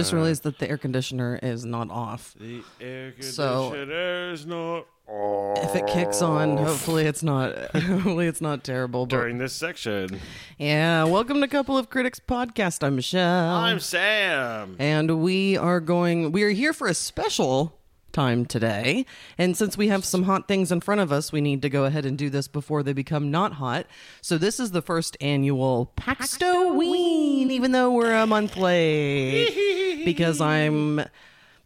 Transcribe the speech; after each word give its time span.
I 0.00 0.02
just 0.02 0.14
uh, 0.14 0.16
realized 0.16 0.42
that 0.44 0.58
the 0.58 0.70
air 0.70 0.78
conditioner 0.78 1.38
is 1.42 1.66
not 1.66 1.90
off. 1.90 2.34
The 2.40 2.62
air 2.80 3.12
So- 3.20 3.68
conditioner's 3.68 4.46
not 4.46 4.86
on. 5.06 5.56
If 5.58 5.74
it 5.76 5.86
kicks 5.88 6.22
on, 6.22 6.56
hopefully 6.56 7.04
it's 7.04 7.22
not. 7.22 7.54
Hopefully 7.76 8.26
it's 8.26 8.40
not 8.40 8.64
terrible. 8.64 9.04
But 9.04 9.16
during 9.16 9.36
this 9.36 9.52
section. 9.52 10.18
yeah, 10.56 11.04
welcome 11.04 11.42
to 11.42 11.48
Couple 11.48 11.76
of 11.76 11.90
Critics 11.90 12.18
podcast. 12.18 12.82
I'm 12.82 12.96
Michelle, 12.96 13.54
I'm 13.56 13.78
Sam. 13.78 14.76
and 14.78 15.20
we 15.22 15.58
are 15.58 15.80
going. 15.80 16.32
We 16.32 16.44
are 16.44 16.50
here 16.50 16.72
for 16.72 16.86
a 16.86 16.94
special 16.94 17.76
time 18.12 18.46
today. 18.46 19.06
And 19.38 19.56
since 19.56 19.76
we 19.76 19.88
have 19.88 20.04
some 20.04 20.24
hot 20.24 20.48
things 20.48 20.70
in 20.72 20.80
front 20.80 21.00
of 21.00 21.12
us, 21.12 21.32
we 21.32 21.40
need 21.40 21.62
to 21.62 21.70
go 21.70 21.84
ahead 21.84 22.06
and 22.06 22.16
do 22.16 22.30
this 22.30 22.48
before 22.48 22.82
they 22.82 22.92
become 22.92 23.30
not 23.30 23.54
hot. 23.54 23.86
So 24.20 24.38
this 24.38 24.60
is 24.60 24.72
the 24.72 24.82
first 24.82 25.16
annual 25.20 25.92
Paxtoween, 25.96 27.50
even 27.50 27.72
though 27.72 27.90
we're 27.92 28.14
a 28.14 28.26
month 28.26 28.56
late, 28.56 30.04
because 30.04 30.40
I'm 30.40 31.02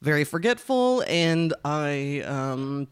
very 0.02 0.24
forgetful 0.24 1.02
and 1.08 1.54
I 1.64 2.20
um 2.26 2.88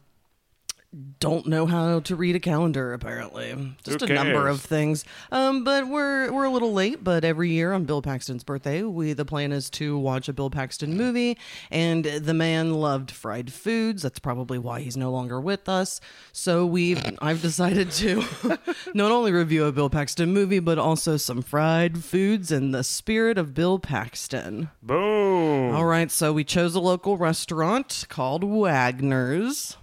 don't 1.21 1.47
know 1.47 1.65
how 1.65 2.01
to 2.01 2.15
read 2.15 2.37
a 2.37 2.41
calendar 2.41 2.93
apparently. 2.93 3.75
Just 3.83 4.03
a 4.03 4.13
number 4.13 4.47
of 4.49 4.61
things. 4.61 5.05
Um 5.31 5.65
but 5.65 5.89
we're 5.89 6.31
we're 6.31 6.45
a 6.45 6.51
little 6.51 6.73
late 6.73 7.03
but 7.03 7.25
every 7.25 7.51
year 7.51 7.73
on 7.73 7.84
bill 7.84 8.03
paxton's 8.03 8.45
birthday 8.45 8.83
we 8.83 9.15
the 9.15 9.25
plan 9.25 9.53
is 9.53 9.71
to 9.71 9.97
watch 9.97 10.29
a 10.29 10.33
bill 10.33 10.51
paxton 10.51 10.97
movie. 10.97 11.39
And 11.71 12.05
the 12.05 12.34
man 12.34 12.75
loved 12.75 13.11
fried 13.11 13.53
foods. 13.53 14.03
That's 14.03 14.19
probably 14.19 14.59
why 14.59 14.81
he's 14.81 14.97
no 14.97 15.11
longer 15.11 15.41
with 15.41 15.69
us. 15.69 16.01
So 16.33 16.67
we 16.67 16.97
i've 17.21 17.41
decided 17.41 17.91
to 17.93 18.23
not 18.95 19.12
only 19.12 19.33
review 19.33 19.65
a 19.65 19.73
bill 19.73 19.91
paxton 19.91 20.33
movie 20.33 20.61
but 20.61 20.79
also 20.79 21.17
some 21.17 21.41
fried 21.41 22.05
foods 22.05 22.53
in 22.53 22.73
the 22.73 22.84
spirit 22.84 23.39
of 23.39 23.55
bill 23.55 23.79
paxton. 23.79 24.71
Boom. 24.83 25.75
all 25.75 25.87
right, 25.87 26.11
so 26.11 26.33
we 26.33 26.45
chose 26.45 26.75
a 26.75 26.81
local 26.81 27.17
restaurant 27.17 28.05
called 28.09 28.45
Wagner's. 28.45 29.77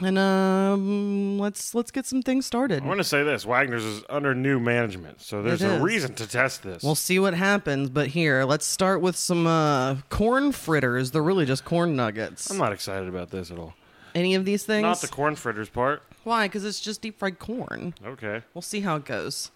And 0.00 0.16
um 0.18 1.38
let's 1.38 1.74
let's 1.74 1.90
get 1.90 2.06
some 2.06 2.22
things 2.22 2.46
started. 2.46 2.82
I 2.82 2.86
want 2.86 2.98
to 2.98 3.04
say 3.04 3.24
this 3.24 3.44
Wagner's 3.44 3.84
is 3.84 4.04
under 4.08 4.34
new 4.34 4.60
management, 4.60 5.20
so 5.20 5.42
there's 5.42 5.62
a 5.62 5.80
reason 5.80 6.14
to 6.14 6.26
test 6.26 6.62
this. 6.62 6.82
We'll 6.82 6.94
see 6.94 7.18
what 7.18 7.34
happens, 7.34 7.90
but 7.90 8.06
here, 8.08 8.44
let's 8.44 8.64
start 8.64 9.00
with 9.00 9.16
some 9.16 9.46
uh 9.46 9.96
corn 10.08 10.52
fritters. 10.52 11.10
They're 11.10 11.22
really 11.22 11.44
just 11.44 11.64
corn 11.64 11.96
nuggets. 11.96 12.50
I'm 12.50 12.58
not 12.58 12.72
excited 12.72 13.08
about 13.08 13.30
this 13.30 13.50
at 13.50 13.58
all. 13.58 13.74
Any 14.14 14.34
of 14.36 14.44
these 14.44 14.64
things? 14.64 14.82
Not 14.82 15.00
the 15.00 15.08
corn 15.08 15.34
fritters 15.34 15.68
part. 15.68 16.02
Why? 16.22 16.46
Cuz 16.48 16.64
it's 16.64 16.80
just 16.80 17.02
deep 17.02 17.18
fried 17.18 17.38
corn. 17.38 17.94
Okay. 18.04 18.42
We'll 18.54 18.62
see 18.62 18.80
how 18.80 18.96
it 18.96 19.04
goes. 19.04 19.50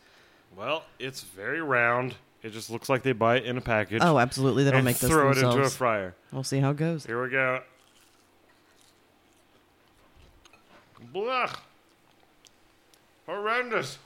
Well, 0.57 0.85
it's 0.99 1.21
very 1.23 1.63
round. 1.63 2.17
It 2.43 2.53
just 2.53 2.71
looks 2.71 2.89
like 2.89 3.03
they 3.03 3.13
buy 3.13 3.37
it 3.37 3.45
in 3.47 3.57
a 3.57 3.61
package. 3.63 4.01
Oh, 4.03 4.19
absolutely. 4.19 4.65
They 4.65 4.73
don't 4.73 4.85
make 4.85 4.99
this 4.99 5.09
throw 5.11 5.33
themselves. 5.33 5.57
it 5.57 5.59
into 5.61 5.69
a 5.69 5.71
fryer. 5.71 6.15
we'll 6.33 6.45
see 6.45 6.59
how 6.59 6.71
it 6.73 6.77
goes. 6.77 7.07
Here 7.07 7.23
we 7.23 7.31
go. 7.31 7.63
Blech. 11.13 11.57
Horrendous. 13.27 13.99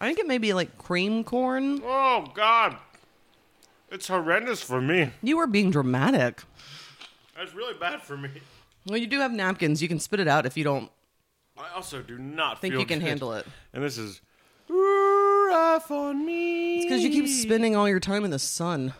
I 0.00 0.06
think 0.06 0.18
it 0.18 0.26
may 0.26 0.38
be 0.38 0.52
like 0.52 0.78
cream 0.78 1.22
corn. 1.24 1.80
Oh, 1.84 2.26
God. 2.34 2.76
It's 3.90 4.08
horrendous 4.08 4.62
for 4.62 4.80
me. 4.80 5.10
You 5.22 5.38
are 5.38 5.46
being 5.46 5.70
dramatic. 5.70 6.42
That's 7.36 7.54
really 7.54 7.74
bad 7.74 8.02
for 8.02 8.16
me. 8.16 8.30
Well, 8.86 8.98
you 8.98 9.06
do 9.06 9.20
have 9.20 9.32
napkins. 9.32 9.82
You 9.82 9.88
can 9.88 9.98
spit 10.00 10.18
it 10.20 10.28
out 10.28 10.46
if 10.46 10.56
you 10.56 10.64
don't 10.64 10.90
I 11.58 11.74
also 11.74 12.02
do 12.02 12.18
not 12.18 12.60
think 12.60 12.72
feel 12.72 12.80
you 12.80 12.86
can 12.86 12.98
good. 12.98 13.08
handle 13.08 13.32
it. 13.34 13.46
And 13.72 13.84
this 13.84 13.98
is 13.98 14.20
rough 14.68 15.90
on 15.90 16.24
me. 16.24 16.78
It's 16.78 16.86
because 16.86 17.02
you 17.02 17.10
keep 17.10 17.28
spending 17.28 17.76
all 17.76 17.88
your 17.88 18.00
time 18.00 18.24
in 18.24 18.30
the 18.30 18.38
sun. 18.38 18.94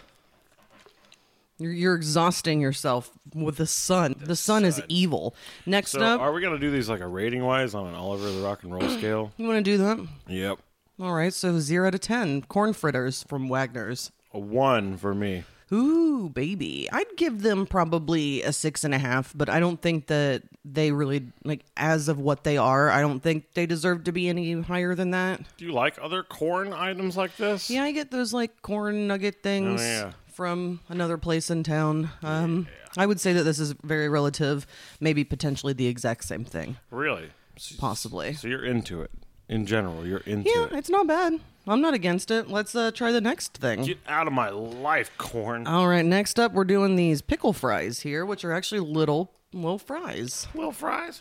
You're, 1.58 1.72
you're 1.72 1.94
exhausting 1.94 2.60
yourself 2.60 3.10
with 3.34 3.56
the 3.56 3.66
sun. 3.66 4.16
The, 4.18 4.36
sun, 4.36 4.64
is 4.64 4.76
sun. 4.76 4.86
evil. 4.88 5.34
Next 5.66 5.92
So, 5.92 6.00
up, 6.00 6.20
are 6.20 6.32
we 6.32 6.40
gonna 6.40 6.58
do 6.58 6.70
these 6.70 6.88
like 6.88 7.00
a 7.00 7.06
rating 7.06 7.44
wise 7.44 7.74
on 7.74 7.86
an 7.86 7.94
Oliver 7.94 8.30
the 8.30 8.40
Rock 8.40 8.62
and 8.64 8.72
Roll 8.72 8.88
scale? 8.98 9.32
you 9.36 9.46
want 9.46 9.64
to 9.64 9.70
do 9.70 9.78
that? 9.78 10.06
Yep. 10.28 10.58
All 11.00 11.12
right, 11.14 11.32
so 11.32 11.58
zero 11.58 11.90
to 11.90 11.98
ten. 11.98 12.42
Corn 12.42 12.72
fritters 12.72 13.24
from 13.24 13.48
Wagner's. 13.48 14.10
A 14.34 14.38
one 14.38 14.96
for 14.96 15.14
me. 15.14 15.44
Ooh, 15.72 16.28
baby. 16.28 16.86
I'd 16.92 17.16
give 17.16 17.40
them 17.42 17.66
probably 17.66 18.42
a 18.42 18.52
six 18.52 18.84
and 18.84 18.92
a 18.94 18.98
half, 18.98 19.32
but 19.34 19.48
I 19.48 19.58
don't 19.58 19.80
think 19.80 20.08
that 20.08 20.42
they 20.66 20.92
really, 20.92 21.26
like, 21.44 21.64
as 21.78 22.08
of 22.08 22.19
what 22.19 22.44
they 22.44 22.58
are, 22.58 22.90
I 22.90 23.00
don't 23.00 23.20
think 23.20 23.54
they 23.54 23.64
deserve 23.64 24.04
to 24.04 24.12
be 24.12 24.28
any 24.28 24.60
higher 24.60 24.94
than 24.94 25.12
that. 25.12 25.40
Do 25.56 25.64
you 25.64 25.72
like 25.72 25.98
other 26.00 26.22
corn 26.24 26.74
items 26.74 27.16
like 27.16 27.36
this? 27.38 27.70
Yeah, 27.70 27.84
I 27.84 27.92
get 27.92 28.10
those, 28.10 28.34
like, 28.34 28.60
corn 28.60 29.06
nugget 29.06 29.36
oh, 29.38 29.42
things 29.42 29.80
Oh, 29.80 29.84
yeah. 29.84 30.12
From 30.42 30.80
another 30.88 31.16
place 31.16 31.50
in 31.50 31.62
town. 31.62 32.10
Um, 32.20 32.66
I 32.97 33.06
would 33.06 33.20
say 33.20 33.32
that 33.32 33.44
this 33.44 33.60
is 33.60 33.75
very 33.84 34.08
relative, 34.08 34.66
maybe 34.98 35.22
potentially 35.22 35.72
the 35.72 35.86
exact 35.86 36.25
same 36.25 36.44
thing, 36.44 36.78
Really? 36.91 37.30
Possibly. 37.78 38.32
So 38.34 38.48
you're 38.48 38.64
into 38.64 39.02
it. 39.02 39.12
In 39.48 39.66
general, 39.66 40.04
you're 40.04 40.19
into 40.26 40.50
Yeah, 40.50 40.64
it. 40.64 40.72
it's 40.72 40.91
not 40.91 41.06
bad. 41.06 41.34
I'm 41.69 41.81
not 41.81 41.94
against 41.94 42.32
it. 42.32 42.48
Let's 42.48 42.75
uh, 42.75 42.91
try 42.91 43.12
the 43.12 43.20
next 43.20 43.58
thing. 43.58 43.84
Get 43.84 43.98
out 44.08 44.26
of 44.26 44.32
my 44.32 44.48
life, 44.50 45.12
corn. 45.16 45.69
All 45.69 45.86
right, 45.86 46.04
next 46.04 46.41
up, 46.41 46.52
we're 46.52 46.64
doing 46.64 46.97
these 46.97 47.22
pickle 47.22 47.52
fries 47.52 48.00
here, 48.00 48.26
which 48.26 48.44
are 48.44 48.52
actually 48.52 48.81
little, 48.81 49.31
little 49.52 49.78
fries. 49.78 50.48
Little 50.56 50.72
fries. 50.72 51.20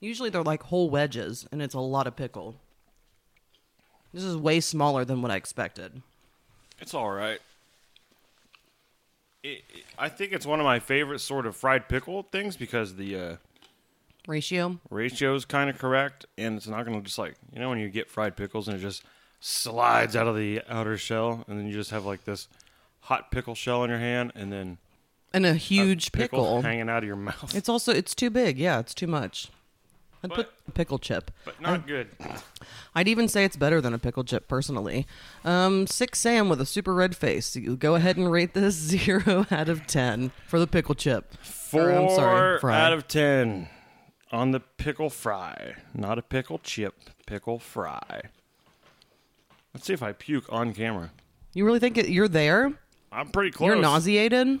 Usually 0.00 0.28
they're 0.28 0.42
like 0.42 0.64
whole 0.64 0.90
wedges, 0.90 1.46
and 1.50 1.62
it's 1.62 1.74
a 1.74 1.80
lot 1.80 2.06
of 2.06 2.14
pickle. 2.14 2.56
This 4.12 4.22
is 4.22 4.36
way 4.36 4.60
smaller 4.60 5.06
than 5.06 5.22
what 5.22 5.30
I 5.30 5.36
expected. 5.36 6.02
It's 6.78 6.92
all 6.92 7.10
right. 7.10 7.38
It, 9.44 9.62
it- 9.72 9.84
I 9.96 10.08
think 10.08 10.32
it's 10.32 10.44
one 10.46 10.58
of 10.58 10.64
my 10.64 10.80
favorite 10.80 11.20
sort 11.20 11.46
of 11.46 11.54
fried 11.54 11.88
pickle 11.88 12.24
things 12.24 12.56
because 12.56 12.96
the 12.96 13.16
uh, 13.16 13.36
Ratio? 14.26 14.80
ratio 14.90 15.34
is 15.36 15.44
kind 15.44 15.68
of 15.70 15.78
correct, 15.78 16.24
and 16.36 16.56
it's 16.56 16.66
not 16.66 16.84
going 16.84 16.98
to 16.98 17.04
just 17.04 17.18
like 17.18 17.34
you 17.52 17.60
know 17.60 17.68
when 17.68 17.78
you 17.78 17.88
get 17.88 18.10
fried 18.10 18.36
pickles 18.36 18.66
and 18.66 18.76
it 18.76 18.80
just 18.80 19.04
slides 19.40 20.16
out 20.16 20.26
of 20.26 20.34
the 20.36 20.62
outer 20.68 20.96
shell, 20.96 21.44
and 21.46 21.58
then 21.58 21.66
you 21.66 21.72
just 21.74 21.90
have 21.90 22.04
like 22.04 22.24
this 22.24 22.48
hot 23.02 23.30
pickle 23.30 23.54
shell 23.54 23.84
in 23.84 23.90
your 23.90 23.98
hand, 24.00 24.32
and 24.34 24.50
then 24.50 24.78
And 25.34 25.44
a 25.46 25.54
huge 25.54 26.10
pickle. 26.10 26.62
hanging 26.62 26.88
out 26.88 27.02
of 27.02 27.06
your 27.06 27.16
mouth. 27.16 27.54
It's 27.54 27.68
also 27.68 27.92
it's 27.92 28.14
too 28.14 28.30
big. 28.30 28.58
Yeah, 28.58 28.78
it's 28.80 28.94
too 28.94 29.06
much. 29.06 29.48
I'd 30.24 30.30
put 30.30 30.74
pickle 30.74 30.98
chip. 30.98 31.30
but 31.44 31.60
not 31.60 31.86
good. 31.86 32.08
I'd 32.94 33.08
even 33.08 33.28
say 33.28 33.44
it's 33.44 33.56
better 33.56 33.80
than 33.80 33.92
a 33.94 33.98
pickle 33.98 34.24
chip 34.24 34.48
personally. 34.48 35.06
Um, 35.44 35.86
six 35.86 36.18
Sam 36.20 36.48
with 36.48 36.60
a 36.60 36.66
super 36.66 36.94
red 36.94 37.14
face. 37.16 37.54
You 37.54 37.76
go 37.76 37.94
ahead 37.94 38.16
and 38.16 38.30
rate 38.32 38.54
this 38.54 38.74
zero 38.74 39.46
out 39.50 39.68
of 39.68 39.86
ten 39.86 40.32
for 40.46 40.58
the 40.58 40.66
pickle 40.66 40.94
chip. 40.94 41.34
Four 41.42 41.90
Or, 41.90 41.92
I'm 41.92 42.08
sorry, 42.10 42.58
fry. 42.60 42.80
out 42.80 42.92
of 42.92 43.06
ten 43.06 43.68
on 44.32 44.50
the 44.50 44.60
pickle 44.60 45.10
fry, 45.10 45.74
not 45.94 46.18
a 46.18 46.22
pickle 46.22 46.58
chip, 46.58 46.94
pickle 47.26 47.58
fry. 47.58 48.22
Let's 49.72 49.86
see 49.86 49.92
if 49.92 50.02
I 50.02 50.12
puke 50.12 50.44
on 50.50 50.72
camera. 50.72 51.10
You 51.52 51.64
really 51.64 51.78
think 51.80 51.98
it, 51.98 52.08
you're 52.08 52.28
there? 52.28 52.72
I'm 53.12 53.28
pretty 53.28 53.50
close. 53.52 53.66
You're 53.68 53.76
nauseated. 53.76 54.60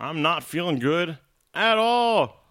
I'm 0.00 0.22
not 0.22 0.42
feeling 0.42 0.78
good 0.80 1.18
at 1.54 1.78
all. 1.78 2.41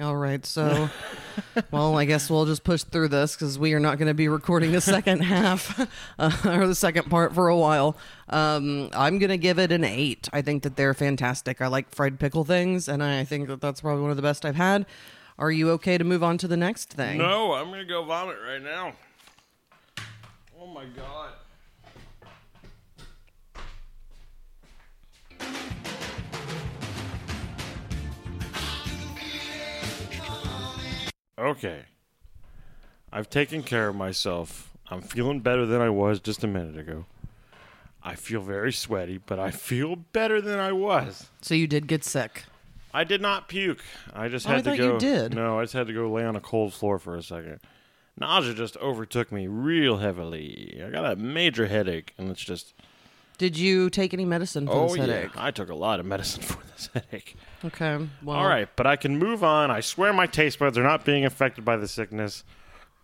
All 0.00 0.16
right, 0.16 0.44
so, 0.44 0.90
well, 1.70 1.96
I 1.96 2.04
guess 2.04 2.28
we'll 2.28 2.46
just 2.46 2.64
push 2.64 2.82
through 2.82 3.08
this 3.08 3.36
because 3.36 3.58
we 3.58 3.74
are 3.74 3.80
not 3.80 3.96
going 3.96 4.08
to 4.08 4.14
be 4.14 4.26
recording 4.26 4.72
the 4.72 4.80
second 4.80 5.20
half 5.22 5.88
uh, 6.18 6.30
or 6.44 6.66
the 6.66 6.74
second 6.74 7.10
part 7.10 7.32
for 7.32 7.48
a 7.48 7.56
while. 7.56 7.96
Um, 8.28 8.90
I'm 8.92 9.18
going 9.18 9.30
to 9.30 9.36
give 9.36 9.60
it 9.60 9.70
an 9.70 9.84
eight. 9.84 10.28
I 10.32 10.42
think 10.42 10.64
that 10.64 10.74
they're 10.74 10.94
fantastic. 10.94 11.60
I 11.62 11.68
like 11.68 11.94
fried 11.94 12.18
pickle 12.18 12.44
things, 12.44 12.88
and 12.88 13.04
I 13.04 13.22
think 13.24 13.46
that 13.46 13.60
that's 13.60 13.82
probably 13.82 14.02
one 14.02 14.10
of 14.10 14.16
the 14.16 14.22
best 14.22 14.44
I've 14.44 14.56
had. 14.56 14.84
Are 15.38 15.52
you 15.52 15.70
okay 15.72 15.96
to 15.96 16.04
move 16.04 16.24
on 16.24 16.38
to 16.38 16.48
the 16.48 16.56
next 16.56 16.92
thing? 16.92 17.18
No, 17.18 17.52
I'm 17.52 17.70
gonna 17.70 17.84
go 17.84 18.04
vomit 18.04 18.36
right 18.44 18.62
now. 18.62 18.94
Oh 20.60 20.66
my 20.66 20.86
god. 20.86 21.32
Okay. 31.38 31.82
I've 33.12 33.30
taken 33.30 33.62
care 33.62 33.88
of 33.88 33.96
myself. 33.96 34.70
I'm 34.90 35.02
feeling 35.02 35.40
better 35.40 35.66
than 35.66 35.80
I 35.80 35.88
was 35.90 36.20
just 36.20 36.44
a 36.44 36.46
minute 36.46 36.78
ago. 36.78 37.06
I 38.02 38.16
feel 38.16 38.40
very 38.42 38.72
sweaty, 38.72 39.18
but 39.18 39.38
I 39.38 39.50
feel 39.50 39.96
better 39.96 40.40
than 40.40 40.58
I 40.58 40.72
was. 40.72 41.30
So 41.40 41.54
you 41.54 41.66
did 41.66 41.86
get 41.86 42.04
sick. 42.04 42.44
I 42.92 43.02
did 43.04 43.20
not 43.20 43.48
puke. 43.48 43.82
I 44.12 44.28
just 44.28 44.46
Oh, 44.46 44.50
I 44.50 44.54
had 44.56 44.64
to 44.64 44.70
thought 44.70 44.78
go. 44.78 44.92
you 44.94 44.98
did. 44.98 45.34
No, 45.34 45.58
I 45.58 45.62
just 45.64 45.72
had 45.72 45.86
to 45.86 45.92
go 45.92 46.10
lay 46.10 46.24
on 46.24 46.36
a 46.36 46.40
cold 46.40 46.74
floor 46.74 46.98
for 46.98 47.16
a 47.16 47.22
second. 47.22 47.60
Nausea 48.18 48.54
just 48.54 48.76
overtook 48.76 49.32
me 49.32 49.46
real 49.48 49.96
heavily. 49.96 50.80
I 50.86 50.90
got 50.90 51.10
a 51.10 51.16
major 51.16 51.66
headache, 51.66 52.12
and 52.18 52.30
it's 52.30 52.44
just. 52.44 52.74
Did 53.38 53.58
you 53.58 53.90
take 53.90 54.14
any 54.14 54.24
medicine 54.24 54.66
for 54.66 54.72
Oh 54.74 54.88
this 54.88 54.96
yeah, 54.98 55.06
headache? 55.14 55.30
I 55.36 55.50
took 55.50 55.68
a 55.68 55.74
lot 55.74 55.98
of 56.00 56.06
medicine 56.06 56.42
for 56.42 56.62
this 56.74 56.88
headache. 56.94 57.36
Okay. 57.64 58.06
Well, 58.22 58.36
All 58.36 58.46
right, 58.46 58.68
but 58.76 58.86
I 58.86 58.96
can 58.96 59.18
move 59.18 59.42
on. 59.42 59.70
I 59.70 59.80
swear 59.80 60.12
my 60.12 60.26
taste 60.26 60.58
buds 60.58 60.78
are 60.78 60.82
not 60.84 61.04
being 61.04 61.24
affected 61.24 61.64
by 61.64 61.76
the 61.76 61.88
sickness. 61.88 62.44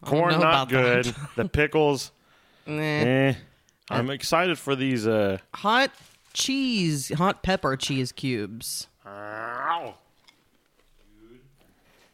Corn 0.05 0.39
not 0.41 0.69
good. 0.69 1.15
the 1.37 1.49
pickles, 1.49 2.13
Nah. 2.67 2.81
eh. 2.81 3.35
I'm 3.91 4.09
excited 4.11 4.59
for 4.59 4.77
these. 4.77 5.07
Uh, 5.07 5.39
Hot 5.55 5.91
cheese, 6.33 7.13
hot 7.17 7.43
pepper 7.43 7.77
cheese 7.77 8.13
cubes. 8.13 8.87
Ow. 9.05 9.95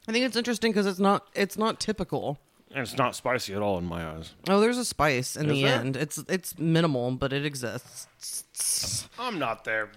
I 0.08 0.12
think 0.12 0.24
it's 0.24 0.36
interesting 0.36 0.70
because 0.72 0.86
it's 0.86 0.98
not 0.98 1.26
it's 1.34 1.58
not 1.58 1.78
typical. 1.80 2.38
And 2.72 2.80
it's 2.82 2.96
not 2.96 3.14
spicy 3.14 3.54
at 3.54 3.62
all 3.62 3.78
in 3.78 3.84
my 3.84 4.04
eyes. 4.06 4.34
Oh, 4.48 4.60
there's 4.60 4.76
a 4.78 4.84
spice 4.84 5.36
in 5.36 5.46
Is 5.46 5.52
the 5.52 5.62
there? 5.62 5.78
end. 5.80 5.96
It's 5.96 6.18
it's 6.28 6.58
minimal, 6.58 7.12
but 7.12 7.32
it 7.32 7.46
exists. 7.46 9.08
I'm 9.18 9.38
not 9.38 9.64
there. 9.64 9.90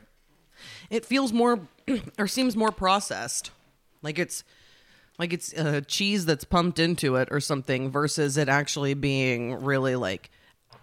It 0.89 1.05
feels 1.05 1.33
more 1.33 1.67
or 2.17 2.27
seems 2.27 2.55
more 2.55 2.71
processed. 2.71 3.51
Like 4.01 4.19
it's 4.19 4.43
like 5.17 5.33
it's 5.33 5.53
uh, 5.53 5.81
cheese 5.87 6.25
that's 6.25 6.43
pumped 6.45 6.79
into 6.79 7.15
it 7.15 7.27
or 7.31 7.39
something 7.39 7.89
versus 7.91 8.37
it 8.37 8.47
actually 8.47 8.93
being 8.93 9.63
really 9.63 9.95
like 9.95 10.29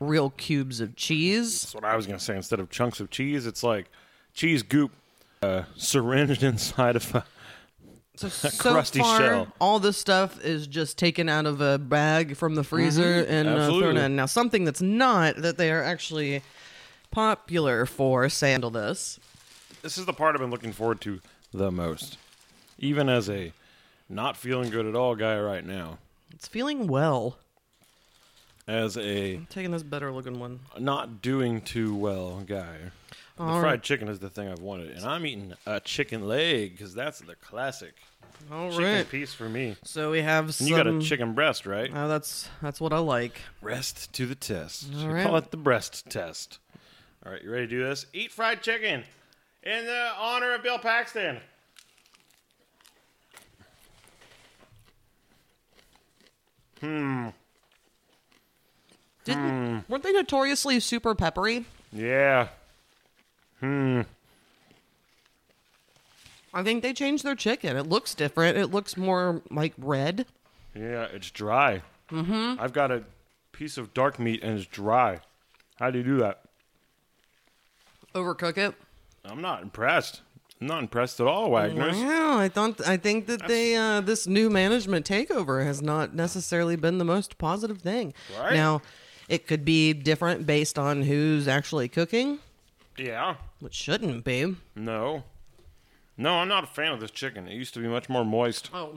real 0.00 0.30
cubes 0.30 0.80
of 0.80 0.96
cheese. 0.96 1.62
That's 1.62 1.74
what 1.74 1.84
I 1.84 1.96
was 1.96 2.06
gonna 2.06 2.18
say. 2.18 2.36
Instead 2.36 2.60
of 2.60 2.68
chunks 2.68 3.00
of 3.00 3.10
cheese, 3.10 3.46
it's 3.46 3.62
like 3.62 3.90
cheese 4.34 4.62
goop 4.62 4.90
uh, 5.42 5.62
syringed 5.76 6.42
inside 6.42 6.96
of 6.96 7.14
a. 7.14 7.24
So, 8.28 8.48
crusty 8.50 9.00
far, 9.00 9.18
shell. 9.18 9.48
All 9.60 9.78
this 9.78 9.98
stuff 9.98 10.42
is 10.42 10.66
just 10.66 10.96
taken 10.96 11.28
out 11.28 11.44
of 11.46 11.60
a 11.60 11.78
bag 11.78 12.36
from 12.36 12.54
the 12.54 12.64
freezer 12.64 13.24
and 13.28 13.48
uh, 13.48 13.66
thrown 13.78 13.96
in. 13.98 14.16
Now, 14.16 14.26
something 14.26 14.64
that's 14.64 14.80
not 14.80 15.36
that 15.36 15.58
they 15.58 15.70
are 15.70 15.82
actually 15.82 16.42
popular 17.10 17.84
for, 17.86 18.28
sandal 18.28 18.70
this. 18.70 19.20
This 19.82 19.98
is 19.98 20.06
the 20.06 20.12
part 20.12 20.34
I've 20.34 20.40
been 20.40 20.50
looking 20.50 20.72
forward 20.72 21.00
to 21.02 21.20
the 21.52 21.70
most, 21.70 22.16
even 22.78 23.08
as 23.08 23.28
a 23.28 23.52
not 24.08 24.36
feeling 24.36 24.70
good 24.70 24.86
at 24.86 24.94
all 24.94 25.14
guy 25.14 25.38
right 25.38 25.64
now. 25.64 25.98
It's 26.32 26.48
feeling 26.48 26.86
well. 26.86 27.36
As 28.66 28.96
a 28.96 29.36
I'm 29.36 29.46
taking 29.46 29.70
this 29.70 29.84
better 29.84 30.10
looking 30.10 30.40
one. 30.40 30.60
not 30.78 31.22
doing 31.22 31.60
too 31.60 31.94
well 31.94 32.42
guy. 32.46 32.76
The 33.36 33.42
fried 33.42 33.62
right. 33.62 33.82
chicken 33.82 34.08
is 34.08 34.18
the 34.18 34.30
thing 34.30 34.48
I've 34.48 34.60
wanted, 34.60 34.96
and 34.96 35.04
I'm 35.04 35.26
eating 35.26 35.52
a 35.66 35.78
chicken 35.78 36.26
leg 36.26 36.72
because 36.72 36.94
that's 36.94 37.18
the 37.20 37.34
classic 37.34 37.94
All 38.50 38.70
chicken 38.70 38.84
right. 38.84 39.10
piece 39.10 39.34
for 39.34 39.46
me. 39.46 39.76
So 39.84 40.10
we 40.10 40.22
have 40.22 40.46
And 40.46 40.54
some. 40.54 40.66
you 40.68 40.74
got 40.76 40.86
a 40.86 40.98
chicken 41.02 41.34
breast, 41.34 41.66
right? 41.66 41.90
Oh, 41.94 42.08
that's 42.08 42.48
that's 42.62 42.80
what 42.80 42.94
I 42.94 42.98
like. 42.98 43.38
Breast 43.60 44.10
to 44.14 44.24
the 44.24 44.34
test. 44.34 44.86
All 44.98 45.08
right. 45.08 45.22
call 45.22 45.36
it 45.36 45.50
the 45.50 45.58
breast 45.58 46.08
test. 46.08 46.60
All 47.26 47.32
right, 47.32 47.42
you 47.42 47.50
ready 47.50 47.66
to 47.66 47.70
do 47.70 47.84
this? 47.84 48.06
Eat 48.14 48.32
fried 48.32 48.62
chicken 48.62 49.04
in 49.62 49.84
the 49.84 50.10
honor 50.18 50.54
of 50.54 50.62
Bill 50.62 50.78
Paxton. 50.78 51.40
Hmm. 56.80 57.28
Didn't 59.24 59.82
hmm. 59.82 59.92
weren't 59.92 60.04
they 60.04 60.12
notoriously 60.12 60.80
super 60.80 61.14
peppery? 61.14 61.66
Yeah. 61.92 62.48
Hmm. 63.60 64.02
I 66.52 66.62
think 66.62 66.82
they 66.82 66.92
changed 66.92 67.24
their 67.24 67.34
chicken. 67.34 67.76
It 67.76 67.86
looks 67.86 68.14
different. 68.14 68.56
It 68.56 68.68
looks 68.68 68.96
more 68.96 69.42
like 69.50 69.74
red. 69.76 70.26
Yeah, 70.74 71.06
it's 71.12 71.30
dry. 71.30 71.82
Mm-hmm. 72.10 72.60
I've 72.60 72.72
got 72.72 72.90
a 72.90 73.04
piece 73.52 73.76
of 73.76 73.92
dark 73.92 74.18
meat 74.18 74.42
and 74.42 74.58
it's 74.58 74.66
dry. 74.66 75.20
How 75.76 75.90
do 75.90 75.98
you 75.98 76.04
do 76.04 76.18
that? 76.18 76.40
Overcook 78.14 78.56
it. 78.56 78.74
I'm 79.24 79.42
not 79.42 79.62
impressed. 79.62 80.22
I'm 80.60 80.68
not 80.68 80.80
impressed 80.80 81.20
at 81.20 81.26
all, 81.26 81.50
Wagner's. 81.50 81.96
Wow, 81.96 82.38
I 82.38 82.48
thought 82.48 82.86
I 82.86 82.96
think 82.96 83.26
that 83.26 83.46
they 83.46 83.76
uh, 83.76 84.00
this 84.00 84.26
new 84.26 84.48
management 84.48 85.04
takeover 85.06 85.64
has 85.64 85.82
not 85.82 86.14
necessarily 86.14 86.76
been 86.76 86.96
the 86.96 87.04
most 87.04 87.36
positive 87.36 87.82
thing. 87.82 88.14
Right. 88.38 88.54
Now, 88.54 88.80
it 89.28 89.46
could 89.46 89.64
be 89.64 89.92
different 89.92 90.46
based 90.46 90.78
on 90.78 91.02
who's 91.02 91.46
actually 91.46 91.88
cooking, 91.88 92.38
Yeah. 92.98 93.36
which 93.60 93.74
shouldn't 93.74 94.24
be. 94.24 94.56
No. 94.74 95.24
No, 96.16 96.34
I'm 96.34 96.48
not 96.48 96.64
a 96.64 96.66
fan 96.68 96.92
of 96.92 97.00
this 97.00 97.10
chicken. 97.10 97.46
It 97.46 97.54
used 97.54 97.74
to 97.74 97.80
be 97.80 97.88
much 97.88 98.08
more 98.08 98.24
moist. 98.24 98.70
Oh. 98.72 98.96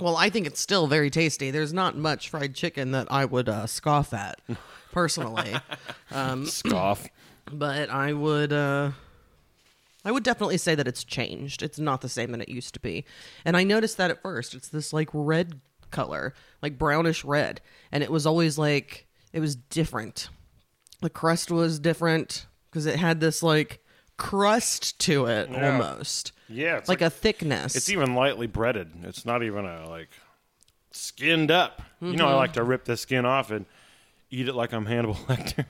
Well, 0.00 0.16
I 0.16 0.30
think 0.30 0.46
it's 0.46 0.60
still 0.60 0.86
very 0.86 1.10
tasty. 1.10 1.50
There's 1.50 1.72
not 1.72 1.96
much 1.96 2.28
fried 2.30 2.54
chicken 2.54 2.90
that 2.92 3.06
I 3.10 3.24
would 3.24 3.48
uh, 3.48 3.66
scoff 3.66 4.12
at, 4.14 4.40
personally. 4.92 5.54
Scoff. 6.46 7.06
but 7.52 7.90
I 7.90 8.12
would 8.12 8.52
uh 8.52 8.92
I 10.04 10.10
would 10.10 10.22
definitely 10.22 10.56
say 10.56 10.74
that 10.74 10.88
it's 10.88 11.04
changed. 11.04 11.62
It's 11.62 11.78
not 11.78 12.00
the 12.00 12.08
same 12.08 12.32
that 12.32 12.40
it 12.40 12.48
used 12.48 12.72
to 12.74 12.80
be. 12.80 13.04
And 13.44 13.56
I 13.56 13.64
noticed 13.64 13.98
that 13.98 14.10
at 14.10 14.22
first. 14.22 14.54
It's 14.54 14.68
this 14.68 14.92
like 14.94 15.10
red 15.12 15.60
color, 15.90 16.32
like 16.62 16.78
brownish 16.78 17.22
red, 17.24 17.60
and 17.92 18.02
it 18.02 18.10
was 18.10 18.24
always 18.26 18.56
like 18.56 19.06
it 19.32 19.40
was 19.40 19.54
different. 19.56 20.30
The 21.02 21.10
crust 21.10 21.50
was 21.50 21.78
different 21.78 22.46
because 22.70 22.86
it 22.86 22.96
had 22.96 23.20
this 23.20 23.42
like 23.42 23.82
crust 24.16 24.98
to 25.00 25.26
it 25.26 25.50
Yeah. 25.50 25.72
almost. 25.72 26.32
Yeah, 26.48 26.76
it's 26.78 26.88
Like, 26.88 27.00
like, 27.00 27.06
a 27.06 27.10
thickness. 27.10 27.76
it's 27.76 27.88
even 27.90 28.14
lightly 28.14 28.46
breaded. 28.46 28.90
It's 29.04 29.24
not 29.24 29.42
even 29.42 29.64
a 29.64 29.88
like 29.88 30.08
skinned 30.90 31.50
up. 31.50 31.82
You 32.00 32.16
know, 32.16 32.26
I 32.26 32.28
mm-hmm. 32.30 32.36
like 32.38 32.52
to 32.54 32.64
rip 32.64 32.84
the 32.84 32.96
skin 32.96 33.24
off 33.24 33.50
and 33.50 33.66
eat 34.30 34.48
it 34.48 34.54
like 34.54 34.72
I'm 34.72 34.86
Hannibal 34.86 35.14
Lecter. 35.28 35.64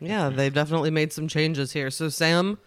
yeah, 0.00 0.28
they've 0.28 0.52
definitely 0.54 0.90
made 0.90 1.12
some 1.12 1.26
changes 1.28 1.72
here. 1.72 1.90
So 1.90 2.08
Sam, 2.08 2.58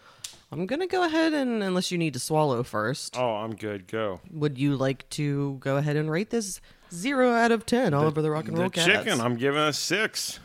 I'm 0.52 0.66
gonna 0.66 0.88
go 0.88 1.04
ahead 1.04 1.34
and 1.34 1.64
unless 1.64 1.92
you 1.92 1.98
need 1.98 2.14
to 2.14 2.20
swallow 2.20 2.64
first. 2.64 3.16
Oh, 3.18 3.36
I'm 3.36 3.56
good. 3.56 3.88
Go. 3.88 4.20
would 4.32 4.58
you 4.58 4.76
like 4.76 5.08
to 5.12 5.58
go 5.62 5.78
ahead 5.78 5.96
and 5.96 6.12
rate 6.12 6.30
this 6.32 6.60
zero 6.92 7.32
out 7.32 7.52
of 7.52 7.66
ten 7.66 7.94
all 7.94 8.04
over 8.06 8.22
the 8.22 8.30
rock 8.32 8.48
and 8.48 8.58
roll 8.58 8.70
the 8.70 8.82
chicken, 8.82 9.22
I'm 9.22 9.36
giving 9.38 9.62
a 9.62 9.72
six. 9.72 10.40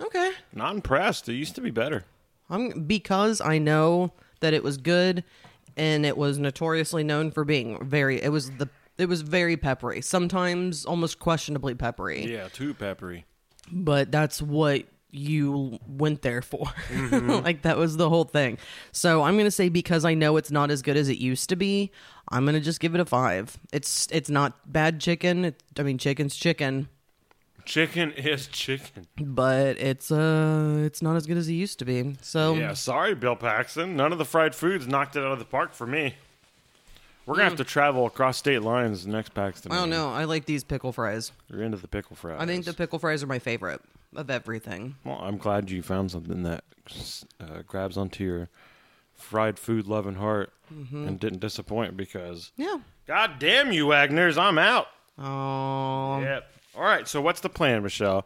okay, 0.00 0.32
Not 0.52 0.74
impressed. 0.74 1.28
It 1.28 1.34
used 1.34 1.54
to 1.54 1.60
be 1.62 1.70
better. 1.70 2.04
I'm 2.52 2.84
because 2.84 3.40
I 3.40 3.58
know 3.58 4.12
that 4.40 4.52
it 4.52 4.62
was 4.62 4.76
good, 4.76 5.24
and 5.76 6.06
it 6.06 6.16
was 6.16 6.38
notoriously 6.38 7.02
known 7.02 7.30
for 7.30 7.44
being 7.44 7.84
very. 7.84 8.22
It 8.22 8.28
was 8.28 8.50
the 8.52 8.68
it 8.98 9.08
was 9.08 9.22
very 9.22 9.56
peppery, 9.56 10.02
sometimes 10.02 10.84
almost 10.84 11.18
questionably 11.18 11.74
peppery. 11.74 12.24
Yeah, 12.30 12.48
too 12.48 12.74
peppery. 12.74 13.24
But 13.70 14.12
that's 14.12 14.42
what 14.42 14.84
you 15.10 15.78
went 15.86 16.22
there 16.22 16.42
for. 16.42 16.66
Mm-hmm. 16.88 17.30
like 17.44 17.62
that 17.62 17.76
was 17.76 17.96
the 17.96 18.08
whole 18.08 18.24
thing. 18.24 18.58
So 18.92 19.22
I'm 19.22 19.36
gonna 19.36 19.50
say 19.50 19.68
because 19.68 20.04
I 20.04 20.14
know 20.14 20.36
it's 20.36 20.50
not 20.50 20.70
as 20.70 20.82
good 20.82 20.96
as 20.96 21.08
it 21.08 21.18
used 21.18 21.48
to 21.48 21.56
be, 21.56 21.90
I'm 22.28 22.44
gonna 22.44 22.60
just 22.60 22.80
give 22.80 22.94
it 22.94 23.00
a 23.00 23.04
five. 23.04 23.58
It's 23.72 24.08
it's 24.10 24.30
not 24.30 24.72
bad 24.72 25.00
chicken. 25.00 25.46
It, 25.46 25.62
I 25.78 25.82
mean, 25.82 25.98
chicken's 25.98 26.36
chicken. 26.36 26.88
Chicken 27.64 28.12
is 28.12 28.46
chicken. 28.48 29.06
but 29.18 29.78
it's 29.78 30.10
uh 30.10 30.82
it's 30.84 31.00
not 31.02 31.16
as 31.16 31.26
good 31.26 31.36
as 31.36 31.48
it 31.48 31.54
used 31.54 31.78
to 31.80 31.84
be. 31.84 32.16
So 32.22 32.54
Yeah, 32.54 32.74
sorry, 32.74 33.14
Bill 33.14 33.36
Paxton. 33.36 33.96
None 33.96 34.12
of 34.12 34.18
the 34.18 34.24
fried 34.24 34.54
foods 34.54 34.86
knocked 34.86 35.16
it 35.16 35.20
out 35.24 35.32
of 35.32 35.38
the 35.38 35.44
park 35.44 35.74
for 35.74 35.86
me. 35.86 36.14
We're 37.24 37.34
gonna 37.34 37.44
have 37.48 37.56
to 37.58 37.64
travel 37.64 38.04
across 38.06 38.36
state 38.36 38.62
lines 38.62 39.06
next 39.06 39.32
Paxton. 39.32 39.70
I 39.72 39.76
don't 39.76 39.90
know. 39.90 40.10
I 40.12 40.24
like 40.24 40.44
these 40.44 40.64
pickle 40.64 40.92
fries. 40.92 41.30
You're 41.48 41.62
into 41.62 41.76
the 41.78 41.86
pickle 41.88 42.16
fries. 42.16 42.38
I 42.40 42.46
think 42.46 42.64
the 42.64 42.74
pickle 42.74 42.98
fries 42.98 43.22
are 43.22 43.28
my 43.28 43.38
favorite 43.38 43.80
of 44.16 44.28
everything. 44.28 44.96
Well, 45.04 45.18
I'm 45.22 45.38
glad 45.38 45.70
you 45.70 45.82
found 45.82 46.10
something 46.10 46.42
that 46.42 46.64
uh, 47.40 47.62
grabs 47.66 47.96
onto 47.96 48.24
your 48.24 48.48
fried 49.14 49.58
food 49.58 49.86
loving 49.86 50.16
heart 50.16 50.52
Mm-hmm. 50.72 51.06
and 51.06 51.20
didn't 51.20 51.40
disappoint 51.40 51.98
because, 51.98 52.50
Yeah. 52.56 52.78
God 53.06 53.32
damn 53.38 53.72
you, 53.72 53.86
Wagners, 53.88 54.38
I'm 54.38 54.56
out. 54.58 54.86
Oh. 55.18 56.18
yep. 56.22 56.50
All 56.76 56.82
right, 56.82 57.06
so 57.06 57.20
what's 57.20 57.40
the 57.40 57.48
plan, 57.48 57.82
Michelle? 57.82 58.24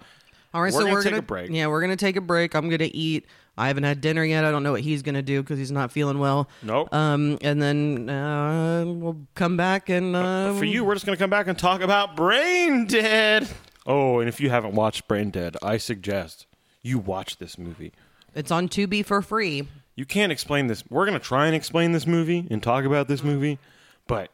All 0.55 0.63
right. 0.63 0.73
We're 0.73 0.79
so 0.81 0.85
gonna 0.85 0.93
we're 0.93 1.03
take 1.03 1.11
gonna 1.11 1.19
a 1.19 1.23
break. 1.23 1.51
Yeah, 1.51 1.67
we're 1.67 1.81
gonna 1.81 1.97
take 1.97 2.17
a 2.17 2.21
break. 2.21 2.55
I'm 2.55 2.69
gonna 2.71 2.89
eat. 2.93 3.27
I 3.59 3.67
haven't 3.69 3.85
had 3.85 4.01
dinner 4.01 4.25
yet. 4.25 4.45
I 4.45 4.51
don't 4.51 4.63
know 4.63 4.73
what 4.73 4.81
he's 4.83 5.03
gonna 5.03 5.23
do 5.23 5.43
because 5.43 5.59
he's 5.59 5.73
not 5.73 5.91
feeling 5.91 6.19
well. 6.19 6.49
Nope. 6.63 6.93
Um, 6.95 7.39
and 7.43 7.61
then 7.61 8.09
uh, 8.09 8.85
we'll 8.87 9.19
come 9.35 9.57
back 9.57 9.89
and 9.91 10.15
uh, 10.17 10.55
For 10.55 10.65
you, 10.65 10.85
we're 10.85 10.95
just 10.95 11.05
going 11.07 11.17
to 11.17 11.23
come 11.23 11.31
back 11.31 11.47
and 11.47 11.59
talk 11.59 11.81
about 11.81 12.17
Brain 12.17 12.87
Dead. 12.87 13.49
Oh, 13.87 14.21
and 14.21 14.29
if 14.29 14.41
you 14.41 14.49
haven't 14.51 14.75
watched 14.75 15.07
Brain 15.09 15.31
Dead, 15.31 15.57
I 15.63 15.77
suggest 15.79 16.47
you 16.83 16.99
watch 16.99 17.39
this 17.39 17.59
movie. 17.59 17.93
it's 18.35 18.51
on 18.51 18.69
Tubi 18.69 19.05
for 19.05 19.21
free. 19.23 19.69
You 19.95 20.05
can't 20.05 20.31
explain 20.33 20.67
this. 20.67 20.85
We're 20.91 21.07
going 21.07 21.19
to 21.19 21.25
try 21.25 21.47
and 21.47 21.55
explain 21.57 21.93
this 21.93 22.07
movie 22.07 22.47
and 22.51 22.63
talk 22.63 22.85
about 22.85 23.09
this 23.09 23.23
movie, 23.25 23.59
but 24.07 24.31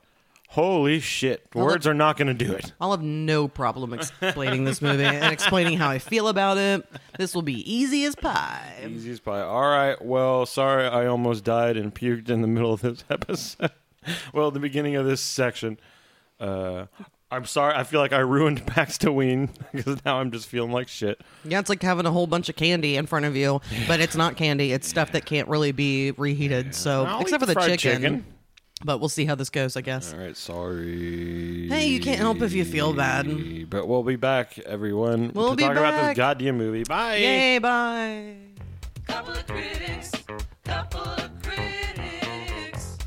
holy 0.53 1.01
shit, 1.01 1.47
words 1.55 1.87
are 1.87 1.95
not 1.95 2.19
going 2.19 2.29
to 2.29 2.35
do 2.45 2.53
it. 2.53 2.73
I'll 2.79 2.91
have 2.91 3.03
no 3.03 3.49
problem 3.49 3.95
explaining 3.95 4.65
this 4.65 4.83
movie 4.83 5.05
and 5.05 5.33
explaining 5.33 5.79
how 5.79 5.89
I 5.89 5.99
feel 5.99 6.29
about 6.29 6.59
it. 6.59 6.87
This 7.19 7.35
will 7.35 7.43
be 7.43 7.61
easy 7.73 8.05
as 8.05 8.15
pie. 8.15 8.87
Easy 8.87 9.13
as 9.13 9.21
pie. 9.21 9.41
All 9.41 9.63
right. 9.63 10.01
Well, 10.05 10.45
sorry, 10.45 10.87
I 10.87 11.07
almost 11.07 11.43
died 11.43 11.79
and 11.79 11.95
puked 11.95 12.29
in 12.29 12.43
the 12.43 12.49
middle 12.49 12.73
of 12.75 12.83
this 12.83 13.03
episode. 13.11 13.71
well, 14.35 14.51
the 14.51 14.61
beginning 14.61 14.95
of 14.97 15.07
this 15.07 15.23
section. 15.23 15.79
Uh, 16.39 16.85
I'm 17.31 17.47
sorry. 17.47 17.75
I 17.75 17.85
feel 17.85 18.01
like 18.01 18.13
I 18.13 18.19
ruined 18.19 18.61
Paxtoween 18.67 19.49
because 19.73 19.97
now 20.05 20.19
I'm 20.21 20.31
just 20.33 20.49
feeling 20.49 20.71
like 20.71 20.89
shit. 20.89 21.19
Yeah, 21.45 21.61
it's 21.61 21.71
like 21.71 21.83
having 21.83 22.05
a 22.05 22.11
whole 22.11 22.27
bunch 22.27 22.51
of 22.51 22.57
candy 22.57 22.99
in 22.99 23.07
front 23.07 23.25
of 23.25 23.35
you, 23.37 23.63
but 23.89 24.01
it's 24.01 24.17
not 24.17 24.37
candy. 24.37 24.73
It's 24.73 24.87
stuff 24.87 25.13
that 25.13 25.25
can't 25.25 25.49
really 25.49 25.73
be 25.73 26.11
reheated. 26.11 26.75
So, 26.75 27.07
I'll 27.07 27.23
except 27.23 27.41
for 27.41 27.47
the 27.47 27.55
chicken. 27.55 27.79
chicken. 27.79 28.27
But 28.85 28.99
we'll 28.99 29.09
see 29.09 29.25
how 29.25 29.35
this 29.37 29.49
goes, 29.51 29.77
I 29.77 29.81
guess. 29.81 30.13
All 30.13 30.19
right, 30.19 30.37
sorry. 30.37 31.69
Hey, 31.69 31.87
you 31.87 32.01
can't 32.01 32.19
help 32.19 32.43
if 32.43 32.53
you 32.53 32.65
feel 32.65 32.93
bad. 32.93 33.71
But 33.71 33.87
we'll 33.87 34.03
be 34.03 34.17
back, 34.17 34.59
everyone. 34.59 35.31
We'll 35.35 35.51
to 35.51 35.57
be 35.57 35.63
talk 35.63 35.75
back. 35.75 35.95
about 35.95 36.09
this 36.09 36.17
goddamn 36.17 36.59
movie. 36.59 36.83
Bye. 36.85 37.17
Yay, 37.17 37.59
bye. 37.59 38.35
Couple 39.07 39.35
of 39.35 39.47
critics. 39.47 40.11
Couple 40.65 41.01
of 41.01 41.31
critics. 41.43 42.99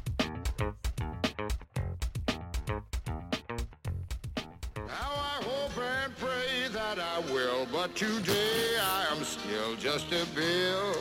Now 4.77 4.86
I 4.88 5.41
hope 5.44 5.77
and 5.77 6.17
pray 6.17 6.67
that 6.72 7.00
I 7.00 7.20
will, 7.34 7.67
but 7.72 7.96
today 7.96 8.77
I 8.82 9.08
am 9.15 9.24
still 9.24 9.75
just 9.77 10.08
a 10.13 10.25
bill. 10.36 10.96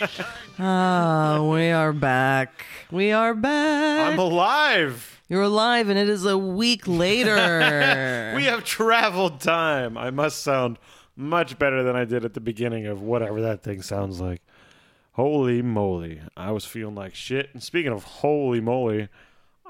Ah, 0.58 1.42
we 1.42 1.70
are 1.70 1.92
back. 1.92 2.66
We 2.90 3.12
are 3.12 3.34
back. 3.34 4.12
I'm 4.12 4.18
alive. 4.18 5.20
You're 5.28 5.42
alive, 5.42 5.88
and 5.88 5.98
it 5.98 6.08
is 6.08 6.24
a 6.26 6.36
week 6.36 6.86
later. 6.86 8.32
We 8.36 8.44
have 8.44 8.64
traveled 8.64 9.40
time. 9.40 9.98
I 9.98 10.10
must 10.10 10.42
sound 10.42 10.78
much 11.16 11.58
better 11.58 11.82
than 11.82 11.96
I 11.96 12.04
did 12.04 12.24
at 12.24 12.34
the 12.34 12.40
beginning 12.40 12.86
of 12.86 13.02
whatever 13.02 13.40
that 13.42 13.62
thing 13.62 13.82
sounds 13.82 14.20
like. 14.20 14.40
Holy 15.12 15.60
moly. 15.62 16.20
I 16.36 16.52
was 16.52 16.64
feeling 16.64 16.94
like 16.94 17.14
shit. 17.14 17.50
And 17.52 17.62
speaking 17.62 17.92
of 17.92 18.04
holy 18.04 18.60
moly, 18.60 19.08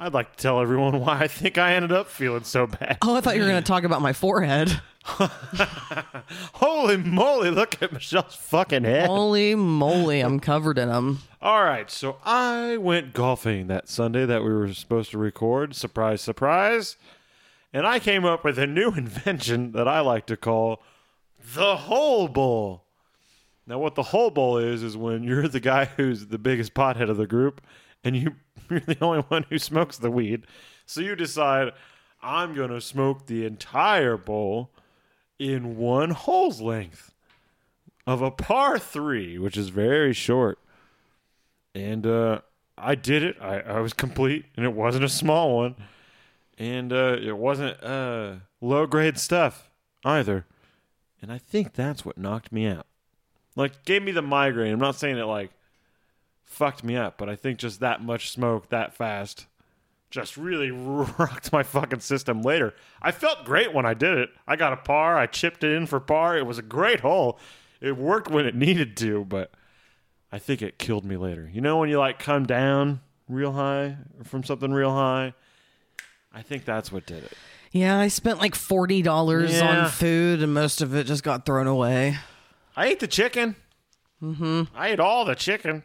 I'd 0.02 0.14
like 0.14 0.34
to 0.34 0.42
tell 0.42 0.62
everyone 0.62 0.98
why 1.00 1.20
I 1.20 1.28
think 1.28 1.58
I 1.58 1.74
ended 1.74 1.92
up 1.92 2.08
feeling 2.08 2.44
so 2.44 2.66
bad. 2.66 2.96
oh, 3.02 3.16
I 3.16 3.20
thought 3.20 3.36
you 3.36 3.42
were 3.42 3.48
going 3.48 3.62
to 3.62 3.66
talk 3.66 3.84
about 3.84 4.00
my 4.00 4.14
forehead. 4.14 4.80
Holy 5.04 6.96
moly, 6.96 7.50
look 7.50 7.82
at 7.82 7.92
Michelle's 7.92 8.34
fucking 8.34 8.84
head. 8.84 9.08
Holy 9.08 9.54
moly, 9.54 10.20
I'm 10.20 10.40
covered 10.40 10.78
in 10.78 10.88
them. 10.88 11.18
All 11.42 11.62
right, 11.64 11.90
so 11.90 12.16
I 12.24 12.78
went 12.78 13.12
golfing 13.12 13.66
that 13.66 13.90
Sunday 13.90 14.24
that 14.24 14.42
we 14.42 14.48
were 14.48 14.72
supposed 14.72 15.10
to 15.10 15.18
record. 15.18 15.76
Surprise, 15.76 16.22
surprise. 16.22 16.96
And 17.70 17.86
I 17.86 17.98
came 17.98 18.24
up 18.24 18.42
with 18.42 18.58
a 18.58 18.66
new 18.66 18.90
invention 18.96 19.72
that 19.72 19.86
I 19.86 20.00
like 20.00 20.24
to 20.26 20.36
call 20.36 20.82
the 21.54 21.76
hole 21.76 22.26
bowl. 22.26 22.84
Now, 23.66 23.78
what 23.78 23.96
the 23.96 24.04
hole 24.04 24.30
bowl 24.30 24.56
is, 24.56 24.82
is 24.82 24.96
when 24.96 25.24
you're 25.24 25.46
the 25.46 25.60
guy 25.60 25.84
who's 25.84 26.28
the 26.28 26.38
biggest 26.38 26.72
pothead 26.72 27.10
of 27.10 27.18
the 27.18 27.26
group 27.26 27.60
and 28.02 28.16
you, 28.16 28.34
you're 28.78 28.80
the 28.80 28.98
only 29.00 29.20
one 29.22 29.44
who 29.48 29.58
smokes 29.58 29.98
the 29.98 30.10
weed. 30.10 30.46
So 30.86 31.00
you 31.00 31.16
decide, 31.16 31.72
I'm 32.22 32.54
going 32.54 32.70
to 32.70 32.80
smoke 32.80 33.26
the 33.26 33.44
entire 33.44 34.16
bowl 34.16 34.70
in 35.38 35.76
one 35.76 36.10
hole's 36.10 36.60
length 36.60 37.12
of 38.06 38.22
a 38.22 38.30
par 38.30 38.78
three, 38.78 39.38
which 39.38 39.56
is 39.56 39.68
very 39.68 40.12
short 40.12 40.58
and 41.74 42.06
uh, 42.06 42.40
I 42.76 42.94
did 42.94 43.22
it. 43.22 43.36
I, 43.40 43.60
I 43.60 43.80
was 43.80 43.92
complete, 43.92 44.46
and 44.56 44.64
it 44.64 44.72
wasn't 44.72 45.04
a 45.04 45.08
small 45.08 45.56
one, 45.56 45.76
and 46.58 46.92
uh, 46.92 47.16
it 47.20 47.36
wasn't 47.36 47.82
uh, 47.82 48.36
low 48.60 48.86
grade 48.86 49.18
stuff 49.18 49.70
either. 50.04 50.46
And 51.22 51.30
I 51.30 51.38
think 51.38 51.74
that's 51.74 52.04
what 52.04 52.16
knocked 52.16 52.50
me 52.50 52.66
out. 52.66 52.86
Like, 53.54 53.84
gave 53.84 54.02
me 54.02 54.12
the 54.12 54.22
migraine. 54.22 54.72
I'm 54.72 54.78
not 54.78 54.96
saying 54.96 55.18
it 55.18 55.24
like 55.24 55.50
fucked 56.50 56.82
me 56.84 56.96
up, 56.96 57.16
but 57.16 57.28
I 57.30 57.36
think 57.36 57.58
just 57.58 57.80
that 57.80 58.02
much 58.02 58.30
smoke 58.30 58.68
that 58.68 58.92
fast 58.94 59.46
just 60.10 60.36
really 60.36 60.70
rocked 61.18 61.52
my 61.52 61.62
fucking 61.62 62.00
system 62.00 62.42
later. 62.42 62.74
I 63.00 63.12
felt 63.12 63.44
great 63.44 63.72
when 63.72 63.86
I 63.86 63.94
did 63.94 64.18
it. 64.18 64.30
I 64.46 64.56
got 64.56 64.72
a 64.72 64.76
par. 64.76 65.16
I 65.16 65.26
chipped 65.26 65.62
it 65.64 65.72
in 65.72 65.86
for 65.86 66.00
par. 66.00 66.36
It 66.36 66.44
was 66.46 66.58
a 66.58 66.62
great 66.62 67.00
hole. 67.00 67.38
It 67.80 67.96
worked 67.96 68.28
when 68.28 68.44
it 68.44 68.54
needed 68.54 68.96
to, 68.98 69.24
but 69.24 69.52
I 70.32 70.38
think 70.38 70.60
it 70.60 70.78
killed 70.78 71.04
me 71.04 71.16
later. 71.16 71.48
You 71.52 71.60
know 71.60 71.78
when 71.78 71.88
you 71.88 71.98
like 71.98 72.18
come 72.18 72.44
down 72.44 73.00
real 73.28 73.52
high 73.52 73.96
from 74.24 74.42
something 74.44 74.72
real 74.72 74.92
high? 74.92 75.32
I 76.32 76.42
think 76.42 76.64
that's 76.64 76.90
what 76.92 77.06
did 77.06 77.24
it. 77.24 77.32
Yeah, 77.72 77.98
I 77.98 78.08
spent 78.08 78.38
like 78.40 78.54
$40 78.54 79.04
Yeah. 79.48 79.84
on 79.84 79.88
food, 79.90 80.42
and 80.42 80.52
most 80.52 80.82
of 80.82 80.94
it 80.94 81.04
just 81.04 81.22
got 81.22 81.46
thrown 81.46 81.68
away. 81.68 82.18
I 82.76 82.86
ate 82.86 82.98
the 83.00 83.06
chicken. 83.06 83.54
Mm-hmm. 84.20 84.62
I 84.74 84.88
ate 84.88 85.00
all 85.00 85.24
the 85.24 85.34
chicken. 85.36 85.84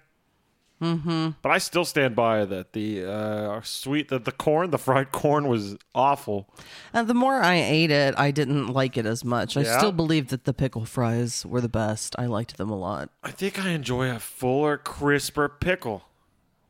Mm-hmm. 0.81 1.29
But 1.41 1.51
I 1.51 1.57
still 1.57 1.85
stand 1.85 2.15
by 2.15 2.43
that 2.45 2.73
the 2.73 3.05
uh, 3.05 3.61
sweet 3.63 4.09
that 4.09 4.25
the 4.25 4.31
corn, 4.31 4.71
the 4.71 4.77
fried 4.77 5.11
corn, 5.11 5.47
was 5.47 5.77
awful. 5.93 6.49
And 6.93 7.07
the 7.07 7.13
more 7.13 7.35
I 7.41 7.55
ate 7.55 7.91
it, 7.91 8.13
I 8.17 8.31
didn't 8.31 8.67
like 8.67 8.97
it 8.97 9.05
as 9.05 9.23
much. 9.23 9.55
I 9.55 9.61
Yeah? 9.61 9.77
still 9.77 9.91
believe 9.93 10.27
that 10.29 10.43
the 10.43 10.53
pickle 10.53 10.83
fries 10.85 11.45
were 11.45 11.61
the 11.61 11.69
best. 11.69 12.15
I 12.19 12.25
liked 12.25 12.57
them 12.57 12.69
a 12.69 12.77
lot. 12.77 13.09
I 13.23 13.31
think 13.31 13.57
I 13.63 13.69
enjoy 13.69 14.09
a 14.09 14.19
fuller, 14.19 14.77
crisper 14.77 15.47
pickle. 15.47 16.03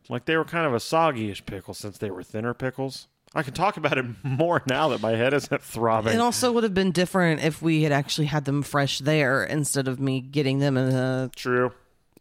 Like 0.07 0.25
they 0.25 0.37
were 0.37 0.45
kind 0.45 0.67
of 0.67 0.73
a 0.75 0.79
soggy-ish 0.79 1.45
pickle 1.47 1.73
since 1.73 1.97
they 1.97 2.11
were 2.11 2.21
thinner 2.21 2.53
pickles. 2.53 3.07
I 3.33 3.41
can 3.43 3.53
talk 3.53 3.75
about 3.75 3.97
it 3.97 4.05
more 4.23 4.61
now 4.67 4.87
that 4.89 5.01
my 5.01 5.11
head 5.11 5.33
isn't 5.33 5.61
throbbing. 5.63 6.13
It 6.13 6.19
also 6.21 6.51
would 6.51 6.63
have 6.63 6.75
been 6.75 6.91
different 6.91 7.43
if 7.43 7.61
we 7.61 7.81
had 7.83 7.91
actually 7.91 8.27
had 8.27 8.45
them 8.45 8.61
fresh 8.61 8.99
there 8.99 9.43
instead 9.43 9.87
of 9.87 9.99
me 9.99 10.21
getting 10.21 10.59
them 10.59 10.77
in 10.77 10.93
a, 10.93 11.31
True. 11.35 11.73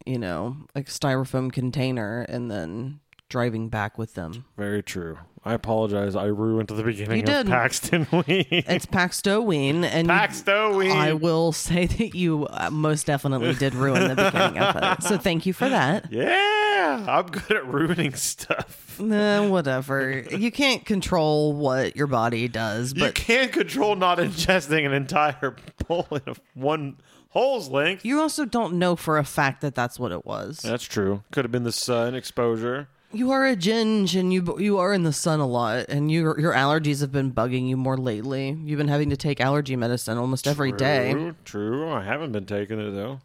You 0.07 0.19
know, 0.19 0.57
a 0.75 0.83
styrofoam 0.83 1.53
container 1.53 2.23
and 2.29 2.51
then 2.51 3.01
driving 3.29 3.69
back 3.69 3.99
with 3.99 4.15
them. 4.15 4.45
Very 4.57 4.83
true. 4.83 5.19
I 5.47 5.53
apologize. 5.53 6.17
I 6.17 6.25
ruined 6.27 6.69
the 6.69 6.83
beginning 6.83 7.19
You 7.19 7.23
of 7.25 7.27
did. 7.45 7.47
Paxton 7.49 8.07
Ween. 8.13 8.47
It's 8.51 8.87
Paxtoween, 8.87 9.85
and 9.85 10.09
Paxtoween. 10.09 10.91
I 10.95 11.13
will 11.13 11.53
say 11.53 11.85
that 11.99 12.15
you 12.15 12.47
uh, 12.47 12.71
most 12.71 13.07
definitely 13.07 13.55
did 13.55 13.75
ruin 13.75 14.09
the 14.09 14.15
beginning 14.15 14.59
of 14.59 14.77
it. 14.77 15.03
So 15.03 15.19
thank 15.19 15.45
you 15.45 15.53
for 15.53 15.69
that. 15.69 16.11
yeah, 16.11 17.05
I'm 17.07 17.27
good 17.27 17.53
at 17.59 17.67
ruining 17.67 18.15
stuff. 18.15 18.99
Uh, 18.99 19.49
whatever. 19.49 20.21
You 20.31 20.51
can't 20.51 20.87
control 20.87 21.53
what 21.53 21.95
your 21.97 22.07
body 22.07 22.49
does, 22.49 22.95
but 22.95 23.07
you 23.19 23.25
can't 23.25 23.53
control 23.53 23.97
not 23.97 24.19
ingesting 24.19 24.87
an 24.87 24.93
entire 24.93 25.57
bowl 25.87 26.07
in 26.13 26.35
one 26.55 26.97
hole's 27.35 27.69
length. 27.69 28.05
you 28.05 28.21
also 28.21 28.47
don't 28.47 28.75
know 28.79 28.97
for 28.97 29.19
a 29.19 29.25
fact 29.25 29.61
that 29.61 29.75
that's 29.75 29.99
what 29.99 30.11
it 30.13 30.25
was. 30.25 30.59
That's 30.59 30.85
true. 30.85 31.23
Could 31.33 31.45
have 31.45 31.53
been 31.53 31.65
the 31.65 31.73
sun 31.73 32.15
exposure. 32.15 32.89
You 33.13 33.31
are 33.31 33.47
a 33.47 33.55
ginge, 33.55 34.19
and 34.19 34.33
you 34.33 34.57
you 34.59 34.79
are 34.79 34.93
in 34.93 35.05
the 35.05 35.13
sun 35.13 35.39
a 35.39 35.47
lot, 35.47 35.87
and 35.89 36.11
your 36.11 36.41
your 36.41 36.53
allergies 36.53 37.01
have 37.01 37.13
been 37.13 37.33
bugging 37.33 37.69
you 37.69 37.77
more 37.77 37.97
lately. 37.97 38.51
You've 38.65 38.79
been 38.79 38.89
having 38.89 39.11
to 39.11 39.17
take 39.17 39.41
allergy 39.41 39.77
medicine 39.77 40.19
almost 40.19 40.49
every 40.49 40.73
day. 40.73 41.13
True, 41.13 41.37
true. 41.45 41.91
I 41.93 42.03
haven't 42.03 42.33
been 42.33 42.47
taking 42.47 42.81
it 42.81 42.91
though. 42.91 43.21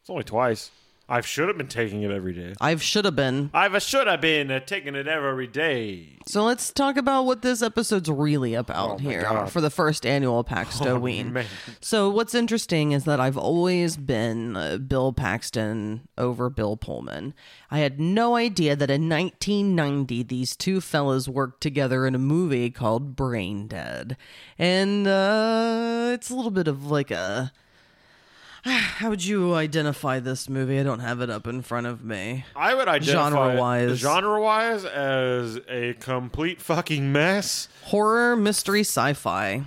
It's 0.00 0.10
only 0.10 0.22
twice. 0.24 0.70
I 1.12 1.20
should 1.20 1.48
have 1.48 1.58
been 1.58 1.68
taking 1.68 2.02
it 2.04 2.10
every 2.10 2.32
day. 2.32 2.54
I've 2.58 2.82
should 2.82 3.04
have 3.04 3.14
been. 3.14 3.50
I've 3.52 3.82
should 3.82 4.06
have 4.06 4.22
been 4.22 4.50
uh, 4.50 4.60
taking 4.60 4.94
it 4.94 5.06
every 5.06 5.46
day. 5.46 6.16
So 6.24 6.42
let's 6.42 6.72
talk 6.72 6.96
about 6.96 7.24
what 7.26 7.42
this 7.42 7.60
episode's 7.60 8.08
really 8.08 8.54
about 8.54 9.02
my 9.02 9.10
here 9.10 9.22
God. 9.24 9.50
for 9.50 9.60
the 9.60 9.68
first 9.68 10.06
annual 10.06 10.42
Paxtoween. 10.42 11.32
man. 11.32 11.44
so 11.82 12.08
what's 12.08 12.34
interesting 12.34 12.92
is 12.92 13.04
that 13.04 13.20
I've 13.20 13.36
always 13.36 13.98
been 13.98 14.56
uh, 14.56 14.78
Bill 14.78 15.12
Paxton 15.12 16.08
over 16.16 16.48
Bill 16.48 16.78
Pullman. 16.78 17.34
I 17.70 17.80
had 17.80 18.00
no 18.00 18.34
idea 18.34 18.74
that 18.74 18.90
in 18.90 19.06
1990 19.10 20.22
these 20.22 20.56
two 20.56 20.80
fellas 20.80 21.28
worked 21.28 21.60
together 21.60 22.06
in 22.06 22.14
a 22.14 22.18
movie 22.18 22.70
called 22.70 23.16
Brain 23.16 23.66
Dead, 23.66 24.16
and 24.58 25.06
uh, 25.06 26.12
it's 26.14 26.30
a 26.30 26.34
little 26.34 26.50
bit 26.50 26.68
of 26.68 26.90
like 26.90 27.10
a. 27.10 27.52
How 28.64 29.10
would 29.10 29.24
you 29.24 29.54
identify 29.54 30.20
this 30.20 30.48
movie? 30.48 30.78
I 30.78 30.82
don't 30.82 31.00
have 31.00 31.20
it 31.20 31.30
up 31.30 31.46
in 31.46 31.62
front 31.62 31.86
of 31.86 32.04
me. 32.04 32.44
I 32.54 32.74
would 32.74 32.86
identify 32.88 33.30
Genre-wise. 33.30 33.98
genre-wise 33.98 34.84
as 34.84 35.58
a 35.68 35.94
complete 35.94 36.60
fucking 36.60 37.10
mess. 37.12 37.68
Horror, 37.84 38.36
mystery, 38.36 38.80
sci-fi. 38.80 39.62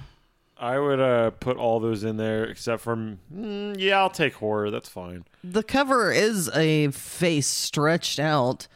I 0.58 0.80
would 0.80 1.02
uh, 1.02 1.32
put 1.32 1.58
all 1.58 1.82
those 1.82 2.06
in 2.06 2.16
there 2.16 2.46
except 2.46 2.82
for 2.82 2.96
mm, 2.96 3.76
yeah, 3.78 4.00
I'll 4.00 4.10
take 4.10 4.36
horror. 4.36 4.72
That's 4.72 4.88
fine. 4.88 5.26
The 5.44 5.64
cover 5.64 6.14
is 6.14 6.50
a 6.56 6.92
face 6.92 7.48
stretched 7.48 8.20
out. 8.20 8.68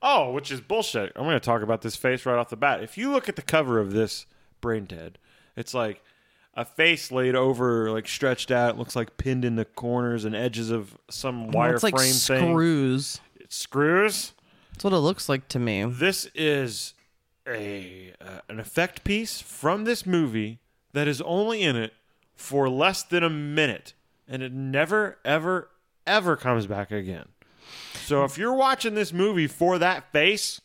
Oh, 0.00 0.30
which 0.30 0.52
is 0.52 0.60
bullshit. 0.60 1.10
I'm 1.16 1.24
going 1.24 1.34
to 1.34 1.40
talk 1.40 1.62
about 1.62 1.82
this 1.82 1.96
face 1.96 2.24
right 2.24 2.38
off 2.38 2.50
the 2.50 2.56
bat. 2.56 2.84
If 2.84 2.96
you 2.96 3.10
look 3.10 3.28
at 3.28 3.34
the 3.34 3.42
cover 3.42 3.80
of 3.80 3.92
this 3.92 4.26
Brain 4.60 4.84
Dead, 4.84 5.18
it's 5.56 5.74
like 5.74 6.00
a 6.58 6.64
face 6.64 7.12
laid 7.12 7.36
over, 7.36 7.88
like 7.92 8.08
stretched 8.08 8.50
out. 8.50 8.74
It 8.74 8.78
looks 8.78 8.96
like 8.96 9.16
pinned 9.16 9.44
in 9.44 9.54
the 9.54 9.64
corners 9.64 10.24
and 10.24 10.34
edges 10.34 10.70
of 10.70 10.98
some 11.08 11.52
wireframe 11.52 11.74
it's 11.74 11.82
like 11.84 11.96
thing. 11.96 12.12
screws. 12.12 13.20
It 13.36 13.52
screws. 13.52 14.32
That's 14.72 14.82
what 14.82 14.92
it 14.92 14.96
looks 14.96 15.28
like 15.28 15.46
to 15.50 15.60
me. 15.60 15.84
This 15.84 16.28
is 16.34 16.94
a 17.46 18.12
uh, 18.20 18.40
an 18.48 18.58
effect 18.58 19.04
piece 19.04 19.40
from 19.40 19.84
this 19.84 20.04
movie 20.04 20.58
that 20.94 21.06
is 21.06 21.22
only 21.22 21.62
in 21.62 21.76
it 21.76 21.92
for 22.34 22.68
less 22.68 23.04
than 23.04 23.22
a 23.22 23.30
minute, 23.30 23.94
and 24.26 24.42
it 24.42 24.52
never, 24.52 25.18
ever, 25.24 25.70
ever 26.08 26.34
comes 26.36 26.66
back 26.66 26.90
again. 26.90 27.26
So 28.04 28.24
if 28.24 28.36
you're 28.36 28.54
watching 28.54 28.96
this 28.96 29.12
movie 29.12 29.46
for 29.46 29.78
that 29.78 30.10
face, 30.10 30.60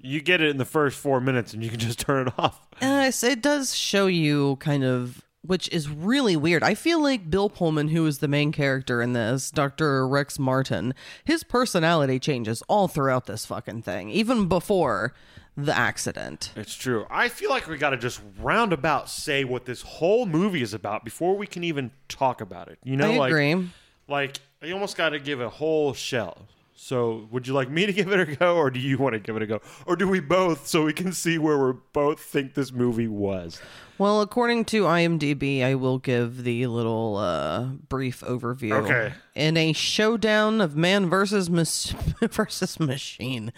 you 0.00 0.22
get 0.22 0.40
it 0.40 0.48
in 0.48 0.56
the 0.56 0.64
first 0.64 0.98
four 0.98 1.20
minutes, 1.20 1.52
and 1.52 1.62
you 1.62 1.68
can 1.68 1.78
just 1.78 1.98
turn 2.06 2.28
it 2.28 2.34
off. 2.38 2.67
Uh, 2.82 3.06
it's- 3.08 3.22
it 3.22 3.42
does 3.42 3.74
show 3.74 4.06
you 4.06 4.56
kind 4.56 4.84
of, 4.84 5.22
which 5.42 5.68
is 5.70 5.88
really 5.88 6.36
weird. 6.36 6.62
I 6.62 6.74
feel 6.74 7.02
like 7.02 7.30
Bill 7.30 7.48
Pullman, 7.50 7.88
who 7.88 8.06
is 8.06 8.18
the 8.18 8.28
main 8.28 8.52
character 8.52 9.00
in 9.02 9.12
this, 9.14 9.50
Dr. 9.50 10.06
Rex 10.06 10.38
Martin, 10.38 10.94
his 11.24 11.42
personality 11.42 12.18
changes 12.18 12.62
all 12.68 12.88
throughout 12.88 13.26
this 13.26 13.46
fucking 13.46 13.82
thing, 13.82 14.10
even 14.10 14.46
before 14.46 15.12
the 15.56 15.76
accident. 15.76 16.52
It's 16.54 16.74
true. 16.74 17.04
I 17.10 17.28
feel 17.28 17.50
like 17.50 17.66
we 17.66 17.78
got 17.78 17.90
to 17.90 17.96
just 17.96 18.20
roundabout 18.40 19.08
say 19.08 19.42
what 19.42 19.64
this 19.64 19.82
whole 19.82 20.24
movie 20.24 20.62
is 20.62 20.72
about 20.72 21.04
before 21.04 21.36
we 21.36 21.48
can 21.48 21.64
even 21.64 21.90
talk 22.08 22.40
about 22.40 22.68
it. 22.68 22.78
You 22.84 22.96
know, 22.96 23.10
I 23.10 23.16
like 23.16 23.30
agree. 23.32 23.68
like 24.06 24.38
you 24.62 24.72
almost 24.72 24.96
got 24.96 25.08
to 25.10 25.18
give 25.18 25.40
a 25.40 25.48
whole 25.48 25.94
shell. 25.94 26.46
So, 26.80 27.26
would 27.32 27.48
you 27.48 27.54
like 27.54 27.68
me 27.68 27.86
to 27.86 27.92
give 27.98 28.10
it 28.12 28.20
a 28.20 28.36
go, 28.36 28.56
or 28.56 28.70
do 28.70 28.78
you 28.78 28.98
want 28.98 29.14
to 29.14 29.18
give 29.18 29.34
it 29.36 29.42
a 29.42 29.46
go, 29.46 29.60
or 29.84 29.96
do 29.96 30.06
we 30.08 30.20
both, 30.20 30.68
so 30.68 30.84
we 30.84 30.92
can 30.92 31.12
see 31.12 31.36
where 31.36 31.58
we 31.58 31.78
both 31.92 32.20
think 32.20 32.54
this 32.54 32.70
movie 32.72 33.08
was? 33.08 33.60
Well, 33.98 34.20
according 34.20 34.66
to 34.66 34.84
IMDb, 34.84 35.64
I 35.64 35.74
will 35.74 35.98
give 35.98 36.44
the 36.44 36.68
little 36.68 37.16
uh, 37.16 37.64
brief 37.88 38.20
overview. 38.20 38.74
Okay. 38.84 39.12
In 39.34 39.56
a 39.56 39.72
showdown 39.72 40.60
of 40.60 40.76
man 40.76 41.10
versus 41.10 41.50
mas- 41.50 41.90
versus 42.30 42.78
machine, 42.78 43.52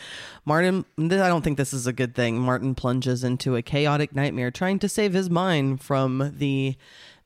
Martin. 0.47 0.87
th- 0.97 1.13
I 1.13 1.29
don't 1.29 1.43
think 1.43 1.59
this 1.59 1.75
is 1.75 1.87
a 1.87 1.93
good 1.93 2.15
thing. 2.15 2.39
Martin 2.39 2.75
plunges 2.75 3.23
into 3.23 3.55
a 3.55 3.61
chaotic 3.61 4.15
nightmare, 4.15 4.51
trying 4.51 4.79
to 4.79 4.89
save 4.89 5.13
his 5.13 5.29
mind 5.29 5.83
from 5.83 6.33
the 6.39 6.75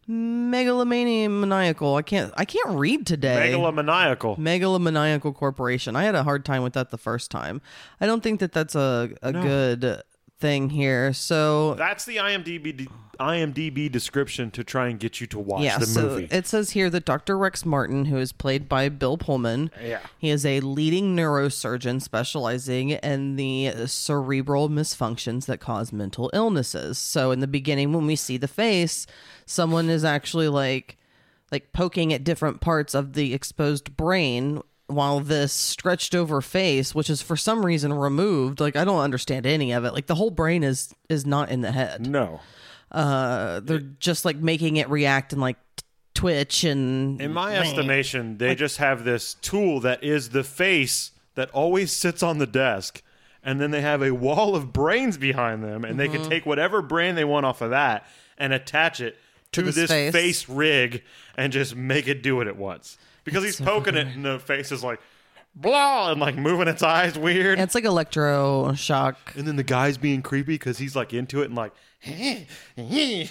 megalomania 0.07 1.29
maniacal. 1.29 1.97
I 1.97 2.03
can't. 2.03 2.33
I 2.37 2.45
can't 2.45 2.71
read 2.71 3.07
today. 3.07 3.53
Megalomaniacal. 3.53 4.39
megalomaniacal 4.39 5.35
corporation. 5.35 5.97
I 5.97 6.05
had 6.05 6.15
a 6.15 6.23
hard 6.23 6.45
time 6.45 6.63
with 6.63 6.73
that 6.75 6.91
the 6.91 6.99
first 6.99 7.31
time. 7.31 7.61
I 8.01 8.07
don't 8.07 8.23
think 8.23 8.41
that 8.41 8.53
that's 8.53 8.75
a 8.75 9.11
a 9.23 9.33
good 9.33 10.03
thing 10.41 10.71
here. 10.71 11.13
So 11.13 11.75
That's 11.75 12.05
the 12.05 12.17
IMDb 12.17 12.77
de- 12.77 12.89
IMDb 13.21 13.91
description 13.91 14.51
to 14.51 14.65
try 14.65 14.89
and 14.89 14.99
get 14.99 15.21
you 15.21 15.27
to 15.29 15.39
watch 15.39 15.63
yeah, 15.63 15.79
the 15.79 15.87
so 15.87 16.03
movie. 16.03 16.29
it 16.33 16.49
says 16.49 16.71
here 16.71 16.91
that 16.91 17.05
Dr. 17.05 17.39
Rex 17.39 17.65
Martin, 17.65 18.07
who 18.07 18.17
is 18.19 18.33
played 18.33 18.69
by 18.69 18.89
Bill 18.89 19.17
Pullman, 19.17 19.71
Yeah. 19.81 20.01
he 20.19 20.31
is 20.31 20.45
a 20.45 20.59
leading 20.61 21.15
neurosurgeon 21.17 22.03
specializing 22.03 22.91
in 22.91 23.37
the 23.37 23.87
cerebral 23.87 24.69
misfunctions 24.69 25.47
that 25.47 25.61
cause 25.61 25.93
mental 25.93 26.29
illnesses. 26.35 26.99
So 26.99 27.31
in 27.31 27.39
the 27.39 27.47
beginning, 27.47 27.93
when 27.93 28.05
we 28.05 28.17
see 28.17 28.37
the 28.37 28.49
face, 28.49 29.07
someone 29.47 29.89
is 29.91 30.05
actually 30.05 30.49
like 30.49 30.97
like 31.53 31.73
poking 31.73 32.13
at 32.13 32.25
different 32.25 32.61
parts 32.61 32.95
of 32.95 33.13
the 33.13 33.33
exposed 33.35 33.97
brain 33.97 34.61
while 34.87 35.21
this 35.21 35.53
stretched 35.53 36.15
over 36.15 36.41
face 36.41 36.95
which 36.95 37.09
is 37.09 37.23
for 37.23 37.37
some 37.37 37.65
reason 37.65 37.93
removed 37.93 38.61
like 38.61 38.77
i 38.77 38.85
don't 38.85 39.01
understand 39.01 39.47
any 39.47 39.73
of 39.73 39.85
it 39.85 39.95
like 39.95 40.07
the 40.07 40.15
whole 40.15 40.31
brain 40.31 40.63
is 40.63 40.95
is 41.09 41.25
not 41.25 41.51
in 41.51 41.61
the 41.63 41.73
head 41.73 42.07
no. 42.07 42.41
uh 42.93 43.61
they're 43.61 43.79
just 43.79 44.25
like 44.25 44.37
making 44.37 44.77
it 44.77 44.89
react 44.91 45.33
and 45.33 45.41
like 45.41 45.57
twitch 46.15 46.65
and 46.65 47.21
In 47.21 47.33
my 47.33 47.57
estimation, 47.57 48.39
they 48.39 48.55
just 48.55 48.77
have 48.77 49.05
this 49.05 49.35
tool 49.35 49.81
that 49.81 50.05
is 50.05 50.31
the 50.31 50.45
face 50.45 51.11
that 51.35 51.51
always 51.51 51.91
sits 51.91 52.23
on 52.23 52.39
the 52.39 52.47
desk, 52.47 53.03
and 53.43 53.61
then 53.61 53.73
they 53.73 53.81
have 53.81 54.01
a 54.01 54.13
wall 54.13 54.55
of 54.55 54.73
brains 54.73 55.19
behind 55.19 55.65
them, 55.65 55.85
and 55.85 55.99
they 55.99 56.07
Mm-hmm. 56.07 56.23
can 56.23 56.31
take 56.31 56.47
whatever 56.47 56.81
brain 56.83 57.17
they 57.17 57.25
want 57.25 57.45
off 57.47 57.61
of 57.61 57.71
that 57.71 58.07
and 58.39 58.53
attach 58.53 59.01
it 59.01 59.17
to, 59.55 59.63
this 59.63 59.75
this 59.75 59.91
face. 59.91 60.13
face. 60.13 60.49
rig 60.49 61.03
and 61.37 61.53
just 61.53 61.75
make 61.77 62.07
it 62.09 62.23
do 62.23 62.41
it 62.41 62.49
at 62.49 62.57
once. 62.57 62.99
Because 63.25 63.43
he's 63.43 63.61
poking 63.61 63.95
it, 63.95 64.07
and 64.09 64.25
the 64.25 64.39
face 64.39 64.71
is 64.71 64.85
like, 64.85 65.01
blah, 65.55 66.11
and 66.11 66.21
like 66.21 66.37
moving 66.37 66.69
its 66.69 66.83
eyes 66.83 67.19
weird. 67.19 67.59
it's 67.59 67.75
like 67.75 67.85
electro 67.85 68.75
shock. 68.75 69.17
And 69.35 69.47
then 69.49 69.57
the 69.57 69.63
guy's 69.63 69.97
being 69.97 70.21
creepy 70.21 70.55
because 70.55 70.79
he's 70.79 70.95
like 70.95 71.15
into 71.15 71.41
it 71.43 71.47
and 71.47 71.55
like, 71.55 71.73
and 72.05 72.47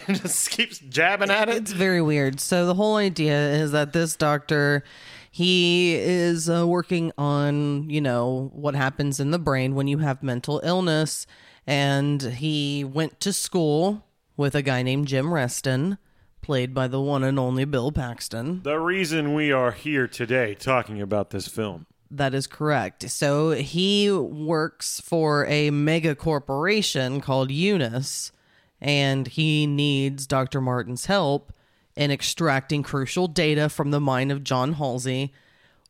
just 0.08 0.50
keeps 0.50 0.80
jabbing 0.80 1.30
at 1.30 1.50
it. 1.50 1.58
It's 1.58 1.72
very 1.72 2.02
weird. 2.02 2.40
So 2.40 2.66
the 2.66 2.74
whole 2.74 2.96
idea 2.96 3.52
is 3.52 3.72
that 3.72 3.94
this 3.94 4.16
doctor 4.16 4.84
he 5.30 5.96
is 5.96 6.48
uh, 6.48 6.68
working 6.68 7.12
on, 7.18 7.90
you 7.90 8.00
know, 8.00 8.52
what 8.54 8.76
happens 8.76 9.20
in 9.20 9.32
the 9.32 9.40
brain 9.40 9.74
when 9.74 9.88
you 9.88 9.98
have 9.98 10.22
mental 10.22 10.62
illness 10.64 11.26
and 11.66 12.22
he 12.22 12.84
went 12.84 13.20
to 13.22 13.34
school 13.34 14.06
with 14.38 14.54
a 14.54 14.62
guy 14.62 14.84
named 14.84 15.08
Jim 15.08 15.34
Reston, 15.34 15.98
played 16.44 16.74
by 16.74 16.88
the 16.88 17.02
one 17.02 17.24
and 17.24 17.40
only 17.40 17.66
Bill 17.66 17.92
Paxton. 17.92 18.62
The 18.64 18.80
reason 18.80 19.34
we 19.34 19.52
are 19.52 19.72
here 19.72 20.08
today 20.08 20.54
talking 20.54 21.02
about 21.02 21.32
this 21.32 21.48
film. 21.48 21.88
That 22.12 22.36
is 22.36 22.46
correct. 22.46 23.10
So 23.10 23.52
he 23.52 24.12
works 24.12 25.00
for 25.00 25.48
a 25.48 25.72
mega 25.72 26.14
corporation 26.14 27.22
called 27.22 27.50
Eunice, 27.50 28.32
and 28.80 29.28
he 29.28 29.66
needs 29.66 30.28
Dr. 30.28 30.62
Martin's 30.62 31.08
help 31.08 31.52
in 31.96 32.12
extracting 32.12 32.84
crucial 32.84 33.28
data 33.28 33.70
from 33.70 33.92
the 33.92 34.00
mind 34.00 34.32
of 34.32 34.44
John 34.44 34.74
Halsey, 34.74 35.34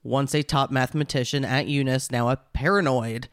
once 0.04 0.34
a 0.34 0.44
top 0.44 0.70
mathematician 0.70 1.44
at 1.44 1.68
Eunice, 1.68 2.12
now 2.12 2.30
a 2.30 2.38
paranoid 2.38 3.28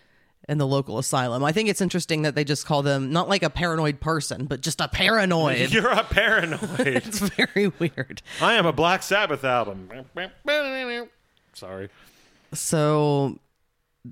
in 0.50 0.58
the 0.58 0.66
local 0.66 0.98
asylum. 0.98 1.44
I 1.44 1.52
think 1.52 1.68
it's 1.68 1.80
interesting 1.80 2.22
that 2.22 2.34
they 2.34 2.42
just 2.42 2.66
call 2.66 2.82
them 2.82 3.12
not 3.12 3.28
like 3.28 3.44
a 3.44 3.48
paranoid 3.48 4.00
person, 4.00 4.46
but 4.46 4.62
just 4.62 4.80
a 4.80 4.88
paranoid. 4.88 5.70
You're 5.72 5.88
a 5.88 6.02
paranoid. 6.02 6.80
it's 6.80 7.20
very 7.20 7.68
weird. 7.78 8.20
I 8.42 8.54
am 8.54 8.66
a 8.66 8.72
Black 8.72 9.04
Sabbath 9.04 9.44
album. 9.44 9.88
Sorry. 11.52 11.88
So 12.52 13.38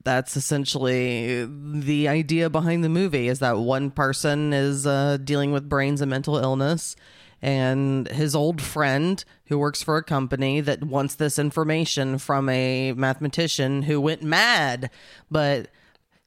that's 0.05 0.37
essentially 0.37 1.45
the 1.45 2.07
idea 2.07 2.49
behind 2.49 2.85
the 2.85 2.89
movie 2.89 3.27
is 3.27 3.41
that 3.41 3.59
one 3.59 3.91
person 3.91 4.53
is 4.53 4.87
uh, 4.87 5.17
dealing 5.17 5.51
with 5.51 5.69
brains 5.69 6.01
and 6.01 6.09
mental 6.09 6.37
illness 6.37 6.95
and 7.43 8.07
his 8.09 8.37
old 8.37 8.63
friend 8.63 9.25
who 9.47 9.59
works 9.59 9.83
for 9.83 9.97
a 9.97 10.05
company 10.05 10.61
that 10.61 10.85
wants 10.85 11.17
this 11.17 11.37
information 11.37 12.19
from 12.19 12.49
a 12.49 12.93
mathematician 12.93 13.83
who 13.83 14.01
went 14.01 14.23
mad 14.23 14.91
but 15.31 15.69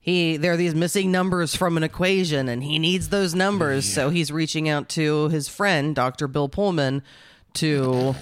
he 0.01 0.35
there 0.35 0.51
are 0.51 0.57
these 0.57 0.75
missing 0.75 1.11
numbers 1.11 1.55
from 1.55 1.77
an 1.77 1.83
equation 1.83 2.49
and 2.49 2.63
he 2.63 2.79
needs 2.79 3.09
those 3.09 3.33
numbers 3.33 3.85
so 3.85 4.09
he's 4.09 4.31
reaching 4.31 4.67
out 4.67 4.89
to 4.89 5.29
his 5.29 5.47
friend 5.47 5.95
dr 5.95 6.27
bill 6.27 6.49
pullman 6.49 7.01
to 7.53 8.15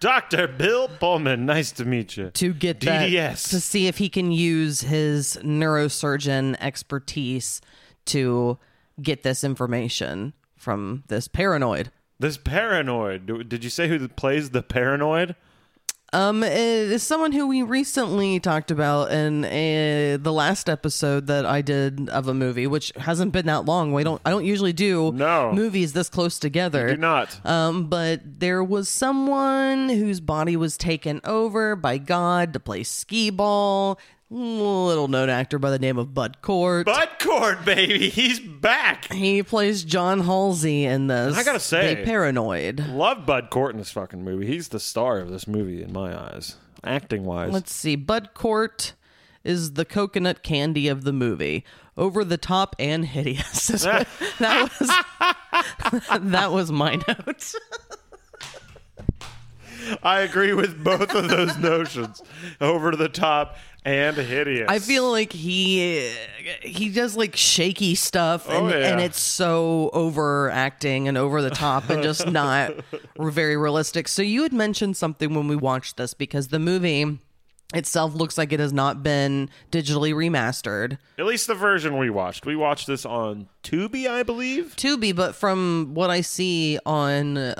Dr. 0.00 0.48
Bill 0.48 0.88
Pullman, 0.88 1.44
nice 1.44 1.72
to 1.72 1.84
meet 1.84 2.16
you. 2.16 2.30
to 2.30 2.54
get 2.54 2.80
that 2.80 3.10
DDS. 3.10 3.50
to 3.50 3.60
see 3.60 3.86
if 3.86 3.98
he 3.98 4.08
can 4.08 4.32
use 4.32 4.80
his 4.80 5.38
neurosurgeon 5.42 6.56
expertise 6.58 7.60
to 8.06 8.58
get 9.02 9.22
this 9.22 9.44
information 9.44 10.32
from 10.56 11.04
this 11.08 11.28
paranoid. 11.28 11.90
This 12.18 12.38
paranoid. 12.38 13.48
Did 13.48 13.62
you 13.62 13.68
say 13.68 13.88
who 13.88 14.08
plays 14.08 14.50
the 14.50 14.62
paranoid? 14.62 15.36
Um, 16.12 16.42
is 16.42 17.02
someone 17.04 17.30
who 17.30 17.46
we 17.46 17.62
recently 17.62 18.40
talked 18.40 18.70
about 18.72 19.12
in 19.12 19.44
uh 19.44 20.18
the 20.20 20.32
last 20.32 20.68
episode 20.68 21.28
that 21.28 21.46
I 21.46 21.62
did 21.62 22.08
of 22.08 22.26
a 22.26 22.34
movie, 22.34 22.66
which 22.66 22.92
hasn't 22.96 23.32
been 23.32 23.46
that 23.46 23.64
long. 23.64 23.92
We 23.92 24.02
don't, 24.02 24.20
I 24.24 24.30
don't 24.30 24.44
usually 24.44 24.72
do 24.72 25.12
No. 25.12 25.52
movies 25.52 25.92
this 25.92 26.08
close 26.08 26.38
together. 26.40 26.88
Do 26.88 26.96
not. 26.96 27.46
Um, 27.46 27.86
but 27.86 28.22
there 28.40 28.64
was 28.64 28.88
someone 28.88 29.88
whose 29.88 30.20
body 30.20 30.56
was 30.56 30.76
taken 30.76 31.20
over 31.24 31.76
by 31.76 31.98
God 31.98 32.52
to 32.54 32.60
play 32.60 32.82
skee 32.82 33.30
ball. 33.30 33.98
Little 34.32 35.08
known 35.08 35.28
actor 35.28 35.58
by 35.58 35.70
the 35.70 35.78
name 35.80 35.98
of 35.98 36.14
Bud 36.14 36.40
Cort. 36.40 36.86
Bud 36.86 37.08
Cort, 37.18 37.64
baby. 37.64 38.08
He's 38.10 38.38
back. 38.38 39.12
he 39.12 39.42
plays 39.42 39.82
John 39.82 40.20
Halsey 40.20 40.84
in 40.84 41.08
this. 41.08 41.36
I 41.36 41.42
gotta 41.42 41.58
say- 41.58 41.96
the 41.96 42.04
paranoid. 42.04 42.78
Love 42.90 43.26
Bud 43.26 43.50
Cort 43.50 43.72
in 43.74 43.78
this 43.78 43.90
fucking 43.90 44.22
movie. 44.22 44.46
He's 44.46 44.68
the 44.68 44.78
star 44.78 45.18
of 45.18 45.30
this 45.30 45.48
movie 45.48 45.82
in 45.82 45.92
my 45.92 46.16
eyes. 46.16 46.54
Acting 46.84 47.24
wise. 47.24 47.52
Let's 47.52 47.74
see. 47.74 47.96
Bud 47.96 48.30
Cort 48.32 48.92
is 49.42 49.72
the 49.72 49.84
coconut 49.84 50.44
candy 50.44 50.86
of 50.86 51.02
the 51.02 51.12
movie. 51.12 51.64
Over 51.96 52.24
the 52.24 52.38
top 52.38 52.76
and 52.78 53.04
hideous. 53.06 53.66
that 53.82 54.06
was 54.78 56.20
that 56.22 56.52
was 56.52 56.70
my 56.70 56.94
note. 57.08 57.52
I 60.02 60.20
agree 60.20 60.52
with 60.52 60.84
both 60.84 61.14
of 61.14 61.28
those 61.28 61.56
notions. 61.58 62.22
Over 62.60 62.92
the 62.94 63.08
top 63.08 63.56
and 63.84 64.16
hideous. 64.16 64.66
I 64.68 64.78
feel 64.78 65.10
like 65.10 65.32
he 65.32 66.10
he 66.62 66.88
does 66.90 67.16
like 67.16 67.36
shaky 67.36 67.94
stuff 67.94 68.48
and, 68.48 68.66
Oh, 68.66 68.68
yeah. 68.68 68.92
and 68.92 69.00
it's 69.00 69.20
so 69.20 69.90
overacting 69.92 71.08
and 71.08 71.16
over 71.16 71.42
the 71.42 71.50
top 71.50 71.88
and 71.90 72.02
just 72.02 72.26
not 72.30 72.72
very 73.18 73.56
realistic. 73.56 74.08
So 74.08 74.22
you 74.22 74.42
had 74.42 74.52
mentioned 74.52 74.96
something 74.96 75.34
when 75.34 75.48
we 75.48 75.56
watched 75.56 75.96
this 75.96 76.14
because 76.14 76.48
the 76.48 76.58
movie 76.58 77.18
itself 77.72 78.14
looks 78.14 78.36
like 78.36 78.52
it 78.52 78.58
has 78.60 78.72
not 78.72 79.02
been 79.02 79.48
digitally 79.70 80.12
remastered. 80.12 80.98
At 81.18 81.26
least 81.26 81.46
the 81.46 81.54
version 81.54 81.96
we 81.98 82.10
watched. 82.10 82.44
We 82.44 82.56
watched 82.56 82.86
this 82.88 83.06
on 83.06 83.48
Tubi, 83.62 84.08
I 84.08 84.24
believe. 84.24 84.74
Tubi, 84.76 85.14
but 85.14 85.34
from 85.36 85.92
what 85.94 86.10
I 86.10 86.20
see 86.20 86.78
on 86.84 87.38
uh, 87.38 87.54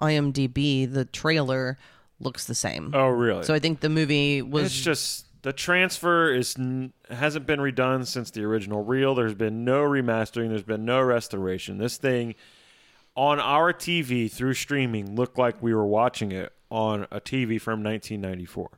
IMDb, 0.00 0.92
the 0.92 1.04
trailer 1.04 1.78
looks 2.18 2.44
the 2.46 2.54
same. 2.54 2.90
Oh, 2.94 3.08
really? 3.08 3.44
So 3.44 3.54
I 3.54 3.58
think 3.60 3.80
the 3.80 3.88
movie 3.88 4.42
was 4.42 4.66
It's 4.66 4.80
just 4.80 5.26
the 5.42 5.52
transfer 5.52 6.32
is 6.32 6.56
hasn't 7.10 7.46
been 7.46 7.60
redone 7.60 8.06
since 8.06 8.30
the 8.30 8.44
original 8.44 8.84
reel. 8.84 9.14
There's 9.14 9.34
been 9.34 9.64
no 9.64 9.82
remastering. 9.82 10.48
There's 10.48 10.62
been 10.62 10.84
no 10.84 11.00
restoration. 11.00 11.78
This 11.78 11.96
thing 11.96 12.34
on 13.16 13.40
our 13.40 13.72
TV 13.72 14.30
through 14.30 14.54
streaming 14.54 15.16
looked 15.16 15.38
like 15.38 15.62
we 15.62 15.74
were 15.74 15.86
watching 15.86 16.32
it 16.32 16.52
on 16.70 17.06
a 17.10 17.20
TV 17.20 17.60
from 17.60 17.82
1994. 17.82 18.70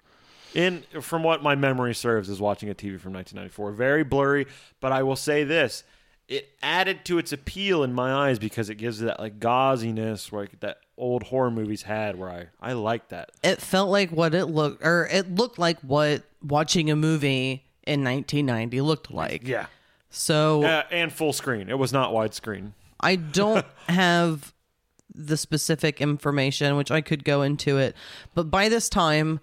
In 0.55 0.83
from 1.00 1.22
what 1.22 1.42
my 1.42 1.55
memory 1.55 1.94
serves, 1.94 2.29
is 2.29 2.40
watching 2.40 2.70
a 2.70 2.74
TV 2.74 2.98
from 3.00 3.12
1994. 3.12 3.72
Very 3.72 4.05
blurry, 4.05 4.46
but 4.81 4.92
I 4.92 5.03
will 5.03 5.16
say 5.16 5.44
this: 5.44 5.85
it 6.29 6.50
added 6.62 7.05
to 7.07 7.18
its 7.18 7.33
appeal 7.33 7.83
in 7.83 7.92
my 7.92 8.12
eyes 8.12 8.38
because 8.38 8.70
it 8.70 8.77
gives 8.77 9.03
it 9.03 9.07
that 9.07 9.20
like 9.20 9.40
gauziness 9.40 10.33
like 10.33 10.61
that 10.61 10.79
old 10.97 11.25
horror 11.25 11.51
movies 11.51 11.83
had 11.83 12.17
where 12.17 12.31
I 12.31 12.47
I 12.61 12.73
like 12.75 13.09
that. 13.09 13.31
It 13.43 13.61
felt 13.61 13.91
like 13.91 14.11
what 14.11 14.35
it 14.35 14.47
looked, 14.47 14.85
or 14.85 15.09
it 15.11 15.35
looked 15.35 15.59
like 15.59 15.79
what 15.81 16.23
watching 16.43 16.91
a 16.91 16.97
movie 16.97 17.65
in 17.87 18.05
1990 18.05 18.81
looked 18.81 19.11
like. 19.11 19.47
Yeah. 19.47 19.67
So 20.11 20.63
Uh, 20.65 20.85
and 20.91 21.13
full 21.13 21.33
screen. 21.33 21.69
It 21.69 21.79
was 21.79 21.93
not 21.93 22.13
widescreen. 22.13 22.73
I 23.01 23.17
don't 23.41 23.67
have 23.89 24.53
the 25.15 25.37
specific 25.37 26.01
information, 26.01 26.77
which 26.77 26.91
I 26.91 27.01
could 27.01 27.25
go 27.25 27.43
into 27.43 27.79
it. 27.79 27.95
But 28.35 28.51
by 28.51 28.69
this 28.69 28.89
time, 28.89 29.41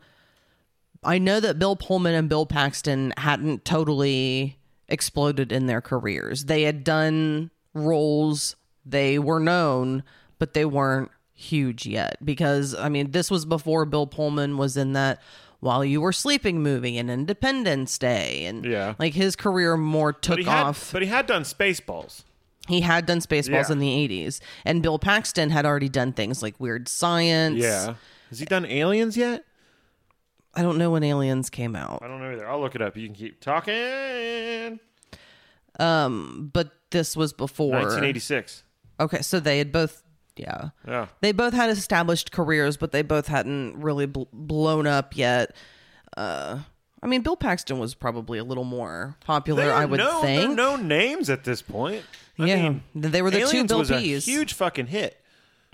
I 1.04 1.18
know 1.18 1.40
that 1.40 1.60
Bill 1.60 1.76
Pullman 1.76 2.14
and 2.14 2.30
Bill 2.30 2.46
Paxton 2.46 3.14
hadn't 3.18 3.66
totally 3.66 4.58
exploded 4.88 5.52
in 5.52 5.66
their 5.68 5.82
careers. 5.82 6.46
They 6.46 6.64
had 6.64 6.84
done 6.84 7.52
roles, 7.74 8.56
they 8.86 9.18
were 9.18 9.40
known, 9.40 10.04
but 10.40 10.54
they 10.54 10.66
weren't 10.66 11.10
huge 11.34 11.86
yet. 11.86 12.18
Because, 12.24 12.76
I 12.76 12.90
mean, 12.90 13.12
this 13.12 13.30
was 13.32 13.46
before 13.46 13.86
Bill 13.86 14.08
Pullman 14.08 14.58
was 14.58 14.78
in 14.78 14.94
that 14.94 15.22
While 15.60 15.84
You 15.86 16.02
Were 16.02 16.12
Sleeping 16.14 16.62
movie 16.62 16.98
and 16.98 17.10
Independence 17.10 17.98
Day. 17.98 18.46
And 18.46 18.66
Yeah. 18.66 18.96
like 19.00 19.14
his 19.14 19.36
career 19.36 19.78
more 19.78 20.14
took 20.14 20.38
But 20.38 20.46
had 20.46 20.64
off. 20.66 20.92
but 20.92 21.02
he 21.02 21.08
had 21.08 21.26
done 21.28 21.44
Spaceballs. 21.44 22.24
He 22.68 22.82
had 22.82 23.06
done 23.06 23.20
Spaceballs 23.20 23.68
Yeah. 23.70 23.72
in 23.74 23.80
the 23.80 23.90
80s. 23.90 24.40
And 24.66 24.84
Bill 24.84 25.00
Paxton 25.00 25.50
had 25.50 25.66
already 25.66 25.90
done 25.90 26.14
things 26.14 26.42
like 26.44 26.60
Weird 26.60 26.88
Science. 26.88 27.58
Yeah. 27.58 27.96
Has 28.30 28.40
he 28.40 28.46
done 28.46 28.66
Aliens 28.66 29.18
yet? 29.18 29.44
I 30.54 30.62
don't 30.62 30.78
know 30.78 30.92
when 30.92 31.04
Aliens 31.04 31.50
came 31.50 31.76
out. 31.76 32.00
I 32.04 32.08
don't 32.08 32.20
know 32.22 32.32
either. 32.34 32.48
I'll 32.50 32.60
look 32.60 32.76
it 32.76 32.82
up. 32.82 32.96
You 32.98 33.08
can 33.08 33.16
keep 33.16 33.40
talking. 33.40 34.80
Um, 35.80 36.50
but 36.54 36.72
this 36.92 37.16
was 37.16 37.34
before. 37.34 37.72
1986. 37.72 38.64
Okay, 39.00 39.22
so 39.22 39.40
they 39.40 39.58
had 39.58 39.72
both, 39.72 40.01
yeah. 40.36 40.70
Yeah. 40.88 41.08
They 41.22 41.32
both 41.32 41.54
had 41.54 41.70
established 41.70 42.32
careers, 42.32 42.78
but 42.78 42.92
they 42.92 43.02
both 43.02 43.28
hadn't 43.28 43.82
really 43.82 44.06
bl- 44.06 44.24
blown 44.34 44.88
up 44.88 45.16
yet. 45.16 45.56
Uh, 46.18 46.60
I 47.04 47.08
mean, 47.08 47.22
Bill 47.22 47.36
Paxton 47.36 47.80
was 47.80 47.96
probably 47.96 48.38
a 48.38 48.44
little 48.44 48.64
more 48.64 49.18
popular, 49.26 49.72
I 49.72 49.86
would 49.86 49.98
no, 49.98 50.22
think. 50.22 50.56
No 50.56 50.76
names 50.76 51.30
at 51.30 51.44
this 51.44 51.62
point. 51.62 52.04
I 52.38 52.46
yeah, 52.46 52.70
mean, 52.70 52.84
they 52.96 53.22
were 53.22 53.30
the 53.32 53.40
two 53.40 53.46
Aliens 53.48 53.68
Bill 53.70 53.80
was 53.80 53.92
a 53.92 54.00
huge 54.00 54.54
fucking 54.54 54.88
hit. 54.88 55.18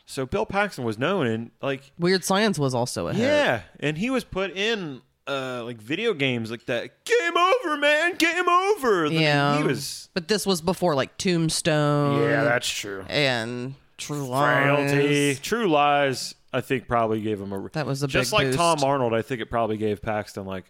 So 0.06 0.26
Bill 0.26 0.46
Paxton 0.46 0.86
was 0.86 0.98
known 0.98 1.28
and 1.28 1.52
like 1.62 1.92
Weird 2.00 2.24
Science 2.24 2.58
was 2.58 2.74
also 2.74 3.08
a 3.08 3.14
hit. 3.14 3.24
yeah, 3.24 3.62
and 3.82 3.98
he 3.98 4.10
was 4.10 4.24
put 4.24 4.52
in 4.56 5.02
uh 5.28 5.64
like 5.66 5.82
video 5.82 6.14
games 6.14 6.50
like 6.50 6.66
that. 6.68 7.04
Game 7.04 7.38
over, 7.38 7.76
man. 7.78 8.16
Game 8.16 8.48
over. 8.48 9.10
Like, 9.10 9.20
Yeah. 9.20 9.58
he 9.58 9.64
was. 9.64 10.08
But 10.14 10.30
this 10.30 10.46
was 10.46 10.62
before 10.62 10.96
like 10.96 11.18
Tombstone. 11.18 12.22
Yeah, 12.22 12.44
that's 12.46 12.70
true. 12.70 13.06
and 13.10 13.76
True 13.98 14.28
Lies. 14.28 14.92
Frailty, 14.92 15.36
True 15.36 15.68
Lies. 15.68 16.36
I 16.54 16.62
think 16.62 16.88
probably 16.88 17.22
gave 17.22 17.42
him 17.42 17.52
a. 17.52 17.70
That 17.70 17.86
was 17.86 18.04
a 18.04 18.08
just 18.08 18.32
big 18.32 18.48
like 18.48 18.56
Tom. 18.56 18.84
Arnold. 18.84 19.14
I 19.14 19.22
think 19.22 19.42
it 19.42 19.50
probably 19.50 19.78
gave 19.78 20.02
Paxton 20.02 20.46
like 20.46 20.66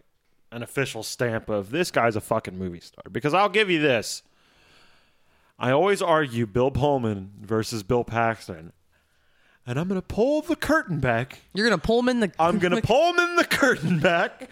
an 0.51 0.63
official 0.63 1.03
stamp 1.03 1.49
of 1.49 1.69
this 1.71 1.91
guy's 1.91 2.15
a 2.15 2.21
fucking 2.21 2.57
movie 2.57 2.79
star. 2.79 3.03
Because 3.11 3.33
I'll 3.33 3.49
give 3.49 3.69
you 3.69 3.79
this. 3.79 4.23
I 5.59 5.71
always 5.71 6.01
argue 6.01 6.45
Bill 6.45 6.71
Pullman 6.71 7.31
versus 7.41 7.83
Bill 7.83 8.03
Paxton, 8.03 8.73
and 9.65 9.79
I'm 9.79 9.87
gonna 9.87 10.01
pull 10.01 10.41
the 10.41 10.55
curtain 10.55 10.99
back. 10.99 11.39
You're 11.53 11.67
gonna 11.67 11.79
pull 11.79 11.99
him 11.99 12.09
in 12.09 12.19
the. 12.19 12.31
I'm 12.39 12.59
gonna 12.59 12.81
pull 12.83 13.13
him 13.13 13.19
in 13.19 13.35
the 13.35 13.45
curtain 13.45 13.99
back 13.99 14.49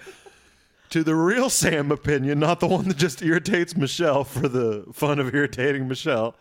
to 0.89 1.03
the 1.03 1.15
real 1.15 1.49
Sam 1.49 1.91
opinion, 1.91 2.39
not 2.39 2.59
the 2.59 2.67
one 2.67 2.87
that 2.87 2.97
just 2.97 3.21
irritates 3.21 3.75
Michelle 3.75 4.23
for 4.23 4.47
the 4.47 4.85
fun 4.93 5.19
of 5.19 5.33
irritating 5.33 5.87
Michelle. 5.87 6.35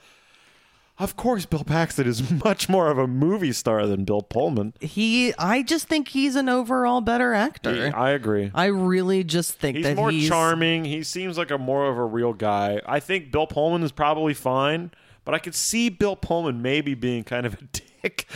Of 0.97 1.17
course, 1.17 1.45
Bill 1.45 1.65
Paxton 1.65 2.07
is 2.07 2.31
much 2.45 2.69
more 2.69 2.89
of 2.89 2.99
a 2.99 3.07
movie 3.09 3.53
star 3.53 3.87
than 3.87 4.05
Bill 4.05 4.23
Pullman. 4.23 4.75
He, 4.81 5.35
I 5.39 5.63
just 5.63 5.89
think 5.89 6.09
he's 6.09 6.37
an 6.37 6.49
overall 6.49 7.01
better 7.01 7.35
actor. 7.35 7.93
I 7.95 8.11
agree. 8.11 8.53
I 8.55 8.67
really 8.67 9.25
just 9.25 9.55
think 9.55 9.77
He's 9.77 9.87
that 9.87 9.97
more 9.97 10.11
he's 10.13 10.29
charming. 10.29 10.85
He 10.85 11.03
seems 11.03 11.37
like 11.37 11.51
a 11.51 11.59
more 11.59 11.87
of 11.91 11.99
a 11.99 12.05
real 12.05 12.33
guy. 12.33 12.81
I 12.87 13.01
think 13.01 13.33
Bill 13.33 13.47
Pullman 13.49 13.83
is 13.83 13.91
probably 13.91 14.35
fine, 14.35 14.93
but 15.25 15.35
I 15.35 15.41
could 15.41 15.57
see 15.57 15.89
Bill 15.89 16.15
Pullman 16.15 16.63
maybe 16.63 16.95
being 16.95 17.25
kind 17.25 17.45
of 17.45 17.55
a 17.55 17.63
dick. 18.03 18.29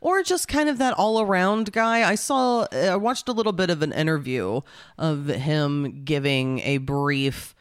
or 0.00 0.22
just 0.22 0.48
kind 0.48 0.70
of 0.70 0.78
that 0.78 0.94
all 0.94 1.20
around 1.20 1.72
guy. 1.72 2.08
I 2.08 2.14
saw, 2.14 2.66
I 2.72 2.96
watched 2.96 3.28
a 3.28 3.32
little 3.32 3.52
bit 3.52 3.68
of 3.68 3.82
an 3.82 3.92
interview 3.92 4.62
of 4.96 5.26
him 5.26 6.04
giving 6.04 6.60
a 6.60 6.78
brief 6.78 7.54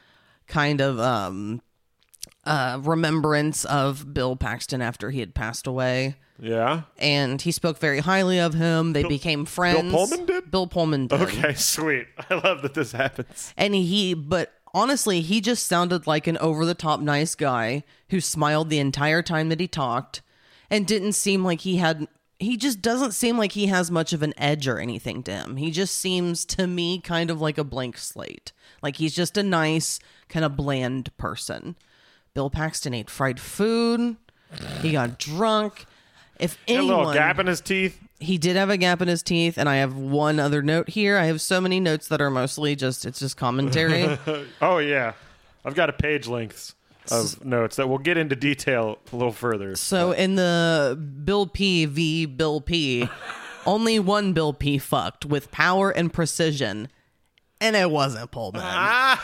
kind 0.48 0.80
of 0.80 1.00
um, 1.02 1.62
uh, 2.48 2.80
remembrance 2.82 3.66
of 3.66 4.14
Bill 4.14 4.36
Paxton 4.36 4.82
after 4.82 5.12
he 5.12 5.20
had 5.20 5.36
passed 5.36 5.68
away. 5.68 6.16
Yeah. 6.40 6.84
And 6.98 7.42
he 7.42 7.52
spoke 7.52 7.78
very 7.80 8.00
highly 8.00 8.40
of 8.40 8.54
him. 8.54 8.94
They 8.94 9.04
became 9.04 9.46
friends. 9.46 9.92
Bill 9.92 10.08
Pullman 10.08 10.26
did? 10.26 10.52
Bill 10.52 10.68
Pullman 10.68 11.08
did. 11.08 11.22
Okay, 11.22 11.54
sweet. 11.56 12.08
I 12.30 12.36
love 12.36 12.62
that 12.62 12.74
this 12.74 12.92
happens. 12.92 13.54
And 13.58 13.76
he, 13.76 14.14
but 14.14 14.54
honestly, 14.74 15.22
he 15.22 15.42
just 15.42 15.66
sounded 15.66 16.08
like 16.08 16.28
an 16.28 16.38
over 16.38 16.66
the 16.66 16.76
top 16.76 17.00
nice 17.00 17.36
guy 17.36 17.84
who 18.10 18.22
smiled 18.22 18.70
the 18.70 18.80
entire 18.80 19.22
time 19.22 19.50
that 19.50 19.60
he 19.60 19.68
talked 19.68 20.22
and 20.70 20.86
didn't 20.86 21.14
seem 21.14 21.44
like 21.44 21.62
he 21.62 21.78
had, 21.78 22.08
he 22.40 22.56
just 22.56 22.82
doesn't 22.82 23.14
seem 23.14 23.38
like 23.38 23.54
he 23.54 23.68
has 23.68 23.90
much 23.90 24.14
of 24.14 24.22
an 24.22 24.34
edge 24.38 24.68
or 24.68 24.80
anything 24.80 25.24
to 25.24 25.32
him. 25.32 25.58
He 25.58 25.72
just 25.72 25.96
seems 25.96 26.46
to 26.46 26.68
me 26.68 27.02
kind 27.02 27.32
of 27.32 27.42
like 27.42 27.58
a 27.58 27.64
blank 27.64 27.98
slate. 27.98 28.52
Like 28.82 28.98
he's 28.98 29.16
just 29.16 29.38
a 29.38 29.44
nice, 29.44 30.00
kind 30.30 30.46
of 30.46 30.56
bland 30.56 31.16
person. 31.18 31.76
Bill 32.38 32.52
Paxton 32.52 32.94
ate 32.94 33.10
fried 33.10 33.40
food. 33.40 34.16
He 34.84 34.92
got 34.92 35.18
drunk. 35.18 35.88
If 36.40 36.56
anyone, 36.68 36.94
A 36.94 36.98
little 37.00 37.14
gap 37.16 37.40
in 37.40 37.48
his 37.48 37.62
teeth. 37.62 38.00
he 38.20 38.38
did 38.38 38.56
have 38.56 38.70
a 38.70 38.78
gap 38.78 39.02
in 39.02 39.08
his 39.08 39.24
teeth 39.24 39.58
and 39.58 39.68
i 39.68 39.78
have 39.78 39.96
one 39.96 40.40
other 40.40 40.62
note 40.62 40.90
here 40.90 41.18
i 41.18 41.26
have 41.26 41.42
so 41.42 41.60
many 41.60 41.80
notes 41.80 42.08
that 42.10 42.22
are 42.22 42.30
mostly 42.30 42.76
just 42.76 43.06
it's 43.08 43.18
just 43.20 43.38
commentary 43.38 44.18
Oh 44.62 44.78
yeah, 44.78 45.14
I've 45.66 45.74
got 45.74 45.90
a 45.90 45.94
page 45.94 46.28
lengths 46.28 46.76
of 47.12 47.44
notes 47.44 47.76
that 47.78 47.90
we'll 47.90 47.98
get 47.98 48.18
into 48.18 48.36
detail 48.36 49.00
a 49.12 49.16
little 49.16 49.32
further. 49.32 49.76
so 49.76 50.12
in 50.12 50.36
the 50.36 50.96
bill 51.26 51.48
p 51.48 51.86
v 51.86 52.28
bill 52.28 52.62
p 52.62 53.10
only 53.66 53.98
one 54.00 54.34
bill 54.34 54.54
p 54.54 54.78
fucked 54.78 55.26
with 55.26 55.50
power 55.50 55.90
and 55.90 56.14
precision 56.14 56.88
and 57.60 57.76
it 57.76 57.90
wasn't 57.90 58.30
pullman 58.32 58.62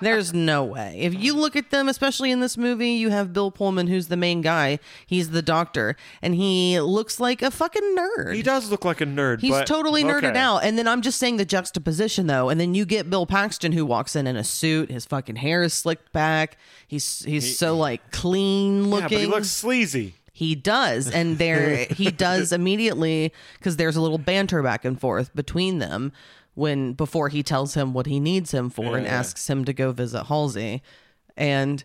there's 0.00 0.32
no 0.32 0.64
way 0.64 0.96
if 1.00 1.14
you 1.14 1.34
look 1.34 1.56
at 1.56 1.70
them 1.70 1.88
especially 1.88 2.30
in 2.30 2.40
this 2.40 2.56
movie 2.56 2.90
you 2.90 3.10
have 3.10 3.32
bill 3.32 3.50
pullman 3.50 3.86
who's 3.86 4.08
the 4.08 4.16
main 4.16 4.40
guy 4.40 4.78
he's 5.06 5.30
the 5.30 5.42
doctor 5.42 5.96
and 6.22 6.34
he 6.34 6.80
looks 6.80 7.18
like 7.20 7.42
a 7.42 7.50
fucking 7.50 7.96
nerd 7.96 8.34
He 8.34 8.42
does 8.42 8.70
look 8.70 8.84
like 8.84 9.00
a 9.00 9.06
nerd. 9.06 9.40
He's 9.40 9.50
but- 9.50 9.66
totally 9.66 10.04
nerded 10.04 10.30
okay. 10.30 10.38
out. 10.38 10.58
And 10.58 10.78
then 10.78 10.86
I'm 10.86 11.02
just 11.02 11.18
saying 11.18 11.36
the 11.36 11.44
juxtaposition 11.44 12.26
though. 12.26 12.48
And 12.48 12.60
then 12.60 12.74
you 12.74 12.84
get 12.84 13.08
Bill 13.10 13.26
Paxton 13.26 13.72
who 13.72 13.84
walks 13.86 14.14
in 14.14 14.26
in 14.26 14.36
a 14.36 14.44
suit. 14.44 14.90
His 14.90 15.04
fucking 15.06 15.36
hair 15.36 15.62
is 15.62 15.72
slicked 15.74 16.12
back. 16.12 16.56
He's 16.86 17.20
he's 17.24 17.56
so 17.58 17.76
like 17.76 18.10
clean 18.12 18.84
Yeah, 18.84 18.90
looking. 18.90 19.08
but 19.08 19.18
he 19.18 19.26
looks 19.26 19.50
sleazy. 19.50 20.14
He 20.32 20.54
does, 20.54 21.10
and 21.10 21.36
there 21.38 21.84
he 21.90 22.10
does 22.28 22.52
immediately 22.52 23.32
because 23.58 23.76
there's 23.76 23.96
a 23.96 24.00
little 24.00 24.18
banter 24.18 24.62
back 24.62 24.84
and 24.84 24.98
forth 25.00 25.34
between 25.34 25.78
them 25.80 26.12
when 26.60 26.92
before 26.92 27.28
he 27.30 27.42
tells 27.42 27.74
him 27.74 27.92
what 27.94 28.06
he 28.06 28.20
needs 28.20 28.52
him 28.52 28.68
for 28.70 28.96
and 28.96 29.06
Yeah. 29.06 29.18
asks 29.18 29.48
him 29.48 29.64
to 29.64 29.72
go 29.72 29.90
visit 29.92 30.24
Halsey, 30.24 30.82
and 31.36 31.82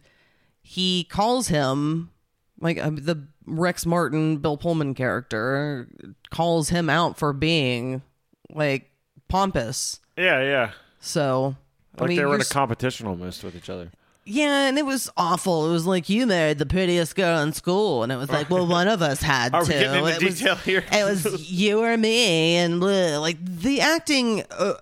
he 0.61 1.03
calls 1.05 1.47
him 1.47 2.11
like 2.59 2.77
uh, 2.77 2.89
the 2.91 3.27
Rex 3.45 3.85
Martin 3.85 4.37
Bill 4.37 4.57
Pullman 4.57 4.93
character 4.93 5.87
calls 6.29 6.69
him 6.69 6.89
out 6.89 7.17
for 7.17 7.31
being 7.33 8.01
like 8.49 8.91
pompous. 9.27 9.99
Yeah, 10.17 10.41
yeah. 10.41 10.71
So 10.99 11.55
I 11.97 12.01
Like 12.01 12.09
mean, 12.09 12.17
they 12.17 12.25
were 12.25 12.35
in 12.35 12.41
a 12.41 12.45
competition 12.45 13.07
almost 13.07 13.43
with 13.43 13.55
each 13.55 13.69
other. 13.69 13.91
Yeah, 14.25 14.67
and 14.67 14.77
it 14.77 14.85
was 14.85 15.09
awful. 15.17 15.69
It 15.69 15.71
was 15.71 15.85
like 15.85 16.09
you 16.09 16.25
married 16.25 16.57
the 16.57 16.65
prettiest 16.65 17.15
girl 17.15 17.39
in 17.41 17.53
school, 17.53 18.03
and 18.03 18.11
it 18.11 18.17
was 18.17 18.29
like, 18.29 18.49
well, 18.49 18.65
one 18.67 18.87
of 18.87 19.01
us 19.01 19.21
had 19.21 19.53
Are 19.53 19.63
to. 19.63 19.67
we 19.71 19.79
getting 19.79 20.05
into 20.05 20.25
it 20.25 20.49
was, 20.49 20.63
here? 20.63 20.83
It 20.91 21.03
was 21.05 21.49
you 21.51 21.81
or 21.83 21.95
me, 21.97 22.55
and 22.55 22.81
bleh. 22.81 23.19
like 23.21 23.37
the 23.43 23.81
acting 23.81 24.43
uh, 24.51 24.73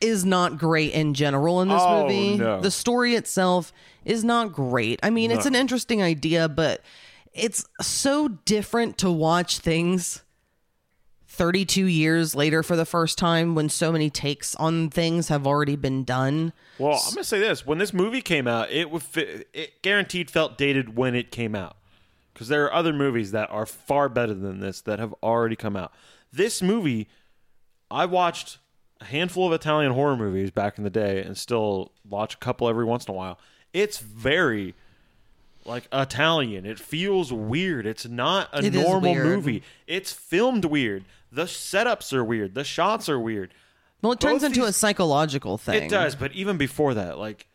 is 0.00 0.24
not 0.24 0.58
great 0.58 0.92
in 0.92 1.12
general 1.14 1.60
in 1.60 1.68
this 1.68 1.80
Oh, 1.82 2.02
movie. 2.04 2.36
no. 2.38 2.60
The 2.60 2.70
story 2.70 3.14
itself 3.14 3.72
is 4.04 4.24
not 4.24 4.52
great. 4.52 5.00
I 5.02 5.10
mean, 5.10 5.30
it's 5.30 5.44
an 5.46 5.54
interesting 5.54 6.02
idea, 6.02 6.48
but 6.48 6.82
it's 7.34 7.64
so 7.82 8.28
different 8.28 8.96
to 8.98 9.10
watch 9.10 9.58
things. 9.58 10.22
32 11.38 11.86
years 11.86 12.34
later 12.34 12.62
for 12.62 12.76
the 12.76 12.84
first 12.84 13.16
time 13.16 13.54
when 13.54 13.68
so 13.68 13.92
many 13.92 14.10
takes 14.10 14.54
on 14.56 14.90
things 14.90 15.28
have 15.28 15.46
already 15.46 15.76
been 15.76 16.04
done. 16.04 16.52
Well, 16.78 17.00
I'm 17.06 17.14
gonna 17.14 17.24
say 17.24 17.38
this: 17.38 17.64
when 17.64 17.78
this 17.78 17.94
movie 17.94 18.20
came 18.20 18.46
out, 18.46 18.70
it 18.70 18.88
it 19.54 19.80
guaranteed 19.82 20.30
felt 20.30 20.58
dated 20.58 20.96
when 20.96 21.14
it 21.14 21.30
came 21.30 21.54
out, 21.54 21.76
because 22.34 22.48
there 22.48 22.64
are 22.64 22.74
other 22.74 22.92
movies 22.92 23.30
that 23.30 23.48
are 23.50 23.66
far 23.66 24.08
better 24.08 24.34
than 24.34 24.60
this 24.60 24.80
that 24.82 24.98
have 24.98 25.14
already 25.22 25.56
come 25.56 25.76
out. 25.76 25.92
This 26.32 26.60
movie, 26.60 27.08
I 27.90 28.04
watched 28.04 28.58
a 29.00 29.04
handful 29.06 29.46
of 29.46 29.52
Italian 29.52 29.92
horror 29.92 30.16
movies 30.16 30.50
back 30.50 30.76
in 30.76 30.84
the 30.84 30.90
day, 30.90 31.22
and 31.22 31.38
still 31.38 31.92
watch 32.06 32.34
a 32.34 32.38
couple 32.38 32.68
every 32.68 32.84
once 32.84 33.06
in 33.06 33.14
a 33.14 33.16
while. 33.16 33.38
It's 33.72 33.98
very 33.98 34.74
like 35.64 35.86
Italian. 35.92 36.66
It 36.66 36.80
feels 36.80 37.32
weird. 37.32 37.86
It's 37.86 38.06
not 38.06 38.48
a 38.52 38.64
It 38.64 38.74
normal 38.74 39.14
movie. 39.14 39.62
It's 39.86 40.12
filmed 40.12 40.64
weird. 40.64 41.04
The 41.30 41.44
setups 41.44 42.12
are 42.12 42.24
weird. 42.24 42.54
The 42.54 42.64
shots 42.64 43.08
are 43.08 43.18
weird. 43.18 43.52
Well, 44.02 44.12
it 44.12 44.20
turns 44.20 44.42
Both 44.42 44.50
into 44.52 44.64
a 44.64 44.72
psychological 44.72 45.58
thing. 45.58 45.82
It 45.82 45.90
does, 45.90 46.14
but 46.14 46.32
even 46.32 46.56
before 46.56 46.94
that, 46.94 47.18
like 47.18 47.46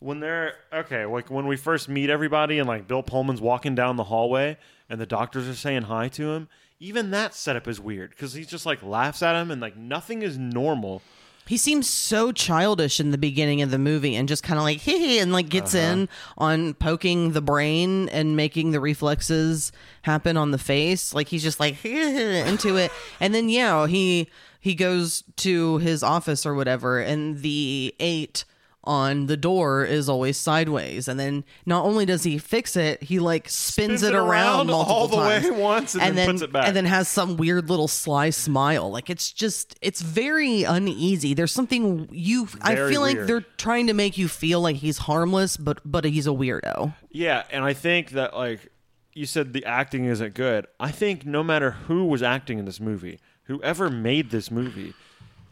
when 0.00 0.20
they're 0.20 0.54
okay, 0.72 1.06
like 1.06 1.30
when 1.30 1.46
we 1.46 1.56
first 1.56 1.88
meet 1.88 2.10
everybody 2.10 2.58
and 2.58 2.68
like 2.68 2.86
Bill 2.86 3.02
Pullman's 3.02 3.40
walking 3.40 3.74
down 3.74 3.96
the 3.96 4.04
hallway 4.04 4.58
and 4.88 5.00
the 5.00 5.06
doctors 5.06 5.48
are 5.48 5.54
saying 5.54 5.82
hi 5.82 6.08
to 6.08 6.32
him, 6.32 6.48
even 6.78 7.10
that 7.10 7.34
setup 7.34 7.66
is 7.66 7.80
weird 7.80 8.10
because 8.10 8.34
he 8.34 8.44
just 8.44 8.66
like 8.66 8.82
laughs 8.82 9.22
at 9.22 9.40
him 9.40 9.50
and 9.50 9.60
like 9.60 9.76
nothing 9.76 10.22
is 10.22 10.38
normal. 10.38 11.02
He 11.48 11.56
seems 11.56 11.88
so 11.88 12.30
childish 12.30 13.00
in 13.00 13.10
the 13.10 13.18
beginning 13.18 13.62
of 13.62 13.70
the 13.70 13.78
movie 13.78 14.14
and 14.14 14.28
just 14.28 14.42
kind 14.42 14.58
of 14.58 14.64
like 14.64 14.78
hee 14.82 14.98
hee 14.98 15.18
and 15.18 15.32
like 15.32 15.48
gets 15.48 15.74
Uh-huh. 15.74 15.92
in 15.92 16.08
on 16.36 16.74
poking 16.74 17.32
the 17.32 17.40
brain 17.40 18.08
and 18.10 18.36
making 18.36 18.70
the 18.72 18.80
reflexes 18.80 19.72
happen 20.02 20.36
on 20.36 20.50
the 20.50 20.58
face. 20.58 21.14
Like 21.14 21.28
he's 21.28 21.42
just 21.42 21.58
like 21.58 21.82
into 21.84 22.76
it. 22.76 22.92
And 23.20 23.34
then 23.34 23.48
yeah, 23.48 23.86
he 23.86 24.28
he 24.60 24.74
goes 24.74 25.24
to 25.36 25.78
his 25.78 26.02
office 26.02 26.44
or 26.44 26.54
whatever 26.54 26.98
and 27.00 27.40
the 27.42 27.94
8 28.00 28.44
on 28.84 29.26
the 29.26 29.36
door 29.36 29.84
is 29.84 30.08
always 30.08 30.36
sideways 30.36 31.08
and 31.08 31.18
then 31.20 31.44
not 31.66 31.84
only 31.84 32.06
does 32.06 32.22
he 32.22 32.38
fix 32.38 32.76
it 32.76 33.02
he 33.02 33.18
like 33.18 33.48
spins, 33.48 34.00
Spins 34.00 34.02
it 34.02 34.14
around, 34.14 34.28
around 34.28 34.66
multiple 34.68 34.94
all 34.94 35.08
the 35.08 35.16
way 35.16 35.40
times 35.40 35.50
once 35.58 35.94
and 35.96 36.16
then 36.16 36.28
puts 36.30 36.42
it 36.42 36.52
back. 36.52 36.66
and 36.66 36.76
then 36.76 36.84
has 36.84 37.08
some 37.08 37.36
weird 37.36 37.68
little 37.68 37.88
sly 37.88 38.30
smile. 38.30 38.90
Like 38.90 39.10
it's 39.10 39.32
just 39.32 39.76
it's 39.82 40.00
very 40.00 40.62
uneasy. 40.62 41.34
There's 41.34 41.52
something 41.52 42.08
you 42.12 42.48
I 42.62 42.74
Very 42.76 42.92
feel 42.92 43.00
like 43.00 43.26
they're 43.26 43.44
trying 43.58 43.88
to 43.88 43.94
make 43.94 44.16
you 44.16 44.28
feel 44.28 44.60
like 44.60 44.76
he's 44.76 44.98
harmless, 44.98 45.56
but 45.56 45.80
but 45.84 46.04
he's 46.04 46.26
a 46.26 46.30
weirdo. 46.30 46.94
Yeah, 47.10 47.44
and 47.50 47.64
I 47.64 47.74
think 47.74 48.10
that 48.10 48.34
like 48.36 48.70
you 49.12 49.26
said 49.26 49.52
the 49.52 49.64
acting 49.64 50.04
isn't 50.04 50.34
good. 50.34 50.66
I 50.78 50.92
think 50.92 51.26
no 51.26 51.42
matter 51.42 51.72
who 51.72 52.04
was 52.06 52.22
acting 52.22 52.58
in 52.58 52.64
this 52.64 52.78
movie, 52.80 53.18
whoever 53.44 53.90
made 53.90 54.30
this 54.30 54.50
movie 54.50 54.94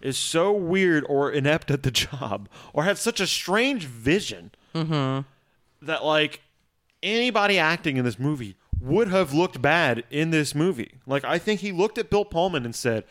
is 0.00 0.16
so 0.18 0.52
weird 0.52 1.04
or 1.08 1.30
inept 1.30 1.70
at 1.70 1.82
the 1.82 1.90
job 1.92 2.48
or 2.72 2.84
had 2.84 2.98
such 2.98 3.20
a 3.20 3.26
strange 3.26 3.84
vision 3.84 4.50
mm-hmm. 4.74 5.26
that 5.86 6.04
like 6.04 6.40
anybody 7.02 7.58
acting 7.58 7.96
in 7.96 8.04
this 8.04 8.18
movie 8.18 8.56
would 8.80 9.08
have 9.08 9.32
looked 9.32 9.62
bad 9.62 10.04
in 10.10 10.30
this 10.30 10.54
movie. 10.54 10.94
Like 11.06 11.24
I 11.24 11.38
think 11.38 11.60
he 11.60 11.72
looked 11.72 11.98
at 11.98 12.10
Bill 12.10 12.24
Pullman 12.24 12.64
and 12.64 12.74
said, 12.74 13.04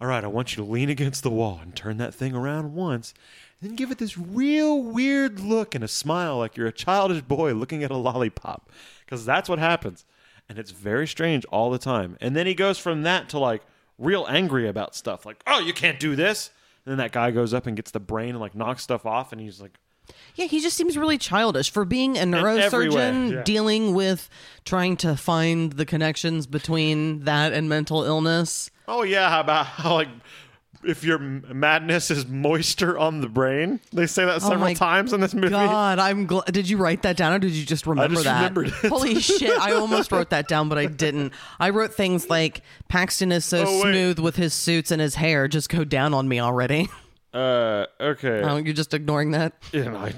"All 0.00 0.08
right, 0.08 0.24
I 0.24 0.28
want 0.28 0.56
you 0.56 0.64
to 0.64 0.70
lean 0.70 0.90
against 0.90 1.22
the 1.22 1.30
wall 1.30 1.58
and 1.62 1.74
turn 1.74 1.96
that 1.98 2.14
thing 2.14 2.34
around 2.34 2.74
once." 2.74 3.12
and 3.60 3.70
Then 3.70 3.76
give 3.76 3.90
it 3.90 3.98
this 3.98 4.18
real 4.18 4.80
weird 4.82 5.40
look 5.40 5.74
and 5.74 5.82
a 5.82 5.88
smile 5.88 6.38
like 6.38 6.56
you're 6.56 6.66
a 6.66 6.72
childish 6.72 7.22
boy 7.22 7.54
looking 7.54 7.82
at 7.82 7.90
a 7.90 7.96
lollipop. 7.96 8.70
Because 9.04 9.24
that's 9.24 9.48
what 9.48 9.58
happens. 9.58 10.04
And 10.48 10.58
it's 10.58 10.70
very 10.70 11.08
strange 11.08 11.44
all 11.46 11.70
the 11.70 11.78
time. 11.78 12.16
And 12.20 12.36
then 12.36 12.46
he 12.46 12.54
goes 12.54 12.78
from 12.78 13.02
that 13.02 13.28
to 13.30 13.38
like 13.38 13.62
real 13.98 14.26
angry 14.28 14.68
about 14.68 14.94
stuff. 14.94 15.26
Like, 15.26 15.42
oh, 15.46 15.60
you 15.60 15.72
can't 15.72 16.00
do 16.00 16.16
this. 16.16 16.50
And 16.84 16.92
then 16.92 16.98
that 16.98 17.12
guy 17.12 17.30
goes 17.30 17.52
up 17.52 17.66
and 17.66 17.76
gets 17.76 17.90
the 17.90 18.00
brain 18.00 18.30
and 18.30 18.40
like 18.40 18.54
knocks 18.54 18.82
stuff 18.82 19.06
off. 19.06 19.32
And 19.32 19.40
he's 19.40 19.60
like, 19.60 19.72
Yeah, 20.36 20.46
he 20.46 20.60
just 20.60 20.76
seems 20.76 20.96
really 20.96 21.18
childish 21.18 21.70
for 21.70 21.84
being 21.84 22.16
a 22.16 22.22
neurosurgeon 22.22 23.32
yeah. 23.32 23.42
dealing 23.42 23.94
with 23.94 24.28
trying 24.64 24.96
to 24.98 25.16
find 25.16 25.72
the 25.72 25.84
connections 25.84 26.46
between 26.46 27.24
that 27.24 27.52
and 27.52 27.68
mental 27.68 28.04
illness. 28.04 28.70
Oh 28.88 29.02
yeah, 29.02 29.28
how 29.30 29.40
about 29.40 29.66
how 29.66 29.94
like 29.94 30.08
if 30.84 31.04
your 31.04 31.18
madness 31.18 32.10
is 32.10 32.26
moisture 32.26 32.98
on 32.98 33.20
the 33.20 33.28
brain? 33.28 33.80
They 33.92 34.06
say 34.06 34.24
that 34.24 34.42
several 34.42 34.64
Oh 34.70 34.74
times 34.74 35.12
in 35.12 35.20
this 35.20 35.34
movie. 35.34 35.50
God, 35.50 35.98
I'm 35.98 36.26
glad. 36.26 36.52
Did 36.52 36.68
you 36.68 36.76
write 36.76 37.02
that 37.02 37.16
down 37.16 37.32
or 37.32 37.38
did 37.38 37.52
you 37.52 37.64
just 37.64 37.86
remember 37.86 38.14
just 38.14 38.24
that? 38.24 38.38
remembered 38.38 38.68
it. 38.68 38.88
Holy 38.90 39.20
shit! 39.20 39.58
I 39.58 39.72
almost 39.72 40.12
wrote 40.12 40.30
that 40.30 40.48
down, 40.48 40.68
but 40.68 40.78
I 40.78 40.86
didn't. 40.86 41.32
I 41.60 41.70
wrote 41.70 41.94
things 41.94 42.28
like 42.30 42.62
Paxton 42.88 43.32
is 43.32 43.44
so 43.44 43.64
Oh, 43.66 43.80
smooth 43.82 44.18
with 44.18 44.36
his 44.36 44.54
suits 44.54 44.90
and 44.90 45.00
his 45.00 45.14
hair. 45.16 45.48
Just 45.48 45.68
go 45.68 45.84
down 45.84 46.14
on 46.14 46.28
me 46.28 46.40
already. 46.40 46.88
Uh, 47.34 47.86
okay. 48.00 48.40
Oh, 48.42 48.56
you're 48.56 48.72
just 48.72 48.94
ignoring 48.94 49.32
that. 49.32 49.52
Yeah, 49.72 49.94
I, 49.94 50.14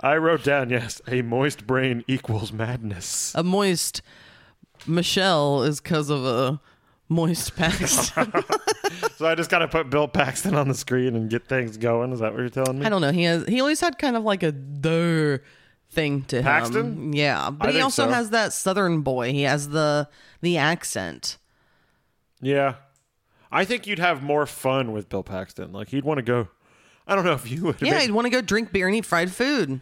I 0.00 0.16
wrote 0.16 0.44
down 0.44 0.70
yes, 0.70 1.00
a 1.08 1.22
moist 1.22 1.66
brain 1.66 2.04
equals 2.06 2.52
madness. 2.52 3.32
A 3.34 3.42
moist 3.42 4.00
Michelle 4.86 5.62
is 5.64 5.80
because 5.80 6.10
of 6.10 6.24
a 6.24 6.60
moist 7.12 7.56
Paxton. 7.56 8.32
So 9.16 9.26
I 9.26 9.36
just 9.36 9.50
gotta 9.50 9.68
put 9.68 9.88
Bill 9.88 10.08
Paxton 10.08 10.54
on 10.56 10.66
the 10.66 10.74
screen 10.74 11.14
and 11.14 11.30
get 11.30 11.46
things 11.46 11.76
going. 11.76 12.12
Is 12.12 12.18
that 12.18 12.32
what 12.32 12.40
you're 12.40 12.48
telling 12.48 12.80
me? 12.80 12.86
I 12.86 12.88
don't 12.88 13.00
know. 13.00 13.12
He 13.12 13.22
has. 13.22 13.46
He 13.46 13.60
always 13.60 13.80
had 13.80 13.96
kind 13.96 14.16
of 14.16 14.24
like 14.24 14.42
a 14.42 14.50
der 14.50 15.42
thing 15.90 16.22
to 16.22 16.38
him. 16.38 16.42
Paxton? 16.42 17.12
Yeah, 17.12 17.50
but 17.50 17.68
I 17.68 17.70
he 17.70 17.76
think 17.76 17.84
also 17.84 18.06
so. 18.06 18.10
has 18.10 18.30
that 18.30 18.52
Southern 18.52 19.02
boy. 19.02 19.32
He 19.32 19.42
has 19.42 19.68
the 19.68 20.08
the 20.40 20.56
accent. 20.56 21.38
Yeah, 22.40 22.74
I 23.50 23.64
think 23.64 23.86
you'd 23.86 24.00
have 24.00 24.22
more 24.22 24.44
fun 24.46 24.90
with 24.92 25.08
Bill 25.08 25.22
Paxton. 25.22 25.72
Like 25.72 25.88
he'd 25.90 26.04
want 26.04 26.18
to 26.18 26.22
go. 26.22 26.48
I 27.06 27.14
don't 27.14 27.24
know 27.24 27.34
if 27.34 27.48
you 27.50 27.62
would. 27.64 27.80
Yeah, 27.80 28.00
he'd 28.02 28.10
want 28.10 28.26
to 28.26 28.30
go 28.30 28.40
drink 28.40 28.72
beer 28.72 28.88
and 28.88 28.96
eat 28.96 29.06
fried 29.06 29.30
food 29.30 29.80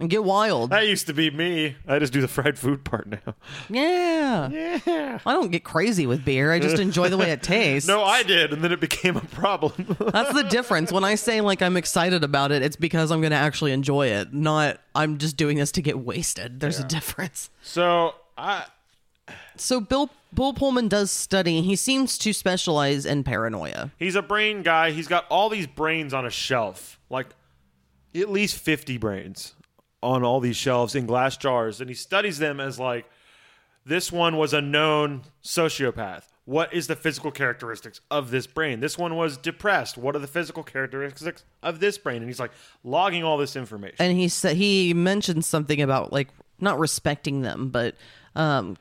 and 0.00 0.08
get 0.08 0.22
wild. 0.22 0.70
that 0.70 0.86
used 0.86 1.06
to 1.08 1.14
be 1.14 1.30
me. 1.30 1.76
I 1.86 1.98
just 1.98 2.12
do 2.12 2.20
the 2.20 2.28
fried 2.28 2.58
food 2.58 2.84
part 2.84 3.08
now. 3.08 3.34
Yeah. 3.68 4.48
Yeah. 4.48 5.18
I 5.26 5.32
don't 5.32 5.50
get 5.50 5.64
crazy 5.64 6.06
with 6.06 6.24
beer. 6.24 6.52
I 6.52 6.60
just 6.60 6.78
enjoy 6.78 7.08
the 7.08 7.16
way 7.18 7.30
it 7.32 7.42
tastes. 7.42 7.88
No, 7.88 8.04
I 8.04 8.22
did, 8.22 8.52
and 8.52 8.62
then 8.62 8.70
it 8.72 8.80
became 8.80 9.16
a 9.16 9.20
problem. 9.20 9.96
That's 10.12 10.32
the 10.32 10.44
difference. 10.44 10.92
When 10.92 11.04
I 11.04 11.16
say 11.16 11.40
like 11.40 11.62
I'm 11.62 11.76
excited 11.76 12.22
about 12.22 12.52
it, 12.52 12.62
it's 12.62 12.76
because 12.76 13.10
I'm 13.10 13.20
going 13.20 13.32
to 13.32 13.36
actually 13.36 13.72
enjoy 13.72 14.08
it, 14.08 14.32
not 14.32 14.80
I'm 14.94 15.18
just 15.18 15.36
doing 15.36 15.56
this 15.58 15.72
to 15.72 15.82
get 15.82 15.98
wasted. 15.98 16.60
There's 16.60 16.78
a 16.78 16.84
difference. 16.84 17.50
so 17.62 18.14
I 18.36 18.66
So 19.56 19.80
Bill 19.80 20.10
Bill 20.32 20.52
Pullman 20.52 20.88
does 20.88 21.10
study. 21.10 21.62
He 21.62 21.74
seems 21.74 22.18
to 22.18 22.32
specialize 22.32 23.04
in 23.06 23.24
paranoia. 23.24 23.90
He's 23.98 24.14
a 24.14 24.22
brain 24.22 24.62
guy. 24.62 24.90
He's 24.92 25.08
got 25.08 25.26
all 25.28 25.48
these 25.48 25.66
brains 25.66 26.12
on 26.14 26.24
a 26.26 26.30
shelf, 26.30 27.00
like 27.10 27.26
at 28.14 28.30
least 28.30 28.56
50 28.58 28.98
brains 28.98 29.54
on 30.02 30.22
all 30.24 30.40
these 30.40 30.56
shelves 30.56 30.94
in 30.94 31.06
glass 31.06 31.36
jars. 31.36 31.80
And 31.80 31.88
he 31.90 31.94
studies 31.94 32.38
them 32.38 32.60
as 32.60 32.78
like 32.78 33.06
this 33.84 34.12
one 34.12 34.36
was 34.36 34.52
a 34.52 34.60
known 34.60 35.22
sociopath. 35.42 36.24
What 36.44 36.72
is 36.72 36.86
the 36.86 36.96
physical 36.96 37.30
characteristics 37.30 38.00
of 38.10 38.30
this 38.30 38.46
brain? 38.46 38.80
This 38.80 38.96
one 38.96 39.16
was 39.16 39.36
depressed. 39.36 39.98
What 39.98 40.16
are 40.16 40.18
the 40.18 40.26
physical 40.26 40.62
characteristics 40.62 41.44
of 41.62 41.78
this 41.80 41.98
brain? 41.98 42.18
And 42.18 42.26
he's 42.26 42.40
like 42.40 42.52
logging 42.84 43.22
all 43.22 43.36
this 43.36 43.54
information. 43.54 43.96
And 43.98 44.16
he 44.18 44.28
said 44.28 44.56
he 44.56 44.94
mentioned 44.94 45.44
something 45.44 45.82
about 45.82 46.12
like 46.12 46.28
not 46.60 46.78
respecting 46.78 47.42
them, 47.42 47.68
but 47.68 47.96
um 48.34 48.76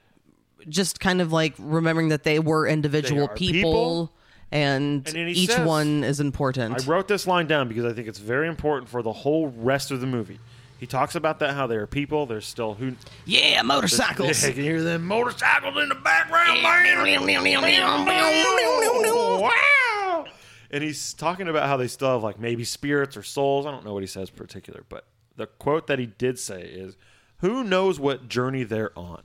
just 0.69 0.99
kind 0.99 1.21
of 1.21 1.31
like 1.31 1.53
remembering 1.59 2.09
that 2.09 2.23
they 2.23 2.39
were 2.39 2.67
individual 2.67 3.25
are 3.25 3.35
people, 3.35 3.61
people. 4.07 4.13
and, 4.51 5.07
And 5.07 5.29
each 5.29 5.49
says- 5.49 5.65
one 5.65 6.03
is 6.03 6.19
important. 6.19 6.81
I 6.81 6.89
wrote 6.91 7.07
this 7.07 7.25
line 7.27 7.47
down 7.47 7.67
because 7.69 7.85
I 7.85 7.93
think 7.93 8.07
it's 8.07 8.19
very 8.19 8.47
important 8.47 8.89
for 8.89 9.01
the 9.01 9.13
whole 9.13 9.47
rest 9.49 9.91
of 9.91 10.01
the 10.01 10.07
movie. 10.07 10.39
He 10.79 10.85
talks 10.85 11.15
about 11.15 11.39
that 11.39 11.55
how 11.55 11.67
there 11.67 11.81
are 11.81 11.87
people. 11.87 12.25
There's 12.25 12.45
still 12.45 12.75
who 12.75 12.93
yeah, 13.25 13.61
motorcycles. 13.63 14.27
Yeah, 14.43 14.47
you 14.49 14.53
can 14.53 14.63
hear 14.63 14.83
them 14.83 15.05
motorcycles 15.05 15.81
in 15.81 15.89
the 15.89 15.95
background. 15.95 16.63
wow. 19.41 20.25
And 20.69 20.83
he's 20.83 21.13
talking 21.13 21.47
about 21.47 21.67
how 21.67 21.77
they 21.77 21.87
still 21.87 22.13
have 22.13 22.23
like 22.23 22.39
maybe 22.39 22.63
spirits 22.63 23.17
or 23.17 23.23
souls. 23.23 23.65
I 23.65 23.71
don't 23.71 23.85
know 23.85 23.93
what 23.93 24.03
he 24.03 24.07
says 24.07 24.29
particular, 24.29 24.83
but 24.87 25.05
the 25.35 25.47
quote 25.47 25.87
that 25.87 25.97
he 25.97 26.05
did 26.05 26.37
say 26.37 26.61
is, 26.61 26.95
"Who 27.39 27.63
knows 27.63 27.99
what 27.99 28.27
journey 28.27 28.63
they're 28.63 28.97
on?" 28.97 29.23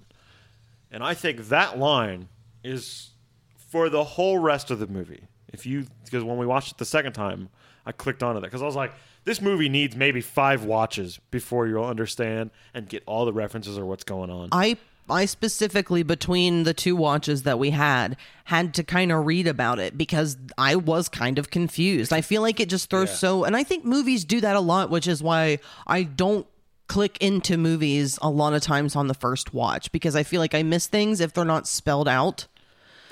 And 0.90 1.02
I 1.02 1.14
think 1.14 1.48
that 1.48 1.78
line 1.78 2.28
is 2.62 3.10
for 3.56 3.88
the 3.88 4.04
whole 4.04 4.38
rest 4.38 4.70
of 4.70 4.78
the 4.78 4.86
movie. 4.86 5.24
If 5.52 5.66
you 5.66 5.86
because 6.04 6.24
when 6.24 6.38
we 6.38 6.46
watched 6.46 6.72
it 6.72 6.78
the 6.78 6.84
second 6.84 7.12
time, 7.12 7.48
I 7.84 7.92
clicked 7.92 8.22
onto 8.22 8.40
that 8.40 8.46
because 8.46 8.62
I 8.62 8.66
was 8.66 8.76
like, 8.76 8.92
this 9.24 9.40
movie 9.40 9.68
needs 9.68 9.94
maybe 9.96 10.20
five 10.20 10.64
watches 10.64 11.20
before 11.30 11.66
you'll 11.66 11.84
understand 11.84 12.50
and 12.74 12.88
get 12.88 13.02
all 13.06 13.24
the 13.24 13.32
references 13.32 13.78
or 13.78 13.84
what's 13.86 14.04
going 14.04 14.30
on. 14.30 14.48
I 14.52 14.76
I 15.10 15.24
specifically 15.26 16.02
between 16.02 16.62
the 16.62 16.72
two 16.74 16.94
watches 16.96 17.42
that 17.42 17.58
we 17.58 17.70
had 17.70 18.16
had 18.44 18.72
to 18.74 18.84
kind 18.84 19.10
of 19.12 19.26
read 19.26 19.46
about 19.46 19.78
it 19.78 19.98
because 19.98 20.36
I 20.56 20.76
was 20.76 21.08
kind 21.08 21.38
of 21.38 21.50
confused. 21.50 22.12
I 22.12 22.20
feel 22.20 22.40
like 22.42 22.60
it 22.60 22.68
just 22.68 22.88
throws 22.88 23.08
Yeah. 23.10 23.14
so 23.16 23.44
and 23.44 23.56
I 23.56 23.64
think 23.64 23.84
movies 23.84 24.24
do 24.24 24.40
that 24.40 24.56
a 24.56 24.60
lot, 24.60 24.90
which 24.90 25.08
is 25.08 25.22
why 25.22 25.58
I 25.86 26.04
don't 26.04 26.46
click 26.88 27.16
into 27.20 27.56
movies 27.56 28.18
a 28.22 28.28
lot 28.28 28.52
of 28.52 28.60
times 28.62 28.94
on 28.96 29.06
the 29.06 29.14
first 29.14 29.54
watch 29.54 29.90
because 29.92 30.14
I 30.14 30.22
feel 30.24 30.40
like 30.40 30.54
I 30.54 30.62
miss 30.62 30.86
things 30.86 31.20
if 31.20 31.32
they're 31.32 31.44
not 31.44 31.66
spelled 31.66 32.08
out. 32.08 32.46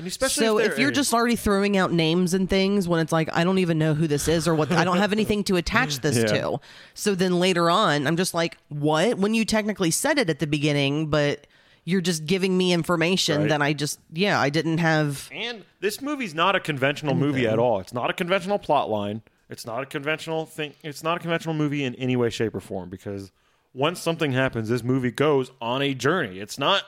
And 0.00 0.06
especially 0.06 0.46
So 0.46 0.58
if, 0.58 0.72
if 0.72 0.78
you're 0.78 0.90
just 0.90 1.12
already 1.12 1.36
throwing 1.36 1.76
out 1.76 1.92
names 1.92 2.32
and 2.32 2.48
things 2.48 2.88
when 2.88 3.00
it's 3.00 3.12
like 3.12 3.28
I 3.36 3.44
don't 3.44 3.58
even 3.58 3.78
know 3.78 3.92
who 3.92 4.06
this 4.06 4.28
is 4.28 4.48
or 4.48 4.54
what 4.54 4.72
I 4.72 4.82
don't 4.82 4.96
have 4.96 5.12
anything 5.12 5.44
to 5.44 5.56
attach 5.56 5.98
this 6.00 6.16
Yeah. 6.16 6.24
to. 6.40 6.60
So 6.94 7.14
then 7.14 7.38
later 7.38 7.68
on 7.68 8.06
I'm 8.06 8.16
just 8.16 8.32
like, 8.32 8.56
"What?" 8.70 9.18
When 9.18 9.34
you 9.34 9.44
technically 9.44 9.90
said 9.90 10.18
it 10.18 10.30
at 10.30 10.38
the 10.38 10.46
beginning, 10.46 11.08
but 11.08 11.46
you're 11.84 12.00
just 12.00 12.24
giving 12.24 12.56
me 12.56 12.72
information 12.72 13.42
Right. 13.42 13.48
that 13.50 13.60
I 13.62 13.72
just 13.74 14.00
yeah, 14.12 14.40
I 14.40 14.48
didn't 14.48 14.78
have 14.78 15.28
and 15.32 15.64
this 15.80 16.00
movie's 16.00 16.34
not 16.34 16.56
a 16.56 16.60
conventional 16.60 17.14
movie 17.14 17.46
at 17.46 17.58
all. 17.58 17.78
It's 17.80 17.92
not 17.92 18.08
a 18.08 18.14
conventional 18.14 18.58
plot 18.58 18.88
line. 18.88 19.20
It's 19.50 19.66
not 19.66 19.82
a 19.82 19.86
conventional 19.86 20.46
thing. 20.46 20.72
It's 20.82 21.02
not 21.02 21.16
a 21.18 21.20
conventional 21.20 21.54
movie 21.54 21.84
in 21.84 21.94
any 21.96 22.16
way, 22.16 22.30
shape, 22.30 22.54
or 22.54 22.60
form 22.60 22.88
because 22.88 23.32
once 23.74 24.00
something 24.00 24.32
happens, 24.32 24.68
this 24.70 24.82
movie 24.82 25.10
goes 25.10 25.50
on 25.60 25.82
a 25.82 25.92
journey. 25.92 26.38
It's 26.38 26.58
not 26.58 26.84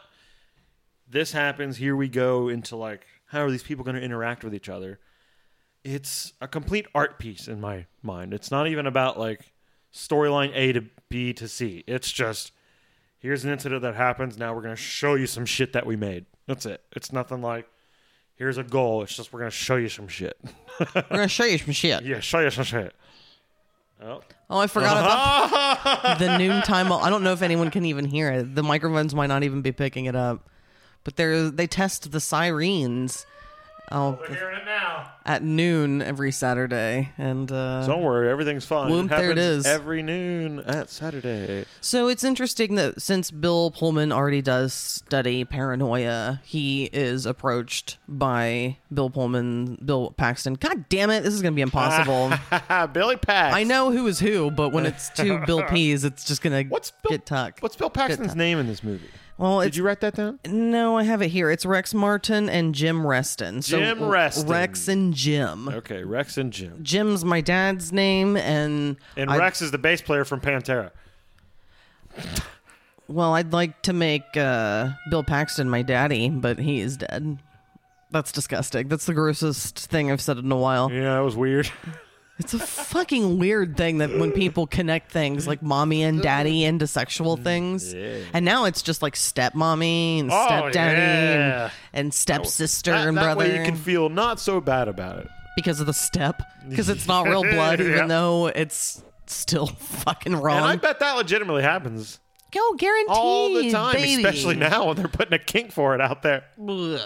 this 1.12 1.32
happens, 1.32 1.76
here 1.76 1.94
we 1.94 2.08
go 2.08 2.48
into 2.48 2.76
like 2.76 3.06
how 3.26 3.40
are 3.40 3.50
these 3.50 3.62
people 3.62 3.84
going 3.84 3.96
to 3.96 4.02
interact 4.02 4.44
with 4.44 4.54
each 4.54 4.68
other? 4.68 4.98
It's 5.84 6.32
a 6.40 6.48
complete 6.48 6.86
art 6.94 7.18
piece 7.18 7.48
in 7.48 7.60
my 7.60 7.86
mind. 8.02 8.34
It's 8.34 8.50
not 8.50 8.66
even 8.66 8.86
about 8.86 9.18
like 9.18 9.52
storyline 9.92 10.52
A 10.54 10.72
to 10.72 10.84
B 11.08 11.32
to 11.34 11.48
C. 11.48 11.84
It's 11.86 12.12
just 12.12 12.52
here's 13.18 13.44
an 13.44 13.50
incident 13.50 13.82
that 13.82 13.94
happens. 13.94 14.38
Now 14.38 14.54
we're 14.54 14.62
going 14.62 14.76
to 14.76 14.82
show 14.82 15.14
you 15.14 15.26
some 15.26 15.46
shit 15.46 15.72
that 15.72 15.86
we 15.86 15.96
made. 15.96 16.26
That's 16.46 16.66
it. 16.66 16.82
It's 16.92 17.12
nothing 17.12 17.40
like 17.40 17.68
here's 18.34 18.58
a 18.58 18.64
goal. 18.64 19.02
It's 19.02 19.16
just 19.16 19.32
we're 19.32 19.40
going 19.40 19.50
to 19.50 19.56
show 19.56 19.76
you 19.76 19.88
some 19.88 20.08
shit. 20.08 20.38
We're 20.94 21.02
gonna 21.02 21.28
show 21.28 21.44
you 21.44 21.58
some 21.58 21.72
shit. 21.72 22.02
yeah, 22.02 22.20
show 22.20 22.40
you 22.40 22.50
some 22.50 22.64
shit. 22.64 22.94
Oh. 24.02 24.22
Oh, 24.50 24.58
I 24.58 24.66
forgot 24.66 24.98
about 24.98 26.18
the 26.18 26.38
noontime. 26.38 26.90
I 26.92 27.08
don't 27.08 27.22
know 27.22 27.32
if 27.32 27.42
anyone 27.42 27.70
can 27.70 27.84
even 27.84 28.04
hear 28.04 28.32
it. 28.32 28.54
The 28.54 28.62
microphones 28.62 29.14
might 29.14 29.28
not 29.28 29.44
even 29.44 29.62
be 29.62 29.72
picking 29.72 30.06
it 30.06 30.16
up. 30.16 30.48
But 31.04 31.16
they 31.16 31.50
they 31.50 31.66
test 31.66 32.12
the 32.12 32.20
sirens. 32.20 33.26
Oh, 33.90 34.18
We're 34.26 34.34
hearing 34.34 34.56
it 34.56 34.64
now. 34.64 35.12
at 35.26 35.42
noon 35.42 36.00
every 36.00 36.32
Saturday, 36.32 37.10
and 37.18 37.50
uh, 37.52 37.84
Don't 37.86 38.02
worry, 38.02 38.30
everything's 38.30 38.64
fine. 38.64 38.90
Whoop, 38.90 39.10
there 39.10 39.32
it 39.32 39.36
happens 39.36 39.66
is. 39.66 39.66
Every 39.66 40.02
noon 40.02 40.60
at 40.60 40.88
Saturday. 40.88 41.66
So 41.82 42.08
it's 42.08 42.24
interesting 42.24 42.76
that 42.76 43.02
since 43.02 43.30
Bill 43.30 43.70
Pullman 43.70 44.10
already 44.10 44.40
does 44.40 44.72
study 44.72 45.44
paranoia, 45.44 46.40
he 46.42 46.84
is 46.90 47.26
approached 47.26 47.98
by 48.08 48.78
Bill 48.94 49.10
Pullman, 49.10 49.76
Bill 49.84 50.12
Paxton. 50.16 50.54
God 50.54 50.88
damn 50.88 51.10
it, 51.10 51.22
this 51.22 51.34
is 51.34 51.42
going 51.42 51.52
to 51.52 51.56
be 51.56 51.60
impossible. 51.62 52.32
Billy 52.94 53.16
Pax. 53.16 53.54
I 53.54 53.64
know 53.64 53.90
who 53.90 54.06
is 54.06 54.20
who, 54.20 54.50
but 54.50 54.70
when 54.70 54.86
it's 54.86 55.10
two 55.10 55.38
Bill 55.44 55.64
P's, 55.68 56.04
it's 56.04 56.24
just 56.24 56.40
going 56.40 56.70
to 56.70 56.80
get 57.10 57.26
tuck. 57.26 57.58
What's 57.60 57.76
Bill 57.76 57.90
Paxton's 57.90 58.34
name 58.36 58.58
in 58.58 58.68
this 58.68 58.82
movie? 58.82 59.08
Well, 59.42 59.60
Did 59.60 59.76
you 59.76 59.82
write 59.84 60.00
that 60.00 60.14
down? 60.14 60.38
no, 60.46 60.96
I 60.96 61.02
have 61.02 61.20
it 61.20 61.28
here. 61.28 61.50
It's 61.50 61.66
Rex 61.66 61.92
Martin 61.92 62.48
and 62.48 62.74
Jim 62.74 63.06
Reston. 63.06 63.60
So 63.62 63.78
Jim 63.78 64.04
Reston. 64.04 64.48
Rex 64.48 64.88
and 64.88 65.12
Jim. 65.12 65.68
Okay, 65.68 66.04
Rex 66.04 66.36
and 66.38 66.52
Jim. 66.52 66.78
Jim's 66.82 67.24
my 67.24 67.40
dad's 67.40 67.92
name, 67.92 68.36
and 68.36 68.96
And 69.16 69.28
I- 69.30 69.36
Rex 69.38 69.60
is 69.60 69.70
the 69.72 69.78
bass 69.78 70.00
player 70.00 70.24
from 70.24 70.40
Pantera. 70.40 70.92
Well, 73.08 73.34
I'd 73.34 73.52
like 73.52 73.82
to 73.82 73.92
make 73.92 74.36
uh, 74.36 74.90
Bill 75.10 75.24
Paxton 75.24 75.68
my 75.68 75.82
daddy, 75.82 76.30
but 76.30 76.58
he 76.58 76.80
is 76.80 76.96
dead. 76.96 77.38
That's 78.10 78.32
disgusting. 78.32 78.88
That's 78.88 79.06
the 79.06 79.14
grossest 79.14 79.78
thing 79.78 80.10
I've 80.10 80.20
said 80.20 80.38
in 80.38 80.50
a 80.52 80.56
while. 80.56 80.90
Yeah, 80.92 81.14
that 81.14 81.20
was 81.20 81.36
weird. 81.36 81.70
It's 82.42 82.54
a 82.54 82.58
fucking 82.58 83.38
weird 83.38 83.76
thing 83.76 83.98
that 83.98 84.10
when 84.18 84.32
people 84.32 84.66
connect 84.66 85.12
things 85.12 85.46
like 85.46 85.62
mommy 85.62 86.02
and 86.02 86.20
daddy 86.20 86.64
into 86.64 86.86
sexual 86.86 87.36
mm, 87.38 87.44
things, 87.44 87.94
Yeah. 87.94 88.16
and 88.32 88.44
now 88.44 88.64
it's 88.64 88.82
just 88.82 89.00
like 89.02 89.14
stepmommy 89.14 90.20
and 90.20 90.30
Oh, 90.32 90.46
stepdaddy 90.46 91.00
yeah. 91.00 91.64
and, 91.64 91.72
and 92.06 92.14
stepsister 92.14 92.90
that, 92.90 93.06
and 93.06 93.16
that 93.16 93.22
brother 93.22 93.38
way 93.38 93.58
you 93.58 93.64
can 93.64 93.76
feel 93.76 94.08
not 94.08 94.40
so 94.40 94.60
bad 94.60 94.88
about 94.88 95.18
it. 95.18 95.28
because 95.56 95.80
of 95.80 95.86
the 95.86 95.92
step 95.94 96.42
because 96.68 96.88
it's 96.88 97.06
not 97.06 97.26
real 97.28 97.42
blood, 97.54 97.80
even 97.80 97.92
Yeah. 97.92 98.06
though 98.06 98.46
it's 98.48 99.02
still 99.26 99.66
fucking 99.66 100.34
wrong. 100.34 100.56
And 100.58 100.64
I 100.66 100.68
wrong. 100.70 100.78
bet 100.78 100.98
that 101.00 101.12
legitimately 101.12 101.62
happens 101.62 102.18
Go 102.50 102.74
guaranteed 102.74 103.16
all 103.16 103.54
the 103.54 103.70
time, 103.70 103.94
baby. 103.94 104.16
especially 104.22 104.56
now 104.56 104.88
when 104.88 104.96
they're 104.96 105.08
putting 105.08 105.32
a 105.32 105.38
kink 105.38 105.72
for 105.72 105.94
it 105.94 106.00
out 106.02 106.22
there. 106.22 106.44
Ugh. 106.68 107.00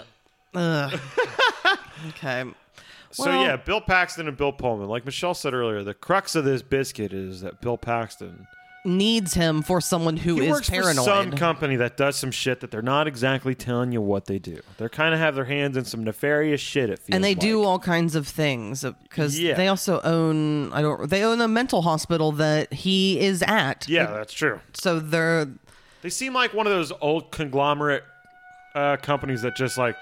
Ugh. 0.55 0.99
okay. 2.09 2.43
So 3.11 3.25
Well- 3.25 3.41
yeah, 3.41 3.55
Bill 3.55 3.81
Paxton 3.81 4.27
and 4.27 4.35
Bill 4.37 4.51
Pullman. 4.51 4.87
Like 4.87 5.05
Michelle 5.05 5.33
said 5.33 5.53
earlier, 5.53 5.83
the 5.83 5.93
crux 5.93 6.35
of 6.35 6.45
this 6.45 6.61
biscuit 6.61 7.13
is 7.13 7.41
that 7.41 7.61
Bill 7.61 7.77
Paxton 7.77 8.47
Needs 8.85 9.33
him 9.33 9.63
for 9.63 9.81
someone 9.81 10.15
who 10.15 10.35
he 10.35 10.45
is 10.45 10.49
works 10.49 10.69
paranoid. 10.69 10.95
for 10.95 11.01
some 11.03 11.31
company 11.33 11.75
that 11.75 11.97
does 11.97 12.15
some 12.15 12.31
shit 12.31 12.61
that 12.61 12.71
they're 12.71 12.81
not 12.81 13.05
exactly 13.05 13.53
telling 13.53 13.91
you 13.91 13.99
what 14.01 14.25
they 14.27 14.39
do. 14.39 14.61
They're 14.77 14.87
kind 14.87 15.13
of 15.13 15.19
have 15.19 15.35
their 15.35 15.43
hands 15.43 15.75
in 15.75 15.83
some 15.83 16.05
nefarious 16.05 16.61
shit. 16.61 16.89
It 16.89 16.99
feels 16.99 17.13
and 17.15 17.21
they 17.21 17.31
like. 17.31 17.39
do 17.39 17.63
all 17.63 17.79
kinds 17.79 18.15
of 18.15 18.25
things 18.27 18.85
because 19.03 19.37
Yeah. 19.37 19.55
they 19.55 19.67
also 19.67 19.99
own 20.05 20.71
I 20.71 20.81
don't 20.81 21.09
they 21.09 21.23
own 21.23 21.41
a 21.41 21.49
mental 21.49 21.81
hospital 21.81 22.31
that 22.33 22.71
he 22.71 23.19
is 23.19 23.43
at. 23.45 23.89
Yeah, 23.89 24.05
that's 24.05 24.31
true. 24.31 24.61
So 24.73 24.99
they're 25.01 25.49
They 26.01 26.09
seem 26.09 26.33
like 26.33 26.53
one 26.53 26.65
of 26.65 26.71
those 26.71 26.93
old 27.01 27.31
conglomerate 27.31 28.05
uh, 28.73 28.97
companies 28.97 29.41
that 29.41 29.57
just 29.57 29.77
like 29.77 29.97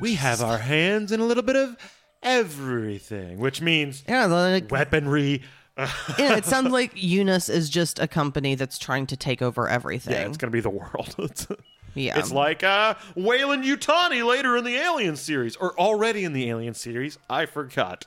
we 0.00 0.14
have 0.14 0.40
our 0.40 0.58
hands 0.58 1.12
in 1.12 1.20
a 1.20 1.24
little 1.24 1.42
bit 1.42 1.56
of 1.56 1.76
everything, 2.22 3.38
which 3.38 3.60
means 3.60 4.04
yeah, 4.08 4.26
like, 4.26 4.70
weaponry. 4.70 5.42
yeah, 6.18 6.36
it 6.36 6.44
sounds 6.44 6.70
like 6.70 6.92
Eunice 6.94 7.48
is 7.48 7.70
just 7.70 7.98
a 7.98 8.06
company 8.06 8.54
that's 8.54 8.78
trying 8.78 9.06
to 9.06 9.16
take 9.16 9.40
over 9.42 9.68
everything. 9.68 10.12
Yeah, 10.14 10.26
it's 10.26 10.36
gonna 10.36 10.50
be 10.50 10.60
the 10.60 10.70
world. 10.70 11.14
it's, 11.18 11.46
Yeah. 11.94 12.18
it's 12.18 12.32
like 12.32 12.62
uh, 12.62 12.94
Weyland-Yutani 13.16 14.26
later 14.26 14.56
in 14.56 14.64
the 14.64 14.76
Alien 14.76 15.14
series, 15.16 15.56
or 15.56 15.78
already 15.78 16.24
in 16.24 16.32
the 16.32 16.48
Alien 16.48 16.72
series. 16.72 17.18
I 17.28 17.44
forgot. 17.44 18.06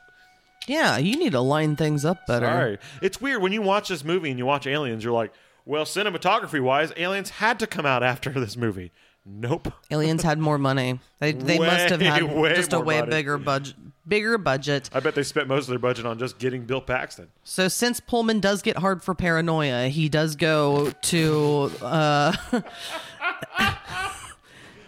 Yeah, 0.68 0.98
you 0.98 1.16
need 1.18 1.34
to 1.34 1.40
line 1.42 1.76
things 1.76 2.04
up 2.04 2.26
better. 2.26 2.48
Sorry, 2.48 2.78
it's 3.02 3.22
weird 3.22 3.42
when 3.44 3.52
you 3.52 3.62
watch 3.62 3.90
this 3.90 4.04
movie 4.04 4.32
and 4.32 4.40
you 4.40 4.46
watch 4.48 4.66
Aliens. 4.66 5.04
You're 5.04 5.14
like, 5.14 5.32
well, 5.66 5.86
cinematography 5.86 6.62
wise, 6.62 6.92
Aliens 6.98 7.30
had 7.30 7.60
to 7.60 7.68
come 7.68 7.86
out 7.86 8.02
after 8.12 8.32
this 8.32 8.58
movie. 8.58 8.92
Nope. 9.24 9.72
Aliens 9.92 10.22
had 10.24 10.38
more 10.40 10.58
money. 10.58 11.00
They 11.20 11.32
they 11.32 11.58
Way, 11.60 11.68
must 11.68 11.90
have 11.90 12.02
had 12.02 12.28
just 12.56 12.74
a 12.74 12.80
way 12.80 13.00
money. 13.00 13.10
bigger 13.12 13.38
budget 13.40 13.76
bigger 14.08 14.38
budget. 14.38 14.90
I 14.94 15.00
bet 15.00 15.16
they 15.16 15.24
spent 15.24 15.48
most 15.48 15.64
of 15.64 15.70
their 15.70 15.80
budget 15.80 16.06
on 16.06 16.20
just 16.20 16.38
getting 16.38 16.64
Bill 16.66 16.82
Paxton. 16.82 17.28
So 17.44 17.68
since 17.68 18.00
Pullman 18.00 18.40
does 18.40 18.62
get 18.62 18.78
hard 18.78 19.02
for 19.04 19.14
paranoia, 19.16 19.88
he 19.88 20.10
does 20.10 20.36
go 20.36 20.92
to 20.92 21.72
uh 21.82 22.34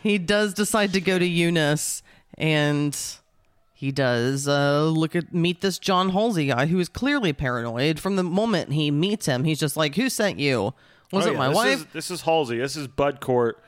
he 0.03 0.17
does 0.17 0.53
decide 0.53 0.93
to 0.93 1.01
go 1.01 1.17
to 1.19 1.25
Eunice 1.25 2.03
and 2.37 2.97
he 3.73 3.91
does 3.91 4.47
uh 4.47 4.83
look 4.85 5.15
at 5.15 5.33
meet 5.33 5.61
this 5.61 5.77
John 5.79 6.09
Halsey 6.09 6.47
guy 6.47 6.67
who 6.67 6.79
is 6.79 6.89
clearly 6.89 7.33
paranoid 7.33 7.99
from 7.99 8.15
the 8.15 8.23
moment 8.23 8.71
he 8.73 8.91
meets 8.91 9.25
him. 9.25 9.43
He's 9.43 9.59
just 9.59 9.77
like, 9.77 9.95
"Who 9.95 10.09
sent 10.09 10.39
you? 10.39 10.73
Was 11.11 11.25
Oh, 11.25 11.29
it 11.29 11.33
yeah, 11.33 11.37
my 11.37 11.47
this 11.49 11.55
wife?" 11.55 11.75
Is, 11.79 11.85
this 11.93 12.11
is 12.11 12.21
Halsey. 12.21 12.57
This 12.57 12.75
is 12.75 12.87
Bud 12.87 13.19
Cort. 13.21 13.61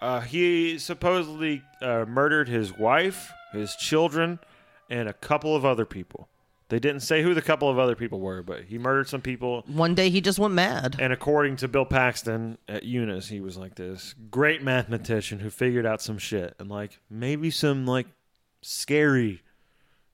Uh, 0.00 0.20
he 0.20 0.78
supposedly 0.78 1.62
uh, 1.82 2.04
murdered 2.06 2.48
his 2.48 2.72
wife, 2.78 3.32
his 3.52 3.74
children, 3.76 4.38
and 4.88 5.08
a 5.08 5.12
couple 5.12 5.54
of 5.54 5.64
other 5.64 5.84
people. 5.84 6.28
They 6.68 6.78
didn't 6.78 7.00
say 7.00 7.22
who 7.22 7.32
the 7.32 7.40
couple 7.40 7.70
of 7.70 7.78
other 7.78 7.94
people 7.94 8.20
were, 8.20 8.42
but 8.42 8.64
he 8.64 8.76
murdered 8.76 9.08
some 9.08 9.22
people. 9.22 9.64
One 9.66 9.94
day 9.94 10.10
he 10.10 10.20
just 10.20 10.38
went 10.38 10.52
mad. 10.52 10.96
And 10.98 11.14
according 11.14 11.56
to 11.56 11.68
Bill 11.68 11.86
Paxton 11.86 12.58
at 12.68 12.82
Eunice, 12.82 13.28
he 13.28 13.40
was 13.40 13.56
like 13.56 13.74
this 13.76 14.14
great 14.30 14.62
mathematician 14.62 15.38
who 15.38 15.48
figured 15.48 15.86
out 15.86 16.02
some 16.02 16.18
shit 16.18 16.54
and 16.58 16.68
like 16.68 17.00
maybe 17.08 17.50
some 17.50 17.86
like 17.86 18.06
scary 18.60 19.42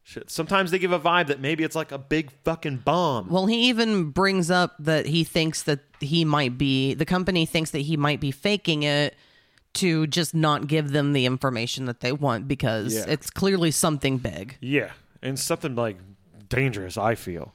shit. 0.05 0.31
Sometimes 0.31 0.71
they 0.71 0.79
give 0.79 0.93
a 0.93 1.01
vibe 1.01 1.27
that 1.27 1.41
maybe 1.41 1.65
it's 1.65 1.75
like 1.75 1.91
a 1.91 1.99
big 1.99 2.31
fucking 2.45 2.79
bomb. 2.79 3.29
Well, 3.29 3.47
he 3.47 3.69
even 3.69 4.11
brings 4.11 4.49
up 4.49 4.77
that 4.79 5.07
he 5.07 5.25
thinks 5.25 5.65
that 5.65 5.81
he 5.99 6.25
might 6.25 6.57
be 6.57 6.95
the 6.95 7.07
company 7.07 7.47
thinks 7.47 7.71
that 7.73 7.81
he 7.81 7.97
might 7.97 8.21
be 8.21 8.31
faking 8.31 8.85
it 8.85 9.17
to 9.75 10.07
just 10.07 10.35
not 10.35 10.67
give 10.67 10.93
them 10.93 11.13
the 11.13 11.27
information 11.27 11.87
that 11.87 12.01
they 12.01 12.13
want 12.13 12.49
because 12.49 12.95
Yeah. 12.95 13.05
it's 13.09 13.31
clearly 13.31 13.71
something 13.71 14.19
big. 14.19 14.57
Yeah, 14.61 14.91
and 15.23 15.39
something 15.39 15.75
like 15.75 15.97
dangerous. 16.49 16.97
I 16.97 17.15
feel 17.15 17.55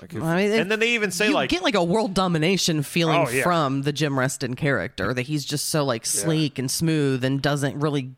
like, 0.00 0.14
if, 0.14 0.22
I 0.22 0.36
mean, 0.36 0.52
and 0.52 0.70
then 0.70 0.80
they 0.80 0.90
even 0.90 1.10
say 1.10 1.28
you 1.28 1.34
like, 1.34 1.50
get 1.50 1.62
like 1.62 1.74
a 1.74 1.82
world 1.84 2.14
domination 2.14 2.82
feeling 2.82 3.24
Oh, 3.26 3.30
yeah. 3.30 3.42
from 3.42 3.82
the 3.82 3.92
Jim 3.92 4.18
Reston 4.18 4.54
character 4.54 5.12
that 5.14 5.22
he's 5.22 5.44
just 5.44 5.66
so 5.70 5.84
like 5.84 6.04
sleek 6.06 6.58
and 6.58 6.70
smooth 6.70 7.24
and 7.24 7.40
doesn't 7.42 7.78
really 7.80 8.10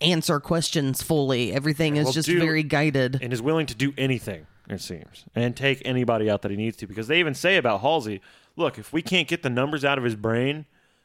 answer 0.00 0.40
questions 0.40 1.02
fully. 1.02 1.52
Everything 1.52 1.96
is 1.96 2.12
just 2.12 2.26
do- 2.28 2.38
very 2.40 2.62
guided. 2.62 3.18
and 3.22 3.32
is 3.32 3.40
willing 3.42 3.66
to 3.66 3.74
do 3.74 3.92
anything. 3.96 4.46
It 4.68 4.80
seems, 4.80 5.24
and 5.34 5.54
take 5.54 5.82
anybody 5.84 6.30
out 6.30 6.40
that 6.42 6.50
he 6.50 6.56
needs 6.56 6.78
to, 6.78 6.86
because 6.86 7.06
they 7.06 7.20
even 7.20 7.34
say 7.34 7.58
about 7.58 7.82
Halsey, 7.82 8.22
look, 8.56 8.78
if 8.78 8.94
we 8.94 9.02
can't 9.02 9.28
get 9.28 9.42
the 9.42 9.50
numbers 9.50 9.84
out 9.84 9.98
of 9.98 10.04
his 10.04 10.14
brain, 10.16 10.64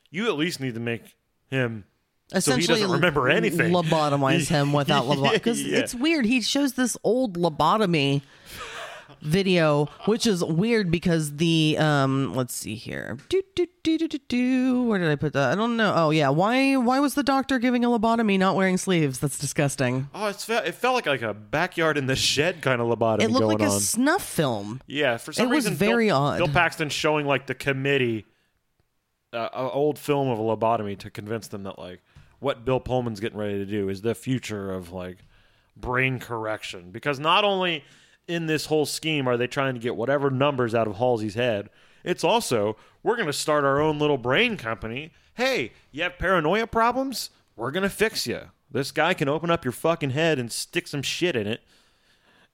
you 0.09 0.28
at 0.28 0.36
least 0.38 0.61
need 0.61 0.76
to 0.76 0.80
make 0.80 1.16
him. 1.49 1.84
So 2.30 2.36
he 2.36 2.38
essentially 2.61 2.82
doesn't 2.82 2.91
remember 2.95 3.30
anything. 3.30 3.71
lobotomize 3.71 4.47
him 4.55 4.71
without 4.73 5.05
lobotomy 5.05 5.34
because 5.34 5.61
Yeah. 5.63 5.80
it's 5.80 5.95
weird 5.95 6.25
he 6.25 6.41
shows 6.41 6.73
this 6.73 6.97
old 7.03 7.38
lobotomy 7.38 8.21
video 9.21 9.86
which 10.05 10.25
is 10.25 10.41
weird 10.43 10.89
because 10.89 11.36
the 11.38 11.75
um 11.77 12.34
let's 12.36 12.53
see 12.53 12.75
here 12.75 13.17
do, 13.27 13.41
do, 13.53 13.67
do, 13.84 13.97
do, 13.97 14.07
do, 14.07 14.17
do. 14.30 14.84
where 14.84 14.97
did 14.97 15.09
i 15.11 15.15
put 15.15 15.34
that 15.34 15.51
i 15.51 15.55
don't 15.55 15.75
know 15.75 15.91
oh 15.93 16.09
yeah 16.09 16.30
why 16.30 16.77
why 16.77 17.01
was 17.01 17.15
the 17.15 17.23
doctor 17.23 17.59
giving 17.59 17.84
a 17.84 17.89
lobotomy 17.89 18.39
not 18.39 18.55
wearing 18.55 18.77
sleeves 18.77 19.19
that's 19.19 19.38
disgusting 19.38 20.07
Oh, 20.15 20.27
it's 20.27 20.45
fe- 20.45 20.63
it 20.65 20.73
felt 20.75 20.95
like 20.95 21.05
like 21.05 21.21
a 21.21 21.34
backyard 21.34 21.97
in 21.97 22.05
the 22.05 22.15
shed 22.15 22.61
kind 22.61 22.80
of 22.80 22.88
lobotomy 22.88 23.23
it 23.23 23.32
looked 23.32 23.47
like 23.47 23.59
a 23.61 23.65
on. 23.65 23.80
snuff 23.82 24.23
film 24.23 24.80
Yeah, 24.88 25.17
for 25.17 25.34
some 25.34 25.47
It 25.51 25.53
was 25.55 25.67
very 25.67 26.07
Bill, 26.07 26.17
odd. 26.17 26.38
Bill 26.38 26.47
Paxton 26.47 26.88
showing 26.89 27.25
like 27.25 27.47
the 27.47 27.55
committee 27.55 28.25
uh, 29.34 29.49
an 29.53 29.69
old 29.73 29.99
film 29.99 30.30
of 30.30 30.39
a 30.39 30.41
lobotomy 30.41 30.97
to 30.99 31.09
convince 31.09 31.49
them 31.49 31.63
that 31.63 31.77
like 31.77 32.01
what 32.39 32.65
Bill 32.65 32.79
Pullman's 32.79 33.19
getting 33.19 33.37
ready 33.37 33.57
to 33.57 33.65
do 33.65 33.89
is 33.89 34.01
the 34.01 34.15
future 34.15 34.71
of 34.71 34.91
like 34.91 35.17
brain 35.75 36.19
correction 36.19 36.91
because 36.91 37.19
not 37.19 37.43
only 37.43 37.83
in 38.27 38.45
this 38.45 38.67
whole 38.67 38.85
scheme 38.85 39.27
are 39.27 39.37
they 39.37 39.47
trying 39.47 39.73
to 39.73 39.79
get 39.79 39.95
whatever 39.95 40.29
numbers 40.29 40.75
out 40.75 40.87
of 40.87 40.95
Halsey's 40.95 41.35
head. 41.35 41.69
It's 42.03 42.23
also 42.23 42.77
we're 43.03 43.15
going 43.15 43.27
to 43.27 43.33
start 43.33 43.63
our 43.63 43.81
own 43.81 43.99
little 43.99 44.17
brain 44.17 44.55
company. 44.55 45.11
Hey, 45.33 45.73
you 45.91 46.03
have 46.03 46.19
paranoia 46.19 46.67
problems? 46.67 47.29
We're 47.55 47.71
going 47.71 47.83
to 47.83 47.89
fix 47.89 48.27
you. 48.27 48.41
This 48.71 48.91
guy 48.91 49.13
can 49.13 49.27
open 49.27 49.49
up 49.49 49.65
your 49.65 49.71
fucking 49.71 50.11
head 50.11 50.37
and 50.37 50.51
stick 50.51 50.87
some 50.87 51.01
shit 51.01 51.35
in 51.35 51.47
it 51.47 51.61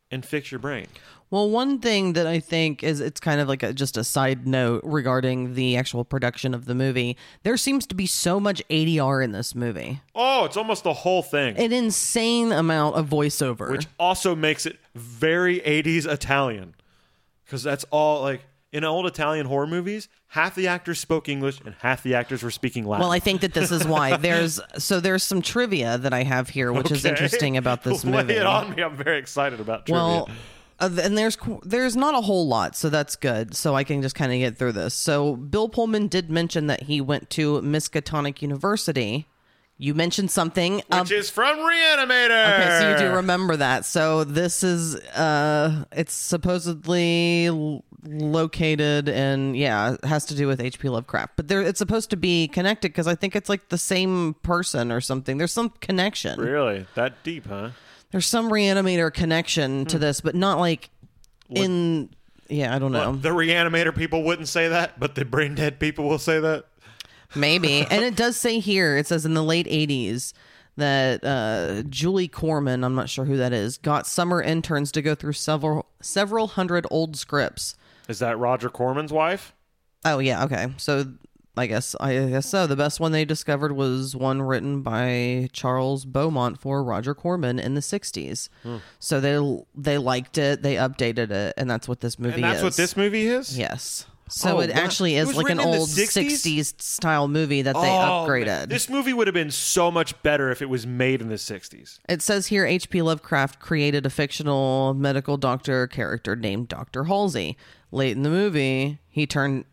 and 0.10 0.26
fix 0.26 0.52
your 0.52 0.60
brain. 0.60 0.88
Well, 1.32 1.50
one 1.50 1.80
thing 1.80 2.14
that 2.14 2.28
I 2.28 2.40
think 2.40 2.84
is 2.84 3.00
it's 3.02 3.20
kind 3.20 3.42
of 3.42 3.48
like 3.48 3.64
a, 3.64 3.74
just 3.74 3.98
a 3.98 4.04
side 4.04 4.48
note 4.48 4.82
regarding 4.84 5.56
the 5.56 5.76
actual 5.76 6.06
production 6.06 6.54
of 6.54 6.66
the 6.66 6.76
movie. 6.76 7.18
There 7.44 7.58
seems 7.58 7.86
to 7.88 7.96
be 7.96 8.06
so 8.06 8.40
much 8.40 8.62
ADR 8.70 9.24
in 9.24 9.32
this 9.32 9.56
movie, 9.56 10.02
Oh, 10.14 10.46
it's 10.46 10.56
almost 10.56 10.84
the 10.84 10.94
whole 10.94 11.24
thing. 11.24 11.58
an 11.58 11.74
insane 11.74 12.52
amount 12.52 12.96
of 12.96 13.08
voiceover. 13.10 13.72
which 13.72 13.88
also 14.00 14.36
makes 14.36 14.66
it 14.66 14.78
very 14.94 15.60
80s 15.62 16.06
Italian. 16.06 16.76
Because 17.44 17.64
that's 17.64 17.86
all 17.92 18.22
like 18.22 18.42
in 18.72 18.84
old 18.84 19.06
Italian 19.06 19.46
horror 19.48 19.68
movies, 19.68 20.08
half 20.28 20.54
the 20.56 20.68
actors 20.68 21.00
spoke 21.00 21.28
English 21.30 21.60
and 21.66 21.76
half 21.80 22.04
the 22.04 22.14
actors 22.16 22.44
were 22.44 22.52
speaking 22.52 22.86
Latin. 22.86 23.02
well, 23.04 23.12
I 23.12 23.20
think 23.20 23.42
that 23.42 23.54
this 23.54 23.72
is 23.72 23.86
why 23.86 24.18
there's 24.18 24.60
so 24.78 25.00
there's 25.00 25.24
some 25.24 25.42
trivia 25.42 25.98
that 25.98 26.14
I 26.14 26.24
have 26.24 26.50
here, 26.50 26.72
which 26.74 26.92
is 26.92 27.04
interesting 27.06 27.58
about 27.58 27.84
this 27.84 28.04
Lay 28.06 28.12
movie. 28.12 28.34
it 28.36 28.46
on 28.46 28.76
me. 28.76 28.84
I'm 28.84 28.96
very 28.96 29.18
excited 29.20 29.60
about 29.60 29.86
trivia. 29.86 30.02
Well, 30.04 30.30
uh, 30.80 30.90
and 31.02 31.18
there's 31.18 31.38
there's 31.64 31.96
not 31.96 32.16
a 32.16 32.22
whole 32.22 32.48
lot, 32.48 32.76
so 32.76 32.90
that's 32.90 33.16
good. 33.16 33.56
So 33.56 33.76
I 33.76 33.84
can 33.84 34.02
just 34.02 34.16
kind 34.16 34.32
of 34.32 34.40
get 34.40 34.58
through 34.58 34.74
this. 34.74 34.94
So 34.94 35.36
Bill 35.36 35.70
Pullman 35.70 36.08
did 36.08 36.30
mention 36.30 36.68
that 36.68 36.84
he 36.84 37.02
went 37.02 37.30
to 37.32 37.62
Miskatonic 37.62 38.42
University. 38.42 39.28
You 39.78 39.94
mentioned 39.94 40.32
something. 40.32 40.82
um, 40.92 41.02
Which 41.02 41.12
is 41.12 41.30
from 41.30 41.60
Re-Animator. 41.60 42.54
Okay, 42.54 42.78
so 42.80 42.92
you 43.04 43.10
do 43.10 43.16
remember 43.16 43.58
that. 43.58 43.84
So 43.86 44.24
this 44.24 44.64
is 44.64 44.96
uh 44.96 45.84
it's 45.92 46.14
supposedly 46.14 47.48
l- 47.48 47.84
located 48.08 49.10
and 49.10 49.58
yeah, 49.58 49.94
it 49.94 50.06
has 50.06 50.26
to 50.26 50.36
do 50.36 50.48
with 50.48 50.60
HP 50.60 50.90
Lovecraft. 50.90 51.34
But 51.36 51.48
there 51.50 51.62
it's 51.62 51.80
supposed 51.80 52.10
to 52.12 52.18
be 52.18 52.48
connected 52.48 52.94
cuz 52.94 53.08
I 53.08 53.16
think 53.16 53.36
it's 53.36 53.50
like 53.50 53.70
the 53.70 53.78
same 53.78 54.36
person 54.44 54.92
or 54.92 55.02
something. 55.02 55.38
There's 55.38 55.52
some 55.52 55.72
connection. 55.82 56.40
Really? 56.40 56.86
That 56.96 57.22
deep, 57.24 57.48
huh? 57.48 57.70
There's 58.12 58.26
some 58.26 58.50
reanimator 58.50 59.14
connection 59.14 59.82
Hmm. 59.82 59.86
to 59.86 60.00
this, 60.00 60.22
but 60.22 60.36
not 60.36 60.60
like 60.60 60.90
in 61.50 62.10
yeah, 62.48 62.76
I 62.76 62.80
don't 62.80 62.92
know. 62.92 63.16
The 63.16 63.34
Re-Animator 63.34 63.96
people 63.96 64.22
wouldn't 64.24 64.48
say 64.48 64.68
that, 64.68 65.00
but 65.00 65.16
the 65.16 65.26
brain 65.26 65.56
dead 65.56 65.80
people 65.80 66.08
will 66.08 66.20
say 66.20 66.40
that. 66.40 66.66
Maybe. 67.36 67.82
and 67.90 68.04
it 68.06 68.16
does 68.16 68.38
say 68.38 68.60
here, 68.60 68.98
it 68.98 69.08
says 69.08 69.26
in 69.26 69.34
the 69.34 69.42
late 69.44 69.66
80s 69.66 70.32
that 70.78 71.24
uh, 71.24 71.82
Julie 71.90 72.28
Corman, 72.28 72.84
I'm 72.84 72.94
not 72.94 73.10
sure 73.10 73.26
who 73.26 73.38
that 73.38 73.52
is, 73.52 73.78
got 73.80 74.06
summer 74.06 74.42
interns 74.44 74.92
to 74.92 75.02
go 75.02 75.16
through 75.16 75.34
several 75.34 75.88
several 76.02 76.48
hundred 76.48 76.86
old 76.92 77.16
scripts. 77.18 77.76
Is 78.08 78.20
that 78.20 78.38
Roger 78.38 78.70
Corman's 78.70 79.12
wife? 79.12 79.54
Oh 80.04 80.20
yeah, 80.20 80.44
okay. 80.44 80.68
So 80.78 81.14
I 81.58 81.68
guess 81.68 81.96
I 82.00 82.14
guess 82.28 82.48
so. 82.50 82.68
The 82.68 82.76
best 82.76 83.00
one 83.00 83.12
they 83.12 83.26
discovered 83.26 83.72
was 83.74 84.16
one 84.16 84.42
written 84.42 84.82
by 84.82 85.50
Charles 85.54 86.06
Beaumont 86.06 86.60
for 86.60 86.84
Roger 86.84 87.14
Corman 87.16 87.60
in 87.60 87.76
the 87.76 87.82
60s. 87.82 88.50
Hmm. 88.64 88.78
So 89.00 89.20
they 89.22 89.64
they 89.76 89.98
liked 89.98 90.38
it, 90.38 90.62
they 90.64 90.76
updated 90.76 91.32
it, 91.32 91.54
and 91.58 91.70
that's 91.70 91.88
what 91.88 92.02
this 92.02 92.20
movie 92.20 92.36
And 92.36 92.44
that's 92.44 92.58
is. 92.58 92.64
what 92.64 92.76
this 92.76 92.98
movie 92.98 93.28
is? 93.28 93.58
Yes. 93.58 94.06
So 94.28 94.58
Oh, 94.58 94.60
it 94.60 94.72
actually 94.72 95.16
is 95.18 95.28
was 95.28 95.38
like 95.38 95.50
an 95.52 95.58
written 95.60 95.70
in 95.70 95.76
the 95.76 95.80
old 95.82 95.88
60s? 95.90 96.32
60s 96.44 96.82
style 96.82 97.28
movie 97.28 97.62
that 97.62 97.76
they 97.76 97.80
Oh, 97.80 98.26
upgraded. 98.28 98.46
man. 98.48 98.70
This 98.70 98.90
movie 98.90 99.14
would 99.14 99.28
have 99.28 99.36
been 99.36 99.52
so 99.52 99.92
much 99.92 100.20
better 100.24 100.50
if 100.50 100.64
it 100.64 100.66
was 100.70 100.88
made 100.88 101.22
in 101.22 101.30
the 101.30 101.36
60s. 101.36 102.00
It 102.10 102.24
says 102.24 102.48
here 102.48 102.66
H.P. 102.66 103.04
Lovecraft 103.04 103.60
created 103.60 104.04
a 104.04 104.10
fictional 104.10 104.96
medical 104.96 105.38
doctor 105.38 105.86
character 105.86 106.36
named 106.36 106.70
Dr. 106.70 107.04
Halsey. 107.04 107.56
Late 107.92 108.18
in 108.18 108.24
the 108.24 108.30
movie, 108.32 109.00
he 109.10 109.28
turned 109.28 109.66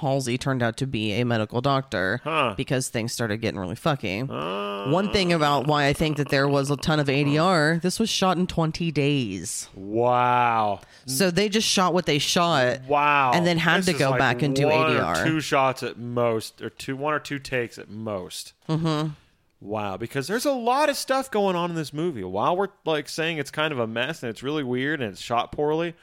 Halsey 0.00 0.38
turned 0.38 0.62
out 0.62 0.76
to 0.78 0.86
be 0.86 1.12
a 1.20 1.24
medical 1.24 1.60
doctor 1.60 2.20
Huh. 2.24 2.54
because 2.56 2.88
things 2.88 3.12
started 3.12 3.38
getting 3.38 3.58
really 3.60 3.74
fucky. 3.74 4.26
One 4.92 5.12
thing 5.12 5.32
about 5.32 5.66
why 5.66 5.86
I 5.86 5.92
think 5.92 6.16
that 6.18 6.28
there 6.30 6.48
was 6.48 6.70
a 6.70 6.76
ton 6.76 7.00
of 7.00 7.08
ADR, 7.08 7.80
this 7.82 7.98
was 8.00 8.08
shot 8.08 8.36
in 8.38 8.46
20 8.46 8.90
days. 8.90 9.68
Wow. 9.74 10.80
So 11.06 11.30
they 11.30 11.48
just 11.48 11.68
shot 11.68 11.92
what 11.94 12.06
they 12.06 12.18
shot. 12.18 12.82
Wow. 12.86 13.32
And 13.34 13.46
then 13.46 13.58
had 13.58 13.78
This 13.82 13.86
to 13.86 13.98
go 13.98 14.10
like 14.10 14.18
back 14.18 14.42
and 14.42 14.54
do 14.54 14.66
ADR. 14.68 15.24
two 15.24 15.40
shots 15.40 15.82
at 15.82 15.98
most, 15.98 16.62
or 16.62 16.70
two, 16.70 16.96
one 16.96 17.12
or 17.14 17.18
two 17.18 17.38
takes 17.38 17.78
at 17.78 17.88
most. 17.90 18.52
Mm-hmm. 18.68 19.08
Wow, 19.60 19.96
because 19.96 20.28
there's 20.28 20.44
a 20.46 20.52
lot 20.52 20.88
of 20.88 20.96
stuff 20.96 21.30
going 21.32 21.56
on 21.56 21.70
in 21.70 21.76
this 21.76 21.92
movie. 21.92 22.22
While 22.22 22.56
we're 22.56 22.68
like 22.84 23.08
saying 23.08 23.38
it's 23.38 23.50
kind 23.50 23.72
of 23.72 23.80
a 23.80 23.86
mess 23.88 24.22
and 24.22 24.30
it's 24.30 24.42
really 24.42 24.62
weird 24.62 25.00
and 25.02 25.12
it's 25.12 25.20
shot 25.20 25.50
poorly, 25.50 25.94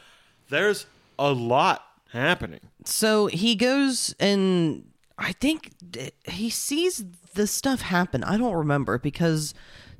there's 0.49 0.85
a 1.17 1.31
lot 1.31 1.85
happening. 2.15 2.59
So 2.85 3.27
he 3.27 3.55
goes 3.55 4.15
and 4.19 4.89
I 5.17 5.31
think 5.33 5.71
he 6.27 6.49
sees 6.49 7.03
the 7.35 7.47
stuff 7.47 7.81
happen. 7.81 8.23
I 8.23 8.37
don't 8.37 8.53
remember 8.53 8.97
because 8.97 9.53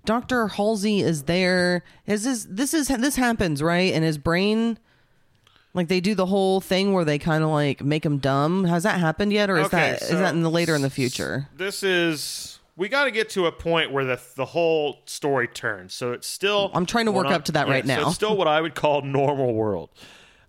Dr. 0.06 0.48
Halsey 0.50 1.02
is 1.02 1.24
there. 1.24 1.84
Is 2.06 2.24
this 2.24 2.46
this 2.50 2.74
is 2.74 2.88
this 2.88 3.16
happens, 3.16 3.62
right? 3.64 3.94
And 3.94 4.04
his 4.04 4.18
brain 4.18 4.78
like 5.74 5.88
they 5.90 6.00
do 6.00 6.16
the 6.16 6.26
whole 6.28 6.62
thing 6.62 6.94
where 6.94 7.04
they 7.04 7.18
kind 7.20 7.44
of 7.44 7.50
like 7.50 7.84
make 7.84 8.06
him 8.06 8.18
dumb. 8.20 8.64
Has 8.66 8.84
that 8.84 9.00
happened 9.00 9.34
yet 9.34 9.50
or 9.50 9.58
is 9.58 9.68
Okay, 9.68 9.78
that 9.78 10.02
is 10.02 10.08
so- 10.10 10.20
that 10.20 10.34
in 10.34 10.42
the 10.42 10.50
later 10.52 10.76
in 10.76 10.82
the 10.82 10.90
future? 10.90 11.48
This 11.56 11.84
is 11.84 12.60
we 12.78 12.90
got 12.90 13.06
to 13.06 13.12
get 13.12 13.30
to 13.32 13.46
a 13.46 13.52
point 13.52 13.92
where 13.92 14.06
the 14.06 14.20
the 14.36 14.46
whole 14.46 15.00
story 15.06 15.48
turns. 15.48 15.94
So 15.94 16.12
it's 16.14 16.28
still 16.28 16.72
I'm 16.74 16.86
trying 16.86 17.06
to 17.06 17.12
work 17.12 17.28
I- 17.28 17.34
up 17.36 17.46
to 17.46 17.52
that 17.54 17.68
right 17.68 17.86
so 17.86 17.96
now. 17.96 18.06
it's 18.08 18.16
still 18.16 18.38
what 18.38 18.48
I 18.48 18.62
would 18.62 18.76
call 18.76 19.02
normal 19.02 19.54
world. 19.54 19.90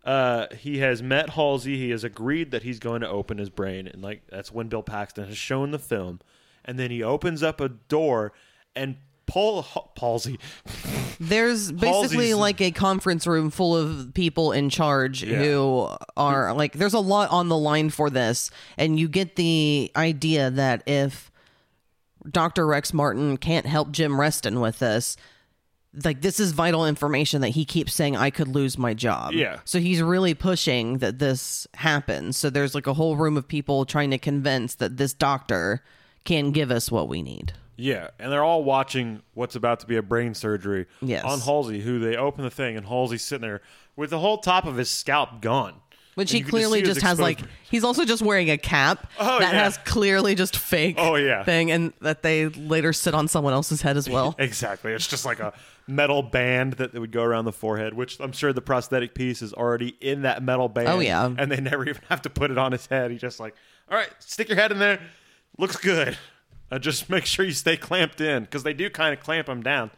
Uh, 0.06 0.46
he 0.56 0.78
has 0.78 1.02
met 1.02 1.30
Halsey. 1.30 1.76
He 1.76 1.90
has 1.90 2.04
agreed 2.04 2.52
that 2.52 2.62
he's 2.62 2.78
going 2.78 3.00
to 3.00 3.08
open 3.08 3.38
his 3.38 3.50
brain, 3.50 3.88
and 3.88 4.02
like 4.02 4.22
that's 4.28 4.52
when 4.52 4.68
Bill 4.68 4.82
Paxton 4.82 5.26
has 5.26 5.36
shown 5.36 5.72
the 5.72 5.78
film. 5.78 6.20
And 6.64 6.78
then 6.78 6.90
he 6.90 7.02
opens 7.02 7.42
up 7.42 7.60
a 7.60 7.68
door, 7.68 8.32
and 8.74 8.96
Paul 9.26 9.64
Palsy. 9.96 10.38
There's 11.18 11.72
basically 11.72 12.28
Halsey's- 12.28 12.36
like 12.36 12.60
a 12.60 12.70
conference 12.70 13.26
room 13.26 13.50
full 13.50 13.76
of 13.76 14.12
people 14.14 14.52
in 14.52 14.68
charge 14.70 15.24
Yeah. 15.24 15.38
who 15.38 15.88
are 16.16 16.52
like 16.54 16.74
there's 16.74 16.92
a 16.94 17.00
lot 17.00 17.30
on 17.30 17.48
the 17.48 17.56
line 17.56 17.88
for 17.88 18.10
this 18.10 18.50
and 18.76 19.00
you 19.00 19.08
get 19.08 19.36
the 19.36 19.90
idea 19.96 20.50
that 20.50 20.82
if 20.86 21.30
Dr. 22.30 22.66
Rex 22.66 22.92
Martin 22.92 23.38
can't 23.38 23.64
help 23.64 23.92
Jim 23.92 24.20
Reston 24.20 24.60
with 24.60 24.78
this 24.78 25.16
like 26.04 26.20
this 26.22 26.38
is 26.40 26.52
vital 26.52 26.86
information 26.86 27.40
that 27.40 27.50
he 27.50 27.64
keeps 27.64 27.94
saying 27.94 28.16
I 28.16 28.30
could 28.30 28.48
lose 28.48 28.76
my 28.78 28.94
job. 28.94 29.32
Yeah. 29.32 29.60
So 29.64 29.78
he's 29.78 30.02
really 30.02 30.34
pushing 30.34 30.98
that 30.98 31.18
this 31.18 31.66
happens. 31.74 32.36
So 32.36 32.50
there's 32.50 32.74
like 32.74 32.86
a 32.86 32.94
whole 32.94 33.16
room 33.16 33.36
of 33.36 33.46
people 33.48 33.84
trying 33.84 34.10
to 34.10 34.18
convince 34.18 34.74
that 34.76 34.96
this 34.96 35.14
doctor 35.14 35.82
can 36.24 36.50
give 36.50 36.70
us 36.70 36.90
what 36.90 37.08
we 37.08 37.22
need. 37.22 37.52
Yeah, 37.78 38.08
and 38.18 38.32
they're 38.32 38.42
all 38.42 38.64
watching 38.64 39.22
what's 39.34 39.54
about 39.54 39.80
to 39.80 39.86
be 39.86 39.96
a 39.96 40.02
brain 40.02 40.32
surgery 40.34 40.86
Yes. 41.02 41.24
on 41.24 41.40
Halsey, 41.40 41.80
who 41.80 41.98
they 41.98 42.16
open 42.16 42.42
the 42.42 42.50
thing, 42.50 42.76
and 42.76 42.86
Halsey's 42.86 43.22
sitting 43.22 43.42
there 43.46 43.60
with 43.96 44.08
the 44.10 44.18
whole 44.18 44.38
top 44.38 44.64
of 44.64 44.76
his 44.76 44.88
scalp 44.90 45.42
gone. 45.42 45.74
Which 46.16 46.32
he 46.32 46.40
clearly 46.40 46.80
see 46.80 46.86
just 46.86 47.02
has 47.02 47.20
like 47.20 47.40
he's 47.70 47.84
also 47.84 48.04
just 48.04 48.22
wearing 48.22 48.50
a 48.50 48.56
cap 48.58 49.10
Oh, 49.20 49.38
that 49.38 49.52
yeah. 49.54 49.62
has 49.64 49.76
clearly 49.84 50.34
just 50.34 50.56
fake 50.56 50.96
Oh, 50.98 51.14
yeah. 51.16 51.44
thing 51.44 51.70
and 51.70 51.92
that 52.00 52.22
they 52.22 52.48
later 52.48 52.92
sit 52.92 53.14
on 53.14 53.28
someone 53.28 53.52
else's 53.52 53.82
head 53.82 53.96
as 53.96 54.08
well. 54.08 54.34
Exactly. 54.38 54.92
It's 54.92 55.06
just 55.06 55.24
like 55.26 55.40
a 55.40 55.52
metal 55.86 56.22
band 56.22 56.72
that 56.74 56.94
would 56.94 57.12
go 57.12 57.22
around 57.22 57.44
the 57.44 57.52
forehead, 57.52 57.92
which 57.94 58.18
I'm 58.18 58.32
sure 58.32 58.52
the 58.52 58.60
prosthetic 58.62 59.14
piece 59.14 59.42
is 59.42 59.52
already 59.52 59.94
in 60.00 60.22
that 60.22 60.42
metal 60.42 60.68
band. 60.68 60.88
Oh, 60.88 60.98
yeah. 61.00 61.26
And 61.38 61.52
they 61.52 61.60
never 61.60 61.86
even 61.88 62.00
have 62.08 62.22
to 62.22 62.30
put 62.30 62.50
it 62.50 62.58
on 62.58 62.72
his 62.72 62.86
head. 62.86 63.10
He 63.10 63.18
just 63.18 63.38
like, 63.38 63.54
all 63.90 63.96
right, 63.98 64.08
stick 64.18 64.48
your 64.48 64.56
head 64.56 64.72
in 64.72 64.78
there. 64.78 65.00
Looks 65.58 65.76
good. 65.76 66.16
Uh, 66.70 66.78
just 66.78 67.08
make 67.10 67.26
sure 67.26 67.44
you 67.44 67.52
stay 67.52 67.76
clamped 67.76 68.20
in 68.20 68.42
because 68.44 68.62
they 68.62 68.72
do 68.72 68.88
kind 68.90 69.12
of 69.16 69.22
clamp 69.22 69.48
him 69.48 69.62
down. 69.62 69.90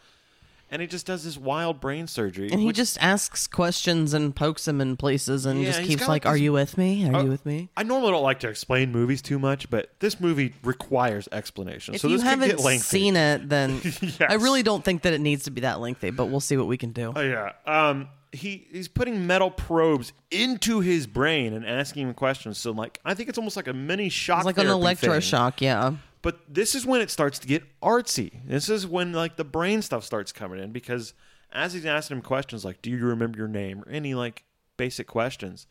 And 0.70 0.82
he 0.82 0.88
just 0.88 1.06
does 1.06 1.24
this 1.24 1.38
wild 1.38 1.80
brain 1.80 2.06
surgery. 2.06 2.50
and 2.50 2.60
he 2.60 2.66
which- 2.66 2.76
just 2.76 2.98
asks 3.00 3.46
questions 3.46 4.12
and 4.12 4.36
pokes 4.36 4.68
him 4.68 4.80
in 4.80 4.96
places 4.96 5.46
and 5.46 5.60
Yeah, 5.60 5.68
just 5.68 5.78
he's 5.80 5.88
keeps 5.88 6.00
got, 6.02 6.08
like, 6.08 6.24
like, 6.24 6.30
Are 6.30 6.34
this- 6.34 6.42
you 6.42 6.52
with 6.52 6.76
me? 6.76 7.08
Are 7.08 7.14
Uh, 7.16 7.22
you 7.24 7.30
with 7.30 7.46
me? 7.46 7.70
I 7.76 7.82
normally 7.84 8.12
don't 8.12 8.22
like 8.22 8.40
to 8.40 8.48
explain 8.48 8.92
movies 8.92 9.22
too 9.22 9.38
much, 9.38 9.70
but 9.70 9.90
this 10.00 10.20
movie 10.20 10.54
requires 10.62 11.28
explanation. 11.32 11.94
If 11.94 12.02
so 12.02 12.08
you 12.08 12.16
this 12.16 12.22
could 12.22 12.28
haven't 12.30 12.48
get 12.48 12.60
lengthy. 12.60 12.82
seen 12.82 13.16
it, 13.16 13.48
then 13.48 13.80
Yes. 14.02 14.20
I 14.28 14.34
really 14.34 14.62
don't 14.62 14.84
think 14.84 15.02
that 15.02 15.12
it 15.14 15.20
needs 15.20 15.44
to 15.44 15.50
be 15.50 15.62
that 15.62 15.80
lengthy, 15.80 16.10
but 16.10 16.26
we'll 16.26 16.40
see 16.40 16.56
what 16.56 16.66
we 16.66 16.76
can 16.76 16.92
do. 16.92 17.12
Oh 17.16 17.20
yeah. 17.20 17.52
Um 17.66 18.08
he 18.30 18.66
he's 18.70 18.88
putting 18.88 19.26
metal 19.26 19.50
probes 19.50 20.12
into 20.30 20.80
his 20.80 21.06
brain 21.06 21.54
and 21.54 21.64
asking 21.64 22.08
him 22.08 22.12
questions. 22.12 22.58
So 22.58 22.72
like 22.72 23.00
I 23.02 23.14
think 23.14 23.30
it's 23.30 23.38
almost 23.38 23.56
like 23.56 23.68
a 23.68 23.72
mini 23.72 24.10
shock 24.10 24.40
It's 24.40 24.44
like 24.46 24.58
an 24.58 24.66
therapy 24.66 24.94
thing. 24.96 25.10
electroshock, 25.10 25.60
yeah. 25.62 25.94
But 26.22 26.40
this 26.48 26.74
is 26.74 26.84
when 26.84 27.00
it 27.00 27.10
starts 27.10 27.38
to 27.38 27.46
get 27.46 27.64
artsy. 27.80 28.40
This 28.46 28.68
is 28.68 28.86
when 28.86 29.12
like 29.12 29.36
the 29.36 29.44
brain 29.44 29.82
stuff 29.82 30.04
starts 30.04 30.32
coming 30.32 30.60
in 30.60 30.72
because 30.72 31.14
as 31.52 31.72
he's 31.72 31.86
asking 31.86 32.18
him 32.18 32.22
questions 32.22 32.64
like 32.64 32.82
do 32.82 32.90
you 32.90 33.04
remember 33.04 33.38
your 33.38 33.48
name 33.48 33.80
or 33.80 33.88
any 33.88 34.14
like 34.14 34.44
basic 34.76 35.06
questions, 35.06 35.66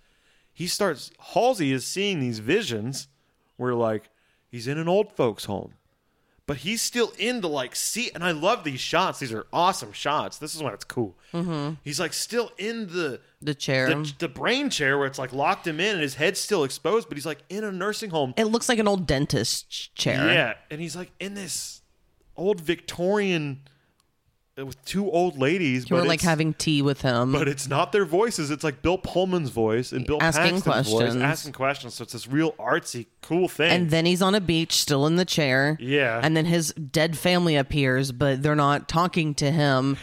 he 0.53 0.67
starts 0.67 1.11
Halsey 1.33 1.71
is 1.71 1.85
seeing 1.85 2.19
these 2.19 2.39
visions 2.39 3.07
where 3.57 3.75
like 3.75 4.09
he's 4.49 4.67
in 4.67 4.77
an 4.77 4.87
old 4.87 5.11
folks 5.11 5.45
home. 5.45 5.73
But 6.47 6.57
he's 6.57 6.81
still 6.81 7.13
in 7.19 7.41
the 7.41 7.49
like 7.49 7.75
see 7.75 8.09
and 8.15 8.23
I 8.23 8.31
love 8.31 8.63
these 8.63 8.79
shots. 8.79 9.19
These 9.19 9.31
are 9.33 9.45
awesome 9.53 9.91
shots. 9.93 10.37
This 10.39 10.55
is 10.55 10.63
when 10.63 10.73
it's 10.73 10.83
cool. 10.85 11.15
Mm-hmm. 11.33 11.73
He's 11.83 11.99
like 11.99 12.13
still 12.13 12.51
in 12.57 12.87
the 12.87 13.19
The 13.41 13.53
chair. 13.53 13.87
the, 13.89 14.11
the 14.17 14.27
brain 14.29 14.69
chair 14.71 14.97
where 14.97 15.05
it's 15.07 15.19
like 15.19 15.33
locked 15.33 15.67
him 15.67 15.79
in 15.79 15.91
and 15.95 16.01
his 16.01 16.15
head's 16.15 16.39
still 16.39 16.63
exposed, 16.63 17.07
but 17.09 17.17
he's 17.17 17.25
like 17.25 17.39
in 17.49 17.63
a 17.63 17.71
nursing 17.71 18.09
home. 18.09 18.33
it 18.37 18.45
looks 18.45 18.67
like 18.69 18.79
an 18.79 18.87
old 18.87 19.05
dentist 19.05 19.69
ch- 19.69 19.93
chair. 19.93 20.27
Yeah, 20.33 20.53
and 20.71 20.81
he's 20.81 20.95
like 20.95 21.11
in 21.19 21.33
this 21.35 21.81
old 22.35 22.61
Victorian 22.61 23.59
with 24.65 24.83
two 24.85 25.09
old 25.11 25.37
ladies. 25.37 25.89
Were 25.89 25.99
but 25.99 26.07
like 26.07 26.21
having 26.21 26.53
tea 26.53 26.81
with 26.81 27.01
him. 27.01 27.31
but 27.31 27.47
it's 27.47 27.67
not 27.67 27.91
their 27.91 28.05
voices. 28.05 28.49
It's 28.51 28.63
like 28.63 28.81
Bill 28.81 28.97
Pullman's 28.97 29.49
voice 29.49 29.91
and 29.91 30.05
Bill 30.05 30.17
Asking 30.21 30.61
Paxton's 30.61 30.63
voice 30.63 30.89
questions. 30.95 31.21
asking 31.23 31.51
questions. 31.53 31.93
So 31.93 32.03
it's 32.03 32.13
this 32.13 32.27
real 32.27 32.53
artsy, 32.53 33.05
cool 33.21 33.47
thing. 33.47 33.71
and 33.71 33.89
then 33.91 34.05
he's 34.05 34.21
on 34.21 34.33
a 34.35 34.41
beach 34.41 34.73
still 34.73 35.05
in 35.05 35.15
the 35.15 35.25
chair. 35.25 35.77
Yeah. 35.79 36.19
And 36.23 36.35
then 36.35 36.45
his 36.45 36.73
dead 36.73 37.17
family 37.17 37.55
appears, 37.55 38.11
but 38.11 38.41
they're 38.41 38.55
not 38.55 38.87
talking 38.89 39.35
to 39.35 39.51
him. 39.51 39.97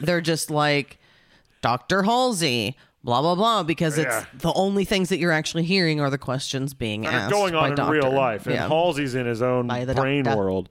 they're 0.00 0.20
just 0.20 0.50
like, 0.50 0.98
Dr. 1.62 2.02
Halsey, 2.04 2.76
blah, 3.04 3.20
blah, 3.20 3.34
blah, 3.34 3.62
because 3.62 3.96
it's 3.98 4.06
Yeah. 4.08 4.24
the 4.34 4.52
only 4.54 4.84
things 4.84 5.10
that 5.10 5.18
you're 5.18 5.30
actually 5.32 5.64
hearing 5.64 6.00
are 6.00 6.10
the 6.10 6.18
questions 6.18 6.74
being 6.74 7.02
that 7.02 7.12
are 7.14 7.16
asked. 7.18 7.30
going 7.30 7.52
by 7.52 7.58
on 7.64 7.70
in 7.70 7.74
doctor. 7.76 7.92
real 7.92 8.12
life. 8.12 8.46
And 8.46 8.54
Yeah. 8.56 8.66
Halsey's 8.68 9.14
in 9.14 9.26
his 9.26 9.40
own 9.42 9.68
brain 9.68 10.24
doctor. 10.24 10.36
world. 10.38 10.68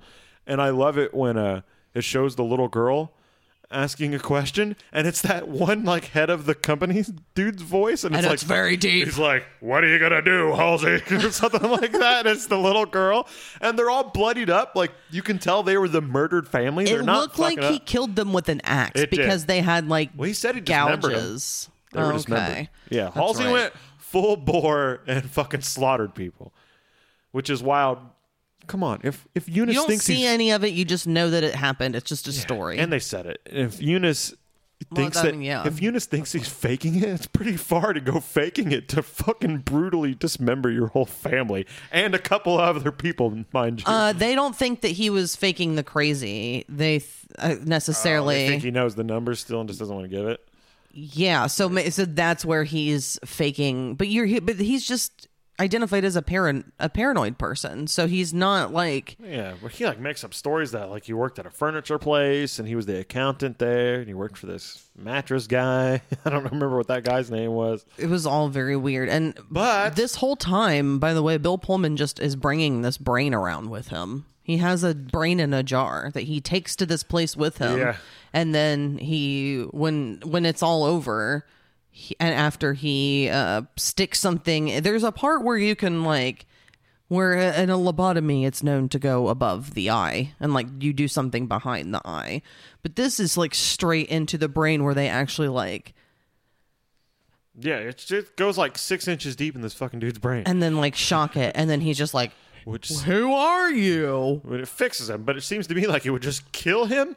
And 0.48 0.62
I 0.62 0.72
love 0.72 0.98
it 0.98 1.14
when 1.14 1.38
uh, 1.38 1.62
it 1.94 2.04
shows 2.04 2.36
the 2.36 2.44
little 2.44 2.68
girl 2.68 3.14
asking 3.72 4.16
a 4.16 4.20
question 4.20 4.76
and 4.92 5.06
it's 5.06 5.22
that 5.22 5.48
one 5.48 5.84
like 5.86 6.06
head 6.06 6.30
of 6.32 6.46
the 6.48 6.56
company 6.56 7.04
dude's 7.36 7.62
voice 7.62 8.04
and 8.04 8.16
it's 8.16 8.24
And 8.24 8.32
like 8.32 8.40
very 8.40 8.76
deep. 8.76 9.06
he's 9.06 9.20
like 9.20 9.46
what 9.60 9.84
are 9.84 9.88
you 9.88 10.00
gonna 10.00 10.24
do 10.24 10.54
halsey 10.56 11.02
or 11.12 11.32
something 11.32 11.62
like 11.70 11.92
that 11.92 12.26
it's 12.26 12.48
the 12.48 12.58
little 12.58 12.88
girl 12.88 13.28
and 13.62 13.78
they're 13.78 13.92
all 13.92 14.06
bloodied 14.10 14.50
up 14.50 14.72
like 14.76 14.92
you 15.12 15.22
can 15.22 15.38
tell 15.38 15.62
they 15.62 15.78
were 15.78 15.88
the 15.88 16.02
murdered 16.02 16.48
family 16.48 16.86
they're 16.86 17.02
It 17.02 17.06
not 17.06 17.20
looked 17.22 17.38
like 17.40 17.60
he 17.62 17.76
up. 17.76 17.86
killed 17.86 18.16
them 18.16 18.34
with 18.34 18.50
an 18.50 18.62
axe 18.64 19.00
It 19.00 19.12
did. 19.12 19.18
because 19.20 19.46
they 19.46 19.62
had 19.62 19.88
like 19.88 20.10
Well, 20.18 20.26
he 20.28 20.34
said 20.34 20.56
he 20.56 20.62
gouges. 20.62 21.70
They 21.94 22.02
were 22.02 22.14
okay. 22.14 22.70
Yeah, 22.90 23.04
That's 23.06 23.16
Halsey 23.16 23.44
right. 23.46 23.52
went 23.54 23.74
full 23.98 24.36
bore 24.36 25.02
and 25.08 25.30
fucking 25.30 25.62
slaughtered 25.62 26.16
people, 26.16 26.54
which 27.32 27.50
is 27.50 27.62
wild. 27.64 28.00
Come 28.70 28.84
on, 28.84 29.00
if 29.04 29.28
if 29.34 29.50
Eunice 29.50 29.74
You 29.74 29.82
don't 29.82 29.88
thinks 29.88 30.06
see 30.06 30.18
he's 30.18 30.28
any 30.28 30.52
of 30.52 30.64
it. 30.64 30.74
You 30.74 30.86
just 30.86 31.08
know 31.08 31.32
that 31.32 31.44
it 31.44 31.56
happened. 31.56 31.96
It's 31.96 32.08
just 32.08 32.28
a 32.28 32.32
story. 32.32 32.78
and 32.78 32.94
they 32.94 33.00
said 33.00 33.26
it. 33.26 33.42
If 33.48 33.82
Eunice 33.82 34.36
thinks 34.94 35.20
that 35.20 35.32
mean, 35.34 35.42
yeah. 35.42 35.68
if 35.68 35.82
Eunice 35.82 36.06
thinks 36.06 36.32
he's 36.34 36.48
faking 36.48 36.98
it, 36.98 37.10
it's 37.10 37.26
pretty 37.26 37.58
far 37.58 37.94
to 37.94 38.00
go 38.00 38.20
faking 38.20 38.72
it 38.72 38.88
to 38.90 39.02
fucking 39.02 39.58
brutally 39.60 40.14
dismember 40.14 40.70
your 40.70 40.86
whole 40.88 41.08
family 41.08 41.66
and 41.92 42.14
a 42.14 42.20
couple 42.20 42.60
other 42.60 42.92
people, 42.92 43.44
mind 43.52 43.80
you. 43.80 43.86
uh, 43.88 44.14
they 44.14 44.36
don't 44.36 44.56
think 44.56 44.82
that 44.82 44.90
he 44.92 45.10
was 45.10 45.36
faking 45.36 45.74
the 45.74 45.84
crazy. 45.84 46.64
They 46.70 47.00
th- 47.00 47.12
uh, 47.40 47.56
necessarily. 47.66 48.46
I 48.46 48.50
think 48.50 48.62
he 48.62 48.70
knows 48.70 48.94
the 48.94 49.04
numbers 49.04 49.40
still 49.40 49.62
and 49.62 49.68
just 49.68 49.80
doesn't 49.80 49.96
want 49.96 50.10
to 50.10 50.16
give 50.16 50.28
it. 50.28 50.48
Yeah, 50.92 51.48
so 51.48 51.76
so 51.90 52.06
that's 52.06 52.46
where 52.46 52.66
he's 52.66 53.18
faking. 53.26 53.96
But 53.96 54.10
you're 54.10 54.42
but 54.42 54.58
he's 54.58 54.88
just 54.88 55.28
identified 55.60 56.04
as 56.06 56.16
a 56.16 56.22
parent 56.22 56.74
a 56.80 56.90
paranoid 56.90 57.38
person. 57.38 57.88
So 57.88 58.08
he's 58.08 58.34
not 58.34 58.72
like 58.74 59.18
Yeah, 59.24 59.56
but 59.62 59.72
he 59.74 59.86
like 59.86 60.00
makes 60.00 60.24
up 60.24 60.34
stories 60.34 60.72
that 60.72 60.90
like 60.90 61.04
he 61.06 61.14
worked 61.14 61.38
at 61.40 61.46
a 61.46 61.50
furniture 61.52 61.98
place 62.00 62.60
and 62.60 62.68
he 62.68 62.76
was 62.76 62.86
the 62.86 63.00
accountant 63.00 63.60
there 63.60 63.96
and 63.96 64.08
he 64.08 64.14
worked 64.14 64.38
for 64.38 64.46
this 64.48 64.88
mattress 64.98 65.48
guy. 65.48 66.02
I 66.26 66.30
don't 66.30 66.44
remember 66.46 66.78
what 66.78 66.88
that 66.88 67.04
guy's 67.04 67.30
name 67.30 67.52
was. 67.52 67.86
it 67.98 68.08
was 68.08 68.26
all 68.26 68.50
very 68.50 68.76
weird. 68.78 69.10
And 69.10 69.38
But- 69.52 69.96
this 69.96 70.16
whole 70.16 70.36
time, 70.36 71.00
by 71.00 71.14
the 71.14 71.22
way, 71.24 71.38
Bill 71.38 71.58
Pullman 71.58 71.98
just 71.98 72.20
is 72.20 72.36
bringing 72.36 72.82
this 72.82 72.98
brain 72.98 73.34
around 73.34 73.70
with 73.70 73.90
him. 73.90 74.26
He 74.42 74.58
has 74.58 74.84
a 74.84 74.96
brain 74.96 75.40
in 75.40 75.54
a 75.54 75.62
jar 75.62 76.10
that 76.16 76.22
he 76.24 76.42
takes 76.42 76.76
to 76.78 76.86
this 76.88 77.04
place 77.04 77.38
with 77.38 77.60
him. 77.60 77.78
Yeah. 77.78 77.98
And 78.34 78.56
then 78.56 78.98
he 78.98 79.60
when 79.72 80.22
when 80.26 80.44
it's 80.46 80.64
all 80.64 80.84
over, 80.84 81.46
he, 82.00 82.16
and 82.20 82.34
after 82.34 82.74
he 82.74 83.30
uh, 83.30 83.64
sticks 83.76 84.20
something, 84.20 84.82
there's 84.82 85.04
a 85.04 85.12
part 85.12 85.44
where 85.44 85.58
you 85.58 85.76
can 85.76 86.04
like 86.04 86.46
where 87.10 87.34
in 87.34 87.70
a 87.70 87.76
lobotomy 87.78 88.46
it's 88.46 88.62
known 88.64 88.88
to 88.88 89.00
go 89.00 89.28
above 89.30 89.74
the 89.74 89.90
eye 89.90 90.32
and 90.40 90.54
like 90.54 90.68
you 90.80 90.94
do 90.94 91.08
something 91.08 91.48
behind 91.48 91.92
the 91.92 92.00
eye 92.06 92.40
but 92.84 92.96
this 92.96 93.20
is 93.20 93.36
like 93.36 93.56
straight 93.56 94.08
into 94.10 94.38
the 94.38 94.48
brain 94.48 94.84
where 94.84 94.94
they 94.94 95.10
actually 95.10 95.48
like 95.48 95.96
Yeah, 97.60 97.78
it 97.78 97.98
just 97.98 98.36
goes 98.36 98.60
like 98.60 98.78
six 98.78 99.08
inches 99.08 99.36
deep 99.36 99.56
in 99.56 99.62
this 99.62 99.74
fucking 99.74 100.00
dude's 100.00 100.20
brain. 100.20 100.44
and 100.46 100.62
then 100.62 100.78
like 100.78 100.94
shock 100.96 101.36
it 101.36 101.52
and 101.56 101.68
then 101.68 101.82
he's 101.82 101.98
just 101.98 102.14
like 102.14 102.32
which 102.64 102.90
who 102.90 103.34
are 103.34 103.72
you 103.72 104.42
it 104.52 104.68
fixes 104.68 105.10
him, 105.10 105.24
but 105.24 105.36
it 105.36 105.42
seems 105.42 105.66
to 105.66 105.74
me 105.74 105.88
like 105.88 106.06
it 106.06 106.12
would 106.12 106.22
just 106.22 106.52
kill 106.52 106.86
him. 106.86 107.16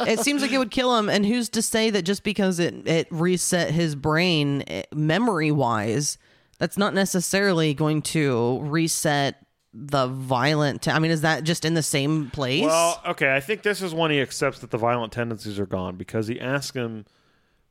It 0.00 0.20
seems 0.20 0.42
like 0.42 0.52
it 0.52 0.58
would 0.58 0.70
kill 0.70 0.96
him 0.96 1.08
and 1.08 1.24
who's 1.26 1.48
to 1.48 1.62
say 1.62 1.90
that 1.90 2.02
just 2.02 2.22
because 2.24 2.58
it 2.58 2.86
it 2.86 3.06
reset 3.10 3.70
his 3.70 3.94
brain 3.94 4.62
eh, 4.66 4.82
memory 4.94 5.50
wise 5.50 6.18
that's 6.58 6.76
not 6.78 6.94
necessarily 6.94 7.74
going 7.74 8.02
to 8.02 8.60
reset 8.62 9.44
the 9.72 10.06
violent 10.06 10.82
t- 10.82 10.90
i 10.90 10.98
mean 10.98 11.10
is 11.10 11.20
that 11.20 11.44
just 11.44 11.64
in 11.64 11.74
the 11.74 11.82
same 11.82 12.30
place 12.30 12.64
Well, 12.64 13.00
okay, 13.06 13.34
I 13.36 13.40
think 13.40 13.62
this 13.62 13.82
is 13.82 13.92
when 13.92 14.10
he 14.10 14.20
accepts 14.20 14.60
that 14.60 14.70
the 14.70 14.78
violent 14.78 15.12
tendencies 15.12 15.58
are 15.58 15.66
gone 15.66 15.96
because 15.96 16.28
he 16.28 16.40
asks 16.40 16.74
him, 16.74 17.04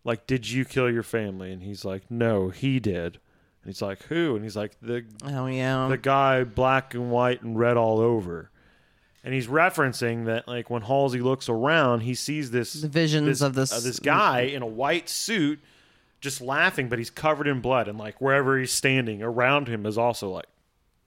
like, 0.03 0.27
"Did 0.27 0.49
you 0.49 0.65
kill 0.65 0.89
your 0.91 1.01
family?" 1.03 1.51
And 1.51 1.63
he's 1.63 1.83
like, 1.83 2.03
"No, 2.11 2.49
he 2.49 2.79
did." 2.79 3.15
And 3.63 3.73
he's 3.73 3.81
like, 3.81 4.03
"Who?" 4.03 4.35
And 4.35 4.43
he's 4.43 4.55
like, 4.55 4.73
"The 4.83 5.03
oh 5.23 5.47
yeah 5.47 5.87
the 5.87 5.97
guy 5.97 6.43
black 6.43 6.93
and 6.93 7.09
white 7.09 7.41
and 7.41 7.57
red 7.57 7.75
all 7.75 7.99
over." 7.99 8.51
And 9.25 9.33
he's 9.33 9.47
referencing 9.47 10.25
that, 10.25 10.47
like, 10.47 10.69
when 10.69 10.83
Halsey 10.83 11.19
looks 11.19 11.49
around, 11.49 12.01
he 12.01 12.13
sees 12.13 12.51
this 12.51 12.73
The 12.73 12.87
visions 12.87 13.41
of 13.41 13.55
this- 13.55 13.73
uh, 13.73 13.79
this 13.79 13.99
guy 13.99 14.41
in 14.41 14.61
a 14.61 14.67
white 14.67 15.09
suit, 15.09 15.59
just 16.21 16.41
laughing, 16.41 16.89
but 16.89 16.99
he's 16.99 17.09
covered 17.09 17.47
in 17.47 17.59
blood, 17.59 17.87
and 17.87 17.97
like 17.97 18.21
wherever 18.21 18.57
he's 18.57 18.71
standing 18.71 19.23
around 19.23 19.67
him 19.67 19.85
is 19.85 19.97
also 19.97 20.29
like 20.29 20.45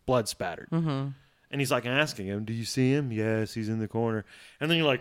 blood 0.05 0.29
spattered. 0.29 0.69
Mm-hmm. 0.71 1.09
And 1.51 1.61
he's 1.61 1.71
like 1.71 1.87
asking 1.87 2.27
him, 2.27 2.45
"Do 2.45 2.53
you 2.53 2.65
see 2.65 2.93
him?" 2.93 3.13
Yes, 3.13 3.55
he's 3.55 3.69
in 3.69 3.79
the 3.79 3.89
corner. 3.89 4.25
And 4.61 4.69
then 4.71 4.79
he 4.79 4.83
like 4.83 5.01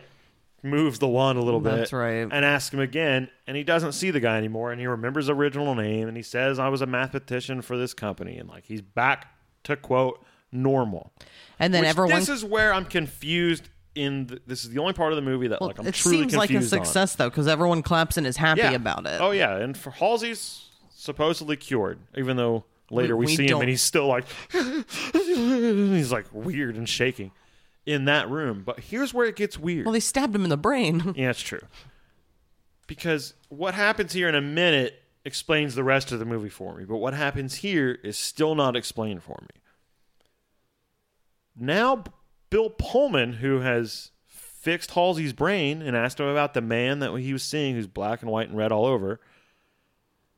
moves 0.64 1.00
the 1.00 1.08
wand 1.08 1.38
a 1.38 1.42
little 1.42 1.60
bit. 1.60 1.76
That's 1.76 1.94
right. 1.94 2.28
And 2.32 2.46
asks 2.46 2.74
him 2.74 2.80
again, 2.80 3.30
and 3.48 3.58
he 3.58 3.64
doesn't 3.64 3.94
see 3.94 4.12
the 4.12 4.20
guy 4.20 4.38
anymore, 4.38 4.72
and 4.72 4.80
he 4.80 4.88
remembers 4.88 5.28
the 5.28 5.36
original 5.36 5.74
name, 5.76 6.08
and 6.08 6.16
he 6.16 6.24
says, 6.24 6.60
"I 6.60 6.70
was 6.70 6.82
a 6.82 6.88
mathematician 6.88 7.62
for 7.62 7.78
this 7.78 7.94
company," 7.96 8.38
and 8.38 8.48
like 8.48 8.66
he's 8.66 8.82
back 8.82 9.28
to 9.64 9.76
quote 9.76 10.24
normal. 10.52 11.12
and 11.60 11.74
then 11.74 11.82
Which 11.82 11.90
everyone 11.90 12.20
This 12.20 12.30
is 12.30 12.44
where 12.46 12.74
I'm 12.74 12.86
confused. 12.86 13.70
In 13.96 14.28
the, 14.28 14.40
this 14.46 14.64
is 14.64 14.70
the 14.70 14.78
only 14.80 14.94
part 14.94 15.12
of 15.12 15.16
the 15.16 15.24
movie 15.24 15.48
that 15.48 15.60
like 15.60 15.80
I'm 15.80 15.88
it 15.88 15.96
truly 15.96 16.20
seems 16.20 16.36
like 16.36 16.52
a 16.52 16.54
confused 16.54 16.72
on. 16.76 16.86
success 16.86 17.16
though 17.16 17.32
because 17.32 17.48
everyone 17.48 17.82
claps 17.82 18.16
and 18.16 18.28
is 18.28 18.38
happy 18.38 18.62
Yeah. 18.62 18.74
about 18.74 19.08
it 19.08 19.20
Oh 19.20 19.32
yeah, 19.32 19.56
and 19.58 19.76
for 19.76 19.90
Halsey's 19.90 20.66
supposedly 20.92 21.56
cured, 21.56 21.98
even 22.16 22.38
though 22.38 22.66
later 22.92 23.16
we, 23.18 23.26
We- 23.26 23.32
we 23.32 23.36
see 23.36 23.44
him 23.46 23.50
don't- 23.50 23.62
and 23.62 23.70
he's 23.72 23.82
still 23.82 24.06
like 24.06 24.26
he's 25.14 26.12
like 26.12 26.26
weird 26.32 26.76
and 26.76 26.88
shaking 26.88 27.32
in 27.88 28.06
that 28.06 28.30
room. 28.30 28.62
But 28.64 28.82
here's 28.82 29.16
where 29.16 29.26
it 29.26 29.36
gets 29.36 29.58
weird. 29.58 29.86
well 29.88 29.94
they 29.94 30.00
stabbed 30.00 30.36
him 30.36 30.44
in 30.44 30.50
the 30.52 30.58
brain 30.58 31.14
yeah, 31.18 31.32
it's 31.32 31.42
true. 31.42 31.62
Because 32.86 33.34
what 33.50 33.74
happens 33.74 34.14
here 34.14 34.30
in 34.30 34.36
a 34.36 34.42
minute 34.42 35.02
explains 35.26 35.76
the 35.76 35.84
rest 35.84 36.12
of 36.12 36.20
the 36.20 36.26
movie 36.26 36.50
for 36.50 36.76
me, 36.78 36.86
but 36.86 36.98
what 36.98 37.14
happens 37.14 37.56
here 37.56 37.98
is 38.04 38.16
still 38.18 38.56
not 38.56 38.76
explained 38.76 39.24
for 39.24 39.38
me. 39.42 39.62
Now, 41.60 42.04
Bill 42.50 42.70
Pullman, 42.70 43.34
who 43.34 43.60
has 43.62 44.12
fixed 44.26 44.92
Halsey's 44.92 45.34
brain 45.34 45.82
and 45.82 45.96
asked 45.96 46.20
him 46.20 46.28
about 46.28 46.54
the 46.54 46.62
man 46.62 47.00
that 47.00 47.16
he 47.18 47.34
was 47.34 47.44
seeing 47.44 47.76
who's 47.76 47.88
black 47.88 48.22
and 48.22 48.30
white 48.32 48.50
and 48.50 48.58
red 48.58 48.72
all 48.72 48.86
over, 48.86 49.20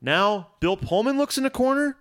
now 0.00 0.48
Bill 0.60 0.76
Pullman 0.76 1.18
looks 1.18 1.36
in 1.36 1.44
the 1.44 1.50
corner 1.50 1.96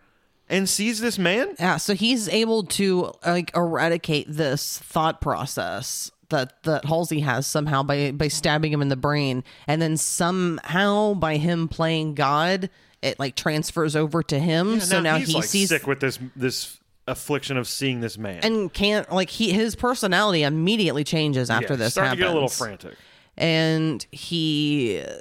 and 0.47 0.67
sees 0.67 0.99
this 0.99 1.20
man. 1.20 1.55
Yeah, 1.59 1.78
so 1.78 1.93
he's 1.93 2.28
able 2.30 2.63
to 2.63 3.13
like 3.26 3.55
eradicate 3.55 4.28
this 4.30 4.80
thought 4.80 5.22
process 5.22 6.11
that 6.30 6.63
that 6.63 6.86
Halsey 6.86 7.22
has 7.22 7.45
somehow 7.45 7.84
by 7.84 8.11
by 8.11 8.28
stabbing 8.28 8.72
him 8.72 8.82
in 8.82 8.89
the 8.89 8.95
brain, 8.95 9.43
and 9.67 9.82
then 9.82 9.97
somehow 9.97 11.13
by 11.13 11.38
him 11.38 11.67
playing 11.67 12.15
God, 12.15 12.70
it 13.01 13.20
like 13.20 13.36
transfers 13.36 13.95
over 13.95 14.24
to 14.24 14.39
him. 14.39 14.80
so 14.80 15.01
now, 15.01 15.17
he's 15.17 15.30
he 15.30 15.34
like 15.36 15.43
sees 15.43 15.70
sick 15.70 15.88
with 15.88 15.99
this 15.99 16.20
this 16.36 16.78
affliction 17.10 17.57
of 17.57 17.68
seeing 17.68 17.99
this 17.99 18.18
man. 18.18 18.39
and 18.43 18.72
can't 18.74 19.12
like 19.12 19.30
he 19.30 19.51
his 19.51 19.76
personality 19.76 20.43
immediately 20.43 21.03
changes 21.03 21.49
after 21.49 21.76
this 21.76 21.93
starting 21.93 22.10
happens. 22.10 22.20
to 22.22 22.26
get 22.26 22.32
a 22.32 22.34
little 22.34 22.49
frantic. 22.49 22.95
and 23.38 24.05
he 24.12 25.01
uh, 25.05 25.12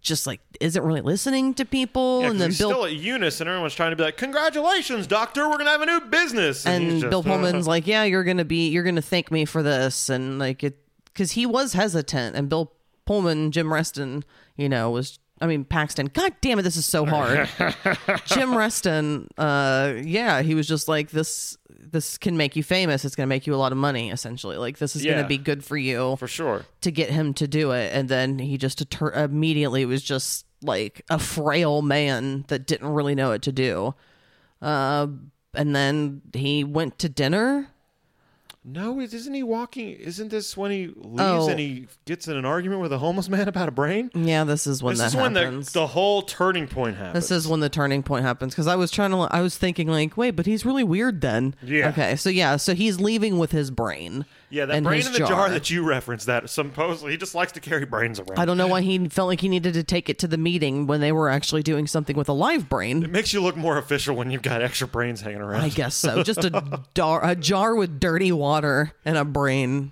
just 0.00 0.26
like 0.26 0.40
isn't 0.60 0.82
really 0.82 1.00
listening 1.00 1.54
to 1.54 1.64
people, 1.64 2.24
and 2.24 2.38
then 2.40 2.50
he's 2.50 2.58
Bill 2.58 2.70
still 2.70 2.84
at 2.84 2.92
Eunice, 2.92 3.40
and 3.40 3.48
everyone's 3.48 3.74
trying 3.74 3.90
to 3.90 3.96
be 3.96 4.02
like, 4.02 4.16
"Congratulations, 4.18 5.06
doctor! 5.06 5.48
We're 5.48 5.56
gonna 5.58 5.70
have 5.70 5.80
a 5.80 5.86
new 5.86 6.00
business." 6.02 6.66
and 6.66 7.00
just, 7.00 7.10
Bill 7.10 7.22
Pullman's 7.22 7.66
like, 7.74 7.86
"Yeah, 7.86 8.04
you're 8.04 8.24
gonna 8.24 8.44
be, 8.44 8.68
you're 8.68 8.82
gonna 8.84 9.00
thank 9.02 9.30
me 9.30 9.44
for 9.46 9.62
this," 9.62 10.10
and 10.10 10.38
like 10.38 10.62
it, 10.62 10.78
because 11.06 11.32
he 11.32 11.46
was 11.46 11.72
hesitant, 11.72 12.36
and 12.36 12.48
Bill 12.50 12.72
Pullman, 13.06 13.50
Jim 13.50 13.72
Reston, 13.72 14.24
you 14.56 14.68
know, 14.68 14.90
was, 14.90 15.18
I 15.44 15.46
mean, 15.46 15.64
Paxton. 15.66 16.06
God 16.06 16.32
damn 16.40 16.58
it, 16.58 16.62
this 16.62 16.76
is 16.78 16.86
so 16.86 17.04
hard. 17.04 17.48
Jim 18.24 18.56
Reston, 18.56 19.28
uh, 19.36 19.92
yeah, 20.02 20.40
he 20.40 20.54
was 20.54 20.66
just 20.66 20.88
like 20.88 21.10
this. 21.10 21.58
this 21.68 22.16
can 22.16 22.36
make 22.38 22.56
you 22.56 22.62
famous. 22.62 23.04
It's 23.04 23.14
going 23.14 23.26
to 23.26 23.28
make 23.28 23.46
you 23.46 23.54
a 23.54 23.56
lot 23.56 23.70
of 23.70 23.76
money, 23.76 24.10
essentially. 24.10 24.56
Like 24.56 24.78
this 24.78 24.96
is 24.96 25.04
going 25.04 25.18
to 25.22 25.28
be 25.28 25.36
good 25.36 25.62
for 25.62 25.76
you 25.76 26.16
For 26.16 26.26
sure. 26.28 26.64
to 26.80 26.90
get 26.90 27.10
him 27.10 27.34
to 27.34 27.46
do 27.46 27.72
it. 27.72 27.92
And 27.92 28.08
then 28.08 28.38
he 28.38 28.56
just 28.56 28.78
deter- 28.78 29.12
immediately 29.12 29.84
was 29.84 30.02
just 30.02 30.46
like 30.62 31.02
a 31.10 31.18
frail 31.18 31.82
man 31.82 32.46
that 32.48 32.66
didn't 32.66 32.88
really 32.88 33.14
know 33.14 33.28
what 33.28 33.42
to 33.42 33.52
do. 33.52 33.94
Uh, 34.62 35.08
and 35.52 35.76
then 35.76 36.22
he 36.32 36.64
went 36.64 36.98
to 37.00 37.08
dinner. 37.10 37.68
No, 38.66 38.98
is- 39.00 39.12
isn't 39.12 39.34
he 39.34 39.42
walking? 39.42 39.90
Isn't 39.90 40.30
this 40.30 40.56
when 40.56 40.70
he 40.70 40.86
leaves 40.86 41.20
Oh. 41.20 41.48
and 41.50 41.60
he 41.60 41.86
gets 42.06 42.26
in 42.28 42.36
an 42.36 42.46
argument 42.46 42.80
with 42.80 42.92
a 42.94 42.98
homeless 42.98 43.28
man 43.28 43.46
about 43.46 43.68
a 43.68 43.72
brain? 43.72 44.10
Yeah, 44.14 44.44
this 44.44 44.66
is 44.66 44.82
when 44.82 44.92
This 44.94 45.00
that 45.00 45.06
is 45.08 45.16
when 45.16 45.32
the, 45.34 45.70
the 45.74 45.86
whole 45.86 46.22
turning 46.22 46.66
point 46.66 46.96
happens. 46.96 47.28
This 47.28 47.30
is 47.30 47.46
when 47.46 47.60
the 47.60 47.68
turning 47.68 48.02
point 48.02 48.24
happens 48.24 48.54
because 48.54 48.66
I 48.66 48.76
was 48.76 48.90
trying 48.90 49.10
to, 49.10 49.18
I 49.30 49.42
was 49.42 49.58
thinking 49.58 49.88
like, 49.88 50.16
wait, 50.16 50.30
but 50.30 50.46
he's 50.46 50.64
really 50.64 50.84
weird 50.84 51.20
then. 51.20 51.54
Yeah. 51.62 51.88
Okay, 51.90 52.16
so 52.16 52.30
yeah, 52.30 52.56
so 52.56 52.74
he's 52.74 52.98
leaving 53.00 53.38
with 53.38 53.52
his 53.52 53.70
brain. 53.70 54.24
Yeah, 54.54 54.66
that 54.66 54.76
and 54.76 54.84
brain 54.84 55.04
in 55.04 55.12
the 55.12 55.18
jar. 55.18 55.50
that 55.50 55.68
you 55.68 55.82
referenced. 55.82 56.26
That 56.26 56.48
supposedly 56.48 57.12
he 57.12 57.18
just 57.18 57.34
likes 57.34 57.52
to 57.52 57.60
carry 57.60 57.84
brains 57.84 58.20
around. 58.20 58.38
I 58.38 58.44
don't 58.44 58.56
know 58.56 58.68
why 58.68 58.82
he 58.82 59.08
felt 59.08 59.26
like 59.26 59.40
he 59.40 59.48
needed 59.48 59.74
to 59.74 59.82
take 59.82 60.08
it 60.08 60.18
to 60.20 60.28
the 60.28 60.38
meeting 60.38 60.86
when 60.86 61.00
they 61.00 61.10
were 61.10 61.28
actually 61.28 61.62
doing 61.64 61.86
something 61.88 62.16
with 62.16 62.28
a 62.28 62.32
live 62.32 62.68
brain. 62.68 63.02
It 63.02 63.10
makes 63.10 63.32
you 63.32 63.40
look 63.42 63.56
more 63.56 63.76
official 63.78 64.14
when 64.14 64.30
you've 64.30 64.42
got 64.42 64.62
extra 64.62 64.86
brains 64.86 65.20
hanging 65.20 65.40
around. 65.40 65.62
I 65.62 65.68
guess 65.70 65.96
so. 65.96 66.22
Just 66.22 66.44
a, 66.44 66.80
dar- 66.94 67.24
a 67.24 67.34
jar 67.34 67.74
with 67.74 67.98
dirty 67.98 68.30
water 68.30 68.92
and 69.04 69.16
a 69.18 69.24
brain. 69.24 69.90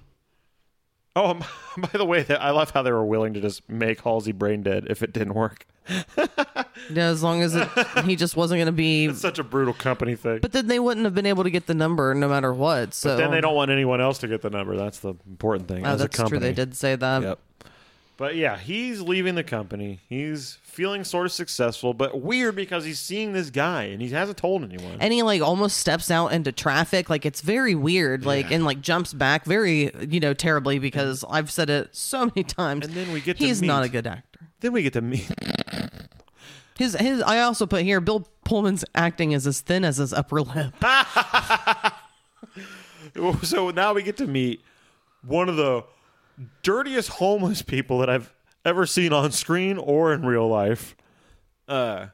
Oh, 1.16 1.34
by 1.76 1.90
the 1.92 2.04
way, 2.04 2.24
I 2.28 2.50
love 2.50 2.70
how 2.70 2.82
they 2.82 2.92
were 2.92 3.04
willing 3.04 3.34
to 3.34 3.40
just 3.40 3.68
make 3.68 4.02
Halsey 4.02 4.32
brain 4.32 4.62
dead 4.62 4.86
if 4.88 5.02
it 5.02 5.12
didn't 5.12 5.34
work. 5.34 5.66
Yeah, 6.90 7.06
as 7.08 7.22
long 7.22 7.42
as 7.42 7.54
it, 7.54 7.68
he 8.04 8.16
just 8.16 8.36
wasn't 8.36 8.58
going 8.58 8.66
to 8.66 8.72
be. 8.72 9.06
It's 9.06 9.20
such 9.20 9.38
a 9.38 9.44
brutal 9.44 9.72
company 9.74 10.16
thing. 10.16 10.40
But 10.40 10.52
then 10.52 10.66
they 10.66 10.80
wouldn't 10.80 11.04
have 11.04 11.14
been 11.14 11.26
able 11.26 11.44
to 11.44 11.50
get 11.50 11.66
the 11.66 11.74
number 11.74 12.12
no 12.14 12.28
matter 12.28 12.52
what. 12.52 12.92
So 12.94 13.16
then 13.16 13.30
they 13.30 13.40
don't 13.40 13.54
want 13.54 13.70
anyone 13.70 14.00
else 14.00 14.18
to 14.18 14.28
get 14.28 14.42
the 14.42 14.50
number. 14.50 14.76
That's 14.76 14.98
the 14.98 15.14
important 15.28 15.68
thing. 15.68 15.86
Oh, 15.86 15.90
as 15.90 16.00
a 16.00 16.04
that's 16.04 16.16
true. 16.16 16.24
company. 16.24 16.40
They 16.40 16.52
did 16.52 16.76
say 16.76 16.96
that. 16.96 17.22
Yep. 17.22 17.38
But 18.16 18.36
yeah, 18.36 18.58
he's 18.58 19.00
leaving 19.00 19.34
the 19.36 19.44
company. 19.44 20.00
He's 20.08 20.58
feeling 20.62 21.04
sort 21.04 21.26
of 21.26 21.32
successful, 21.32 21.94
but 21.94 22.20
weird 22.20 22.56
because 22.56 22.84
he's 22.84 22.98
seeing 22.98 23.32
this 23.32 23.50
guy 23.50 23.84
and 23.84 24.00
he 24.02 24.08
hasn't 24.10 24.38
told 24.38 24.64
anyone. 24.64 24.96
and 25.00 25.12
he 25.12 25.22
like 25.22 25.40
almost 25.42 25.76
steps 25.76 26.10
out 26.10 26.28
into 26.32 26.50
traffic 26.52 27.10
like 27.10 27.26
it's 27.26 27.42
very 27.42 27.74
weird 27.74 28.24
like 28.24 28.50
and 28.50 28.64
like 28.64 28.80
jumps 28.80 29.12
back 29.12 29.44
very 29.44 29.90
you 30.08 30.18
know 30.18 30.32
terribly 30.32 30.78
because 30.78 31.26
i've 31.28 31.50
said 31.50 31.68
it 31.68 31.94
so 31.94 32.24
many 32.24 32.42
times 32.42 32.86
And 32.86 32.94
then 32.94 33.12
we 33.12 33.20
get 33.20 33.36
to 33.38 33.44
he's 33.44 33.60
not 33.60 33.82
a 33.82 33.88
good 33.90 34.06
actor 34.06 34.40
then 34.60 34.72
we 34.72 34.82
get 34.82 34.94
to 34.94 35.02
meet. 35.02 35.28
His 36.82 36.94
his 36.94 37.22
i 37.22 37.40
also 37.40 37.66
put 37.66 37.82
here 37.82 38.00
bill 38.00 38.28
pullman's 38.44 38.84
acting 38.94 39.32
is 39.32 39.46
as 39.46 39.60
thin 39.60 39.84
as 39.84 39.96
his 39.96 40.12
upper 40.12 40.40
lip 40.42 40.74
so 43.42 43.70
now 43.70 43.92
we 43.92 44.02
get 44.02 44.16
to 44.16 44.26
meet 44.26 44.60
one 45.24 45.48
of 45.48 45.56
the 45.56 45.84
dirtiest 46.62 47.08
homeless 47.10 47.62
people 47.62 47.98
that 47.98 48.10
I've 48.10 48.32
ever 48.64 48.86
seen 48.86 49.12
on 49.12 49.32
screen 49.32 49.78
or 49.78 50.12
in 50.12 50.24
real 50.24 50.48
life. 50.48 50.96
Uh, 51.68 52.06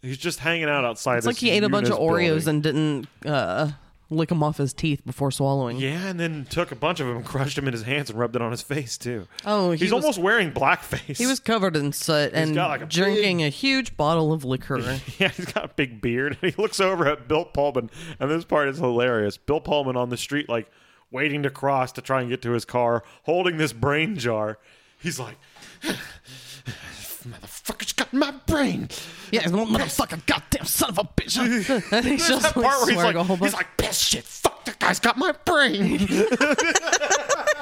he's 0.00 0.18
just 0.18 0.38
hanging 0.40 0.68
out 0.68 0.84
outside. 0.84 1.18
it's 1.18 1.26
like 1.26 1.36
he 1.36 1.50
ate 1.50 1.64
a 1.64 1.68
bunch 1.68 1.88
of 1.88 1.98
oreos 1.98 2.46
and 2.46 2.62
didn't 2.62 3.08
uh 3.26 3.70
lick 4.12 4.28
them 4.28 4.42
off 4.42 4.58
his 4.58 4.72
teeth 4.72 5.04
before 5.04 5.30
swallowing 5.30 5.78
Yeah, 5.78 6.06
and 6.06 6.20
then 6.20 6.46
took 6.48 6.70
a 6.72 6.76
bunch 6.76 7.00
of 7.00 7.06
them, 7.06 7.22
crushed 7.24 7.56
them 7.56 7.66
in 7.66 7.72
his 7.72 7.82
hands, 7.82 8.10
and 8.10 8.18
rubbed 8.18 8.36
it 8.36 8.42
on 8.42 8.50
his 8.50 8.62
face 8.62 8.96
too. 8.98 9.26
Oh, 9.44 9.72
he 9.72 9.78
he's 9.78 9.92
was- 9.92 10.04
almost 10.04 10.18
wearing 10.18 10.52
blackface. 10.52 11.16
he 11.16 11.26
was 11.26 11.40
covered 11.40 11.76
in 11.76 11.92
soot 11.92 12.32
and 12.34 12.54
like, 12.54 12.82
a 12.82 12.86
drinking 12.86 13.42
a 13.42 13.48
huge 13.48 13.96
bottle 13.96 14.32
of 14.32 14.44
liquor 14.44 14.78
Yeah, 15.18 15.28
he's 15.28 15.46
got 15.46 15.64
a 15.64 15.68
big 15.74 16.00
beard. 16.00 16.38
He 16.40 16.52
looks 16.58 16.80
over 16.80 17.06
at 17.06 17.28
Bill 17.28 17.44
Pullman, 17.44 17.90
and 18.20 18.30
this 18.30 18.44
part 18.44 18.68
is 18.68 18.78
hilarious. 18.78 19.36
Bill 19.36 19.60
Pullman 19.60 19.96
on 19.96 20.10
the 20.10 20.16
street, 20.16 20.48
like 20.48 20.70
waiting 21.10 21.42
to 21.42 21.50
cross 21.50 21.92
to 21.92 22.02
try 22.02 22.20
and 22.20 22.30
get 22.30 22.42
to 22.42 22.52
his 22.52 22.64
car, 22.64 23.02
holding 23.24 23.56
this 23.58 23.72
brain 23.72 24.16
jar. 24.16 24.58
He's 24.98 25.18
like, 25.20 25.36
"Motherfucker's 25.82 27.91
got 27.91 27.91
my 28.12 28.30
brain." 28.46 28.88
yeah 29.30 29.42
motherfucker 29.44 30.24
goddamn 30.26 30.64
son 30.66 30.90
of 30.90 30.98
a 30.98 31.04
bitch 31.04 31.38
and 31.92 32.04
he's 32.04 32.26
There's 32.28 32.28
just 32.28 32.42
that 32.42 32.56
like, 32.56 32.66
part 32.66 32.80
where 32.86 32.94
he's 32.94 33.02
like, 33.04 33.16
a 33.16 33.22
whole 33.24 33.36
bunch 33.36 33.50
he's 33.52 33.56
like, 33.58 33.76
"Piss 33.76 33.98
shit, 33.98 34.24
fuck 34.24 34.64
that 34.66 34.78
guy's 34.78 35.00
got 35.00 35.16
my 35.18 35.32
brain." 35.44 36.06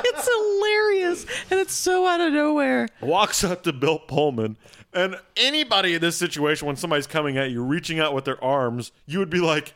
It's 0.02 0.28
hilarious 0.28 1.26
and 1.50 1.60
it's 1.60 1.72
so 1.74 2.06
out 2.06 2.20
of 2.20 2.32
nowhere. 2.32 2.88
Walks 3.00 3.44
up 3.44 3.62
to 3.64 3.72
Bill 3.72 3.98
Pullman, 3.98 4.56
and 4.92 5.16
anybody 5.36 5.94
in 5.94 6.00
this 6.00 6.16
situation, 6.16 6.66
when 6.66 6.76
somebody's 6.76 7.06
coming 7.06 7.36
at 7.38 7.50
you, 7.50 7.62
reaching 7.62 8.00
out 8.00 8.14
with 8.14 8.24
their 8.24 8.42
arms, 8.42 8.92
you 9.06 9.18
would 9.18 9.30
be 9.30 9.40
like, 9.40 9.74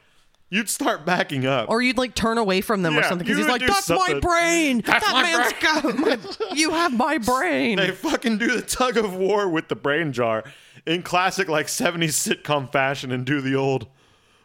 you'd 0.50 0.68
start 0.68 1.04
backing 1.06 1.46
up. 1.46 1.68
Or 1.68 1.80
you'd 1.82 1.98
like 1.98 2.14
turn 2.14 2.38
away 2.38 2.60
from 2.62 2.82
them 2.82 2.94
or 2.96 3.00
Yeah, 3.02 3.08
something 3.10 3.26
because 3.26 3.38
you 3.38 3.44
he's 3.44 3.52
would 3.52 3.60
like, 3.60 3.60
do 3.60 3.66
"That's 3.68 3.88
my 3.90 3.96
something. 3.96 4.20
brain. 4.20 4.80
That's 4.84 5.04
that 5.04 5.12
my 5.12 5.22
man's 5.22 5.52
got 5.60 5.98
my. 6.50 6.54
You 6.56 6.70
have 6.70 6.96
my 6.96 7.18
brain." 7.18 7.76
they 7.76 7.90
fucking 7.90 8.38
do 8.38 8.56
the 8.56 8.62
tug 8.62 8.96
of 8.96 9.14
war 9.14 9.48
with 9.48 9.68
the 9.68 9.76
brain 9.76 10.12
jar 10.12 10.44
in 10.86 11.02
classic 11.02 11.48
like 11.48 11.66
70s 11.66 12.10
sitcom 12.42 12.70
fashion 12.70 13.10
and 13.12 13.24
do 13.24 13.40
the 13.40 13.54
old 13.54 13.86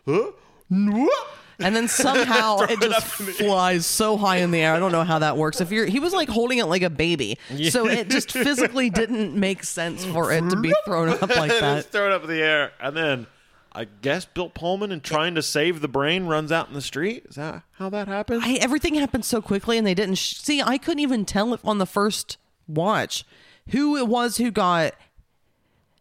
huh? 0.08 0.32
And 0.72 1.76
then 1.76 1.88
somehow 1.88 2.60
it 2.60 2.72
it 2.72 2.82
just 2.82 3.14
up 3.14 3.20
in 3.20 3.26
the 3.26 3.32
air. 3.44 3.50
flies 3.50 3.86
so 3.86 4.18
high 4.18 4.38
in 4.38 4.52
the 4.52 4.60
air. 4.62 4.74
I 4.74 4.80
don't 4.80 4.92
know 4.92 5.04
how 5.04 5.20
that 5.20 5.36
works. 5.38 5.60
If 5.60 5.72
you're, 5.72 5.86
he 5.86 6.00
was 6.00 6.14
like 6.14 6.30
holding 6.30 6.60
it 6.60 6.66
like 6.66 6.82
a 6.84 6.90
baby, 6.90 7.38
so 7.70 7.88
it 7.88 8.10
just 8.10 8.32
physically 8.32 8.90
didn't 9.02 9.36
make 9.36 9.64
sense 9.64 10.06
for 10.06 10.32
it 10.32 10.50
to 10.50 10.56
be 10.56 10.74
thrown 10.86 11.10
up 11.10 11.22
like 11.22 11.52
that. 11.60 11.86
thrown 11.86 12.12
up 12.12 12.24
in 12.24 12.30
the 12.30 12.42
air 12.42 12.72
and 12.80 12.96
then 12.96 13.28
I 13.72 13.86
guess 14.02 14.26
Bill 14.26 14.50
Pullman 14.50 14.92
and 14.92 15.04
trying 15.04 15.36
to 15.36 15.44
save 15.44 15.82
the 15.82 15.88
brain 15.88 16.26
runs 16.26 16.52
out 16.52 16.70
in 16.70 16.74
the 16.74 16.82
street. 16.82 17.26
Is 17.30 17.36
that 17.36 17.64
how 17.74 17.90
that 17.90 18.08
happened? 18.08 18.42
I, 18.44 18.54
everything 18.56 18.96
happened 18.96 19.26
so 19.26 19.42
quickly, 19.42 19.78
and 19.78 19.86
they 19.86 19.94
didn't 19.94 20.16
sh- 20.16 20.38
see. 20.38 20.62
I 20.62 20.78
couldn't 20.80 21.00
even 21.02 21.24
tell 21.24 21.54
if 21.54 21.64
on 21.64 21.78
the 21.78 21.86
first 21.86 22.38
watch 22.68 23.26
who 23.70 23.96
it 23.96 24.08
was 24.08 24.38
who 24.38 24.50
got 24.50 24.96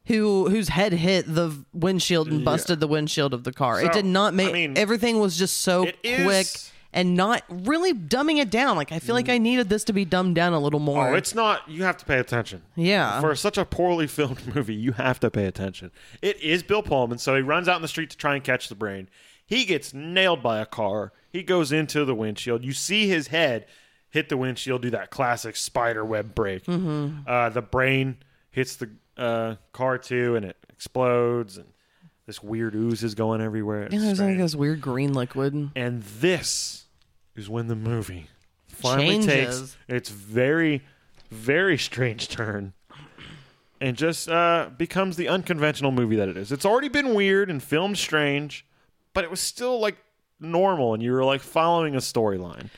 who 0.09 0.48
whose 0.50 0.68
head 0.68 0.92
hit 0.92 1.32
the 1.32 1.64
windshield 1.72 2.28
and 2.28 2.44
busted 2.44 2.80
the 2.80 2.88
windshield 2.88 3.32
of 3.32 3.44
the 3.44 3.52
car. 3.52 3.80
it 3.80 3.92
did 3.92 4.04
not 4.04 4.34
make. 4.34 4.48
I 4.48 4.52
mean, 4.52 4.76
everything 4.76 5.20
was 5.20 5.36
just 5.38 5.59
so 5.59 5.84
it 5.84 5.96
is- 6.02 6.24
quick 6.24 6.46
and 6.90 7.14
not 7.14 7.42
really 7.50 7.92
dumbing 7.92 8.38
it 8.38 8.48
down. 8.50 8.74
Like 8.76 8.92
I 8.92 8.98
feel 8.98 9.14
like 9.14 9.28
I 9.28 9.36
needed 9.36 9.68
this 9.68 9.84
to 9.84 9.92
be 9.92 10.04
dumbed 10.06 10.34
down 10.34 10.54
a 10.54 10.59
little 10.59 10.80
more. 10.80 11.11
Oh, 11.11 11.14
it's 11.14 11.34
not. 11.34 11.68
You 11.68 11.84
have 11.84 11.98
to 11.98 12.04
pay 12.06 12.18
attention. 12.18 12.62
Yeah. 12.76 13.20
For 13.20 13.34
such 13.34 13.59
a 13.59 13.64
poorly 13.66 14.06
filmed 14.16 14.54
movie, 14.54 14.74
you 14.74 14.92
have 14.92 15.20
to 15.20 15.30
pay 15.30 15.44
attention. 15.44 15.90
It 16.22 16.40
is 16.40 16.62
Bill 16.62 16.82
Pullman, 16.82 17.18
so 17.18 17.36
he 17.36 17.42
runs 17.42 17.68
out 17.68 17.76
in 17.76 17.82
the 17.82 17.88
street 17.88 18.11
to 18.11 18.16
try 18.16 18.34
and 18.34 18.42
catch 18.42 18.68
the 18.68 18.74
brain. 18.74 19.09
He 19.44 19.64
gets 19.66 19.92
nailed 19.94 20.42
by 20.42 20.59
a 20.61 20.66
car. 20.66 21.12
He 21.30 21.42
goes 21.42 21.72
into 21.72 22.04
the 22.06 22.14
windshield. 22.14 22.64
You 22.64 22.72
see 22.72 23.06
his 23.09 23.28
head 23.28 23.66
hit 24.11 24.30
the 24.30 24.36
windshield, 24.38 24.80
do 24.82 24.90
that 24.90 25.11
classic 25.11 25.56
spider 25.56 26.04
web 26.04 26.34
break. 26.34 26.64
Mm-hmm. 26.64 27.20
Uh, 27.26 27.50
the 27.50 27.61
brain 27.62 28.16
hits 28.50 28.76
the 28.76 28.90
uh, 29.18 29.56
car 29.72 29.98
too, 29.98 30.36
and 30.36 30.44
it 30.44 30.56
explodes, 30.70 31.58
and 31.58 31.68
this 32.26 32.42
weird 32.42 32.74
ooze 32.74 33.02
is 33.02 33.14
going 33.14 33.40
everywhere. 33.40 33.82
It's 33.84 33.94
yeah, 33.94 34.00
there's 34.00 34.18
like 34.18 34.26
strange. 34.26 34.40
this 34.40 34.54
weird 34.54 34.80
green 34.80 35.12
liquid. 35.12 35.70
And 35.74 36.02
this 36.02 36.84
is 37.36 37.48
when 37.48 37.68
the 37.68 37.76
movie 37.76 38.26
finally 38.66 39.22
takes 39.24 39.76
its 39.88 40.08
very, 40.08 40.82
very 41.30 41.78
strange 41.78 42.28
turn 42.28 42.72
and 43.80 43.96
just 43.96 44.28
uh, 44.28 44.70
becomes 44.76 45.16
the 45.16 45.28
unconventional 45.28 45.92
movie 45.92 46.16
that 46.16 46.28
it 46.28 46.36
is. 46.36 46.52
It's 46.52 46.64
already 46.64 46.88
been 46.88 47.14
weird 47.14 47.50
and 47.50 47.62
filmed 47.62 47.98
strange, 47.98 48.66
but 49.14 49.24
it 49.24 49.30
was 49.30 49.40
still 49.40 49.80
like 49.80 49.96
normal, 50.40 50.94
and 50.94 51.02
you 51.02 51.12
were 51.12 51.24
like 51.24 51.40
following 51.40 51.94
a 51.94 51.98
storyline. 51.98 52.70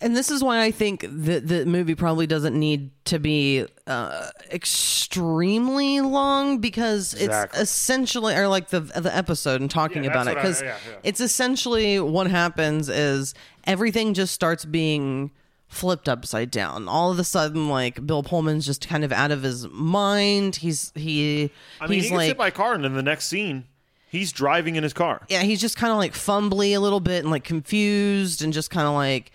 And 0.00 0.16
this 0.16 0.30
is 0.30 0.42
why 0.44 0.62
I 0.62 0.70
think 0.70 1.04
that 1.08 1.48
the 1.48 1.66
movie 1.66 1.94
probably 1.96 2.26
doesn't 2.26 2.58
need 2.58 2.90
to 3.06 3.18
be 3.18 3.66
uh, 3.86 4.28
extremely 4.52 6.00
long 6.00 6.58
because 6.58 7.14
Exactly. 7.14 7.60
it's 7.60 7.70
essentially, 7.70 8.34
or 8.34 8.48
like 8.48 8.68
the 8.68 8.80
the 8.80 9.14
episode 9.14 9.60
and 9.60 9.70
talking 9.70 10.04
Yeah, 10.04 10.10
about 10.10 10.28
it, 10.28 10.34
that's 10.34 10.36
what 10.36 10.38
I- 10.38 10.42
because 10.42 10.62
yeah, 10.62 10.92
yeah. 10.92 10.98
it's 11.02 11.20
essentially 11.20 11.98
what 12.00 12.28
happens 12.30 12.88
is 12.88 13.34
everything 13.64 14.14
just 14.14 14.34
starts 14.34 14.64
being 14.64 15.30
flipped 15.66 16.08
upside 16.08 16.50
down. 16.50 16.88
All 16.88 17.10
of 17.10 17.18
a 17.18 17.24
sudden, 17.24 17.68
like 17.68 18.06
Bill 18.06 18.22
Pullman's 18.22 18.66
just 18.66 18.86
kind 18.88 19.04
of 19.04 19.12
out 19.12 19.30
of 19.30 19.42
his 19.42 19.66
mind. 19.68 20.56
He's 20.56 20.92
he 20.94 21.50
I 21.80 21.86
mean, 21.86 21.94
he's 22.00 22.04
he 22.04 22.10
gets 22.10 22.16
like 22.18 22.26
hit 22.28 22.38
by 22.38 22.48
a 22.48 22.52
car, 22.52 22.74
and 22.74 22.84
in 22.86 22.94
the 22.94 23.02
next 23.02 23.26
scene, 23.26 23.64
he's 24.10 24.32
driving 24.32 24.76
in 24.76 24.82
his 24.82 24.92
car. 24.92 25.22
yeah, 25.28 25.42
he's 25.42 25.60
just 25.60 25.76
kind 25.76 25.90
of 25.92 25.98
like 25.98 26.12
fumbly 26.14 26.74
a 26.76 26.78
little 26.80 27.00
bit 27.00 27.22
and 27.24 27.30
like 27.30 27.44
confused 27.44 28.42
and 28.42 28.52
just 28.52 28.70
kind 28.70 28.86
of 28.86 28.94
like 28.94 29.30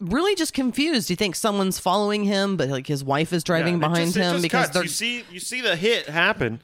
really 0.00 0.34
just 0.34 0.52
confused. 0.54 1.10
You 1.10 1.16
think 1.16 1.36
someone's 1.36 1.78
following 1.78 2.24
him, 2.24 2.56
but 2.56 2.68
like 2.68 2.86
his 2.86 3.04
wife 3.04 3.32
is 3.32 3.44
driving 3.44 3.74
Yeah, 3.74 3.88
behind 3.88 4.12
just- 4.12 4.16
him 4.16 4.42
because 4.42 4.74
you 4.74 4.88
see 4.88 5.24
you 5.30 5.40
see 5.40 5.60
the 5.60 5.76
hit 5.76 6.08
happen, 6.08 6.60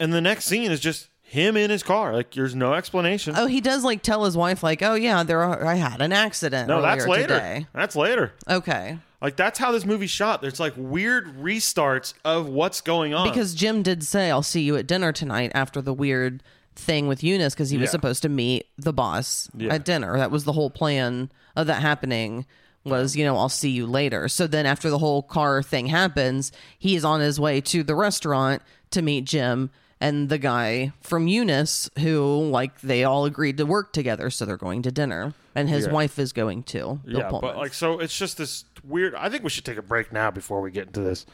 and 0.00 0.12
the 0.12 0.20
next 0.20 0.44
scene 0.46 0.70
is 0.70 0.80
just 0.80 1.08
him 1.22 1.56
in 1.56 1.70
his 1.70 1.82
car. 1.82 2.12
Like 2.12 2.32
there's 2.32 2.54
no 2.54 2.74
explanation. 2.74 3.34
Oh, 3.36 3.46
he 3.46 3.60
does 3.60 3.82
like 3.84 4.02
tell 4.02 4.24
his 4.24 4.36
wife 4.36 4.62
like, 4.62 4.82
"Oh 4.82 4.94
yeah, 4.94 5.22
there 5.22 5.42
are, 5.42 5.64
I 5.64 5.74
had 5.76 6.00
an 6.00 6.12
accident 6.12 6.68
no, 6.68 6.82
that's 6.82 7.06
later. 7.06 7.28
today." 7.28 7.66
That's 7.72 7.96
later. 7.96 8.32
Okay. 8.48 8.98
Like 9.22 9.36
that's 9.36 9.58
how 9.58 9.72
this 9.72 9.86
movie's 9.86 10.10
shot. 10.10 10.42
There's 10.42 10.60
like 10.60 10.74
weird 10.76 11.38
restarts 11.40 12.12
of 12.24 12.46
what's 12.48 12.80
going 12.82 13.14
on. 13.14 13.26
Because 13.28 13.54
Jim 13.54 13.82
did 13.82 14.04
say, 14.04 14.30
"I'll 14.30 14.42
see 14.42 14.60
you 14.62 14.76
at 14.76 14.86
dinner 14.86 15.12
tonight 15.12 15.50
after 15.54 15.80
the 15.80 15.94
weird 15.94 16.42
thing 16.76 17.06
with 17.08 17.22
Eunice 17.24 17.54
because 17.54 17.70
he 17.70 17.78
was 17.78 17.86
Yeah. 17.86 17.92
supposed 17.92 18.20
to 18.22 18.28
meet 18.28 18.66
the 18.76 18.92
boss 18.92 19.48
Yeah. 19.56 19.72
at 19.74 19.84
dinner. 19.84 20.18
That 20.18 20.30
was 20.32 20.44
the 20.44 20.52
whole 20.52 20.70
plan 20.70 21.30
of 21.56 21.66
that 21.68 21.80
happening. 21.80 22.46
Was 22.84 23.16
you 23.16 23.24
know 23.24 23.36
I'll 23.36 23.48
see 23.48 23.70
you 23.70 23.86
later. 23.86 24.28
So 24.28 24.46
then 24.46 24.66
after 24.66 24.90
the 24.90 24.98
whole 24.98 25.22
car 25.22 25.62
thing 25.62 25.86
happens, 25.86 26.52
he 26.78 26.96
is 26.96 27.04
on 27.04 27.20
his 27.20 27.40
way 27.40 27.60
to 27.62 27.82
the 27.82 27.94
restaurant 27.94 28.62
to 28.90 29.00
meet 29.02 29.24
Jim 29.24 29.70
and 30.00 30.28
the 30.28 30.36
guy 30.38 30.92
from 31.00 31.26
Eunice 31.26 31.88
who 32.00 32.48
like 32.50 32.80
they 32.82 33.04
all 33.04 33.24
agreed 33.24 33.56
to 33.56 33.64
work 33.66 33.92
together. 33.92 34.28
So 34.28 34.44
they're 34.44 34.56
going 34.58 34.82
to 34.82 34.90
dinner 34.92 35.32
and 35.54 35.68
his 35.68 35.86
Yeah. 35.86 35.92
wife 35.92 36.18
is 36.18 36.32
going 36.32 36.62
too. 36.64 37.00
Bill 37.06 37.20
yeah, 37.20 37.28
Pullman. 37.30 37.52
but 37.52 37.56
like, 37.56 37.72
so 37.72 38.00
it's 38.00 38.16
just 38.18 38.36
this 38.36 38.64
weird. 38.86 39.14
I 39.14 39.30
think 39.30 39.44
we 39.44 39.50
should 39.50 39.64
take 39.64 39.78
a 39.78 39.82
break 39.82 40.12
now 40.12 40.30
before 40.30 40.60
we 40.60 40.70
get 40.70 40.88
into 40.88 41.00
this 41.00 41.24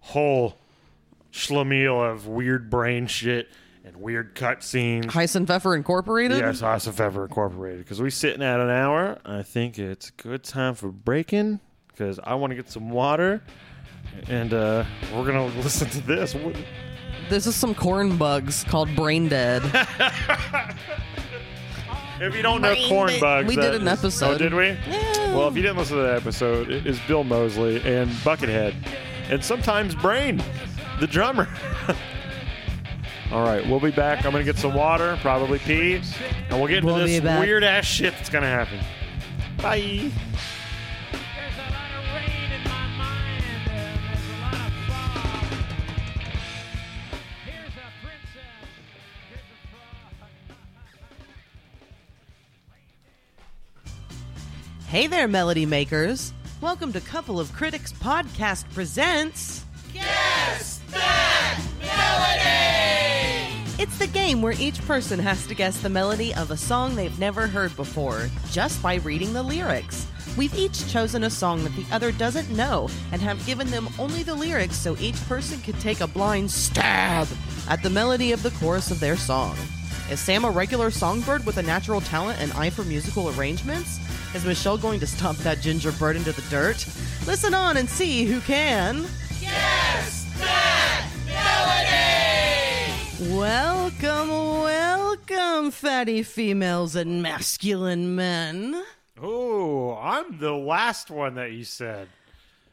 whole 0.00 0.56
schlemiel 1.32 2.08
of 2.08 2.26
weird 2.26 2.70
brain 2.70 3.06
shit 3.06 3.48
and 3.86 3.96
weird 3.96 4.34
cut 4.34 4.58
cutscenes. 4.60 5.04
Hasenpfeffer 5.06 5.76
Incorporated. 5.76 6.38
Yes, 6.38 6.60
House 6.60 6.86
of 6.86 7.00
Ever 7.00 7.24
Incorporated. 7.24 7.78
Because 7.78 8.02
we're 8.02 8.10
sitting 8.10 8.42
at 8.42 8.58
an 8.60 8.68
hour. 8.68 9.18
I 9.24 9.42
think 9.42 9.78
it's 9.78 10.08
a 10.10 10.22
good 10.22 10.42
time 10.42 10.74
for 10.74 10.88
breaking. 10.88 11.60
Because 11.88 12.18
I 12.22 12.34
want 12.34 12.50
to 12.50 12.54
get 12.56 12.68
some 12.70 12.90
water, 12.90 13.42
and 14.28 14.52
uh, 14.52 14.84
we're 15.14 15.24
gonna 15.24 15.46
listen 15.62 15.88
to 15.90 16.00
this. 16.02 16.34
What- 16.34 16.56
This 17.30 17.46
is 17.46 17.54
some 17.56 17.74
Cornbugs 17.74 18.66
called 18.68 18.94
Brain 18.94 19.28
Dead. 19.28 19.62
If 22.18 22.34
you 22.34 22.40
don't 22.40 22.62
know 22.62 22.74
Cornbugs, 22.74 23.46
We 23.46 23.56
did 23.56 23.74
an 23.74 23.82
is- 23.86 23.98
episode. 23.98 24.36
Oh, 24.36 24.38
did 24.38 24.54
we? 24.54 24.74
Well, 25.34 25.48
if 25.48 25.54
you 25.56 25.60
didn't 25.60 25.76
listen 25.76 25.98
to 25.98 26.02
that 26.02 26.16
episode, 26.16 26.70
it 26.70 26.86
is 26.86 26.98
Bill 27.00 27.24
Moseley 27.24 27.76
and 27.84 28.10
Buckethead, 28.24 28.74
and 29.28 29.44
sometimes 29.44 29.94
Brain, 29.94 30.42
the 30.98 31.06
drummer. 31.06 31.46
All 33.32 33.42
right, 33.42 33.66
we'll 33.68 33.80
be 33.80 33.90
back. 33.90 34.24
I'm 34.24 34.30
gonna 34.32 34.44
get 34.44 34.56
some 34.56 34.72
water, 34.74 35.18
probably 35.20 35.58
pee, 35.58 35.94
and 35.96 36.04
we'll 36.58 36.68
get 36.68 36.78
into 36.78 36.86
We'll 36.86 37.04
be 37.04 37.12
this 37.14 37.20
back. 37.20 37.40
weird 37.40 37.64
ass 37.64 37.84
shit 37.84 38.12
that's 38.14 38.28
gonna 38.30 38.46
happen. 38.46 38.78
Bye. 39.58 39.78
There's 39.80 40.12
a 41.58 41.70
lot 41.72 41.90
of 41.98 42.04
rain 42.14 42.52
in 42.52 42.62
my 42.64 42.86
mind, 42.96 43.44
and 43.68 43.98
there's 44.06 44.20
a 44.20 44.40
lot 44.40 44.54
of 44.54 44.60
fog. 44.86 45.52
Here's 47.44 47.74
a 47.74 47.90
princess, 48.00 48.70
here's 49.28 49.40
a 49.42 49.58
frog. 49.72 50.30
Hey 54.88 55.08
there, 55.08 55.26
melody 55.26 55.66
makers. 55.66 56.32
Welcome 56.60 56.92
to 56.92 57.00
Couple 57.00 57.40
of 57.40 57.52
Critics 57.52 57.92
Podcast 57.92 58.72
presents. 58.72 59.64
Guess 59.92 60.80
That 60.90 61.60
Melody! 61.80 62.65
It's 63.78 63.98
the 63.98 64.06
game 64.06 64.40
where 64.40 64.54
each 64.58 64.80
person 64.86 65.18
has 65.18 65.46
to 65.46 65.54
guess 65.54 65.82
the 65.82 65.90
melody 65.90 66.34
of 66.34 66.50
a 66.50 66.56
song 66.56 66.94
they've 66.94 67.18
never 67.18 67.46
heard 67.46 67.76
before, 67.76 68.30
just 68.50 68.82
by 68.82 68.94
reading 68.94 69.34
the 69.34 69.42
lyrics. 69.42 70.06
We've 70.34 70.54
each 70.54 70.90
chosen 70.90 71.24
a 71.24 71.30
song 71.30 71.62
that 71.62 71.76
the 71.76 71.84
other 71.92 72.10
doesn't 72.10 72.48
know 72.48 72.88
and 73.12 73.20
have 73.20 73.44
given 73.44 73.70
them 73.70 73.90
only 73.98 74.22
the 74.22 74.34
lyrics 74.34 74.76
so 74.76 74.96
each 74.98 75.22
person 75.28 75.60
could 75.60 75.78
take 75.78 76.00
a 76.00 76.06
blind 76.06 76.50
stab 76.50 77.28
at 77.68 77.82
the 77.82 77.90
melody 77.90 78.32
of 78.32 78.42
the 78.42 78.50
chorus 78.52 78.90
of 78.90 78.98
their 78.98 79.16
song. 79.16 79.54
Is 80.10 80.20
Sam 80.20 80.46
a 80.46 80.50
regular 80.50 80.90
songbird 80.90 81.44
with 81.44 81.58
a 81.58 81.62
natural 81.62 82.00
talent 82.00 82.40
and 82.40 82.54
eye 82.54 82.70
for 82.70 82.82
musical 82.82 83.28
arrangements? 83.38 84.00
Is 84.34 84.46
Michelle 84.46 84.78
going 84.78 85.00
to 85.00 85.06
stomp 85.06 85.36
that 85.40 85.60
ginger 85.60 85.92
bird 85.92 86.16
into 86.16 86.32
the 86.32 86.48
dirt? 86.48 86.86
Listen 87.26 87.52
on 87.52 87.76
and 87.76 87.90
see 87.90 88.24
who 88.24 88.40
can. 88.40 89.04
Welcome, 93.18 94.28
welcome, 94.28 95.70
fatty 95.70 96.22
females 96.22 96.94
and 96.94 97.22
masculine 97.22 98.14
men. 98.14 98.82
Oh, 99.22 99.96
I'm 99.96 100.38
the 100.38 100.52
last 100.52 101.10
one 101.10 101.36
that 101.36 101.52
you 101.52 101.64
said. 101.64 102.08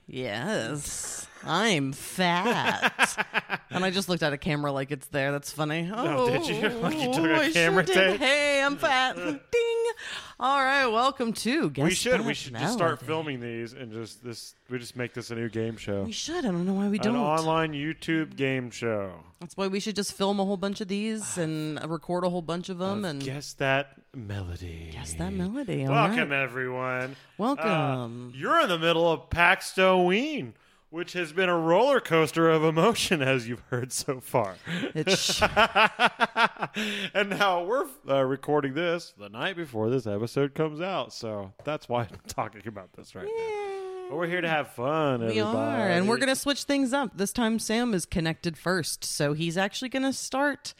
Yes, 0.05 1.27
I'm 1.45 1.91
fat. 1.93 3.57
and 3.69 3.83
I 3.83 3.91
just 3.91 4.07
looked 4.09 4.23
at 4.23 4.33
a 4.33 4.37
camera 4.37 4.71
like 4.71 4.91
it's 4.91 5.07
there. 5.07 5.31
That's 5.31 5.51
funny. 5.51 5.89
Oh, 5.93 6.29
did 6.29 6.47
you? 6.47 6.69
Like 6.83 6.97
you 6.99 7.13
took 7.13 7.25
a 7.25 7.35
I 7.41 7.51
camera 7.51 7.85
sure 7.85 7.95
did. 7.95 8.11
take? 8.11 8.19
Hey, 8.19 8.61
I'm 8.63 8.77
fat. 8.77 9.15
Ding. 9.15 9.39
All 10.39 10.59
right, 10.63 10.87
welcome 10.87 11.31
to 11.33 11.69
Guess 11.69 11.83
we 11.83 11.91
should. 11.93 12.21
We 12.21 12.27
That 12.27 12.33
should 12.35 12.53
just 12.53 12.73
start 12.73 12.91
Melody. 13.01 13.05
filming 13.05 13.39
these 13.39 13.73
and 13.73 13.91
just 13.91 14.23
this. 14.23 14.55
We 14.69 14.79
just 14.79 14.95
make 14.95 15.13
this 15.13 15.29
a 15.31 15.35
new 15.35 15.49
game 15.49 15.77
show. 15.77 16.03
We 16.03 16.11
should. 16.11 16.37
I 16.45 16.49
don't 16.51 16.65
know 16.65 16.73
why 16.73 16.87
we 16.89 16.97
An 16.97 17.03
don't. 17.03 17.15
online 17.17 17.73
YouTube 17.73 18.35
game 18.35 18.71
show. 18.71 19.11
That's 19.39 19.55
why 19.57 19.67
we 19.67 19.79
should 19.79 19.95
just 19.95 20.13
film 20.13 20.39
a 20.39 20.45
whole 20.45 20.57
bunch 20.57 20.81
of 20.81 20.87
these 20.87 21.37
and 21.37 21.79
record 21.89 22.23
a 22.25 22.29
whole 22.29 22.41
bunch 22.41 22.69
of 22.69 22.77
them 22.79 23.05
and 23.05 23.21
guess 23.23 23.53
that 23.53 23.93
melody. 24.15 24.89
guess 24.93 25.13
that 25.15 25.31
melody. 25.33 25.85
All 25.85 25.91
Welcome 25.91 26.29
right. 26.29 26.41
everyone. 26.41 27.15
Welcome. 27.37 28.31
Uh, 28.33 28.37
you're 28.37 28.61
in 28.61 28.69
the 28.69 28.79
middle 28.79 29.09
of 29.11 29.29
Pax 29.29 29.75
Halloween, 29.75 30.53
which 30.93 31.13
has 31.13 31.33
been 31.33 31.49
a 31.49 31.57
roller 31.57 31.99
coaster 31.99 32.51
of 32.51 32.63
emotion, 32.63 33.19
as 33.19 33.47
you've 33.47 33.63
heard 33.71 33.91
so 33.91 34.19
far. 34.19 34.57
It's 34.93 35.41
and 37.15 37.31
now 37.31 37.63
we're 37.63 37.87
uh, 38.07 38.23
recording 38.23 38.75
this 38.75 39.11
the 39.17 39.27
night 39.27 39.55
before 39.55 39.89
this 39.89 40.05
episode 40.05 40.53
comes 40.53 40.81
out, 40.81 41.11
so 41.11 41.51
that's 41.63 41.89
why 41.89 42.03
I'm 42.03 42.19
talking 42.27 42.61
about 42.67 42.93
this 42.93 43.15
right 43.15 43.25
now. 43.25 44.07
But 44.09 44.17
we're 44.17 44.27
here 44.27 44.41
to 44.41 44.47
have 44.47 44.67
fun. 44.67 45.25
we 45.25 45.39
are, 45.39 45.89
and 45.89 46.07
we're 46.07 46.19
gonna 46.19 46.35
switch 46.35 46.65
things 46.65 46.93
up. 46.93 47.17
This 47.17 47.33
time, 47.33 47.57
Sam 47.57 47.95
is 47.95 48.05
connected 48.05 48.55
first, 48.55 49.03
so 49.03 49.33
he's 49.33 49.57
actually 49.57 49.89
gonna 49.89 50.13
start 50.13 50.75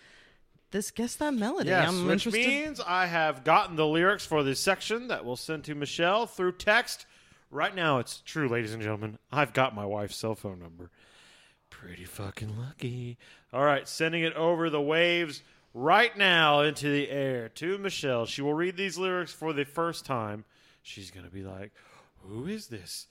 this. 0.70 0.92
Guess 0.92 1.16
that 1.16 1.34
melody. 1.34 1.70
Yes, 1.70 1.90
I'm 1.90 2.06
which 2.06 2.28
interested. 2.28 2.48
means 2.48 2.80
I 2.80 3.08
have 3.08 3.44
gotten 3.44 3.76
the 3.78 3.88
lyrics 3.88 4.28
for 4.28 4.44
this 4.44 4.60
section 4.60 5.08
that 5.08 5.26
we'll 5.26 5.38
send 5.38 5.64
to 5.64 5.74
Michelle 5.74 6.28
through 6.28 6.52
text. 6.52 7.08
Right 7.54 7.76
now, 7.76 8.00
it's 8.00 8.20
true, 8.22 8.50
ladies 8.50 8.74
and 8.74 8.82
gentlemen. 8.82 9.20
I've 9.32 9.54
got 9.54 9.76
my 9.76 9.86
wife's 9.86 10.16
cell 10.16 10.34
phone 10.34 10.58
number. 10.60 10.90
Pretty 11.70 12.04
fucking 12.04 12.58
lucky. 12.58 13.20
All 13.54 13.64
right, 13.64 13.88
sending 13.88 14.24
it 14.24 14.34
over 14.34 14.72
the 14.72 14.82
waves 14.82 15.44
right 15.72 16.18
now 16.18 16.62
into 16.62 16.90
the 16.90 17.10
air 17.12 17.50
to 17.50 17.78
Michelle. 17.78 18.26
She 18.26 18.42
will 18.42 18.56
read 18.56 18.76
these 18.76 18.98
lyrics 18.98 19.32
for 19.34 19.54
the 19.54 19.66
first 19.66 20.04
time. 20.04 20.46
She's 20.82 21.12
going 21.12 21.26
to 21.28 21.32
be 21.32 21.44
like, 21.44 21.72
Who 22.28 22.48
is 22.48 22.68
this? 22.68 23.06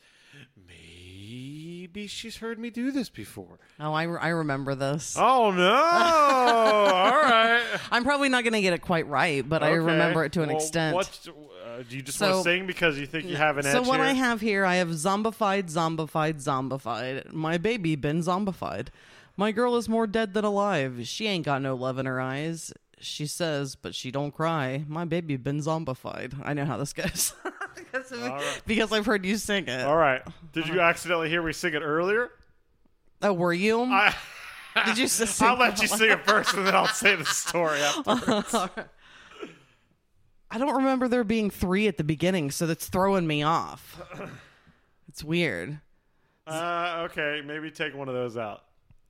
Maybe 0.66 2.07
she's 2.09 2.38
heard 2.38 2.59
me 2.59 2.70
do 2.70 2.90
this 2.90 3.11
before. 3.11 3.59
oh, 3.78 3.93
I, 3.93 4.05
I 4.07 4.28
remember 4.28 4.74
this. 4.74 5.14
Oh, 5.18 5.51
no. 5.51 5.62
All 5.72 7.22
right. 7.22 7.62
I'm 7.90 8.03
probably 8.03 8.28
not 8.30 8.43
gonna 8.43 8.62
get 8.62 8.72
it 8.72 8.80
quite 8.80 9.07
right, 9.09 9.47
but 9.47 9.62
I 9.62 9.72
remember 9.72 10.24
it 10.24 10.32
to 10.32 10.43
an 10.43 10.49
Well, 10.49 10.57
extent. 10.59 10.95
What's, 10.95 11.28
uh, 11.79 11.83
do 11.89 11.97
you 11.97 12.03
just 12.03 12.18
So- 12.18 12.31
want 12.31 12.45
to 12.45 12.51
sing 12.51 12.66
because 12.66 12.99
you 12.99 13.07
think 13.07 13.27
you 13.27 13.37
have 13.37 13.59
an 13.59 13.66
edge 13.66 13.73
So 13.73 13.83
what 13.83 14.01
here? 14.01 14.09
I 14.09 14.12
have 14.12 14.41
here, 14.41 14.64
I 14.64 14.77
have 14.77 14.89
zombified, 14.89 15.70
zombified, 15.70 16.43
zombified. 16.43 17.33
My 17.33 17.59
baby 17.59 17.97
been 17.97 18.20
zombified. 18.20 18.89
My 19.37 19.51
girl 19.53 19.77
is 19.77 19.89
more 19.89 20.07
dead 20.07 20.35
than 20.35 20.45
alive. 20.45 21.01
She 21.05 21.27
ain't 21.27 21.45
got 21.45 21.62
no 21.62 21.75
love 21.75 21.99
in 21.99 22.07
her 22.07 22.20
eyes. 22.20 22.73
She 23.01 23.27
says, 23.27 23.75
but 23.75 23.95
she 23.95 24.11
don't 24.11 24.31
cry. 24.31 24.85
My 24.87 25.05
baby 25.05 25.37
been 25.37 25.59
zombified. 25.59 26.35
I 26.45 26.53
know 26.53 26.64
how 26.64 26.77
this 26.77 26.93
goes. 26.93 27.35
because, 27.75 28.12
because 28.66 28.93
I've 28.93 29.07
heard 29.07 29.25
you 29.25 29.37
sing 29.39 29.66
it. 29.66 29.85
All 29.85 29.97
right. 29.97 30.23
Did 30.53 30.68
you 30.68 30.81
accidentally 30.81 31.29
hear 31.29 31.43
me 31.43 31.53
sing 31.53 31.75
it 31.75 31.81
earlier? 31.83 32.31
Oh, 33.23 33.33
were 33.33 33.53
you? 33.53 33.83
I, 33.83 34.14
Did 34.87 34.99
you 34.99 35.09
sing 35.09 35.49
I'll 35.49 35.57
let 35.59 35.81
you 35.81 35.89
sing 35.89 36.11
it 36.11 36.25
first, 36.27 36.55
and 36.55 36.66
then 36.66 36.75
I'll 36.75 36.87
say 36.87 37.16
the 37.16 37.25
story 37.25 37.81
after. 38.07 38.89
I 40.53 40.59
don't 40.59 40.76
remember 40.76 41.09
there 41.09 41.24
being 41.24 41.48
three 41.48 41.88
at 41.88 41.96
the 41.96 42.05
beginning, 42.05 42.50
so 42.50 42.66
that's 42.66 42.86
throwing 42.88 43.26
me 43.26 43.42
off. 43.42 44.00
It's 45.09 45.22
weird. 45.22 45.78
Uh, 46.46 47.07
okay, 47.11 47.42
maybe 47.44 47.70
take 47.70 47.94
one 47.94 48.09
of 48.09 48.14
those 48.14 48.38
out. 48.38 48.62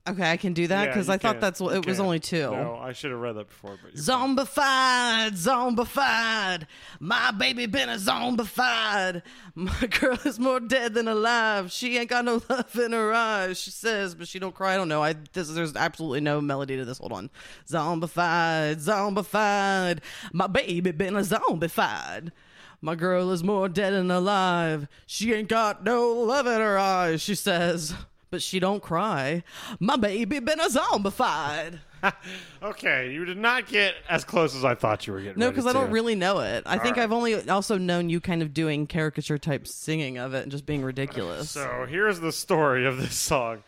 Okay, 0.08 0.28
I 0.28 0.36
can 0.36 0.52
do 0.52 0.66
that 0.66 0.88
because 0.88 1.06
you 1.06 1.14
I 1.14 1.18
thought 1.18 1.40
that's 1.40 1.60
what 1.60 1.76
it 1.76 1.86
was 1.86 2.00
only 2.00 2.18
two. 2.18 2.50
No, 2.50 2.74
I 2.74 2.92
should 2.92 3.12
have 3.12 3.20
read 3.20 3.36
that 3.36 3.46
before. 3.46 3.78
But. 3.80 3.94
Zombified, 3.94 5.30
zombified. 5.34 6.66
My 6.98 7.30
baby 7.30 7.66
been 7.66 7.88
a 7.88 7.94
zombified. 7.94 9.22
My 9.54 9.86
girl 10.00 10.18
is 10.24 10.40
more 10.40 10.58
dead 10.58 10.94
than 10.94 11.06
alive. 11.06 11.70
She 11.70 11.98
ain't 11.98 12.10
got 12.10 12.24
no 12.24 12.42
love 12.48 12.76
in 12.76 12.90
her 12.90 13.12
eyes. 13.12 13.60
She 13.60 13.70
says, 13.70 14.16
but 14.16 14.26
she 14.26 14.40
don't 14.40 14.56
cry. 14.56 14.74
I 14.74 14.76
don't 14.76 14.88
know. 14.88 15.04
I 15.04 15.14
this, 15.34 15.48
there's 15.48 15.76
absolutely 15.76 16.20
no 16.20 16.40
melody 16.40 16.76
to 16.76 16.84
this. 16.84 16.98
Hold 16.98 17.12
on. 17.12 17.30
Zombified, 17.68 18.84
zombified. 18.84 20.00
My 20.32 20.48
baby 20.48 20.90
been 20.90 21.14
a 21.14 21.20
zombified. 21.20 22.32
My 22.80 22.96
girl 22.96 23.30
is 23.30 23.44
more 23.44 23.68
dead 23.68 23.92
than 23.92 24.10
alive. 24.10 24.88
She 25.06 25.32
ain't 25.32 25.48
got 25.48 25.84
no 25.84 26.10
love 26.10 26.48
in 26.48 26.60
her 26.60 26.76
eyes. 26.76 27.22
She 27.22 27.36
says, 27.36 27.94
but 28.32 28.42
she 28.42 28.58
don't 28.58 28.82
cry. 28.82 29.44
My 29.78 29.96
baby 29.96 30.40
been 30.40 30.58
a 30.58 30.68
zombified. 30.68 31.78
okay, 32.62 33.12
you 33.12 33.26
did 33.26 33.36
not 33.36 33.68
get 33.68 33.94
as 34.08 34.24
close 34.24 34.56
as 34.56 34.64
I 34.64 34.74
thought 34.74 35.06
you 35.06 35.12
were 35.12 35.20
getting. 35.20 35.38
No, 35.38 35.50
because 35.50 35.66
I 35.66 35.72
don't 35.72 35.90
really 35.90 36.14
know 36.14 36.40
it. 36.40 36.64
I 36.66 36.78
think 36.78 36.96
right. 36.96 37.04
I've 37.04 37.12
only 37.12 37.48
also 37.48 37.76
known 37.76 38.08
you 38.08 38.20
kind 38.20 38.40
of 38.42 38.54
doing 38.54 38.88
caricature 38.88 39.36
type 39.36 39.68
singing 39.68 40.16
of 40.16 40.32
it 40.32 40.42
and 40.42 40.50
just 40.50 40.64
being 40.64 40.82
ridiculous. 40.82 41.50
So 41.50 41.86
here's 41.88 42.20
the 42.20 42.32
story 42.32 42.86
of 42.86 42.96
this 42.96 43.14
song. 43.14 43.62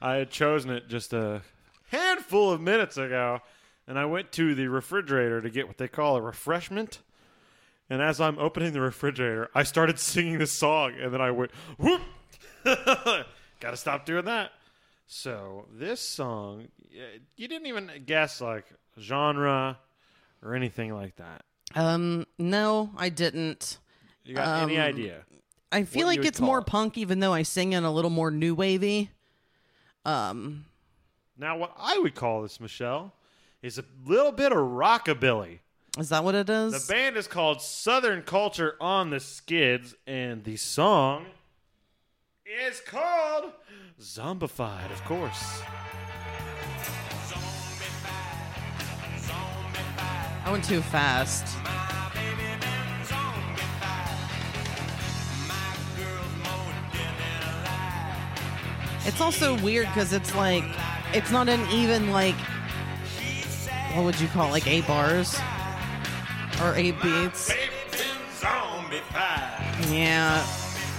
I 0.00 0.14
had 0.14 0.30
chosen 0.30 0.70
it 0.70 0.88
just 0.88 1.12
a 1.12 1.42
handful 1.90 2.52
of 2.52 2.60
minutes 2.60 2.96
ago, 2.96 3.40
and 3.88 3.98
I 3.98 4.04
went 4.04 4.30
to 4.32 4.54
the 4.54 4.68
refrigerator 4.68 5.42
to 5.42 5.50
get 5.50 5.66
what 5.66 5.76
they 5.76 5.88
call 5.88 6.16
a 6.16 6.22
refreshment. 6.22 7.00
And 7.90 8.00
as 8.00 8.20
I'm 8.20 8.38
opening 8.38 8.72
the 8.72 8.80
refrigerator, 8.80 9.50
I 9.56 9.64
started 9.64 9.98
singing 9.98 10.38
this 10.38 10.52
song, 10.52 10.94
and 11.00 11.12
then 11.12 11.20
I 11.20 11.32
went, 11.32 11.50
whoop! 11.78 12.00
Gotta 13.60 13.76
stop 13.76 14.04
doing 14.06 14.24
that. 14.26 14.52
So, 15.06 15.66
this 15.72 16.00
song, 16.00 16.68
you 17.36 17.48
didn't 17.48 17.66
even 17.66 17.90
guess 18.06 18.40
like 18.40 18.64
genre 18.98 19.78
or 20.42 20.54
anything 20.54 20.94
like 20.94 21.16
that. 21.16 21.42
Um, 21.74 22.26
no, 22.38 22.90
I 22.96 23.08
didn't. 23.10 23.78
You 24.24 24.34
got 24.34 24.62
any 24.62 24.78
Um, 24.78 24.82
idea? 24.84 25.24
I 25.72 25.84
feel 25.84 26.06
like 26.06 26.24
it's 26.24 26.40
more 26.40 26.58
it. 26.60 26.66
punk, 26.66 26.96
even 26.96 27.20
though 27.20 27.32
I 27.32 27.42
sing 27.42 27.72
in 27.72 27.84
a 27.84 27.92
little 27.92 28.10
more 28.10 28.30
new 28.30 28.54
wavy. 28.54 29.10
Um, 30.04 30.66
Now, 31.36 31.56
what 31.58 31.72
I 31.76 31.98
would 31.98 32.14
call 32.14 32.42
this, 32.42 32.60
Michelle, 32.60 33.12
is 33.60 33.78
a 33.78 33.84
little 34.06 34.30
bit 34.32 34.52
of 34.52 34.58
rockabilly. 34.58 35.58
is 35.98 36.08
that 36.10 36.22
what 36.24 36.34
it 36.34 36.48
is? 36.48 36.86
The 36.86 36.92
band 36.92 37.16
is 37.16 37.26
called 37.26 37.60
Southern 37.60 38.22
Culture 38.22 38.76
on 38.80 39.10
the 39.10 39.18
Skids, 39.20 39.94
and 40.06 40.44
the 40.44 40.56
song 40.56 41.26
is 42.46 42.80
called 42.80 43.52
Zombified, 44.00 44.90
of 44.90 45.02
course. 45.04 45.62
I 50.44 50.50
went 50.50 50.64
too 50.64 50.82
fast. 50.82 51.46
It's 59.06 59.20
also 59.20 59.58
weird 59.62 59.86
because 59.86 60.12
it's 60.12 60.34
like 60.34 60.64
it's 61.14 61.30
not 61.30 61.48
an 61.48 61.60
even 61.70 62.10
like 62.10 62.36
what 63.94 64.04
would 64.04 64.20
you 64.20 64.28
call 64.28 64.48
it, 64.48 64.52
like 64.52 64.66
eight 64.66 64.86
bars 64.86 65.38
or 66.62 66.74
eight 66.74 67.00
beats? 67.00 67.52
Zombified. 68.38 69.90
Yeah, 69.90 70.44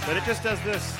But 0.06 0.16
it 0.16 0.24
just 0.24 0.42
does 0.42 0.60
this 0.62 0.98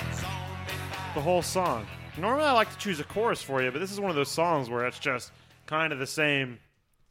the 1.17 1.23
whole 1.23 1.41
song. 1.41 1.87
Normally, 2.19 2.45
I 2.45 2.53
like 2.53 2.71
to 2.71 2.77
choose 2.79 3.01
a 3.01 3.05
chorus 3.05 3.41
for 3.43 3.63
you, 3.63 3.71
but 3.71 3.79
this 3.79 3.91
is 3.91 3.99
one 3.99 4.11
of 4.11 4.17
those 4.17 4.31
songs 4.31 4.69
where 4.69 4.87
it's 4.87 4.99
just 4.99 5.33
kind 5.65 5.91
of 5.91 5.99
the 5.99 6.07
same 6.07 6.59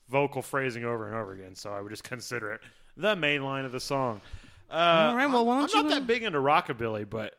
vocal 0.10 0.44
phrasing 0.44 0.86
over 0.86 1.08
and 1.08 1.16
over 1.16 1.34
again. 1.34 1.56
So 1.56 1.74
I 1.74 1.82
would 1.82 1.90
just 1.90 2.04
consider 2.10 2.54
it 2.54 2.62
the 2.96 3.16
main 3.16 3.44
line 3.44 3.66
of 3.66 3.72
the 3.72 3.80
song. 3.80 4.22
Uh, 4.70 4.74
All 5.10 5.16
right, 5.16 5.26
well, 5.26 5.44
why 5.46 5.56
I'm 5.62 5.66
don't 5.68 5.74
not 5.74 5.84
you- 5.86 6.00
that 6.00 6.08
big 6.08 6.22
into 6.24 6.38
rockabilly, 6.40 7.10
but 7.10 7.34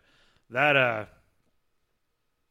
that 0.51 0.77
uh, 0.77 1.05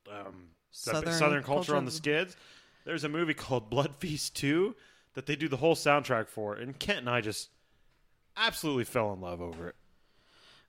um, 0.10 0.48
Southern 0.72 1.12
Southern, 1.14 1.44
culture, 1.44 1.72
culture. 1.74 1.76
on 1.76 1.84
the 1.86 1.92
skids. 1.92 2.38
There's 2.86 3.04
a 3.04 3.10
movie 3.10 3.34
called 3.34 3.70
Blood 3.70 3.96
Feast 4.00 4.36
2 4.38 4.76
that 5.16 5.26
they 5.26 5.36
do 5.36 5.50
the 5.50 5.58
whole 5.58 5.76
soundtrack 5.76 6.30
for, 6.30 6.56
and 6.56 6.78
Kent 6.80 7.00
and 7.00 7.10
I 7.10 7.20
just 7.20 7.50
absolutely 8.38 8.86
fell 8.86 9.12
in 9.14 9.20
love 9.20 9.42
over 9.42 9.68
it. 9.70 9.76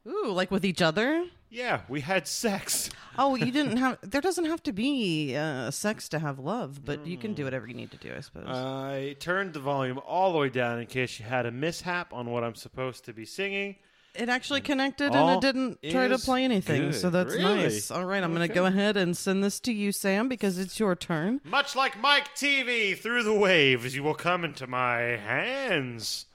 Ooh, 0.07 0.31
like 0.33 0.51
with 0.51 0.65
each 0.65 0.81
other. 0.83 1.25
Yeah, 1.51 1.81
we 1.89 2.01
had 2.01 2.27
sex. 2.29 2.91
Oh, 3.19 3.35
you 3.35 3.51
didn't 3.51 3.79
have. 3.79 3.97
There 4.03 4.21
doesn't 4.21 4.45
have 4.45 4.63
to 4.65 4.75
be 4.75 5.35
uh, 5.35 5.71
sex 5.71 6.07
to 6.11 6.19
have 6.19 6.39
love, 6.39 6.85
but 6.85 7.07
you 7.07 7.17
can 7.17 7.33
do 7.33 7.45
whatever 7.45 7.67
you 7.67 7.73
need 7.73 7.91
to 7.93 7.97
do, 7.97 8.13
I 8.15 8.21
suppose. 8.21 8.45
I 8.47 9.17
turned 9.21 9.55
the 9.55 9.61
volume 9.61 9.99
all 10.07 10.33
the 10.35 10.39
way 10.39 10.51
down 10.51 10.79
in 10.81 10.87
case 10.87 11.19
you 11.19 11.25
had 11.25 11.47
a 11.47 11.51
mishap 11.51 12.13
on 12.13 12.29
what 12.31 12.45
I'm 12.45 12.55
supposed 12.55 13.07
to 13.07 13.15
be 13.15 13.25
singing. 13.25 13.77
it 14.15 14.29
actually 14.29 14.61
connected 14.61 15.07
and 15.07 15.17
all 15.17 15.39
it 15.39 15.41
didn't 15.41 15.79
try 15.91 16.09
to 16.09 16.15
is 16.17 16.27
play 16.27 16.45
anything, 16.45 16.93
so 16.93 17.09
that's 17.09 17.33
Really? 17.35 17.55
nice. 17.63 17.91
All 17.91 18.05
right, 18.05 18.23
I'm 18.23 18.35
going 18.35 18.47
to 18.47 18.55
go 18.55 18.67
ahead 18.67 18.99
and 18.99 19.17
send 19.17 19.43
this 19.43 19.59
to 19.61 19.73
you, 19.73 19.93
Sam, 19.93 20.29
because 20.29 20.59
it's 20.59 20.79
your 20.79 20.95
turn. 20.95 21.41
Much 21.43 21.75
like 21.75 21.99
Mike 21.99 22.35
Teevee 22.37 22.99
through 22.99 23.23
the 23.23 23.33
waves, 23.33 23.95
you 23.97 24.03
will 24.03 24.15
come 24.15 24.45
into 24.45 24.67
my 24.67 24.99
hands. 25.01 26.27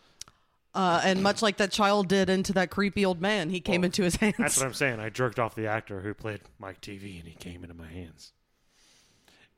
Uh, 0.74 1.02
and 1.04 1.22
much 1.22 1.42
like 1.42 1.58
that 1.58 1.72
child 1.72 2.08
did 2.08 2.30
into 2.30 2.54
that 2.54 2.70
creepy 2.70 3.06
old 3.06 3.22
man, 3.22 3.50
he 3.50 3.60
came 3.60 3.84
into 3.84 4.04
his 4.04 4.16
hands. 4.16 4.36
That's 4.38 4.58
what 4.58 4.68
I'm 4.68 4.74
saying. 4.74 5.00
I 5.00 5.10
jerked 5.10 5.38
off 5.38 5.54
the 5.54 5.68
actor 5.68 6.00
who 6.00 6.14
played 6.14 6.40
Mike 6.60 6.80
Teevee, 6.80 7.20
and 7.20 7.28
he 7.28 7.36
came 7.36 7.64
into 7.64 7.76
my 7.76 7.88
hands. 7.88 8.32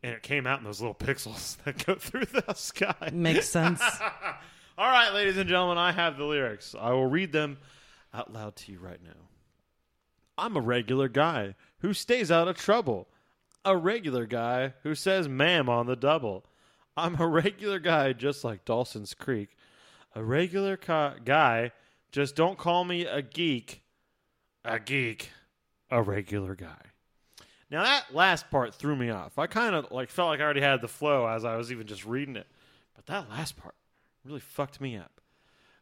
And 0.01 0.13
it 0.13 0.23
came 0.23 0.47
out 0.47 0.59
in 0.59 0.65
those 0.65 0.81
little 0.81 0.95
pixels 0.95 1.57
that 1.63 1.85
go 1.85 1.95
through 1.95 2.25
the 2.25 2.53
sky. 2.55 3.11
Makes 3.13 3.47
sense. 3.47 3.81
All 4.77 4.89
right, 4.89 5.13
ladies 5.13 5.37
and 5.37 5.47
gentlemen, 5.47 5.77
I 5.77 5.91
have 5.91 6.17
the 6.17 6.25
lyrics. 6.25 6.75
I 6.79 6.91
will 6.91 7.05
read 7.05 7.31
them 7.31 7.59
out 8.11 8.33
loud 8.33 8.55
to 8.57 8.71
you 8.71 8.79
right 8.79 9.01
now. 9.03 9.11
I'm 10.35 10.57
a 10.57 10.61
regular 10.61 11.07
guy 11.07 11.53
who 11.79 11.93
stays 11.93 12.31
out 12.31 12.47
of 12.47 12.57
trouble. 12.57 13.07
A 13.63 13.77
regular 13.77 14.25
guy 14.25 14.73
who 14.81 14.95
says 14.95 15.29
ma'am 15.29 15.69
on 15.69 15.85
the 15.85 15.95
double. 15.95 16.43
I'm 16.97 17.21
a 17.21 17.27
regular 17.27 17.79
guy 17.79 18.13
just 18.13 18.43
like 18.43 18.65
Dawson's 18.65 19.13
Creek. 19.13 19.55
A 20.15 20.23
regular 20.23 20.77
ca- 20.77 21.15
guy, 21.23 21.71
just 22.11 22.35
don't 22.35 22.57
call 22.57 22.83
me 22.83 23.05
a 23.05 23.21
geek. 23.21 23.81
A 24.63 24.79
geek. 24.79 25.31
A 25.89 26.01
regular 26.01 26.55
guy. 26.55 26.81
Now 27.69 27.83
that 27.83 28.13
last 28.13 28.51
part 28.51 28.75
threw 28.75 28.95
me 28.95 29.09
off. 29.09 29.39
I 29.39 29.47
kind 29.47 29.73
of 29.73 29.91
like 29.91 30.09
felt 30.09 30.29
like 30.29 30.39
I 30.39 30.43
already 30.43 30.61
had 30.61 30.81
the 30.81 30.87
flow 30.87 31.25
as 31.27 31.43
I 31.43 31.55
was 31.55 31.71
even 31.71 31.87
just 31.87 32.05
reading 32.05 32.35
it. 32.35 32.47
But 32.95 33.07
that 33.07 33.29
last 33.29 33.57
part 33.57 33.73
really 34.23 34.39
fucked 34.39 34.79
me 34.79 34.95
up. 34.97 35.21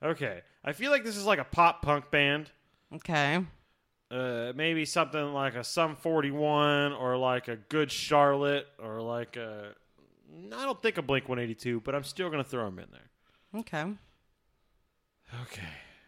Okay, 0.04 0.42
I 0.64 0.72
feel 0.72 0.90
like 0.90 1.04
this 1.04 1.18
is 1.18 1.26
like 1.26 1.40
a 1.40 1.44
pop 1.44 1.82
punk 1.82 2.10
band. 2.10 2.50
okay. 2.96 3.46
Uh, 4.10 4.52
maybe 4.56 4.84
something 4.84 5.32
like 5.34 5.56
a 5.56 5.64
Sum 5.64 5.96
41 5.96 6.92
or 6.92 7.16
like 7.16 7.48
a 7.48 7.56
Good 7.56 7.90
Charlotte 7.92 8.68
or 8.78 9.02
like 9.02 9.38
a. 9.38 9.74
I 10.54 10.66
don't 10.66 10.82
think 10.82 10.98
a 10.98 11.02
Blink 11.02 11.30
182, 11.30 11.80
but 11.82 11.96
I'm 11.96 12.04
still 12.04 12.30
going 12.30 12.44
to 12.44 12.50
throw 12.50 12.66
them 12.66 12.80
in 12.80 12.88
there. 12.92 13.62
Okay. 13.62 13.86
Okay, 15.44 15.62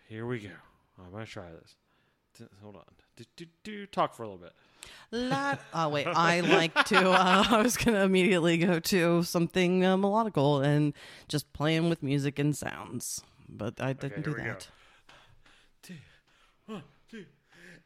here 0.09 0.26
we 0.26 0.39
go. 0.39 0.49
I'm 0.99 1.11
going 1.11 1.26
to 1.26 1.32
try 1.32 1.49
this. 1.51 1.76
T- 2.38 2.45
Hold 2.61 2.76
on. 2.76 2.84
Do, 3.15 3.24
do, 3.36 3.45
do, 3.63 3.86
talk 3.86 4.13
for 4.15 4.24
a 4.24 4.28
little 4.28 4.41
bit. 4.43 4.53
Oh, 5.74 5.89
wait. 5.89 6.07
I 6.07 6.41
like 6.41 6.74
to, 6.86 7.11
uh, 7.11 7.43
I 7.49 7.61
was 7.61 7.78
going 7.78 7.95
to 7.95 8.01
immediately 8.01 8.57
go 8.57 8.80
to 8.80 9.24
something 9.24 9.86
uh, 9.86 9.95
melodical 9.95 10.65
and 10.65 10.93
just 11.30 11.53
playing 11.53 11.88
with 11.88 12.03
music 12.03 12.38
and 12.39 12.57
sounds. 12.57 13.21
But 13.47 13.80
I 13.80 13.93
didn't 13.93 14.26
here 14.26 14.34
do 14.34 14.34
that. 14.34 14.43
go. 14.43 14.53
that. 14.53 14.69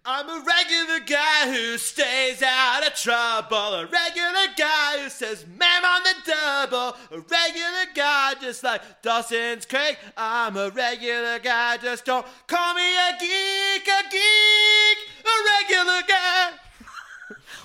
I'm 0.10 0.30
a 0.30 0.42
regular 0.42 1.02
guy 1.06 1.54
who 1.54 1.78
stays 1.78 2.42
out 2.42 2.88
of 2.88 2.94
trouble. 2.94 3.58
A 3.58 3.86
regular 3.88 4.48
guy 4.58 5.04
who 5.04 5.10
says 5.10 5.46
ma'am 5.46 5.84
on 5.84 6.02
the 6.04 6.16
double. 6.26 6.96
A 7.12 7.20
regular 7.20 7.94
guy 7.94 8.36
just 8.40 8.64
like 8.64 9.02
Dawson's 9.02 9.66
Creek. 9.66 9.98
I'm 10.16 10.56
a 10.56 10.70
regular 10.70 11.40
guy, 11.40 11.76
just 11.76 12.06
don't 12.06 12.26
call 12.48 12.74
me 12.76 12.96
a 12.96 13.18
geek, 13.20 13.86
a 13.86 14.04
geek. 14.10 14.98
A 15.26 15.36
regular 15.60 16.02
guy. 16.08 16.17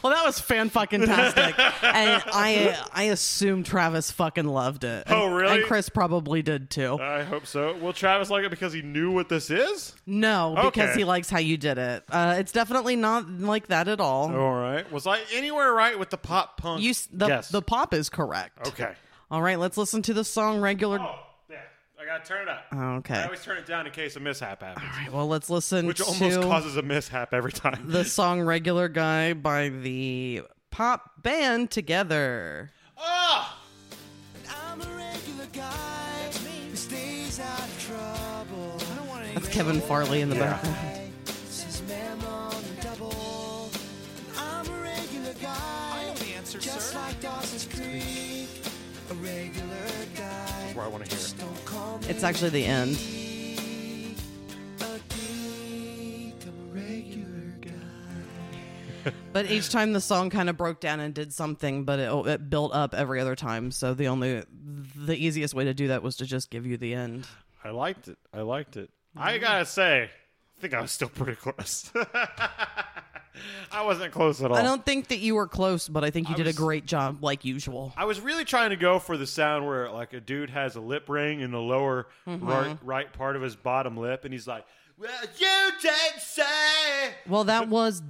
Well, 0.03 0.13
that 0.13 0.25
was 0.25 0.39
fan 0.41 0.69
fucking 0.71 1.07
tastic, 1.07 1.59
and 1.83 2.23
I 2.27 2.79
I 2.93 3.03
assume 3.05 3.63
Travis 3.63 4.11
fucking 4.11 4.47
loved 4.47 4.85
it. 4.85 5.05
And- 5.07 5.17
Oh, 5.23 5.27
really? 5.33 5.59
And 5.59 5.65
Chris 5.67 5.89
probably 5.89 6.43
did 6.43 6.69
too. 6.71 6.99
I 7.01 7.23
hope 7.23 7.47
so. 7.47 7.77
Will 7.77 7.93
Travis 7.93 8.29
like 8.31 8.45
it 8.45 8.51
because 8.51 8.73
he 8.73 8.83
knew 8.83 9.11
what 9.13 9.29
this 9.29 9.51
is? 9.51 9.95
no, 10.07 10.55
because 10.57 10.91
okay. 10.91 10.99
he 10.99 11.05
likes 11.05 11.31
how 11.31 11.39
you 11.39 11.57
did 11.57 11.79
it. 11.79 12.03
Uh, 12.11 12.35
it's 12.39 12.51
definitely 12.53 12.97
not 12.97 13.29
like 13.31 13.69
that 13.69 13.87
at 13.89 14.01
all. 14.01 14.35
All 14.35 14.55
right. 14.55 14.91
Was 14.91 15.07
I 15.07 15.21
anywhere 15.33 15.73
right 15.73 15.97
with 15.99 16.11
the 16.11 16.19
pop 16.19 16.57
punk? 16.57 16.83
You 16.83 16.93
the 17.13 17.29
Yes. 17.29 17.49
the 17.51 17.63
pop 17.63 17.95
is 17.95 18.09
correct. 18.09 18.67
Okay. 18.69 18.93
All 19.31 19.41
right, 19.41 19.59
let's 19.59 19.77
listen 19.79 20.03
to 20.03 20.13
the 20.15 20.25
song 20.25 20.61
regular. 20.61 20.99
Oh. 21.01 21.15
I 22.03 22.05
gotta 22.05 22.25
turn 22.25 22.43
it 22.43 22.49
up. 22.49 22.67
Okay. 22.73 23.15
I 23.15 23.25
always 23.25 23.43
turn 23.45 23.59
it 23.59 23.67
down 23.67 23.87
in 23.87 23.93
case 23.93 24.17
a 24.17 24.21
mishap 24.21 24.63
happens, 24.63 24.85
All 24.85 24.99
right, 25.01 25.13
well, 25.13 25.29
let's 25.29 25.49
listen 25.49 25.87
which 25.87 25.99
to 25.99 26.05
almost 26.05 26.41
causes 26.43 26.77
a 26.77 26.83
mishap 26.83 27.33
every 27.33 27.53
time. 27.53 27.85
the 27.87 28.05
song 28.05 28.41
"Regular 28.43 28.89
Guy" 28.89 29.35
by 29.35 29.69
the 29.69 30.43
pop 30.71 31.23
band 31.23 31.71
Together. 31.71 32.73
Ah! 32.99 33.59
I'm 34.51 34.81
a 34.81 34.85
regular 34.85 35.47
guy 35.53 36.31
who 36.71 36.75
stays 36.77 37.39
out 37.39 37.61
of 37.61 37.87
trouble. 37.87 38.77
I 38.81 38.97
don't 38.97 39.09
want 39.09 39.35
That's 39.35 39.49
Kevin 39.49 39.81
Farley 39.81 40.23
in 40.23 40.29
the 40.31 40.37
Yeah. 40.37 40.53
background. 40.55 41.11
Says 41.27 41.83
ma'am 41.89 42.19
on 42.25 42.51
the 42.77 42.83
double. 42.83 43.71
I'm 44.37 44.67
a 44.67 44.83
regular 44.83 45.35
guy. 45.35 45.55
I 45.95 46.05
know 46.09 46.15
the 46.15 46.35
answer, 46.35 46.59
just 46.59 46.95
like 46.97 47.21
Dawson's 47.21 47.67
Creek. 47.73 48.49
A 49.11 49.15
regular 49.15 49.77
guy. 50.17 50.73
where 50.75 50.87
I 50.87 50.89
want 50.89 51.05
to 51.05 51.11
hear 51.15 51.22
It's 52.13 52.25
actually 52.25 52.51
the 52.51 52.67
end. 52.67 52.99
But 59.33 59.51
each 59.51 59.71
time 59.71 59.95
the 59.95 60.01
song 60.01 60.29
kind 60.29 60.51
of 60.51 60.59
broke 60.59 60.79
down 60.79 61.01
and 61.01 61.15
did 61.15 61.33
something, 61.33 61.85
but 61.85 61.99
it, 61.99 62.27
it 62.27 62.51
built 62.51 62.75
up 62.75 62.93
every 62.93 63.19
other 63.19 63.35
time. 63.35 63.71
So 63.71 63.95
the 63.95 64.09
only, 64.09 64.45
the 64.95 65.17
easiest 65.17 65.55
way 65.55 65.65
to 65.65 65.73
do 65.73 65.89
that 65.89 66.03
was 66.03 66.17
to 66.17 66.27
just 66.27 66.51
give 66.51 66.67
you 66.67 66.77
the 66.77 66.93
end. 66.93 67.27
I 67.65 67.71
liked 67.71 68.09
it. 68.09 68.19
I 68.31 68.43
liked 68.43 68.77
it. 68.77 68.91
I 69.17 69.39
gotta 69.39 69.65
say, 69.65 70.03
I 70.03 70.61
think 70.61 70.75
I 70.75 70.83
was 70.83 70.93
still 70.93 71.09
pretty 71.09 71.37
close. 71.37 71.91
I 73.71 73.83
wasn't 73.85 74.13
close 74.13 74.43
at 74.43 74.51
all. 74.51 74.57
I 74.57 74.63
don't 74.63 74.85
think 74.85 75.09
that 75.09 75.19
you 75.19 75.35
were 75.35 75.47
close, 75.49 75.89
but 75.89 76.05
I 76.05 76.11
think 76.11 76.29
you 76.29 76.35
I 76.35 76.37
did 76.37 76.47
was- 76.47 76.55
a 76.55 76.59
great 76.59 76.87
job, 76.87 77.23
like 77.23 77.45
usual. 77.45 77.93
I 77.97 78.05
was 78.05 78.21
really 78.21 78.45
trying 78.45 78.71
to 78.71 78.77
go 78.77 78.99
for 78.99 79.17
the 79.17 79.27
sound 79.27 79.67
where 79.67 79.91
like 79.91 80.13
a 80.13 80.21
dude 80.21 80.51
has 80.51 80.77
a 80.77 80.81
lip 80.81 81.09
ring 81.09 81.41
in 81.41 81.51
the 81.51 81.61
lower 81.61 82.07
Mm-hmm. 82.27 82.47
right 82.47 82.79
right 82.83 83.13
part 83.13 83.37
of 83.37 83.43
his 83.43 83.57
bottom 83.57 83.97
lip, 83.97 84.25
and 84.25 84.33
he's 84.33 84.47
like, 84.47 84.65
"Well, 84.99 85.11
you 85.39 85.71
did 85.81 86.21
say." 86.21 86.45
Well, 87.29 87.45
that 87.45 87.69
was 87.71 88.03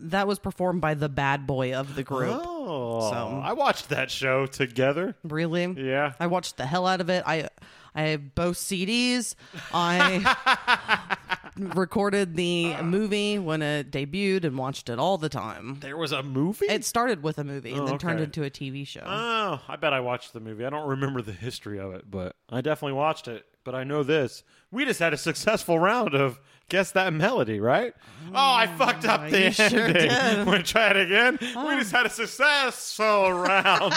that 0.00 0.26
was 0.26 0.38
performed 0.38 0.80
by 0.80 0.94
the 0.94 1.08
bad 1.08 1.46
boy 1.46 1.74
of 1.74 1.94
the 1.94 2.02
group. 2.02 2.40
Oh, 2.44 3.10
So- 3.10 3.40
I 3.44 3.52
watched 3.52 3.90
that 3.90 4.10
show 4.10 4.46
together. 4.46 5.14
Really? 5.24 5.66
Yeah. 5.76 6.12
I 6.18 6.26
watched 6.26 6.56
the 6.56 6.66
hell 6.66 6.86
out 6.86 7.00
of 7.00 7.08
it. 7.08 7.22
I 7.26 7.48
I 7.94 8.02
have 8.02 8.34
both 8.34 8.56
CDs. 8.56 9.34
I 9.72 11.38
recorded 11.68 12.34
the 12.36 12.74
movie 12.82 13.38
when 13.38 13.62
it 13.62 13.90
debuted 13.90 14.44
and 14.44 14.56
watched 14.58 14.88
it 14.88 14.98
all 14.98 15.18
the 15.18 15.28
time. 15.28 15.78
There 15.80 15.96
was 15.96 16.12
a 16.12 16.22
movie. 16.22 16.66
It 16.66 16.84
started 16.84 17.22
with 17.22 17.38
a 17.38 17.44
movie 17.44 17.72
and 17.72 17.82
Oh, 17.82 17.86
then 17.86 17.98
turned 17.98 18.20
okay. 18.20 18.24
into 18.24 18.44
a 18.44 18.50
TV 18.50 18.86
show. 18.86 19.02
Oh, 19.04 19.60
I 19.68 19.76
bet 19.76 19.92
I 19.92 20.00
watched 20.00 20.32
the 20.32 20.40
movie. 20.40 20.64
I 20.64 20.70
don't 20.70 20.88
remember 20.88 21.22
the 21.22 21.32
history 21.32 21.78
of 21.78 21.92
it, 21.94 22.10
but 22.10 22.36
I 22.48 22.60
definitely 22.60 22.94
watched 22.96 23.28
it. 23.28 23.46
But 23.62 23.74
I 23.74 23.84
know 23.84 24.02
this: 24.02 24.42
we 24.70 24.84
just 24.86 25.00
had 25.00 25.12
a 25.12 25.18
successful 25.18 25.78
round 25.78 26.14
of 26.14 26.40
guess 26.70 26.92
that 26.92 27.12
melody, 27.12 27.60
right? 27.60 27.92
Oh, 28.28 28.32
I 28.34 28.66
fucked 28.66 29.04
up 29.04 29.20
ah, 29.20 29.28
the 29.28 29.38
you 29.38 29.44
ending. 29.46 29.68
sure 29.68 29.92
did. 29.92 30.10
Want 30.46 30.64
to 30.64 30.72
try 30.72 30.90
it 30.90 30.96
again? 30.96 31.38
We 31.68 31.76
just 31.76 31.92
had 31.92 32.06
a 32.06 32.10
successful 32.10 33.32
round. 33.32 33.92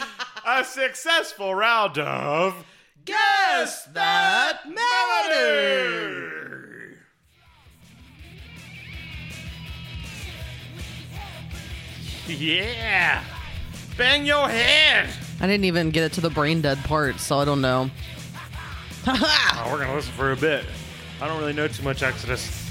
a 0.46 0.64
successful 0.64 1.54
round 1.54 1.98
of 1.98 2.64
guess 3.04 3.84
that 3.92 4.60
melody. 4.66 6.33
Yeah. 12.28 13.22
Bang 13.98 14.24
your 14.24 14.48
head. 14.48 15.10
I 15.40 15.46
didn't 15.46 15.66
even 15.66 15.90
get 15.90 16.04
it 16.04 16.12
to 16.14 16.20
the 16.20 16.30
brain 16.30 16.62
dead 16.62 16.78
part, 16.84 17.20
so 17.20 17.38
I 17.38 17.44
don't 17.44 17.60
know. 17.60 17.90
Oh, 19.06 19.68
we're 19.70 19.80
gonna 19.80 19.94
listen 19.94 20.12
for 20.14 20.32
a 20.32 20.36
bit. 20.36 20.64
I 21.20 21.28
don't 21.28 21.38
really 21.38 21.52
know 21.52 21.68
too 21.68 21.82
much 21.82 22.02
Exodus. 22.02 22.70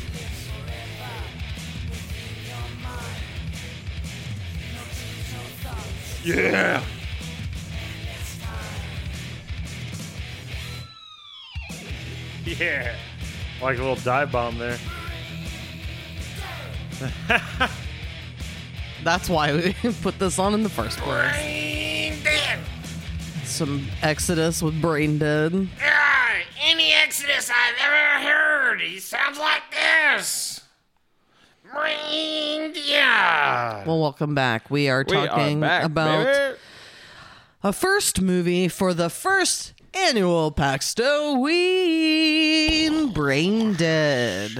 Yeah. 6.23 6.83
Yeah. 12.45 12.95
Like 13.61 13.77
a 13.77 13.81
little 13.81 13.95
dive 13.97 14.31
bomb 14.31 14.57
there. 14.57 14.79
That's 19.03 19.29
why 19.29 19.53
we 19.53 19.73
put 20.01 20.17
this 20.19 20.39
on 20.39 20.53
in 20.53 20.63
the 20.63 20.69
first 20.69 20.97
place. 20.99 21.31
Brain 21.31 22.23
dead. 22.23 22.59
Some 23.43 23.87
Exodus 24.01 24.61
with 24.63 24.81
brain 24.81 25.17
dead. 25.17 25.67
Ah, 25.81 26.35
any 26.63 26.93
Exodus 26.93 27.49
I've 27.49 27.75
ever 27.85 28.27
heard, 28.27 28.81
he 28.81 28.99
sounds 28.99 29.37
like 29.37 29.63
this. 29.71 30.61
Yeah. 32.75 33.83
Well, 33.85 33.99
welcome 33.99 34.35
back. 34.35 34.69
We 34.69 34.89
are 34.89 35.03
talking 35.03 35.63
about 35.63 36.57
a 37.63 37.73
first 37.73 38.21
movie 38.21 38.67
for 38.67 38.93
the 38.93 39.09
first 39.09 39.72
annual 39.93 40.51
Paxtoween 40.51 43.13
Brain 43.13 43.73
Dead 43.73 44.51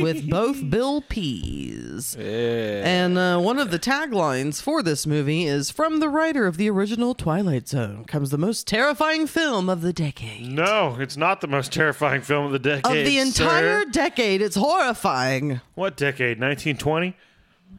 with 0.00 0.28
both 0.30 0.68
Bill 0.70 1.00
Pease. 1.00 2.14
And 2.16 3.18
uh, 3.18 3.40
one 3.40 3.58
of 3.58 3.70
the 3.70 3.78
taglines 3.78 4.62
for 4.62 4.82
this 4.82 5.06
movie 5.06 5.46
is 5.46 5.70
From 5.70 6.00
the 6.00 6.08
writer 6.08 6.46
of 6.46 6.56
the 6.56 6.70
original 6.70 7.14
Twilight 7.14 7.68
Zone 7.68 8.04
comes 8.04 8.30
the 8.30 8.38
most 8.38 8.66
terrifying 8.66 9.26
film 9.26 9.68
of 9.68 9.80
the 9.80 9.92
decade. 9.92 10.50
No, 10.50 10.96
it's 10.98 11.16
not 11.16 11.40
the 11.40 11.48
most 11.48 11.72
terrifying 11.72 12.22
film 12.22 12.46
of 12.46 12.52
the 12.52 12.58
decade. 12.58 12.98
Of 12.98 13.06
the 13.06 13.18
entire 13.18 13.82
sir. 13.84 13.90
decade, 13.90 14.42
it's 14.42 14.56
horrifying. 14.56 15.60
What 15.74 15.96
decade? 15.96 16.40
1920? 16.40 17.16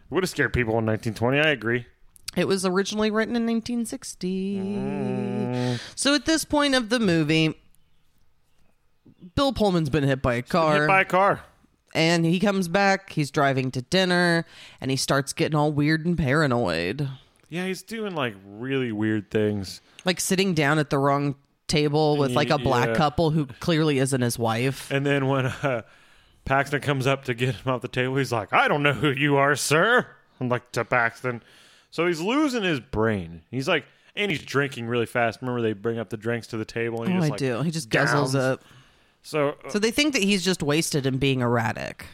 Would 0.09 0.23
have 0.23 0.29
scared 0.29 0.53
people 0.53 0.77
in 0.77 0.85
1920. 0.85 1.39
I 1.39 1.51
agree. 1.51 1.85
It 2.35 2.47
was 2.47 2.65
originally 2.65 3.11
written 3.11 3.35
in 3.35 3.43
1960. 3.45 4.57
Mm. 4.57 5.79
So 5.95 6.13
at 6.13 6.25
this 6.25 6.43
point 6.45 6.75
of 6.75 6.89
the 6.89 6.99
movie, 6.99 7.55
Bill 9.35 9.53
Pullman's 9.53 9.89
been 9.89 10.03
hit 10.03 10.21
by 10.21 10.35
a 10.35 10.41
car, 10.41 10.79
Hit 10.81 10.87
by 10.87 11.01
a 11.01 11.05
car. 11.05 11.41
and 11.93 12.25
he 12.25 12.39
comes 12.39 12.67
back. 12.67 13.11
He's 13.11 13.31
driving 13.31 13.71
to 13.71 13.81
dinner, 13.81 14.45
and 14.81 14.91
he 14.91 14.97
starts 14.97 15.33
getting 15.33 15.55
all 15.55 15.71
weird 15.71 16.05
and 16.05 16.17
paranoid, 16.17 17.07
Yeah, 17.49 17.65
he's 17.67 17.81
doing 17.83 18.15
like 18.15 18.35
really 18.45 18.91
weird 18.91 19.31
things. 19.31 19.81
like 20.03 20.19
sitting 20.19 20.53
down 20.53 20.77
at 20.79 20.89
the 20.89 20.97
wrong 20.97 21.35
table 21.67 22.17
with 22.17 22.31
like 22.31 22.49
a 22.51 22.57
black 22.59 22.89
Yeah. 22.89 22.95
couple 22.95 23.31
who 23.31 23.47
clearly 23.59 23.97
isn't 23.99 24.21
his 24.21 24.37
wife. 24.37 24.91
And 24.91 25.05
then 25.05 25.27
when 25.27 25.47
uh, 25.47 25.81
Paxton 26.45 26.81
comes 26.81 27.07
up 27.07 27.25
to 27.25 27.33
get 27.33 27.55
him 27.55 27.71
off 27.73 27.81
the 27.81 27.87
table, 27.87 28.17
he's 28.17 28.31
like, 28.31 28.53
I 28.53 28.67
don't 28.67 28.83
know 28.83 28.93
who 28.93 29.09
you 29.09 29.37
are, 29.37 29.55
sir. 29.55 30.05
I'm 30.39 30.49
like, 30.49 30.71
to 30.73 30.85
Paxton. 30.85 31.41
So 31.95 32.07
he's 32.07 32.19
losing 32.19 32.61
his 32.61 32.81
brain. 32.81 33.41
He's 33.49 33.69
like, 33.69 33.85
and 34.17 34.29
he's 34.29 34.43
drinking 34.43 34.87
really 34.87 35.05
fast. 35.05 35.39
Remember, 35.41 35.61
they 35.61 35.71
bring 35.71 35.97
up 35.97 36.09
the 36.09 36.17
drinks 36.17 36.45
to 36.47 36.57
the 36.57 36.65
table 36.65 37.03
and 37.03 37.09
he 37.09 37.17
Oh, 37.17 37.21
just 37.21 37.27
I 37.27 37.29
like, 37.29 37.39
do. 37.39 37.61
He 37.61 37.71
just 37.71 37.89
guzzles 37.89 38.33
downs. 38.33 38.35
it. 38.35 38.59
So, 39.23 39.49
uh, 39.65 39.69
So 39.69 39.79
they 39.79 39.91
think 39.91 40.11
that 40.11 40.21
he's 40.21 40.43
just 40.43 40.61
wasted 40.61 41.05
and 41.05 41.21
being 41.21 41.39
erratic. 41.39 42.05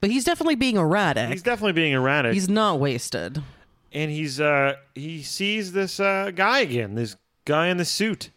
But 0.00 0.10
he's 0.10 0.24
definitely 0.24 0.56
being 0.56 0.74
erratic. 0.76 1.28
he's 1.30 1.42
definitely 1.44 1.74
being 1.74 1.92
erratic. 1.92 2.34
He's 2.34 2.48
not 2.48 2.80
wasted. 2.80 3.44
and 3.92 4.10
he's 4.10 4.40
uh 4.40 4.74
he 4.96 5.22
sees 5.22 5.70
this 5.70 6.00
uh 6.00 6.32
guy 6.34 6.58
again, 6.58 6.96
this 6.96 7.14
guy 7.44 7.68
in 7.68 7.76
the 7.76 7.84
suit 7.84 8.30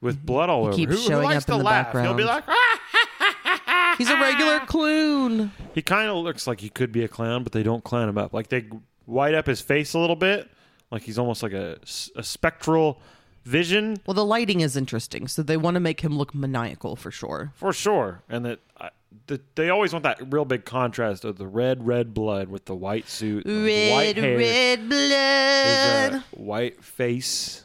with 0.00 0.24
blood 0.24 0.48
all 0.48 0.64
over. 0.64 0.74
keeps 0.74 0.94
who, 0.94 0.98
who 0.98 1.06
showing 1.08 1.24
likes 1.26 1.44
up 1.44 1.48
in 1.50 1.52
to 1.52 1.58
the 1.58 1.64
laugh. 1.64 1.92
He'll 1.92 2.14
be 2.14 2.24
like, 2.24 2.44
ah! 2.48 3.94
He's 3.98 4.08
a 4.08 4.18
regular 4.18 4.60
clown. 4.66 5.52
he 5.74 5.82
kind 5.82 6.08
of 6.08 6.16
looks 6.16 6.46
like 6.46 6.60
he 6.62 6.70
could 6.70 6.90
be 6.90 7.04
a 7.04 7.08
clown, 7.08 7.42
but 7.42 7.52
they 7.52 7.62
don't 7.62 7.84
clown 7.84 8.08
him 8.08 8.16
up. 8.16 8.32
Like 8.32 8.48
they 8.48 8.64
white 9.06 9.34
up 9.34 9.46
his 9.46 9.60
face 9.60 9.94
a 9.94 9.98
little 9.98 10.16
bit, 10.16 10.50
like 10.90 11.02
he's 11.02 11.18
almost 11.18 11.42
like 11.42 11.52
a, 11.52 11.78
a 12.16 12.22
spectral 12.22 13.00
vision 13.44 13.98
Well, 14.06 14.14
the 14.14 14.24
lighting 14.24 14.60
is 14.60 14.76
interesting, 14.76 15.28
so 15.28 15.42
they 15.42 15.56
want 15.56 15.74
to 15.74 15.80
make 15.80 16.00
him 16.00 16.16
look 16.16 16.34
maniacal 16.34 16.96
for 16.96 17.10
sure. 17.10 17.52
for 17.54 17.72
sure. 17.72 18.22
And 18.28 18.44
that 18.44 18.60
I 18.78 18.90
the, 19.26 19.40
they 19.54 19.70
always 19.70 19.92
want 19.92 20.02
that 20.02 20.20
real 20.32 20.44
big 20.44 20.64
contrast 20.64 21.24
of 21.24 21.38
the 21.38 21.46
red, 21.46 21.86
red 21.86 22.14
blood 22.14 22.48
with 22.48 22.64
the 22.66 22.74
white 22.74 23.08
suit, 23.08 23.44
the 23.44 23.90
white 23.92 24.16
hair. 24.16 24.36
red 24.36 24.88
blood. 24.88 26.14
uh, 26.14 26.20
white 26.32 26.82
face 26.82 27.64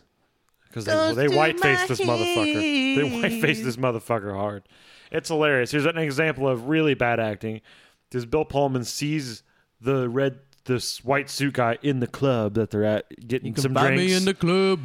because 0.68 0.86
they, 0.86 0.92
Goes 0.94 1.16
they 1.16 1.28
white 1.28 1.60
faced 1.60 1.88
this 1.88 2.00
motherfucker. 2.00 2.96
They 2.96 3.22
white 3.22 3.42
faced 3.42 3.64
this 3.64 3.78
motherfucker 3.78 4.34
hard. 4.34 4.64
It's 5.12 5.30
hilarious. 5.30 5.72
Here's 5.72 5.86
an 5.86 5.98
example 5.98 6.48
of 6.48 6.70
really 6.70 6.94
bad 6.94 7.20
acting. 7.20 7.62
This 8.12 8.26
Bill 8.26 8.46
Pullman 8.46 8.84
sees 8.84 9.44
the 9.82 10.08
red, 10.08 10.40
this 10.66 11.04
white 11.04 11.30
suit 11.30 11.54
guy 11.56 11.78
in 11.82 12.00
the 12.00 12.08
club 12.08 12.54
that 12.56 12.72
they're 12.72 12.84
at 12.86 13.28
getting 13.28 13.56
some 13.56 13.74
drinks, 13.74 13.98
me 13.98 14.14
in 14.14 14.26
the 14.26 14.34
club. 14.34 14.80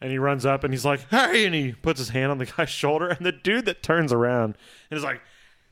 and 0.00 0.10
he 0.10 0.18
runs 0.18 0.44
up 0.46 0.64
and 0.64 0.72
he's 0.72 0.84
like, 0.84 1.08
"Hey!" 1.10 1.46
and 1.46 1.54
he 1.54 1.72
puts 1.72 1.98
his 1.98 2.10
hand 2.10 2.30
on 2.30 2.38
the 2.38 2.46
guy's 2.56 2.70
shoulder, 2.70 3.08
and 3.08 3.24
the 3.24 3.32
dude 3.32 3.64
that 3.66 3.82
turns 3.82 4.12
around 4.12 4.56
and 4.90 4.98
is 4.98 5.04
like, 5.04 5.20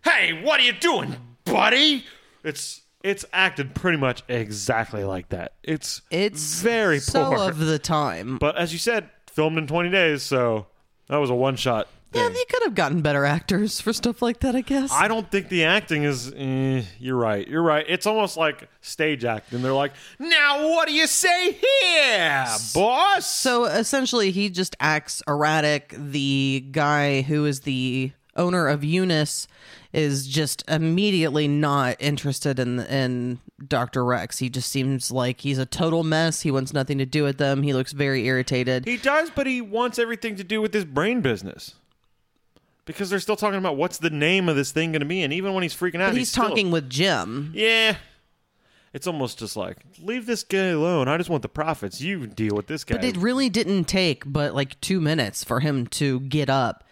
"Hey, 0.04 0.32
what 0.42 0.60
are 0.60 0.64
you 0.64 0.72
doing, 0.72 1.16
buddy?" 1.44 2.04
It's 2.44 2.80
it's 3.04 3.24
acted 3.32 3.74
pretty 3.74 3.98
much 3.98 4.22
exactly 4.28 5.02
like 5.04 5.28
that. 5.30 5.54
It's 5.62 6.02
It's 6.10 6.60
very 6.62 6.98
so 7.00 7.30
poor. 7.34 7.48
of 7.50 7.58
the 7.58 7.78
time. 7.78 8.38
But 8.38 8.56
as 8.56 8.72
you 8.72 8.78
said, 8.78 9.10
filmed 9.28 9.58
in 9.58 9.66
20 9.66 9.90
days, 9.90 10.22
so 10.22 10.66
that 11.08 11.16
was 11.16 11.28
a 11.30 11.34
one 11.34 11.56
shot. 11.56 11.88
Yeah, 12.14 12.28
they 12.28 12.44
could 12.44 12.62
have 12.64 12.74
gotten 12.74 13.02
better 13.02 13.24
actors 13.24 13.80
for 13.80 13.92
stuff 13.92 14.22
like 14.22 14.40
that, 14.40 14.54
I 14.54 14.60
guess. 14.60 14.90
I 14.92 15.08
don't 15.08 15.30
think 15.30 15.48
the 15.48 15.64
acting 15.64 16.04
is. 16.04 16.32
Eh, 16.36 16.82
you're 16.98 17.16
right. 17.16 17.46
You're 17.46 17.62
right. 17.62 17.84
It's 17.88 18.06
almost 18.06 18.36
like 18.36 18.68
stage 18.80 19.24
acting. 19.24 19.62
They're 19.62 19.72
like, 19.72 19.92
now 20.18 20.68
what 20.68 20.88
do 20.88 20.94
you 20.94 21.06
say 21.06 21.52
here, 21.52 22.46
boss? 22.74 23.26
so 23.26 23.64
essentially, 23.64 24.30
he 24.30 24.50
just 24.50 24.76
acts 24.80 25.22
erratic. 25.26 25.94
The 25.96 26.66
guy 26.70 27.22
who 27.22 27.44
is 27.46 27.60
the 27.60 28.12
owner 28.36 28.66
of 28.68 28.82
Eunice 28.82 29.46
is 29.92 30.26
just 30.26 30.64
immediately 30.68 31.46
not 31.46 31.96
interested 32.00 32.58
in 32.58 32.80
in 32.80 33.40
Dr. 33.66 34.04
Rex. 34.04 34.38
He 34.38 34.48
just 34.48 34.70
seems 34.70 35.10
like 35.10 35.40
he's 35.42 35.58
a 35.58 35.66
total 35.66 36.02
mess. 36.02 36.42
He 36.42 36.50
wants 36.50 36.72
nothing 36.72 36.98
to 36.98 37.06
do 37.06 37.22
with 37.24 37.38
them. 37.38 37.62
He 37.62 37.72
looks 37.72 37.92
very 37.92 38.26
irritated. 38.26 38.86
He 38.86 38.96
does, 38.96 39.30
but 39.30 39.46
he 39.46 39.60
wants 39.60 39.98
everything 39.98 40.36
to 40.36 40.44
do 40.44 40.60
with 40.60 40.72
his 40.74 40.84
brain 40.84 41.20
business. 41.20 41.74
Because 42.84 43.10
they're 43.10 43.20
still 43.20 43.36
talking 43.36 43.58
about 43.58 43.76
what's 43.76 43.98
the 43.98 44.10
name 44.10 44.48
of 44.48 44.56
this 44.56 44.72
thing 44.72 44.92
going 44.92 45.00
to 45.00 45.06
be, 45.06 45.22
and 45.22 45.32
even 45.32 45.54
when 45.54 45.62
he's 45.62 45.74
freaking 45.74 46.00
out, 46.00 46.14
he's 46.14 46.30
still- 46.30 46.48
talking 46.48 46.70
with 46.70 46.90
Jim. 46.90 47.52
Yeah, 47.54 47.96
it's 48.92 49.06
almost 49.06 49.38
just 49.38 49.56
like 49.56 49.78
leave 50.00 50.26
this 50.26 50.42
guy 50.42 50.66
alone. 50.68 51.08
I 51.08 51.16
just 51.16 51.30
want 51.30 51.42
the 51.42 51.48
profits. 51.48 52.00
You 52.00 52.26
deal 52.26 52.54
with 52.54 52.66
this 52.66 52.84
guy. 52.84 52.96
But 52.96 53.04
it 53.04 53.16
really 53.16 53.48
didn't 53.48 53.84
take 53.84 54.24
but 54.26 54.54
like 54.54 54.80
two 54.80 55.00
minutes 55.00 55.44
for 55.44 55.60
him 55.60 55.86
to 55.88 56.20
get 56.20 56.50
up 56.50 56.84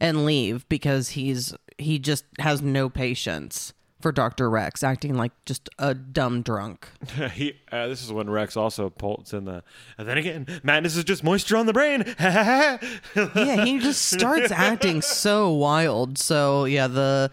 and 0.00 0.26
leave 0.26 0.68
because 0.68 1.10
he's 1.10 1.54
he 1.78 1.98
just 1.98 2.24
has 2.38 2.60
no 2.60 2.88
patience 2.88 3.72
for 4.06 4.12
Dr. 4.12 4.48
Rex, 4.48 4.84
acting 4.84 5.16
like 5.16 5.32
just 5.46 5.68
a 5.80 5.92
dumb 5.92 6.42
drunk. 6.42 6.86
he, 7.32 7.54
uh, 7.72 7.88
this 7.88 8.04
is 8.04 8.12
when 8.12 8.30
Rex 8.30 8.56
also 8.56 8.88
pulls 8.88 9.32
in 9.32 9.46
the. 9.46 9.64
And 9.98 10.06
then 10.06 10.16
again, 10.16 10.46
madness 10.62 10.94
is 10.94 11.02
just 11.02 11.24
moisture 11.24 11.56
on 11.56 11.66
the 11.66 11.72
brain. 11.72 12.04
yeah, 12.20 13.64
he 13.64 13.80
just 13.80 14.12
starts 14.12 14.52
acting 14.52 15.02
so 15.02 15.50
wild. 15.50 16.18
So 16.18 16.66
yeah, 16.66 16.86
the 16.86 17.32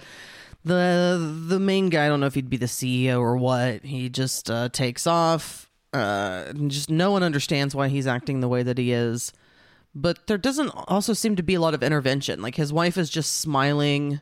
the 0.66 1.44
the 1.48 1.60
main 1.60 1.90
guy, 1.90 2.06
I 2.06 2.08
don't 2.08 2.22
know 2.22 2.26
if 2.26 2.34
he'd 2.34 2.50
be 2.50 2.58
the 2.58 2.66
CEO 2.66 3.20
or 3.20 3.38
what. 3.38 3.84
He 3.84 4.10
just 4.10 4.50
uh, 4.50 4.70
takes 4.70 5.06
off. 5.06 5.70
Uh, 5.94 6.46
and 6.48 6.72
just 6.72 6.90
no 6.90 7.12
one 7.12 7.22
understands 7.22 7.76
why 7.76 7.88
he's 7.88 8.08
acting 8.08 8.40
the 8.40 8.50
way 8.50 8.64
that 8.64 8.80
he 8.80 8.94
is. 8.94 9.32
But 9.94 10.26
there 10.26 10.40
doesn't 10.40 10.72
also 10.88 11.14
seem 11.14 11.36
to 11.36 11.44
be 11.44 11.54
a 11.54 11.62
lot 11.62 11.76
of 11.76 11.84
intervention. 11.84 12.42
Like 12.42 12.56
his 12.56 12.74
wife 12.74 12.98
is 12.98 13.12
just 13.12 13.36
smiling 13.36 14.22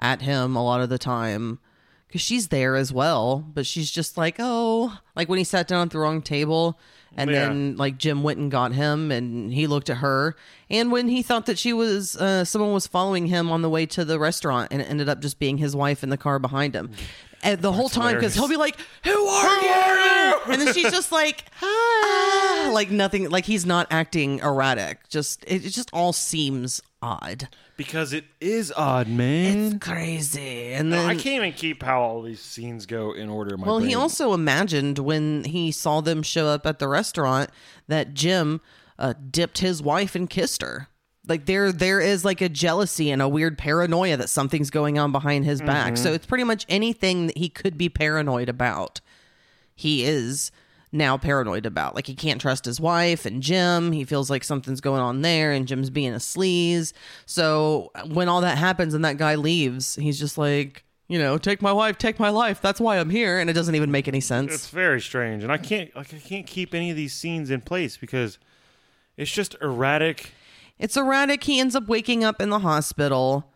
at 0.00 0.22
him 0.22 0.56
a 0.56 0.64
lot 0.64 0.80
of 0.80 0.88
the 0.88 0.98
time 0.98 1.60
because 2.14 2.22
she's 2.24 2.46
there 2.46 2.76
as 2.76 2.92
well. 2.92 3.44
But 3.52 3.66
she's 3.66 3.90
just 3.90 4.16
like, 4.16 4.36
oh, 4.38 4.96
like 5.16 5.28
when 5.28 5.38
he 5.38 5.44
sat 5.44 5.66
down 5.66 5.86
at 5.88 5.90
the 5.90 5.98
wrong 5.98 6.22
table, 6.22 6.78
and 7.16 7.28
Yeah. 7.28 7.40
then 7.48 7.76
like 7.76 7.98
Jim 7.98 8.22
went 8.22 8.38
and 8.38 8.52
got 8.52 8.70
him, 8.72 9.10
and 9.10 9.52
he 9.52 9.66
looked 9.66 9.90
at 9.90 9.96
her. 9.96 10.36
And 10.70 10.92
when 10.92 11.08
he 11.08 11.22
thought 11.22 11.46
that 11.46 11.58
she 11.58 11.72
was, 11.72 12.14
uh, 12.16 12.44
someone 12.44 12.72
was 12.72 12.86
following 12.86 13.26
him 13.26 13.50
on 13.50 13.62
the 13.62 13.68
way 13.68 13.84
to 13.86 14.04
the 14.04 14.20
restaurant, 14.20 14.68
and 14.70 14.80
it 14.80 14.88
ended 14.88 15.08
up 15.08 15.20
just 15.22 15.40
being 15.40 15.58
his 15.58 15.74
wife 15.74 16.04
in 16.04 16.10
the 16.10 16.16
car 16.16 16.38
behind 16.38 16.76
him. 16.76 16.92
And 17.42 17.60
the 17.60 17.72
whole 17.72 17.88
time, 17.88 18.14
because 18.14 18.34
he'll 18.34 18.46
be 18.48 18.56
like, 18.56 18.76
"Who 19.02 19.26
are 19.26 19.60
you?" 19.60 20.34
and 20.52 20.62
then 20.62 20.72
she's 20.72 20.92
just 20.92 21.10
like, 21.10 21.44
"Hi," 21.60 22.68
like 22.72 22.92
nothing, 22.92 23.28
like 23.28 23.44
he's 23.44 23.66
not 23.66 23.88
acting 23.90 24.38
erratic. 24.38 25.08
Just 25.08 25.42
it, 25.48 25.66
it 25.66 25.70
just 25.70 25.90
all 25.92 26.12
seems 26.12 26.80
odd. 27.02 27.48
Because 27.76 28.12
it 28.12 28.24
is 28.40 28.72
odd, 28.76 29.08
man. 29.08 29.74
It's 29.74 29.84
crazy. 29.84 30.72
And 30.72 30.92
then 30.92 31.08
I 31.08 31.14
can't 31.14 31.44
even 31.44 31.52
keep 31.52 31.82
how 31.82 32.00
all 32.00 32.22
these 32.22 32.40
scenes 32.40 32.86
go 32.86 33.12
in 33.12 33.28
order. 33.28 33.54
in 33.54 33.60
My 33.60 33.66
Well, 33.66 33.78
he 33.78 33.94
also 33.94 34.32
imagined 34.32 34.98
when 34.98 35.44
he 35.44 35.72
saw 35.72 36.00
them 36.00 36.22
show 36.22 36.46
up 36.46 36.66
at 36.66 36.78
the 36.78 36.88
restaurant 36.88 37.50
that 37.88 38.14
Jim 38.14 38.60
uh, 38.98 39.14
dipped 39.30 39.58
his 39.58 39.82
wife 39.82 40.14
and 40.14 40.28
kissed 40.30 40.62
her. 40.62 40.88
Like 41.26 41.46
there, 41.46 41.72
there 41.72 42.00
is 42.00 42.24
like 42.24 42.40
a 42.42 42.50
jealousy 42.50 43.10
and 43.10 43.22
a 43.22 43.28
weird 43.28 43.56
paranoia 43.56 44.16
that 44.18 44.28
something's 44.28 44.70
going 44.70 44.98
on 44.98 45.10
behind 45.10 45.46
his 45.46 45.62
back. 45.62 45.96
So 45.96 46.12
it's 46.12 46.26
pretty 46.26 46.44
much 46.44 46.66
anything 46.68 47.28
that 47.28 47.38
he 47.38 47.48
could 47.48 47.78
be 47.78 47.88
paranoid 47.88 48.50
about. 48.50 49.00
He 49.74 50.04
is 50.04 50.52
now 50.94 51.18
paranoid 51.18 51.66
about. 51.66 51.94
Like 51.94 52.06
he 52.06 52.14
can't 52.14 52.40
trust 52.40 52.64
his 52.64 52.80
wife 52.80 53.26
and 53.26 53.42
Jim. 53.42 53.92
He 53.92 54.04
feels 54.04 54.30
like 54.30 54.44
something's 54.44 54.80
going 54.80 55.00
on 55.00 55.22
there, 55.22 55.52
and 55.52 55.66
Jim's 55.66 55.90
being 55.90 56.14
a 56.14 56.18
sleaze. 56.18 56.92
So 57.26 57.90
when 58.06 58.28
all 58.28 58.40
that 58.40 58.56
happens 58.56 58.94
and 58.94 59.04
that 59.04 59.18
guy 59.18 59.34
leaves, 59.34 59.96
he's 59.96 60.18
just 60.18 60.38
like, 60.38 60.84
you 61.08 61.18
know, 61.18 61.36
take 61.36 61.60
my 61.60 61.72
wife, 61.72 61.98
take 61.98 62.18
my 62.18 62.30
life. 62.30 62.62
That's 62.62 62.80
why 62.80 62.98
I'm 62.98 63.10
here, 63.10 63.38
and 63.38 63.50
it 63.50 63.52
doesn't 63.52 63.74
even 63.74 63.90
make 63.90 64.08
any 64.08 64.20
sense. 64.20 64.54
It's 64.54 64.70
very 64.70 65.00
strange, 65.00 65.42
and 65.42 65.52
I 65.52 65.58
can't 65.58 65.94
like 65.94 66.14
I 66.14 66.18
can't 66.18 66.46
keep 66.46 66.74
any 66.74 66.90
of 66.90 66.96
these 66.96 67.12
scenes 67.12 67.50
in 67.50 67.60
place 67.60 67.96
because 67.96 68.38
it's 69.16 69.30
just 69.30 69.56
erratic. 69.60 70.30
It's 70.78 70.96
erratic. 70.96 71.44
He 71.44 71.60
ends 71.60 71.76
up 71.76 71.88
waking 71.88 72.24
up 72.24 72.40
in 72.40 72.50
the 72.50 72.60
hospital. 72.60 73.50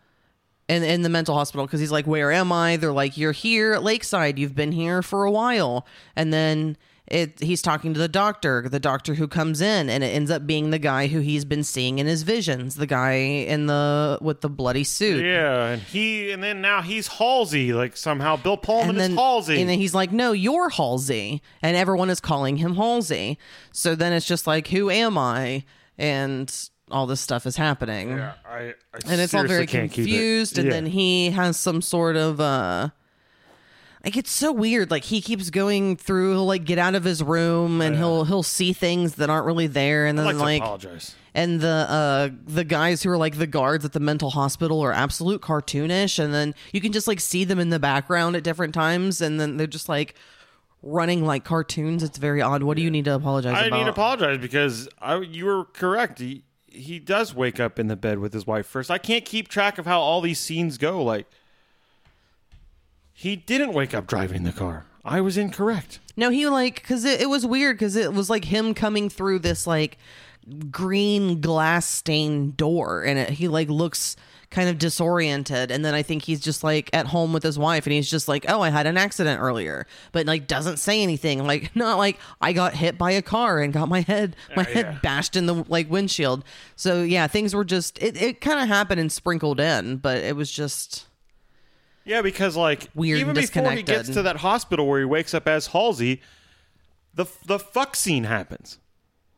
In, 0.67 0.83
in 0.83 1.01
the 1.01 1.09
mental 1.09 1.33
hospital 1.33 1.65
because 1.65 1.79
he's 1.79 1.91
like, 1.91 2.05
Where 2.05 2.31
am 2.31 2.51
I? 2.51 2.77
They're 2.77 2.91
like, 2.91 3.17
You're 3.17 3.31
here 3.31 3.73
at 3.73 3.81
Lakeside. 3.81 4.37
You've 4.37 4.53
been 4.53 4.71
here 4.71 5.01
for 5.01 5.23
a 5.25 5.31
while. 5.31 5.87
And 6.15 6.31
then 6.31 6.77
it 7.09 7.39
he's 7.39 7.61
talking 7.61 7.93
to 7.93 7.99
the 7.99 8.07
doctor, 8.07 8.67
the 8.69 8.79
doctor 8.79 9.15
who 9.15 9.27
comes 9.27 9.61
in, 9.61 9.89
and 9.89 10.03
it 10.03 10.07
ends 10.07 10.29
up 10.29 10.45
being 10.45 10.69
the 10.69 10.79
guy 10.79 11.07
who 11.07 11.19
he's 11.19 11.43
been 11.45 11.63
seeing 11.63 11.99
in 11.99 12.05
his 12.07 12.23
visions, 12.23 12.75
the 12.75 12.85
guy 12.85 13.13
in 13.13 13.65
the 13.65 14.17
with 14.21 14.41
the 14.41 14.49
bloody 14.49 14.83
suit. 14.83 15.25
Yeah, 15.25 15.69
and 15.69 15.81
he 15.81 16.31
and 16.31 16.43
then 16.43 16.61
now 16.61 16.81
he's 16.81 17.07
Halsey. 17.07 17.73
Like 17.73 17.97
somehow 17.97 18.35
Bill 18.35 18.57
Pullman 18.57 18.95
then, 18.95 19.11
is 19.11 19.17
Halsey. 19.17 19.59
and 19.59 19.69
then 19.69 19.79
he's 19.79 19.93
like, 19.95 20.11
"No, 20.11 20.31
you're 20.31 20.69
Halsey," 20.69 21.41
and 21.61 21.75
everyone 21.75 22.09
is 22.09 22.19
calling 22.19 22.57
him 22.57 22.75
Halsey. 22.75 23.37
So 23.71 23.95
then 23.95 24.13
it's 24.13 24.27
just 24.27 24.45
like, 24.45 24.67
"Who 24.67 24.89
am 24.89 25.17
I?" 25.17 25.63
And 25.97 26.53
all 26.91 27.05
this 27.05 27.21
stuff 27.21 27.45
is 27.45 27.55
happening. 27.55 28.09
yeah, 28.09 28.33
I, 28.45 28.57
I 28.57 28.73
and 29.07 29.21
it's 29.21 29.33
all 29.33 29.43
very 29.43 29.67
seriously 29.67 29.79
it. 29.79 29.93
confused 29.93 30.57
and 30.57 30.71
then 30.71 30.85
he 30.87 31.29
has 31.31 31.57
some 31.57 31.81
sort 31.81 32.15
of 32.15 32.39
uh 32.41 32.89
like 34.03 34.15
it's 34.15 34.31
so 34.31 34.51
weird. 34.51 34.91
Like 34.91 35.03
he 35.03 35.21
keeps 35.21 35.49
going 35.49 35.97
through 35.97 36.31
he'll 36.31 36.45
like 36.45 36.63
get 36.63 36.77
out 36.77 36.95
of 36.95 37.03
his 37.03 37.21
room 37.21 37.81
and 37.81 37.95
he'll 37.95 38.23
he'll 38.23 38.43
see 38.43 38.73
things 38.73 39.15
that 39.15 39.29
aren't 39.29 39.45
really 39.45 39.67
there. 39.67 40.05
And 40.05 40.19
I'd 40.19 40.27
then 40.27 40.37
like, 40.37 40.43
like, 40.43 40.61
apologize. 40.61 41.15
and 41.33 41.59
the 41.59 41.67
uh 41.67 42.29
the 42.45 42.63
guys 42.63 43.03
who 43.03 43.09
are 43.09 43.17
like 43.17 43.37
the 43.37 43.47
guards 43.47 43.83
at 43.83 43.93
the 43.93 43.99
mental 43.99 44.29
hospital 44.29 44.81
are 44.81 44.93
absolute 44.93 45.41
cartoonish. 45.41 46.17
And 46.17 46.33
then 46.33 46.55
you 46.71 46.79
can 46.79 46.91
just 46.91 47.07
like 47.07 47.19
see 47.19 47.43
them 47.43 47.59
in 47.59 47.69
the 47.69 47.79
background 47.79 48.35
at 48.35 48.43
different 48.43 48.73
times. 48.73 49.21
And 49.21 49.39
then 49.39 49.57
they're 49.57 49.67
just 49.67 49.89
like 49.89 50.15
running 50.81 51.25
like 51.25 51.43
cartoons. 51.43 52.01
It's 52.03 52.17
very 52.17 52.41
odd. 52.41 52.63
What 52.63 52.77
do 52.77 52.83
you 52.83 52.91
need 52.91 53.05
to 53.05 53.15
apologize 53.15 53.53
I 53.55 53.65
about 53.65 53.77
need 53.77 53.83
to 53.83 53.89
apologize 53.89 54.37
because 54.37 54.87
I, 55.01 55.17
you 55.17 55.45
were 55.45 55.65
correct. 55.65 56.19
He 56.19 56.43
he 56.71 56.99
does 56.99 57.33
wake 57.33 57.59
up 57.59 57.79
in 57.79 57.87
the 57.87 57.95
bed 57.95 58.19
with 58.19 58.31
his 58.31 58.47
wife 58.47 58.65
first. 58.65 58.89
I 58.89 58.97
can't 58.97 59.25
keep 59.25 59.49
track 59.49 59.77
of 59.77 59.85
how 59.85 59.99
all 59.99 60.21
these 60.21 60.39
scenes 60.39 60.77
go. 60.77 61.03
Like 61.03 61.27
he 63.19 63.35
didn't 63.35 63.73
wake 63.73 63.93
up 63.93 64.07
driving 64.07 64.43
the 64.43 64.53
car. 64.53 64.85
I 65.03 65.19
was 65.19 65.35
incorrect. 65.35 65.99
No, 66.15 66.29
he 66.29 66.47
like 66.47 66.75
because 66.75 67.03
it, 67.03 67.19
it 67.19 67.25
was 67.25 67.45
weird 67.45 67.75
because 67.75 67.97
it 67.97 68.13
was 68.13 68.29
like 68.29 68.45
him 68.45 68.73
coming 68.73 69.09
through 69.09 69.39
this 69.39 69.67
like 69.67 69.97
green 70.71 71.41
glass 71.41 71.85
stained 71.85 72.55
door, 72.55 73.03
and 73.03 73.19
it, 73.19 73.31
he 73.31 73.49
like 73.49 73.67
looks 73.67 74.15
kind 74.51 74.69
of 74.69 74.77
disoriented, 74.77 75.69
and 75.69 75.83
then 75.83 75.93
I 75.93 76.01
think 76.01 76.23
he's 76.23 76.39
just 76.39 76.63
like 76.63 76.89
at 76.93 77.07
home 77.07 77.33
with 77.33 77.43
his 77.43 77.59
wife, 77.59 77.85
and 77.85 77.91
he's 77.91 78.09
just 78.09 78.29
like, 78.29 78.45
"Oh, 78.47 78.61
I 78.61 78.69
had 78.69 78.87
an 78.87 78.95
accident 78.95 79.41
earlier," 79.41 79.85
but 80.13 80.25
like 80.25 80.47
doesn't 80.47 80.77
say 80.77 81.03
anything. 81.03 81.45
Like 81.45 81.75
not 81.75 81.97
like 81.97 82.17
I 82.39 82.53
got 82.53 82.73
hit 82.73 82.97
by 82.97 83.11
a 83.11 83.21
car 83.21 83.59
and 83.59 83.73
got 83.73 83.89
my 83.89 83.99
head 83.99 84.37
uh, 84.49 84.53
my 84.55 84.63
head 84.63 84.85
yeah. 84.85 84.99
bashed 85.03 85.35
in 85.35 85.45
the 85.45 85.65
like 85.67 85.91
windshield. 85.91 86.45
So 86.77 87.03
yeah, 87.03 87.27
things 87.27 87.53
were 87.53 87.65
just 87.65 88.01
it, 88.01 88.15
it 88.15 88.39
kind 88.39 88.61
of 88.61 88.69
happened 88.69 89.01
and 89.01 89.11
sprinkled 89.11 89.59
in, 89.59 89.97
but 89.97 90.19
it 90.19 90.37
was 90.37 90.49
just. 90.49 91.05
Yeah, 92.09 92.23
because 92.23 92.57
like 92.57 92.87
Weird 92.95 93.19
even 93.19 93.37
and 93.37 93.47
before 93.47 93.71
he 93.71 93.83
gets 93.83 94.09
to 94.09 94.23
that 94.23 94.37
hospital 94.37 94.87
where 94.87 94.99
he 94.99 95.05
wakes 95.05 95.35
up 95.35 95.47
as 95.47 95.67
Halsey, 95.67 96.21
the 97.13 97.25
the 97.45 97.59
fuck 97.59 97.95
scene 97.95 98.23
happens. 98.23 98.79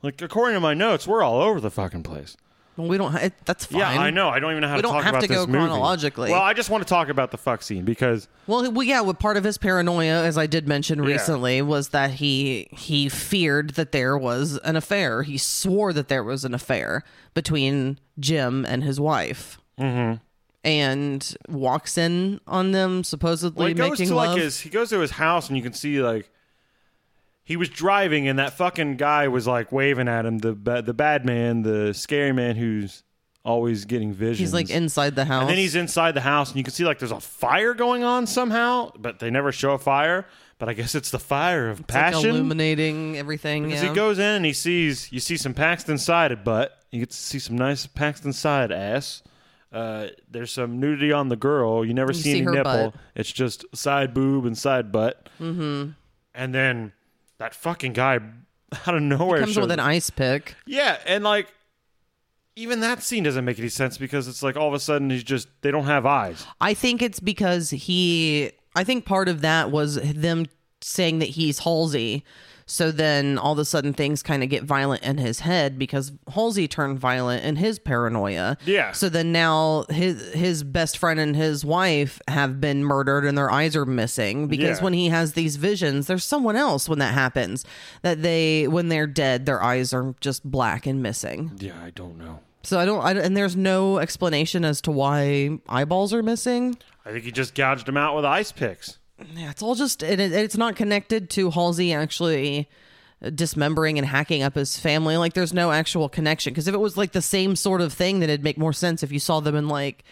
Like 0.01 0.21
according 0.21 0.55
to 0.55 0.61
my 0.61 0.73
notes, 0.73 1.05
we're 1.05 1.21
all 1.21 1.41
over 1.41 1.59
the 1.59 1.69
fucking 1.69 2.03
place. 2.03 2.37
Well, 2.77 2.87
we 2.87 2.97
don't. 2.97 3.11
ha- 3.11 3.17
It, 3.23 3.33
that's 3.43 3.65
fine. 3.65 3.79
Yeah, 3.81 3.89
I 3.89 4.09
know. 4.09 4.29
I 4.29 4.39
don't 4.39 4.51
even 4.51 4.61
know 4.61 4.69
how 4.69 4.75
We 4.75 4.81
to 4.81 4.83
don't 4.83 4.93
talk 4.93 5.03
have 5.03 5.13
about 5.15 5.21
to 5.23 5.27
this 5.27 5.37
go 5.37 5.45
movie. 5.45 5.57
chronologically. 5.59 6.31
Well, 6.31 6.41
I 6.41 6.53
just 6.53 6.69
want 6.69 6.81
to 6.81 6.87
talk 6.89 7.09
about 7.09 7.31
the 7.31 7.37
fuck 7.37 7.61
scene 7.61 7.83
because 7.83 8.29
Well, 8.47 8.71
well, 8.71 8.83
yeah. 8.83 9.01
Well, 9.01 9.13
part 9.15 9.35
of 9.35 9.43
his 9.43 9.57
paranoia, 9.57 10.23
as 10.23 10.37
I 10.37 10.47
did 10.47 10.69
mention 10.69 11.01
recently, 11.01 11.61
was 11.61 11.89
that 11.89 12.11
he 12.11 12.69
he 12.71 13.09
feared 13.09 13.71
that 13.71 13.91
there 13.91 14.17
was 14.17 14.57
an 14.63 14.77
affair. 14.77 15.23
He 15.23 15.37
swore 15.37 15.91
that 15.91 16.07
there 16.07 16.23
was 16.23 16.45
an 16.45 16.53
affair 16.53 17.03
between 17.33 17.99
Jim 18.17 18.65
and 18.65 18.81
his 18.85 18.97
wife, 18.97 19.59
mm-hmm. 19.77 20.21
And 20.63 21.35
walks 21.49 21.97
in 21.97 22.39
on 22.47 22.71
them 22.71 23.03
supposedly 23.03 23.57
well, 23.59 23.67
he 23.67 23.73
goes 23.73 23.89
making 23.91 24.07
to 24.09 24.15
love. 24.15 24.33
like 24.33 24.41
his 24.41 24.59
he 24.59 24.69
goes 24.69 24.89
to 24.89 24.99
his 24.99 25.11
house 25.11 25.47
and 25.47 25.57
you 25.57 25.63
can 25.63 25.73
see 25.73 26.01
like 26.01 26.29
he 27.43 27.57
was 27.57 27.67
driving 27.69 28.27
and 28.27 28.37
that 28.37 28.53
fucking 28.53 28.95
guy 28.97 29.27
was 29.27 29.47
like 29.47 29.71
waving 29.71 30.07
at 30.07 30.25
him 30.25 30.37
the 30.37 30.53
ba- 30.53 30.81
the 30.83 30.93
bad 30.93 31.25
man 31.25 31.63
the 31.63 31.93
scary 31.93 32.31
man 32.31 32.55
who's 32.55 33.03
always 33.43 33.85
getting 33.85 34.13
visions 34.13 34.37
He's 34.37 34.53
like 34.53 34.69
inside 34.69 35.15
the 35.15 35.25
house. 35.25 35.41
and 35.41 35.49
then 35.49 35.57
he's 35.57 35.73
inside 35.75 36.11
the 36.13 36.21
house 36.21 36.49
and 36.49 36.57
you 36.57 36.63
can 36.63 36.73
see 36.73 36.85
like 36.85 36.99
there's 36.99 37.11
a 37.11 37.19
fire 37.19 37.73
going 37.73 38.03
on 38.03 38.27
somehow 38.27 38.91
but 38.99 39.17
they 39.17 39.31
never 39.31 39.51
show 39.51 39.71
a 39.73 39.79
fire 39.79 40.27
but 40.59 40.69
i 40.69 40.73
guess 40.73 40.93
it's 40.93 41.09
the 41.09 41.17
fire 41.17 41.71
of 41.71 41.79
It's, 41.79 41.91
like, 41.91 42.03
passion 42.13 42.29
illuminating 42.29 43.17
everything. 43.17 43.63
because 43.63 43.81
yeah. 43.81 43.89
he 43.89 43.95
goes 43.95 44.19
in 44.19 44.25
and 44.35 44.45
he 44.45 44.53
sees 44.53 45.11
you 45.11 45.19
see 45.19 45.37
some 45.37 45.55
Paxton 45.55 45.97
side 45.97 46.43
butt. 46.43 46.77
You 46.91 46.99
get 46.99 47.09
to 47.09 47.17
see 47.17 47.39
some 47.39 47.57
nice 47.57 47.87
Paxton 47.87 48.31
side 48.33 48.71
ass. 48.71 49.23
Uh, 49.71 50.07
there's 50.29 50.51
some 50.51 50.79
nudity 50.79 51.11
on 51.13 51.29
the 51.29 51.35
girl. 51.37 51.85
You 51.85 51.93
never 51.93 52.11
You 52.11 52.17
see, 52.19 52.31
see 52.33 52.37
any 52.41 52.51
nipple. 52.51 52.91
butt. 52.91 52.95
It's 53.15 53.31
just 53.31 53.63
side 53.73 54.13
boob 54.13 54.45
and 54.45 54.57
side 54.57 54.91
butt. 54.91 55.29
Mm-hmm. 55.39 55.91
And 56.35 56.53
then 56.55 56.91
that 57.37 57.55
fucking 57.55 57.93
guy 57.93 58.15
out 58.87 58.95
of 58.95 59.01
nowhere 59.01 59.39
comes 59.39 59.53
shows 59.53 59.61
with 59.61 59.71
an 59.71 59.79
ice 59.79 60.09
pick. 60.09 60.55
yeah, 60.65 60.97
and 61.05 61.23
like 61.23 61.53
even 62.55 62.81
that 62.81 63.01
scene 63.01 63.23
doesn't 63.23 63.45
make 63.45 63.57
any 63.59 63.69
sense 63.69 63.97
because 63.97 64.27
it's 64.27 64.43
like 64.43 64.57
all 64.57 64.67
of 64.67 64.73
a 64.73 64.79
sudden 64.79 65.09
he's 65.09 65.23
just 65.23 65.47
they 65.61 65.71
don't 65.71 65.85
have 65.85 66.05
eyes. 66.05 66.45
I 66.59 66.73
think 66.73 67.01
it's 67.01 67.19
because 67.19 67.69
he. 67.69 68.51
I 68.75 68.83
think 68.83 69.05
part 69.05 69.27
of 69.29 69.41
that 69.41 69.71
was 69.71 69.95
them 69.95 70.45
saying 70.81 71.19
that 71.19 71.29
he's 71.29 71.59
Halsey. 71.59 72.23
So 72.71 72.89
then 72.89 73.37
all 73.37 73.51
of 73.51 73.59
a 73.59 73.65
sudden 73.65 73.91
things 73.93 74.23
kind 74.23 74.43
of 74.43 74.49
get 74.49 74.63
violent 74.63 75.03
in 75.03 75.17
his 75.17 75.41
head 75.41 75.77
because 75.77 76.13
Halsey 76.33 76.69
turned 76.69 76.99
violent 76.99 77.43
in 77.43 77.57
his 77.57 77.79
paranoia. 77.79 78.57
Yeah. 78.65 78.93
So 78.93 79.09
then 79.09 79.33
now 79.33 79.83
his 79.89 80.31
his 80.33 80.63
best 80.63 80.97
friend 80.97 81.19
and 81.19 81.35
his 81.35 81.65
wife 81.65 82.21
have 82.29 82.61
been 82.61 82.85
murdered 82.85 83.25
and 83.25 83.37
their 83.37 83.51
eyes 83.51 83.75
are 83.75 83.85
missing 83.85 84.47
because 84.47 84.77
Yeah. 84.77 84.83
when 84.85 84.93
he 84.93 85.09
has 85.09 85.33
these 85.33 85.57
visions, 85.57 86.07
there's 86.07 86.23
someone 86.23 86.55
else 86.55 86.87
when 86.87 86.99
that 86.99 87.13
happens 87.13 87.65
that 88.03 88.21
they 88.21 88.69
when 88.69 88.87
they're 88.87 89.05
dead, 89.05 89.45
their 89.45 89.61
eyes 89.61 89.91
are 89.93 90.15
just 90.21 90.49
black 90.49 90.85
and 90.87 91.03
missing. 91.03 91.51
Yeah, 91.59 91.73
I 91.83 91.89
don't 91.89 92.17
know. 92.17 92.39
So 92.63 92.79
I 92.79 92.85
don't, 92.85 93.01
I, 93.03 93.13
and 93.13 93.35
there's 93.35 93.55
no 93.57 93.97
explanation 93.97 94.63
as 94.63 94.79
to 94.81 94.91
why 94.91 95.59
eyeballs 95.67 96.13
are 96.13 96.23
missing. 96.23 96.77
I 97.05 97.11
think 97.11 97.25
he 97.25 97.31
just 97.31 97.53
gouged 97.55 97.87
them 97.87 97.97
out 97.97 98.15
with 98.15 98.23
ice 98.23 98.51
picks. 98.51 98.99
Yeah, 99.35 99.49
it's 99.51 99.61
all 99.61 99.75
just 99.75 100.03
it, 100.03 100.19
it- 100.19 100.31
it's 100.33 100.57
not 100.57 100.75
connected 100.75 101.29
to 101.31 101.51
Halsey 101.51 101.93
actually 101.93 102.69
dismembering 103.35 103.97
and 103.99 104.07
hacking 104.07 104.41
up 104.41 104.55
his 104.55 104.79
family. 104.79 105.15
Like 105.17 105.33
there's 105.33 105.53
no 105.53 105.71
actual 105.71 106.09
connection 106.09 106.53
because 106.53 106.67
if 106.67 106.73
it 106.73 106.79
was 106.79 106.97
like 106.97 107.11
the 107.11 107.21
same 107.21 107.55
sort 107.55 107.81
of 107.81 107.93
thing, 107.93 108.19
then 108.19 108.29
it'd 108.29 108.43
make 108.43 108.57
more 108.57 108.73
sense 108.73 109.03
if 109.03 109.11
you 109.11 109.19
saw 109.19 109.39
them 109.39 109.55
in 109.55 109.67
like 109.67 110.03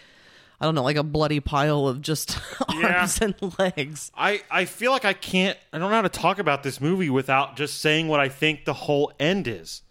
I 0.60 0.66
don't 0.66 0.74
know, 0.74 0.82
like 0.82 0.96
a 0.96 1.02
bloody 1.02 1.40
pile 1.40 1.88
of 1.88 2.02
just 2.02 2.38
Yeah. 2.74 2.98
arms 3.00 3.18
and 3.22 3.34
legs. 3.58 4.12
I, 4.14 4.42
I 4.50 4.66
feel 4.66 4.92
like 4.92 5.04
I 5.06 5.14
can't 5.14 5.58
I 5.72 5.78
don't 5.78 5.90
know 5.90 5.96
how 5.96 6.02
to 6.02 6.08
talk 6.08 6.38
about 6.38 6.62
this 6.62 6.80
movie 6.80 7.10
without 7.10 7.56
just 7.56 7.80
saying 7.80 8.08
what 8.08 8.20
I 8.20 8.28
think 8.28 8.64
the 8.64 8.74
whole 8.74 9.12
end 9.18 9.48
is. 9.48 9.82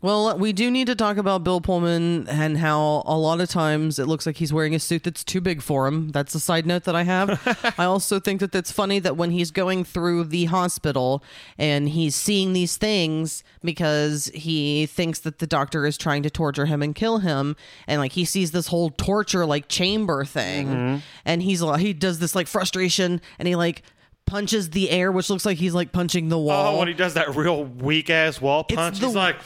Well, 0.00 0.38
we 0.38 0.52
do 0.52 0.70
need 0.70 0.86
to 0.86 0.94
talk 0.94 1.16
about 1.16 1.42
Bill 1.42 1.60
Pullman 1.60 2.28
and 2.28 2.56
how 2.56 3.02
a 3.04 3.18
lot 3.18 3.40
of 3.40 3.48
times 3.48 3.98
it 3.98 4.06
looks 4.06 4.26
like 4.26 4.36
he's 4.36 4.52
wearing 4.52 4.72
a 4.72 4.78
suit 4.78 5.02
that's 5.02 5.24
too 5.24 5.40
big 5.40 5.60
for 5.60 5.88
him. 5.88 6.10
That's 6.10 6.36
a 6.36 6.40
side 6.40 6.66
note 6.66 6.84
that 6.84 6.94
I 6.94 7.02
have. 7.02 7.74
I 7.78 7.84
also 7.84 8.20
think 8.20 8.38
that 8.38 8.54
it's 8.54 8.70
funny 8.70 9.00
that 9.00 9.16
when 9.16 9.32
he's 9.32 9.50
going 9.50 9.82
through 9.82 10.24
the 10.24 10.44
hospital 10.44 11.24
and 11.58 11.88
he's 11.88 12.14
seeing 12.14 12.52
these 12.52 12.76
things 12.76 13.42
because 13.64 14.26
he 14.34 14.86
thinks 14.86 15.18
that 15.20 15.40
the 15.40 15.48
doctor 15.48 15.84
is 15.84 15.98
trying 15.98 16.22
to 16.22 16.30
torture 16.30 16.66
him 16.66 16.80
and 16.80 16.94
kill 16.94 17.18
him, 17.18 17.56
and 17.88 18.00
like 18.00 18.12
he 18.12 18.24
sees 18.24 18.52
this 18.52 18.68
whole 18.68 18.90
torture 18.90 19.44
like 19.44 19.66
chamber 19.66 20.24
thing, 20.24 20.68
mm-hmm. 20.68 20.96
and 21.24 21.42
he's 21.42 21.60
like 21.60 21.80
he 21.80 21.92
does 21.92 22.20
this 22.20 22.36
like 22.36 22.46
frustration 22.46 23.20
and 23.40 23.48
he 23.48 23.56
like 23.56 23.82
punches 24.26 24.70
the 24.70 24.90
air, 24.90 25.10
which 25.10 25.28
looks 25.28 25.44
like 25.44 25.58
he's 25.58 25.74
like 25.74 25.90
punching 25.90 26.28
the 26.28 26.38
oh, 26.38 26.42
wall. 26.42 26.76
Oh, 26.76 26.78
when 26.78 26.86
he 26.88 26.94
does 26.94 27.14
that 27.14 27.34
real 27.34 27.64
weak 27.64 28.10
ass 28.10 28.40
wall 28.40 28.62
punch, 28.62 29.00
the- 29.00 29.06
he's 29.06 29.16
like, 29.16 29.36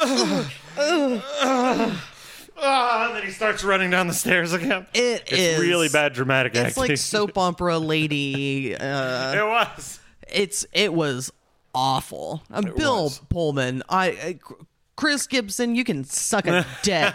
"Ugh, 0.00 0.46
ugh, 0.78 1.22
ugh." 1.42 1.92
Ah, 2.58 3.06
and 3.08 3.16
then 3.16 3.22
he 3.24 3.30
starts 3.30 3.62
running 3.62 3.90
down 3.90 4.06
the 4.06 4.14
stairs 4.14 4.52
again. 4.54 4.86
It 4.94 5.22
it's 5.26 5.32
is- 5.32 5.60
really 5.60 5.88
bad 5.90 6.14
dramatic 6.14 6.52
it's 6.54 6.58
acting. 6.78 6.84
It's 6.84 6.88
like 6.90 6.96
soap 6.98 7.36
opera 7.36 7.78
lady 7.78 8.74
uh 8.80 9.34
it 9.36 9.46
was. 9.46 10.00
it's 10.26 10.64
it 10.72 10.92
was 10.94 11.30
awful 11.74 12.42
uh, 12.50 12.62
bill 12.62 13.04
was. 13.04 13.18
pullman 13.28 13.82
i 13.90 14.06
I- 14.06 14.38
chris 14.96 15.26
gibson 15.26 15.74
you 15.74 15.84
can 15.84 16.04
suck 16.04 16.46
a 16.46 16.64
dick 16.82 17.14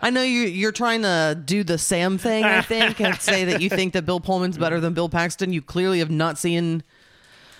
i 0.00 0.08
know 0.10 0.22
you 0.22 0.42
you're 0.42 0.70
trying 0.70 1.02
to 1.02 1.36
do 1.44 1.64
the 1.64 1.76
sam 1.78 2.16
thing 2.16 2.44
i 2.44 2.60
think 2.60 3.00
and 3.00 3.20
say 3.20 3.44
that 3.46 3.60
you 3.60 3.68
think 3.68 3.94
that 3.94 4.06
bill 4.06 4.20
pullman's 4.20 4.56
better 4.56 4.78
than 4.78 4.92
bill 4.94 5.08
paxton 5.08 5.52
you 5.52 5.60
clearly 5.60 5.98
have 5.98 6.12
not 6.12 6.38
seen 6.38 6.84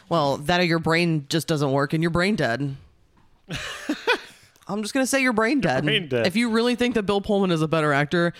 well 0.08 0.36
that 0.36 0.60
or 0.60 0.64
your 0.64 0.78
brain 0.78 1.26
just 1.28 1.48
doesn't 1.48 1.72
work 1.72 1.92
and 1.92 2.04
you're 2.04 2.10
brain 2.10 2.36
dead 2.36 2.76
i'm 4.72 4.82
just 4.82 4.94
gonna 4.94 5.06
say 5.06 5.20
you're 5.20 5.32
brain 5.32 5.60
dead. 5.60 5.84
brain 5.84 6.08
dead. 6.08 6.26
if 6.26 6.36
you 6.36 6.50
really 6.50 6.74
think 6.74 6.94
that 6.94 7.04
bill 7.04 7.20
pullman 7.20 7.50
is 7.50 7.62
a 7.62 7.68
better 7.68 7.92
actor 7.92 8.32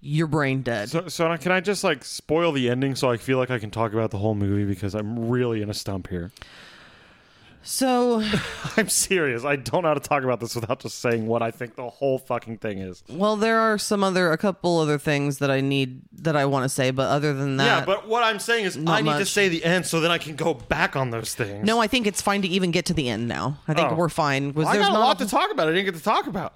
you're 0.00 0.28
brain 0.28 0.62
dead 0.62 0.88
So, 0.88 1.08
so 1.08 1.36
can 1.38 1.50
I 1.50 1.60
just 1.60 1.82
like 1.82 2.04
spoil 2.04 2.52
the 2.52 2.70
ending 2.70 2.94
so 2.94 3.10
I 3.10 3.16
feel 3.16 3.36
like 3.38 3.50
I 3.50 3.58
can 3.58 3.70
talk 3.70 3.92
about 3.92 4.12
the 4.12 4.18
whole 4.18 4.36
movie 4.36 4.64
because 4.64 4.94
I'm 4.94 5.28
really 5.28 5.60
in 5.60 5.70
a 5.70 5.74
stump 5.74 6.08
here. 6.08 6.30
So 7.68 8.22
I'm 8.78 8.88
serious. 8.88 9.44
I 9.44 9.56
don't 9.56 9.82
know 9.82 9.88
how 9.88 9.94
to 9.94 10.00
talk 10.00 10.22
about 10.24 10.40
this 10.40 10.54
without 10.54 10.80
just 10.80 11.00
saying 11.00 11.26
what 11.26 11.42
I 11.42 11.50
think 11.50 11.76
the 11.76 11.88
whole 11.90 12.18
fucking 12.18 12.58
thing 12.58 12.78
is. 12.78 13.04
Well, 13.08 13.36
there 13.36 13.58
are 13.60 13.76
some 13.76 14.02
other, 14.02 14.32
a 14.32 14.38
couple 14.38 14.78
other 14.78 14.98
things 14.98 15.38
that 15.38 15.50
I 15.50 15.60
need 15.60 16.00
that 16.22 16.34
I 16.34 16.46
want 16.46 16.64
to 16.64 16.68
say, 16.70 16.90
but 16.90 17.08
other 17.08 17.34
than 17.34 17.58
that, 17.58 17.80
yeah, 17.80 17.84
but 17.84 18.08
what 18.08 18.24
I'm 18.24 18.38
saying 18.38 18.64
is 18.64 18.78
I 18.86 19.02
need 19.02 19.18
to 19.18 19.26
say 19.26 19.48
the 19.48 19.62
end 19.64 19.84
so 19.86 20.00
then 20.00 20.10
I 20.10 20.18
can 20.18 20.34
go 20.34 20.54
back 20.54 20.96
on 20.96 21.10
those 21.10 21.34
things. 21.34 21.66
no, 21.66 21.78
I 21.80 21.86
think 21.86 22.06
it's 22.06 22.22
fine 22.22 22.40
to 22.42 22.48
even 22.48 22.70
get 22.70 22.86
to 22.86 22.94
the 22.94 23.08
end 23.08 23.28
now. 23.28 23.58
I 23.68 23.74
think 23.74 23.92
Oh. 23.92 23.94
we're 23.94 24.08
fine. 24.08 24.54
Was 24.54 24.66
I 24.66 24.72
there's 24.74 24.86
got 24.86 24.90
a 24.90 24.98
not 24.98 25.06
lot 25.06 25.18
to 25.18 25.26
talk 25.26 25.50
about. 25.50 25.68
I 25.68 25.72
didn't 25.72 25.84
get 25.84 25.94
to 25.94 26.02
talk 26.02 26.26
about. 26.26 26.54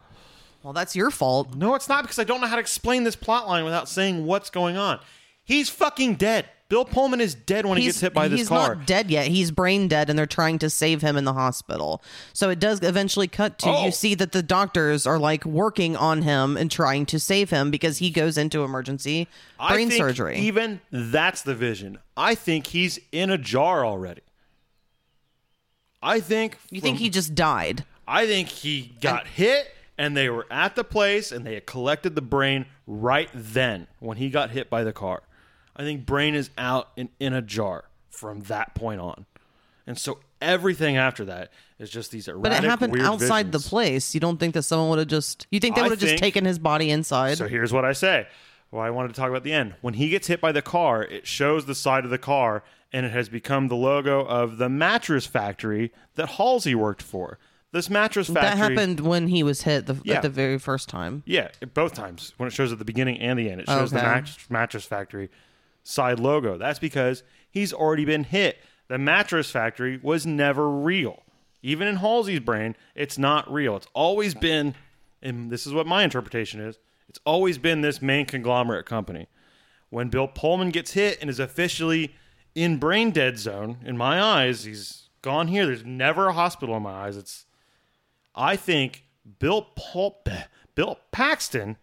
Well, 0.62 0.72
that's 0.72 0.97
your 0.97 1.10
fault. 1.10 1.55
No, 1.55 1.74
it's 1.74 1.89
not 1.89 2.02
because 2.05 2.18
I 2.18 2.24
don't 2.24 2.40
know 2.40 2.47
how 2.47 2.55
to 2.55 2.60
explain 2.60 3.05
this 3.05 3.16
plot 3.16 3.47
line 3.48 3.64
without 3.64 3.89
saying 3.89 4.24
what's 4.24 4.48
going 4.48 4.76
on. 4.76 5.01
He's 5.44 5.68
fucking 5.68 6.14
dead. 6.14 6.48
Bill 6.72 6.86
Pullman 6.86 7.20
is 7.20 7.34
dead 7.34 7.66
when 7.66 7.76
he 7.76 7.84
he's 7.84 7.96
gets 7.96 8.00
hit 8.00 8.14
by 8.14 8.28
this 8.28 8.48
car. 8.48 8.58
he's 8.60 8.66
car. 8.66 8.74
not 8.76 8.86
dead 8.86 9.10
yet. 9.10 9.26
He's 9.26 9.50
brain 9.50 9.88
dead, 9.88 10.08
and 10.08 10.18
they're 10.18 10.24
trying 10.24 10.58
to 10.60 10.70
save 10.70 11.02
him 11.02 11.18
in 11.18 11.24
the 11.26 11.34
hospital. 11.34 12.02
So 12.32 12.48
it 12.48 12.58
does 12.58 12.80
eventually 12.82 13.28
cut 13.28 13.58
to 13.58 13.68
Oh. 13.68 13.84
you 13.84 13.90
see 13.90 14.14
that 14.14 14.32
the 14.32 14.42
doctors 14.42 15.06
are 15.06 15.18
like 15.18 15.44
working 15.44 15.96
on 15.98 16.22
him 16.22 16.56
and 16.56 16.70
trying 16.70 17.04
to 17.04 17.20
save 17.20 17.50
him 17.50 17.70
because 17.70 17.98
he 17.98 18.08
goes 18.08 18.38
into 18.38 18.64
emergency 18.64 19.28
I 19.60 19.74
brain 19.74 19.90
think 19.90 19.98
surgery. 20.02 20.38
Even 20.38 20.80
that's 20.90 21.42
the 21.42 21.54
vision. 21.54 21.98
I 22.16 22.34
think 22.34 22.68
he's 22.68 22.98
in 23.12 23.28
a 23.28 23.36
jar 23.36 23.84
already. 23.84 24.22
I 26.02 26.20
think 26.20 26.56
you 26.70 26.80
think 26.80 26.96
he 26.96 27.10
just 27.10 27.34
died? 27.34 27.84
I 28.08 28.26
think 28.26 28.48
he 28.48 28.94
got 29.02 29.26
hit 29.26 29.74
and 29.98 30.16
they 30.16 30.30
were 30.30 30.46
at 30.50 30.74
the 30.74 30.84
place 30.84 31.32
and 31.32 31.46
they 31.46 31.52
had 31.52 31.66
collected 31.66 32.14
the 32.14 32.22
brain 32.22 32.64
right 32.86 33.28
then 33.34 33.88
when 34.00 34.16
he 34.16 34.30
got 34.30 34.52
hit 34.52 34.70
by 34.70 34.84
the 34.84 34.94
car. 34.94 35.22
I 35.76 35.82
think 35.82 36.04
brain 36.06 36.34
is 36.34 36.50
out 36.58 36.88
and 36.96 37.08
in 37.18 37.32
a 37.32 37.42
jar 37.42 37.84
from 38.10 38.40
that 38.42 38.74
point 38.74 39.00
on. 39.00 39.26
And 39.86 39.98
so 39.98 40.20
everything 40.40 40.96
after 40.96 41.24
that 41.24 41.50
is 41.78 41.90
just 41.90 42.10
these 42.12 42.28
erratic 42.28 42.42
But 42.42 42.52
it 42.52 42.62
happened 42.68 43.00
outside 43.00 43.46
visions. 43.46 43.64
the 43.64 43.68
place. 43.70 44.14
You 44.14 44.20
don't 44.20 44.38
think 44.38 44.54
that 44.54 44.62
someone 44.62 44.90
would 44.90 44.98
have 45.00 45.08
just? 45.08 45.46
You 45.50 45.58
think 45.60 45.74
they 45.76 45.82
would 45.82 45.90
have 45.90 45.98
just 46.00 46.18
taken 46.18 46.44
his 46.44 46.58
body 46.58 46.90
inside? 46.90 47.38
So 47.38 47.48
here's 47.48 47.72
what 47.72 47.84
I 47.84 47.92
say. 47.92 48.26
Well, 48.70 48.82
I 48.82 48.90
wanted 48.90 49.08
to 49.08 49.14
talk 49.14 49.28
about 49.28 49.42
the 49.44 49.52
end. 49.52 49.74
When 49.82 49.94
he 49.94 50.08
gets 50.08 50.28
hit 50.28 50.40
by 50.40 50.52
the 50.52 50.62
car, 50.62 51.02
it 51.02 51.26
shows 51.26 51.66
the 51.66 51.74
side 51.74 52.04
of 52.04 52.10
the 52.10 52.16
car, 52.18 52.62
and 52.92 53.04
it 53.04 53.12
has 53.12 53.28
become 53.28 53.68
the 53.68 53.74
logo 53.76 54.20
of 54.24 54.56
the 54.58 54.68
mattress 54.68 55.26
factory 55.26 55.92
that 56.14 56.30
Halsey 56.30 56.74
worked 56.74 57.02
for. 57.02 57.38
This 57.72 57.90
mattress 57.90 58.28
factory. 58.28 58.42
That 58.50 58.56
happened 58.58 59.00
when 59.00 59.28
he 59.28 59.42
was 59.42 59.62
hit 59.62 59.86
the, 59.86 59.96
Yeah. 60.04 60.16
at 60.16 60.22
the 60.22 60.28
very 60.30 60.58
first 60.58 60.88
time. 60.88 61.22
Yeah, 61.26 61.48
both 61.74 61.92
times 61.94 62.32
when 62.36 62.46
it 62.46 62.52
shows 62.52 62.70
at 62.72 62.78
the 62.78 62.84
beginning 62.84 63.18
and 63.18 63.38
the 63.38 63.50
end, 63.50 63.62
it 63.62 63.68
shows 63.68 63.90
the 63.90 63.98
Okay. 63.98 64.06
mat- 64.06 64.38
mattress 64.48 64.84
factory 64.84 65.28
side 65.82 66.20
logo. 66.20 66.56
That's 66.56 66.78
because 66.78 67.22
he's 67.50 67.72
already 67.72 68.04
been 68.04 68.24
hit. 68.24 68.59
The 68.88 68.98
mattress 68.98 69.50
factory 69.50 69.98
was 70.02 70.26
never 70.26 70.68
real. 70.68 71.22
Even 71.62 71.86
in 71.86 71.96
Halsey's 71.96 72.40
brain, 72.40 72.76
it's 72.94 73.18
not 73.18 73.50
real. 73.50 73.76
It's 73.76 73.86
always 73.94 74.34
been, 74.34 74.74
and 75.22 75.50
this 75.50 75.66
is 75.66 75.72
what 75.72 75.86
my 75.86 76.02
interpretation 76.02 76.60
is. 76.60 76.78
It's 77.09 77.20
always 77.24 77.59
been 77.59 77.80
this 77.80 78.02
main 78.02 78.26
conglomerate 78.26 78.86
company. 78.86 79.28
When 79.90 80.09
Bill 80.09 80.26
Pullman 80.26 80.70
gets 80.70 80.92
hit 80.92 81.18
and 81.20 81.28
is 81.30 81.38
officially 81.38 82.14
in 82.54 82.78
brain 82.78 83.10
dead 83.10 83.38
zone, 83.38 83.78
in 83.84 83.96
my 83.96 84.20
eyes, 84.20 84.64
he's 84.64 85.09
gone 85.20 85.48
here. 85.48 85.66
There's 85.66 85.84
never 85.84 86.28
a 86.28 86.32
hospital 86.32 86.76
in 86.76 86.82
my 86.82 87.06
eyes. 87.06 87.16
It's 87.16 87.46
I 88.34 88.56
think 88.56 89.04
Bill 89.38 89.68
Paul, 89.76 90.22
Bill 90.74 90.98
Paxton 91.12 91.76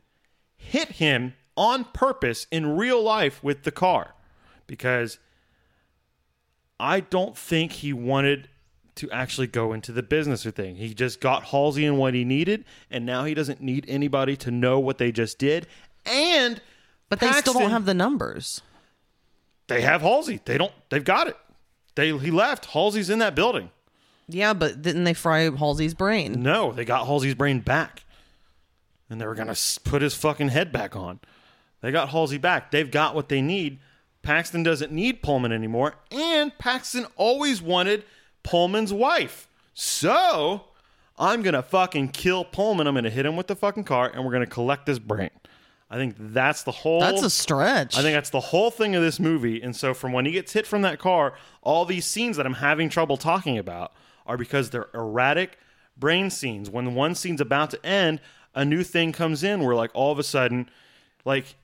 hit 0.55 0.89
him 0.89 1.34
on 1.60 1.84
purpose 1.84 2.48
in 2.49 2.77
real 2.77 3.03
life 3.03 3.44
with 3.44 3.64
the 3.64 3.72
car 3.72 4.15
because 4.65 5.19
I 6.80 7.02
don't 7.02 7.38
think 7.38 7.73
he 7.73 7.91
wanted 7.91 8.48
to 8.95 9.11
actually 9.11 9.48
go 9.48 9.73
into 9.73 9.91
the 9.91 10.02
business 10.03 10.45
or 10.45 10.52
thing. 10.52 10.77
He 10.77 10.94
just 10.94 11.19
got 11.19 11.44
Halsey 11.45 11.86
in 11.86 11.98
what 11.98 12.14
he 12.14 12.23
needed, 12.23 12.64
and 12.90 13.06
now 13.06 13.26
he 13.26 13.34
doesn't 13.34 13.61
need 13.61 13.86
anybody 13.88 14.36
to 14.38 14.52
know 14.52 14.80
what 14.80 14.98
they 14.98 15.11
just 15.11 15.38
did. 15.38 15.68
And 16.06 16.61
But 17.10 17.19
they 17.19 17.31
still 17.34 17.53
don't 17.53 17.72
have 17.72 17.86
the 17.86 17.94
numbers. 17.94 18.61
they 19.68 19.81
have 19.81 20.02
Halsey. 20.02 20.40
They 20.44 20.57
don't. 20.57 20.72
They've 20.90 21.03
got 21.03 21.27
it. 21.27 21.38
They 21.95 22.18
he 22.18 22.31
left. 22.31 22.68
Halsey's 22.68 23.10
in 23.10 23.19
that 23.19 23.36
building. 23.36 23.69
Yeah, 24.27 24.53
but 24.53 24.81
didn't 24.81 25.03
they 25.03 25.14
fry 25.14 25.49
Halsey's 25.49 25.94
brain? 25.94 26.41
No, 26.41 26.72
they 26.72 26.86
got 26.86 27.06
Halsey's 27.07 27.36
brain 27.36 27.60
back. 27.60 28.03
And 29.10 29.19
they 29.19 29.26
were 29.26 29.34
going 29.36 29.53
to 29.53 29.80
put 29.84 30.02
his 30.03 30.14
fucking 30.14 30.49
head 30.49 30.72
back 30.72 30.95
on. 30.95 31.19
They 31.81 31.91
got 31.91 32.10
Halsey 32.10 32.38
back. 32.38 32.72
They've 32.72 32.89
got 32.89 33.15
what 33.15 33.30
they 33.30 33.41
need. 33.41 33.80
Paxton 34.22 34.64
doesn't 34.64 34.91
need 34.91 35.22
Pullman 35.22 35.51
anymore. 35.51 35.95
And 36.11 36.57
Paxton 36.57 37.06
always 37.15 37.61
wanted 37.61 38.03
Pullman's 38.43 38.91
wife. 38.91 39.47
So 39.73 40.65
I'm 41.18 41.41
going 41.41 41.53
to 41.53 41.64
fucking 41.64 42.10
kill 42.10 42.43
Pullman. 42.43 42.88
I'm 42.88 42.93
going 42.93 43.06
to 43.06 43.10
hit 43.10 43.26
him 43.26 43.38
with 43.38 43.47
the 43.47 43.56
fucking 43.56 43.85
car 43.85 44.11
and 44.14 44.26
we're 44.26 44.31
going 44.31 44.45
to 44.45 44.51
collect 44.51 44.88
his 44.88 44.99
brain. 44.99 45.30
I 45.89 45.95
think 45.95 46.15
that's 46.19 46.64
the 46.64 46.72
whole. 46.72 46.99
That's 46.99 47.23
a 47.23 47.30
stretch. 47.30 47.97
I 47.97 48.01
think 48.01 48.14
that's 48.14 48.30
the 48.30 48.39
whole 48.39 48.69
thing 48.69 48.95
of 48.95 49.01
this 49.01 49.19
movie. 49.19 49.61
And 49.61 49.76
so, 49.76 49.95
from 49.95 50.11
when 50.11 50.26
he 50.26 50.31
gets 50.31 50.53
hit 50.53 50.68
from 50.68 50.84
that 50.84 50.99
car, 50.99 51.34
all 51.64 51.84
these 51.84 52.06
scenes 52.06 52.38
that 52.38 52.45
I'm 52.45 52.56
having 52.56 52.89
trouble 52.89 53.18
talking 53.18 53.57
about 53.57 53.91
are 54.27 54.38
because 54.38 54.69
they're 54.69 54.89
erratic 54.93 55.57
brain 55.97 56.30
scenes. 56.30 56.69
When 56.69 56.93
one 56.93 57.15
scene's 57.15 57.41
about 57.41 57.72
to 57.72 57.84
end, 57.84 58.22
a 58.53 58.64
new 58.64 58.84
thing 58.84 59.11
comes 59.11 59.43
in 59.43 59.64
where, 59.64 59.76
like, 59.76 59.89
all 59.95 60.11
of 60.11 60.19
a 60.19 60.23
sudden, 60.23 60.69
like, 61.26 61.56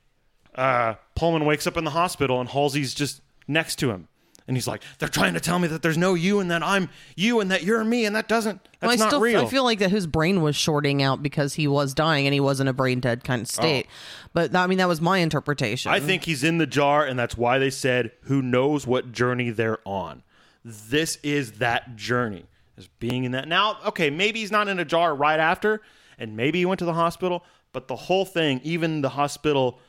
uh, 0.56 0.94
Pullman 1.14 1.44
wakes 1.44 1.66
up 1.66 1.76
in 1.76 1.84
the 1.84 1.90
hospital 1.90 2.40
and 2.40 2.48
Halsey's 2.48 2.94
just 2.94 3.20
next 3.46 3.76
to 3.76 3.90
him. 3.90 4.08
And 4.48 4.56
he's 4.56 4.68
like, 4.68 4.82
they're 4.98 5.08
trying 5.08 5.34
to 5.34 5.40
tell 5.40 5.58
me 5.58 5.66
that 5.68 5.82
there's 5.82 5.98
no 5.98 6.14
you 6.14 6.38
and 6.38 6.52
that 6.52 6.62
I'm 6.62 6.88
you 7.16 7.40
and 7.40 7.50
that 7.50 7.64
you're 7.64 7.82
me 7.82 8.04
and 8.04 8.14
that 8.14 8.28
doesn't, 8.28 8.60
that's 8.78 8.92
I 8.92 8.96
not 8.96 9.08
still 9.08 9.20
real. 9.20 9.40
I 9.40 9.46
feel 9.46 9.64
like 9.64 9.80
that 9.80 9.90
his 9.90 10.06
brain 10.06 10.40
was 10.40 10.54
shorting 10.54 11.02
out 11.02 11.20
because 11.20 11.54
he 11.54 11.66
was 11.66 11.94
dying 11.94 12.28
and 12.28 12.34
he 12.34 12.38
was 12.38 12.60
in 12.60 12.68
a 12.68 12.72
brain 12.72 13.00
dead 13.00 13.24
kind 13.24 13.42
of 13.42 13.48
state. 13.48 13.88
But 14.34 14.54
I 14.54 14.68
mean 14.68 14.78
that 14.78 14.86
was 14.86 15.00
my 15.00 15.18
interpretation. 15.18 15.90
Oh. 15.90 15.94
I 15.94 16.00
think 16.00 16.24
he's 16.24 16.44
in 16.44 16.58
the 16.58 16.66
jar, 16.66 17.04
and 17.04 17.18
that's 17.18 17.36
why 17.36 17.58
they 17.58 17.70
said, 17.70 18.12
"Who 18.22 18.40
knows 18.40 18.86
what 18.86 19.10
journey 19.10 19.50
they're 19.50 19.78
on?" 19.84 20.22
This 20.64 21.18
is 21.24 21.52
that 21.52 21.96
journey, 21.96 22.44
is 22.76 22.86
being 23.00 23.24
in 23.24 23.32
that. 23.32 23.48
Now, 23.48 23.78
okay, 23.86 24.10
maybe 24.10 24.40
he's 24.40 24.52
not 24.52 24.68
in 24.68 24.78
a 24.78 24.84
jar 24.84 25.14
right 25.14 25.40
after, 25.40 25.80
and 26.18 26.36
maybe 26.36 26.60
he 26.60 26.66
went 26.66 26.78
to 26.78 26.84
the 26.84 26.94
hospital, 26.94 27.44
but 27.72 27.88
the 27.88 27.96
whole 27.96 28.24
thing, 28.24 28.60
even 28.62 29.00
the 29.00 29.10
hospital 29.10 29.80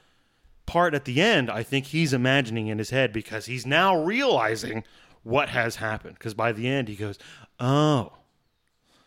part 0.68 0.94
at 0.94 1.06
the 1.06 1.20
end, 1.20 1.50
I 1.50 1.64
think 1.64 1.88
he's 1.88 2.14
imagining 2.14 2.68
in 2.68 2.78
his 2.78 2.92
head 2.92 3.12
because 3.12 3.48
he's 3.48 3.66
now 3.66 4.00
realizing 4.04 4.84
what 5.24 5.50
has 5.50 5.78
happened. 5.78 6.14
Because 6.14 6.36
by 6.36 6.52
the 6.52 6.68
end, 6.68 6.88
he 6.88 6.96
goes, 6.96 7.18
"Oh, 7.60 8.14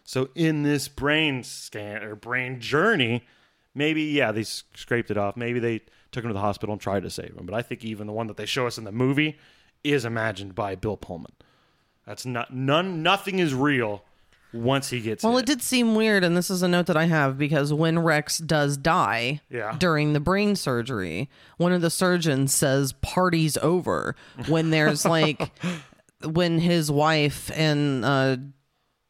so 0.03 0.31
in 0.35 0.65
this 0.65 0.89
brain 0.89 1.45
scan 1.45 2.03
or 2.03 2.17
brain 2.17 2.61
journey, 2.61 3.25
maybe 3.75 4.03
yeah, 4.03 4.33
they 4.33 4.43
scraped 4.43 5.13
it 5.13 5.17
off. 5.17 5.37
Maybe 5.37 5.61
they 5.61 5.83
took 6.11 6.25
him 6.25 6.31
to 6.31 6.35
the 6.35 6.41
hospital 6.41 6.73
and 6.73 6.81
tried 6.81 7.05
to 7.05 7.11
save 7.11 7.37
him. 7.37 7.47
But 7.47 7.55
I 7.55 7.63
think 7.63 7.85
even 7.85 8.09
the 8.09 8.13
one 8.13 8.27
that 8.27 8.37
they 8.37 8.47
show 8.47 8.67
us 8.67 8.77
in 8.77 8.83
the 8.83 8.91
movie 8.91 9.39
is 9.85 10.05
imagined 10.05 10.57
by 10.57 10.75
Bill 10.75 10.97
Pullman. 10.97 11.33
That's 12.07 12.27
not 12.27 12.53
none. 12.53 13.03
Nothing 13.03 13.39
is 13.39 13.55
real 13.55 14.03
once 14.53 14.91
he 14.91 15.01
gets. 15.01 15.23
Well, 15.25 15.35
hit. 15.37 15.43
it 15.43 15.47
did 15.47 15.63
seem 15.63 15.95
weird, 15.95 16.25
and 16.25 16.37
this 16.37 16.51
is 16.51 16.63
a 16.63 16.69
note 16.69 16.87
that 16.87 16.97
I 16.97 17.05
have 17.05 17.39
because 17.39 17.73
when 17.73 17.99
Rex 17.99 18.39
does 18.39 18.77
die 18.77 19.41
Yeah. 19.51 19.77
during 19.79 20.13
the 20.13 20.21
brain 20.21 20.57
surgery, 20.57 21.29
one 21.57 21.73
of 21.73 21.81
the 21.83 21.91
surgeons 21.91 22.55
says 22.55 22.93
"party's 23.01 23.57
over" 23.59 24.15
when 24.49 24.71
there's 24.71 25.05
like 25.05 25.51
when 26.25 26.59
his 26.59 26.91
wife 26.91 27.51
and 27.55 28.05
uh, 28.05 28.37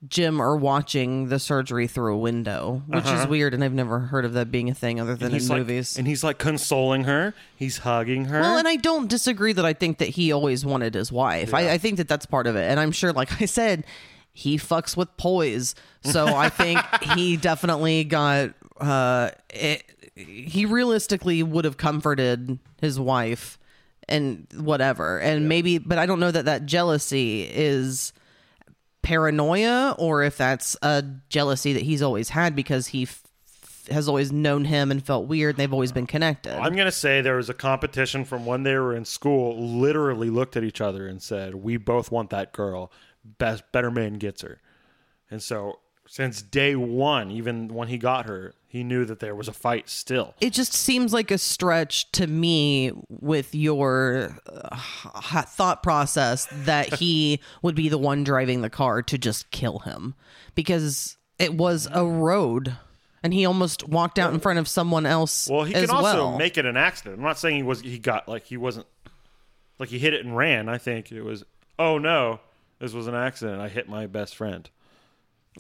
Jim 0.09 0.41
are 0.41 0.57
watching 0.57 1.29
the 1.29 1.39
surgery 1.39 1.87
through 1.87 2.15
a 2.15 2.19
window, 2.19 2.83
which 2.87 3.05
is 3.07 3.27
weird, 3.27 3.53
and 3.53 3.63
I've 3.63 3.75
never 3.75 3.99
heard 3.99 4.25
of 4.25 4.33
that 4.33 4.51
being 4.51 4.71
a 4.71 4.75
thing 4.75 4.99
other 4.99 5.15
than 5.15 5.33
in 5.35 5.39
Uh-huh. 5.43 5.49
like, 5.51 5.59
movies. 5.59 5.99
and 5.99 6.07
he's 6.07 6.25
like 6.25 6.39
consoling 6.39 7.05
her. 7.05 7.35
He's 7.55 7.79
hugging 7.79 8.25
her. 8.27 8.41
Well, 8.41 8.57
and 8.57 8.67
I 8.67 8.77
don't 8.77 9.09
disagree 9.11 9.53
that 9.53 9.65
I 9.67 9.75
think 9.75 9.99
that 9.99 10.09
he 10.09 10.33
always 10.33 10.65
wanted 10.65 10.95
his 10.95 11.13
wife. 11.13 11.53
I, 11.53 11.73
I 11.73 11.79
think 11.79 11.99
that 11.99 12.09
that's 12.09 12.25
part 12.25 12.47
of 12.47 12.57
it. 12.57 12.63
And 12.71 12.81
I'm 12.81 12.93
sure, 12.93 13.13
like 13.13 13.43
I 13.43 13.45
said, 13.45 13.85
he 14.41 14.57
fucks 14.57 14.97
with 14.97 15.15
poise. 15.19 15.75
So 16.03 16.27
I 16.27 16.49
think 16.49 16.81
he 17.15 17.37
definitely 17.37 18.05
got, 18.05 18.55
uh, 18.81 19.31
it, 19.51 19.85
he 20.15 20.65
realistically 20.65 21.43
would 21.43 21.67
have 21.67 21.77
comforted 21.77 22.59
his 22.81 22.99
wife 22.99 23.59
and 24.09 24.47
whatever. 24.57 25.19
And 25.19 25.47
maybe, 25.47 25.77
but 25.77 25.99
I 25.99 26.07
don't 26.07 26.21
know 26.21 26.31
that 26.31 26.47
that 26.47 26.65
jealousy 26.65 27.43
is 27.43 28.15
paranoia 29.03 29.95
or 29.99 30.23
if 30.23 30.39
that's 30.39 30.77
a 30.83 31.05
jealousy 31.29 31.75
that 31.75 31.83
he's 31.83 32.01
always 32.01 32.31
had 32.31 32.57
because 32.57 32.89
he 32.89 33.03
f- 33.03 33.23
has 33.91 34.09
always 34.09 34.31
known 34.33 34.65
him 34.65 34.91
and 34.91 35.05
felt 35.05 35.27
weird 35.27 35.55
and 35.55 35.59
they've 35.59 35.73
always 35.73 35.93
been 35.93 36.07
connected. 36.07 36.55
I'm 36.55 36.77
gonna 36.77 36.93
say 36.93 37.21
there 37.21 37.37
was 37.37 37.49
a 37.51 37.55
competition 37.55 38.25
from 38.25 38.47
when 38.47 38.63
they 38.63 38.77
were 38.77 38.95
in 38.95 39.05
school. 39.05 39.59
Literally 39.81 40.31
looked 40.31 40.57
at 40.57 40.65
each 40.65 40.81
other 40.81 41.09
and 41.09 41.21
said, 41.21 41.55
"We 41.57 41.77
both 41.77 42.13
want 42.13 42.31
that 42.31 42.53
girl. 42.53 42.93
Best 43.25 43.65
better 43.73 43.91
man 43.91 44.15
gets 44.15 44.43
her." 44.43 44.61
And 45.31 45.43
so 45.43 45.81
since 46.07 46.43
day 46.43 46.75
one, 46.75 47.31
even 47.31 47.69
when 47.69 47.87
he 47.89 47.97
got 47.97 48.27
her, 48.27 48.53
he 48.67 48.83
knew 48.83 49.05
that 49.05 49.21
there 49.21 49.35
was 49.35 49.47
a 49.47 49.53
fight 49.53 49.89
still. 49.89 50.35
it 50.41 50.53
just 50.53 50.73
seems 50.73 51.13
like 51.13 51.31
a 51.31 51.39
stretch 51.39 52.11
to 52.13 52.27
me 52.27 52.91
with 53.09 53.55
your 53.55 54.37
uh, 54.49 54.77
thought 55.43 55.83
process 55.85 56.47
that 56.65 56.95
he 56.95 57.41
would 57.63 57.75
be 57.77 57.89
the 57.89 57.99
one 57.99 58.25
driving 58.25 58.61
the 58.61 58.71
car 58.71 59.03
to 59.03 59.17
just 59.19 59.51
kill 59.53 59.81
him 59.81 60.15
because 60.57 61.17
it 61.39 61.55
was 61.55 61.87
a 61.93 62.05
road 62.05 62.77
and 63.23 63.33
he 63.33 63.45
almost 63.45 63.87
walked 63.89 64.19
out 64.19 64.33
in 64.35 64.41
front 64.41 64.59
of 64.59 64.67
someone 64.67 65.07
else 65.07 65.49
Well, 65.49 65.65
he 65.65 65.75
can 65.75 65.91
also 65.91 66.03
well. 66.31 66.39
make 66.39 66.59
it 66.59 66.65
an 66.67 66.77
accident. 66.77 67.19
I'm 67.19 67.25
not 67.25 67.39
saying 67.39 67.57
he 67.57 67.63
was. 67.63 67.83
He 67.83 67.99
got 67.99 68.29
like 68.29 68.45
he 68.47 68.57
wasn't 68.57 68.87
like 69.79 69.91
he 69.91 69.99
hit 70.01 70.13
it 70.15 70.25
and 70.25 70.37
ran. 70.37 70.69
I 70.69 70.79
think 70.79 71.13
it 71.13 71.23
was. 71.23 71.45
Oh 71.79 71.99
no, 71.99 72.41
this 72.81 72.93
was 72.93 73.07
an 73.07 73.15
accident. 73.15 73.61
I 73.61 73.69
hit 73.69 73.89
my 73.89 74.07
best 74.07 74.35
friend. 74.35 74.69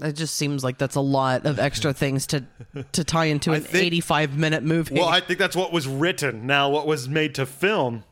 it 0.01 0.13
just 0.15 0.35
seems 0.35 0.65
like 0.65 0.79
that's 0.79 0.97
a 0.97 1.01
lot 1.01 1.47
of 1.47 1.59
extra 1.59 1.93
things 1.93 2.27
to 2.29 2.45
to 2.93 3.05
tie 3.05 3.27
into 3.27 3.53
an 3.53 3.63
think- 3.63 3.85
85 3.85 4.37
minute 4.37 4.63
movie 4.63 4.95
Well, 4.95 5.09
I 5.09 5.21
think 5.21 5.39
that's 5.39 5.57
what 5.57 5.73
was 5.73 5.87
written. 5.87 6.47
Now, 6.47 6.69
what 6.71 6.87
was 6.87 7.09
made 7.09 7.35
to 7.37 7.47
film, 7.47 8.05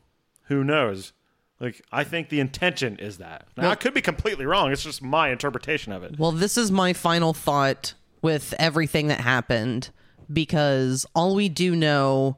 who 0.45 0.63
knows? 0.63 1.13
Like, 1.61 1.83
I 1.91 2.05
think 2.05 2.29
the 2.29 2.39
intention 2.39 2.99
is 2.99 3.19
that. 3.19 3.49
Now, 3.57 3.71
I 3.71 3.75
could 3.75 3.93
be 3.93 4.01
completely 4.01 4.47
wrong. 4.47 4.71
It's 4.71 4.85
just 4.85 5.03
my 5.03 5.31
interpretation 5.31 5.93
of 5.93 6.05
it. 6.05 6.17
Well, 6.17 6.31
this 6.31 6.57
is 6.57 6.71
my 6.71 6.93
final 6.93 7.33
thought 7.33 7.95
with 8.23 8.55
everything 8.61 9.09
that 9.09 9.21
happened 9.21 9.91
because 10.33 11.05
all 11.17 11.35
we 11.35 11.49
do 11.49 11.75
know 11.75 12.37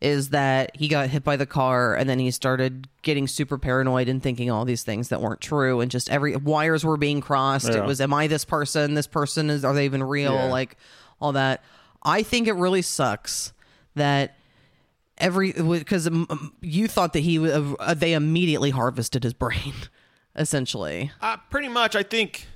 is 0.00 0.30
that 0.30 0.74
he 0.74 0.88
got 0.88 1.10
hit 1.10 1.22
by 1.22 1.36
the 1.36 1.46
car 1.46 1.94
and 1.94 2.08
then 2.08 2.18
he 2.18 2.30
started 2.30 2.88
getting 3.02 3.26
super 3.26 3.58
paranoid 3.58 4.08
and 4.08 4.22
thinking 4.22 4.50
all 4.50 4.64
these 4.64 4.82
things 4.82 5.10
that 5.10 5.20
weren't 5.20 5.40
true 5.40 5.80
and 5.80 5.90
just 5.90 6.08
every 6.10 6.36
wires 6.36 6.84
were 6.84 6.96
being 6.96 7.20
crossed. 7.20 7.68
Yeah. 7.68 7.78
It 7.78 7.84
was 7.84 8.00
am 8.00 8.14
I 8.14 8.26
this 8.26 8.44
person? 8.44 8.94
This 8.94 9.06
person 9.06 9.50
is 9.50 9.64
are 9.64 9.74
they 9.74 9.84
even 9.84 10.02
real? 10.02 10.34
Yeah. 10.34 10.44
Like 10.44 10.76
all 11.20 11.32
that. 11.32 11.62
I 12.02 12.22
think 12.22 12.48
it 12.48 12.54
really 12.54 12.80
sucks 12.80 13.52
that 13.94 14.36
every 15.18 15.52
because 15.52 16.08
you 16.62 16.88
thought 16.88 17.12
that 17.12 17.20
he 17.20 17.38
uh, 17.50 17.94
they 17.94 18.14
immediately 18.14 18.70
harvested 18.70 19.22
his 19.22 19.34
brain 19.34 19.74
essentially. 20.34 21.10
Uh, 21.20 21.36
pretty 21.50 21.68
much, 21.68 21.94
I 21.94 22.02
think, 22.02 22.46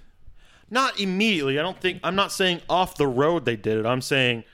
not 0.71 0.99
immediately. 0.99 1.59
I 1.59 1.63
don't 1.63 1.79
think, 1.81 2.01
I'm 2.03 2.17
not 2.17 2.33
saying 2.33 2.63
off 2.69 2.97
the 2.97 3.07
road 3.07 3.45
they 3.45 3.57
did 3.57 3.79
it. 3.79 3.87
I'm 3.87 4.01
saying 4.01 4.45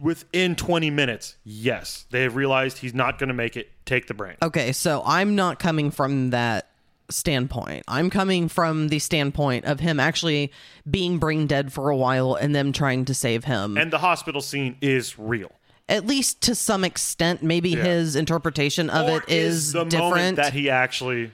within 0.00 0.54
20 0.56 0.90
minutes, 0.90 1.36
yes, 1.44 2.06
they 2.10 2.22
have 2.22 2.36
realized 2.36 2.78
he's 2.78 2.94
not 2.94 3.18
going 3.18 3.28
to 3.28 3.34
make 3.34 3.56
it. 3.56 3.70
Take 3.84 4.06
the 4.06 4.14
brain. 4.14 4.36
Okay, 4.42 4.72
so 4.72 5.02
I'm 5.06 5.34
not 5.34 5.58
coming 5.58 5.90
from 5.90 6.30
that 6.30 6.68
standpoint. 7.10 7.84
I'm 7.88 8.10
coming 8.10 8.48
from 8.48 8.88
the 8.88 8.98
standpoint 8.98 9.64
of 9.64 9.80
him 9.80 9.98
actually 9.98 10.52
being 10.90 11.18
brain 11.18 11.46
dead 11.46 11.72
for 11.72 11.88
a 11.88 11.96
while 11.96 12.34
and 12.34 12.54
them 12.54 12.72
trying 12.72 13.06
to 13.06 13.14
save 13.14 13.44
him. 13.44 13.78
And 13.78 13.90
the 13.90 13.98
hospital 13.98 14.40
scene 14.42 14.76
is 14.82 15.18
real. 15.18 15.50
At 15.88 16.06
least 16.06 16.42
to 16.42 16.54
some 16.54 16.84
extent, 16.84 17.42
maybe 17.42 17.70
Yeah. 17.70 17.82
his 17.84 18.14
interpretation 18.14 18.90
of 18.90 19.08
Or 19.08 19.16
it 19.18 19.28
is, 19.28 19.72
the 19.72 19.84
different. 19.84 20.10
moment 20.14 20.36
that 20.36 20.52
he 20.52 20.68
actually 20.68 21.32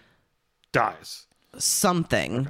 dies. 0.70 1.26
something. 1.58 2.48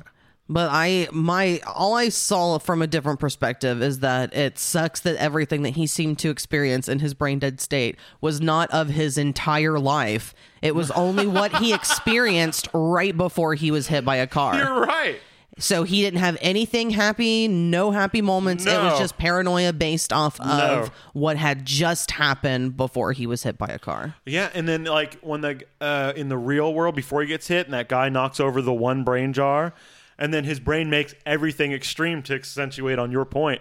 But 0.48 0.68
I 0.70 1.08
my 1.10 1.60
all 1.66 1.94
I 1.94 2.10
saw 2.10 2.58
from 2.58 2.82
a 2.82 2.86
different 2.86 3.18
perspective 3.18 3.82
is 3.82 4.00
that 4.00 4.34
it 4.36 4.58
sucks 4.58 5.00
that 5.00 5.16
everything 5.16 5.62
that 5.62 5.70
he 5.70 5.86
seemed 5.86 6.18
to 6.18 6.28
experience 6.30 6.86
in 6.86 6.98
his 6.98 7.14
brain 7.14 7.38
dead 7.38 7.60
state 7.62 7.96
was 8.20 8.42
not 8.42 8.70
of 8.70 8.88
his 8.88 9.16
entire 9.16 9.78
life. 9.78 10.34
It 10.60 10.74
was 10.74 10.90
only 10.90 11.26
what 11.26 11.56
he 11.56 11.72
experienced 12.08 12.68
right 12.74 13.16
before 13.16 13.54
he 13.54 13.70
was 13.70 13.86
hit 13.86 14.04
by 14.04 14.16
a 14.16 14.26
car. 14.26 14.56
You're 14.58 14.84
right. 14.84 15.18
So 15.56 15.84
he 15.84 16.02
didn't 16.02 16.18
have 16.18 16.36
anything 16.40 16.90
happy, 16.90 17.46
no 17.46 17.92
happy 17.92 18.20
moments. 18.20 18.66
It 18.66 18.76
was 18.76 18.98
just 18.98 19.16
paranoia 19.16 19.72
based 19.72 20.12
off 20.12 20.40
of 20.40 20.46
No. 20.48 20.88
what 21.12 21.36
had 21.36 21.64
just 21.64 22.10
happened 22.10 22.76
before 22.76 23.12
he 23.12 23.24
was 23.26 23.44
hit 23.44 23.56
by 23.56 23.68
a 23.68 23.78
car. 23.78 24.16
Yeah, 24.26 24.50
and 24.52 24.66
then 24.68 24.82
like 24.84 25.14
when 25.20 25.42
the 25.42 25.62
uh, 25.80 26.12
in 26.16 26.28
the 26.28 26.36
real 26.36 26.74
world 26.74 26.96
before 26.96 27.22
he 27.22 27.28
gets 27.28 27.46
hit 27.46 27.66
and 27.68 27.72
that 27.72 27.88
guy 27.88 28.08
knocks 28.08 28.40
over 28.40 28.60
the 28.60 28.72
one 28.74 29.04
brain 29.04 29.32
jar, 29.32 29.72
and 30.18 30.32
then 30.32 30.44
his 30.44 30.60
brain 30.60 30.88
makes 30.90 31.14
everything 31.26 31.72
extreme 31.72 32.22
to 32.24 32.34
accentuate 32.34 32.98
on 32.98 33.10
your 33.10 33.24
point. 33.24 33.60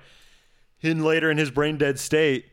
Then 0.81 1.03
later 1.03 1.31
in 1.31 1.37
his 1.37 1.49
brain 1.51 1.77
dead 1.77 1.97
state, 1.99 2.45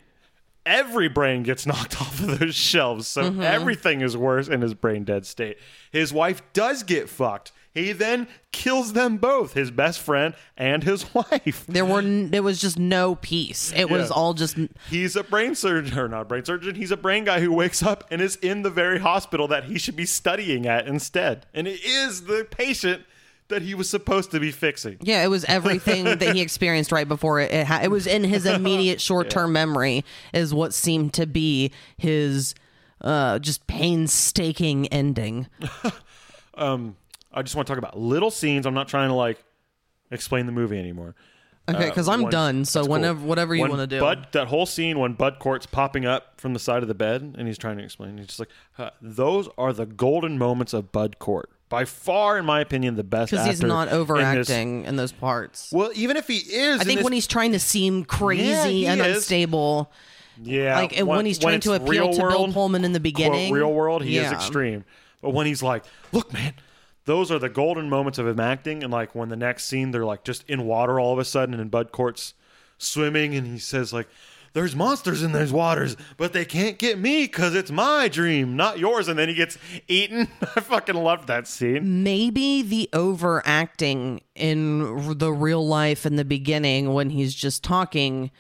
every 0.67 1.09
brain 1.09 1.43
gets 1.43 1.67
knocked 1.67 2.01
off 2.01 2.21
of 2.21 2.39
those 2.39 2.55
shelves, 2.55 3.07
so 3.07 3.23
Mm-hmm. 3.25 3.43
everything 3.43 4.01
is 4.01 4.17
worse 4.17 4.49
in 4.49 4.61
his 4.63 4.75
brain 4.75 5.05
dead 5.05 5.27
state. 5.27 5.59
His 5.91 6.13
wife 6.13 6.43
does 6.53 6.83
get 6.83 7.09
fucked. 7.09 7.53
He 7.73 7.93
then 7.93 8.27
kills 8.51 8.95
them 8.95 9.19
both, 9.19 9.55
his 9.55 9.71
best 9.71 10.01
friend 10.01 10.35
and 10.57 10.83
his 10.83 11.15
wife. 11.15 11.65
There 11.69 11.85
were 11.85 12.01
n- 12.01 12.31
there 12.33 12.43
was 12.43 12.61
just 12.61 12.81
no 12.81 13.15
peace. 13.15 13.73
It 13.77 13.89
was 13.89 14.11
all 14.11 14.35
just 14.35 14.57
He's 14.89 15.15
a 15.15 15.23
brain 15.23 15.55
surgeon, 15.55 15.97
or 15.97 16.09
not 16.09 16.23
a 16.23 16.25
brain 16.25 16.45
surgeon. 16.45 16.75
He's 16.75 16.91
a 16.91 16.97
brain 16.97 17.23
guy 17.25 17.39
who 17.41 17.53
wakes 17.53 17.81
up 17.81 18.03
and 18.11 18.21
is 18.21 18.35
in 18.37 18.63
the 18.63 18.71
very 18.71 18.99
hospital 18.99 19.47
that 19.49 19.65
he 19.65 19.79
should 19.79 19.95
be 19.95 20.05
studying 20.07 20.67
at 20.67 20.89
instead. 20.89 21.47
And 21.55 21.69
it 21.69 21.81
is 21.85 22.25
the 22.25 22.45
patient 22.51 23.05
that 23.51 23.63
he 23.63 23.75
was 23.75 23.89
supposed 23.89 24.31
to 24.33 24.41
be 24.41 24.51
fixing. 24.51 24.97
Yeah, 25.01 25.23
it 25.23 25.29
was 25.29 25.45
everything 25.45 26.05
that 26.05 26.35
he 26.35 26.41
experienced 26.41 26.91
right 26.91 27.07
before 27.07 27.39
it. 27.41 27.53
It, 27.53 27.67
ha- 27.67 27.81
it 27.83 27.91
was 27.91 28.07
in 28.07 28.25
his 28.25 28.47
immediate 28.47 29.01
short-term 29.09 29.53
memory, 29.53 30.05
is 30.33 30.53
what 30.55 30.75
seemed 30.75 31.13
to 31.15 31.27
be 31.27 31.71
his 31.97 32.55
uh, 33.03 33.39
just 33.39 33.67
painstaking 33.67 34.87
ending. 34.89 35.47
Um, 36.55 36.97
I 37.33 37.41
just 37.41 37.57
want 37.57 37.67
to 37.67 37.71
talk 37.73 37.79
about 37.79 37.99
little 37.99 38.31
scenes. 38.31 38.67
I'm 38.67 38.75
not 38.75 38.87
trying 38.87 39.09
to 39.09 39.15
like 39.15 39.43
explain 40.11 40.45
the 40.45 40.53
movie 40.53 40.79
anymore. 40.79 41.15
Okay, 41.69 41.89
because 41.89 42.09
I'm 42.09 42.23
One- 42.23 42.31
done. 42.31 42.65
So 42.65 42.81
that's 42.81 42.89
cool. 42.89 42.93
whenever, 42.93 43.21
whatever 43.21 43.55
you 43.55 43.63
want 43.63 43.77
to 43.77 43.87
do. 43.87 44.01
Bud, 44.01 44.27
that 44.33 44.49
whole 44.49 44.67
scene 44.67 44.99
when 44.99 45.15
Bud 45.15 45.39
Cort's 45.39 45.65
popping 45.67 46.05
up 46.05 46.41
from 46.41 46.53
the 46.53 46.59
side 46.59 46.83
of 46.83 46.89
the 46.89 46.95
bed 46.95 47.35
and 47.39 47.47
he's 47.47 47.57
trying 47.57 47.79
to 47.79 47.85
explain, 47.85 48.19
he's 48.19 48.27
just 48.27 48.41
like, 48.41 48.51
huh, 48.73 48.91
those 49.01 49.49
are 49.57 49.73
the 49.73 49.87
golden 49.87 50.37
moments 50.37 50.75
of 50.75 50.93
Bud 50.93 51.19
Cort. 51.19 51.49
By 51.71 51.85
far, 51.87 52.37
in 52.37 52.45
my 52.45 52.61
opinion, 52.61 52.97
the 52.97 53.05
best 53.05 53.31
because 53.31 53.47
he's 53.47 53.63
not 53.63 53.83
in 53.85 53.95
this- 53.95 53.95
overacting 53.95 54.85
in, 54.85 54.97
those 54.97 55.13
parts. 55.13 55.71
Well, 55.73 55.93
even 55.95 56.17
if 56.19 56.27
he 56.27 56.39
is, 56.39 56.81
I 56.81 56.85
think 56.85 56.99
this- 56.99 57.05
when 57.05 57.13
he's 57.15 57.29
trying 57.29 57.53
to 57.53 57.61
seem 57.61 58.05
crazy 58.05 58.81
Yeah, 58.81 58.93
and 58.93 59.01
is. 59.01 59.17
unstable, 59.19 59.91
Yeah, 60.43 60.77
Like, 60.81 60.99
and 60.99 61.07
when 61.07 61.27
he's 61.27 61.39
trying 61.39 61.61
to 61.61 61.75
appeal 61.75 62.13
to 62.13 62.19
Bill 62.29 62.51
Pullman 62.53 62.85
in 62.85 62.93
the 62.93 62.99
quote, 62.99 63.03
beginning, 63.03 63.53
real 63.53 63.73
world, 63.73 64.03
he 64.03 64.17
is 64.19 64.33
extreme. 64.33 64.85
But 65.23 65.31
when 65.31 65.47
he's 65.47 65.63
like, 65.63 65.85
"Look, 66.13 66.33
man, 66.33 66.55
those 67.05 67.31
are 67.31 67.39
the 67.39 67.51
golden 67.51 67.89
moments 67.91 68.19
of 68.19 68.27
him 68.27 68.41
acting," 68.41 68.83
and 68.83 68.91
like 68.93 69.15
when 69.15 69.29
the 69.29 69.37
next 69.37 69.67
scene 69.67 69.91
they're 69.91 70.05
like 70.07 70.25
just 70.25 70.45
in 70.49 70.65
water 70.65 70.99
all 70.99 71.13
of 71.13 71.19
a 71.19 71.25
sudden, 71.27 71.61
and 71.61 71.71
Bud 71.71 71.93
Cort's 71.93 72.33
swimming, 72.79 73.35
and 73.35 73.47
he 73.47 73.59
says 73.59 73.93
like, 73.93 74.09
there's 74.53 74.75
monsters 74.75 75.23
in 75.23 75.33
those 75.33 75.53
waters, 75.53 75.97
but 76.17 76.33
they 76.33 76.45
can't 76.45 76.79
get 76.79 76.99
me 76.99 77.25
because 77.25 77.55
it's 77.55 77.71
my 77.71 78.09
dream, 78.09 78.57
not 78.57 78.79
yours. 78.79 79.09
And 79.09 79.19
then 79.19 79.29
he 79.29 79.35
gets 79.35 79.57
eaten. 79.87 80.29
I 80.57 80.61
fucking 80.61 80.97
loved 80.97 81.29
that 81.29 81.47
scene. 81.47 82.03
maybe 82.03 82.63
the 82.63 82.89
overacting 82.93 84.21
in 84.35 85.19
the 85.19 85.33
real 85.33 85.67
life 85.67 86.05
in 86.05 86.17
the 86.17 86.25
beginning 86.25 86.93
when 86.93 87.11
he's 87.11 87.35
just 87.35 87.63
talking 87.63 88.31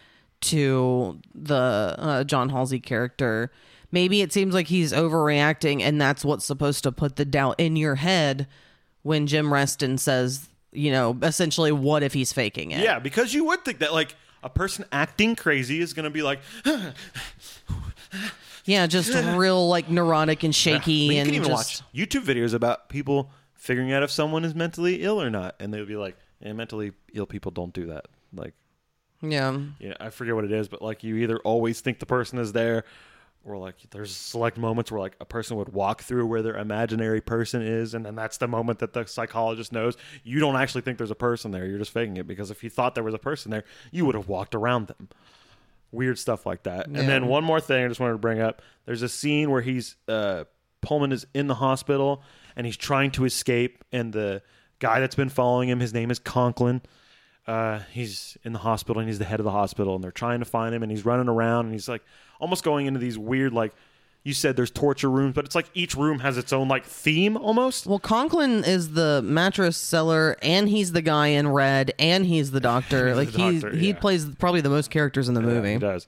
to 0.42 1.20
the 1.34 1.94
uh, 1.98 2.24
John 2.24 2.48
Halsey 2.48 2.80
character. 2.80 3.50
Maybe 3.92 4.22
it 4.22 4.32
seems 4.32 4.54
like 4.54 4.68
he's 4.68 4.92
overreacting, 4.92 5.82
and 5.82 6.00
that's 6.00 6.24
what's 6.24 6.44
supposed 6.44 6.82
to 6.84 6.92
put 6.92 7.16
the 7.16 7.24
doubt 7.24 7.56
in 7.58 7.76
your 7.76 7.96
head 7.96 8.46
when 9.02 9.26
Jim 9.26 9.52
Reston 9.52 9.98
says, 9.98 10.48
you 10.72 10.92
know, 10.92 11.18
essentially, 11.22 11.72
what 11.72 12.02
if 12.02 12.12
he's 12.12 12.32
faking 12.32 12.70
it? 12.70 12.82
Yeah, 12.82 12.98
because 13.00 13.34
you 13.34 13.44
would 13.46 13.64
think 13.64 13.80
that 13.80 13.92
like 13.92 14.14
a 14.42 14.50
person 14.50 14.84
acting 14.92 15.36
crazy 15.36 15.80
is 15.80 15.92
going 15.92 16.04
to 16.04 16.10
be 16.10 16.22
like, 16.22 16.40
Yeah, 18.64 18.86
just 18.86 19.12
real 19.36 19.68
like 19.68 19.90
neurotic 19.90 20.42
and 20.42 20.54
shaky, 20.54 21.08
But 21.08 21.14
you 21.14 21.20
and 21.20 21.26
can 21.26 21.34
even 21.34 21.48
just 21.48 21.82
watch 21.82 21.94
YouTube 21.94 22.24
videos 22.24 22.54
about 22.54 22.88
people 22.88 23.30
figuring 23.54 23.92
out 23.92 24.02
if 24.02 24.10
someone 24.10 24.44
is 24.44 24.54
mentally 24.54 25.02
ill 25.02 25.20
or 25.20 25.30
not, 25.30 25.56
and 25.60 25.72
they'll 25.72 25.86
be 25.86 25.96
like, 25.96 26.16
eh, 26.42 26.52
mentally 26.52 26.92
ill 27.12 27.26
people 27.26 27.50
don't 27.50 27.72
do 27.72 27.86
that. 27.86 28.06
Like, 28.32 28.54
yeah. 29.22 29.58
yeah, 29.78 29.94
I 30.00 30.10
forget 30.10 30.34
what 30.34 30.44
it 30.44 30.52
is, 30.52 30.68
but 30.68 30.82
like 30.82 31.04
you 31.04 31.16
either 31.16 31.38
always 31.38 31.80
think 31.80 31.98
the 31.98 32.06
person 32.06 32.38
is 32.38 32.52
there, 32.52 32.84
or 33.44 33.56
like 33.56 33.76
there's 33.90 34.14
select 34.14 34.58
moments 34.58 34.90
where 34.90 35.00
like 35.00 35.16
a 35.20 35.24
person 35.24 35.56
would 35.56 35.70
walk 35.70 36.02
through 36.02 36.26
where 36.26 36.42
their 36.42 36.56
imaginary 36.56 37.20
person 37.20 37.62
is, 37.62 37.94
and 37.94 38.04
then 38.04 38.14
that's 38.14 38.36
the 38.36 38.48
moment 38.48 38.80
that 38.80 38.92
the 38.92 39.06
psychologist 39.06 39.72
knows 39.72 39.96
you 40.24 40.40
don't 40.40 40.56
actually 40.56 40.82
think 40.82 40.98
there's 40.98 41.10
a 41.10 41.16
person 41.16 41.50
there. 41.50 41.66
You're 41.66 41.78
just 41.78 41.92
faking 41.92 42.16
it 42.16 42.26
because 42.26 42.50
if 42.50 42.62
you 42.62 42.70
thought 42.70 42.94
there 42.94 43.04
was 43.04 43.14
a 43.14 43.18
person 43.18 43.50
there, 43.50 43.64
you 43.90 44.04
would 44.04 44.14
have 44.14 44.28
walked 44.28 44.54
around 44.54 44.88
them. 44.88 45.08
Weird 45.92 46.18
stuff 46.18 46.46
like 46.46 46.64
that. 46.64 46.86
And 46.86 46.96
then 46.96 47.26
one 47.26 47.42
more 47.42 47.60
thing 47.60 47.84
I 47.84 47.88
just 47.88 47.98
wanted 47.98 48.12
to 48.12 48.18
bring 48.18 48.40
up. 48.40 48.62
There's 48.86 49.02
a 49.02 49.08
scene 49.08 49.50
where 49.50 49.62
he's 49.62 49.96
uh 50.06 50.44
Pullman 50.82 51.12
is 51.12 51.26
in 51.34 51.46
the 51.46 51.56
hospital 51.56 52.22
and 52.56 52.66
he's 52.66 52.76
trying 52.76 53.10
to 53.12 53.24
escape 53.24 53.84
and 53.92 54.12
the 54.12 54.42
guy 54.78 55.00
that's 55.00 55.14
been 55.14 55.28
following 55.28 55.68
him, 55.68 55.80
his 55.80 55.92
name 55.94 56.10
is 56.10 56.18
Conklin. 56.18 56.82
Uh, 57.46 57.80
he's 57.92 58.36
in 58.44 58.52
the 58.52 58.58
hospital 58.60 59.00
and 59.00 59.08
he's 59.08 59.18
the 59.18 59.24
head 59.24 59.40
of 59.40 59.44
the 59.44 59.50
hospital 59.50 59.94
and 59.94 60.04
they're 60.04 60.10
trying 60.12 60.38
to 60.38 60.44
find 60.44 60.74
him 60.74 60.82
and 60.82 60.92
he's 60.92 61.04
running 61.04 61.28
around 61.28 61.64
and 61.66 61.74
he's 61.74 61.88
like 61.88 62.02
almost 62.38 62.62
going 62.62 62.86
into 62.86 63.00
these 63.00 63.18
weird 63.18 63.52
like 63.52 63.72
you 64.22 64.34
said 64.34 64.54
there's 64.54 64.70
torture 64.70 65.10
rooms, 65.10 65.34
but 65.34 65.46
it's 65.46 65.54
like 65.54 65.70
each 65.72 65.94
room 65.94 66.18
has 66.20 66.36
its 66.36 66.52
own 66.52 66.68
like 66.68 66.84
theme 66.84 67.38
almost. 67.38 67.86
Well, 67.86 67.98
Conklin 67.98 68.64
is 68.64 68.92
the 68.92 69.22
mattress 69.24 69.78
seller, 69.78 70.36
and 70.42 70.68
he's 70.68 70.92
the 70.92 71.00
guy 71.00 71.28
in 71.28 71.48
red, 71.48 71.94
and 71.98 72.26
he's 72.26 72.50
the 72.50 72.60
doctor. 72.60 73.14
like 73.16 73.32
the 73.32 73.38
he 73.38 73.58
doctor, 73.60 73.74
he 73.76 73.88
yeah. 73.88 73.98
plays 73.98 74.26
probably 74.38 74.60
the 74.60 74.68
most 74.68 74.90
characters 74.90 75.28
in 75.30 75.34
the 75.34 75.40
Yeah, 75.40 75.46
movie. 75.46 75.72
he 75.72 75.78
does. 75.78 76.06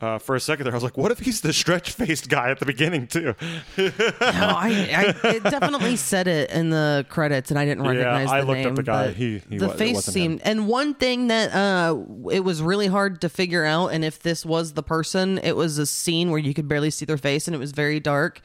Uh, 0.00 0.18
for 0.18 0.34
a 0.34 0.40
second 0.40 0.64
there, 0.64 0.72
I 0.72 0.76
was 0.76 0.82
like, 0.82 0.96
"What 0.96 1.10
if 1.12 1.18
he's 1.18 1.42
the 1.42 1.52
stretch-faced 1.52 2.28
guy 2.30 2.50
at 2.50 2.58
the 2.58 2.64
beginning 2.66 3.06
too?" 3.06 3.34
No, 3.78 3.90
I, 4.20 5.14
I 5.22 5.28
it 5.28 5.42
definitely 5.44 5.96
said 5.96 6.26
it 6.26 6.50
in 6.50 6.70
the 6.70 7.04
credits, 7.08 7.50
and 7.50 7.58
I 7.58 7.64
didn't 7.66 7.82
recognize 7.84 8.28
Yeah, 8.28 8.32
I 8.32 8.40
the 8.40 8.46
looked 8.46 8.66
up 8.66 8.74
the 8.76 8.82
guy. 8.82 9.10
He- 9.10 9.42
he 9.50 9.58
the 9.58 9.66
wa- 9.68 9.72
it 9.74 9.78
face 9.78 10.04
seemed. 10.04 10.40
And 10.44 10.66
one 10.68 10.94
thing 10.94 11.28
that 11.28 11.54
uh, 11.54 11.98
it 12.30 12.40
was 12.40 12.62
really 12.62 12.86
hard 12.86 13.20
to 13.20 13.28
figure 13.28 13.64
out, 13.64 13.88
and 13.88 14.04
if 14.04 14.20
this 14.20 14.46
was 14.46 14.72
the 14.72 14.82
person, 14.82 15.38
it 15.38 15.56
was 15.56 15.76
a 15.78 15.86
scene 15.86 16.30
where 16.30 16.40
you 16.40 16.54
could 16.54 16.68
barely 16.68 16.90
see 16.90 17.04
their 17.04 17.18
face, 17.18 17.46
and 17.46 17.54
it 17.54 17.58
was 17.58 17.72
very 17.72 18.00
dark. 18.00 18.40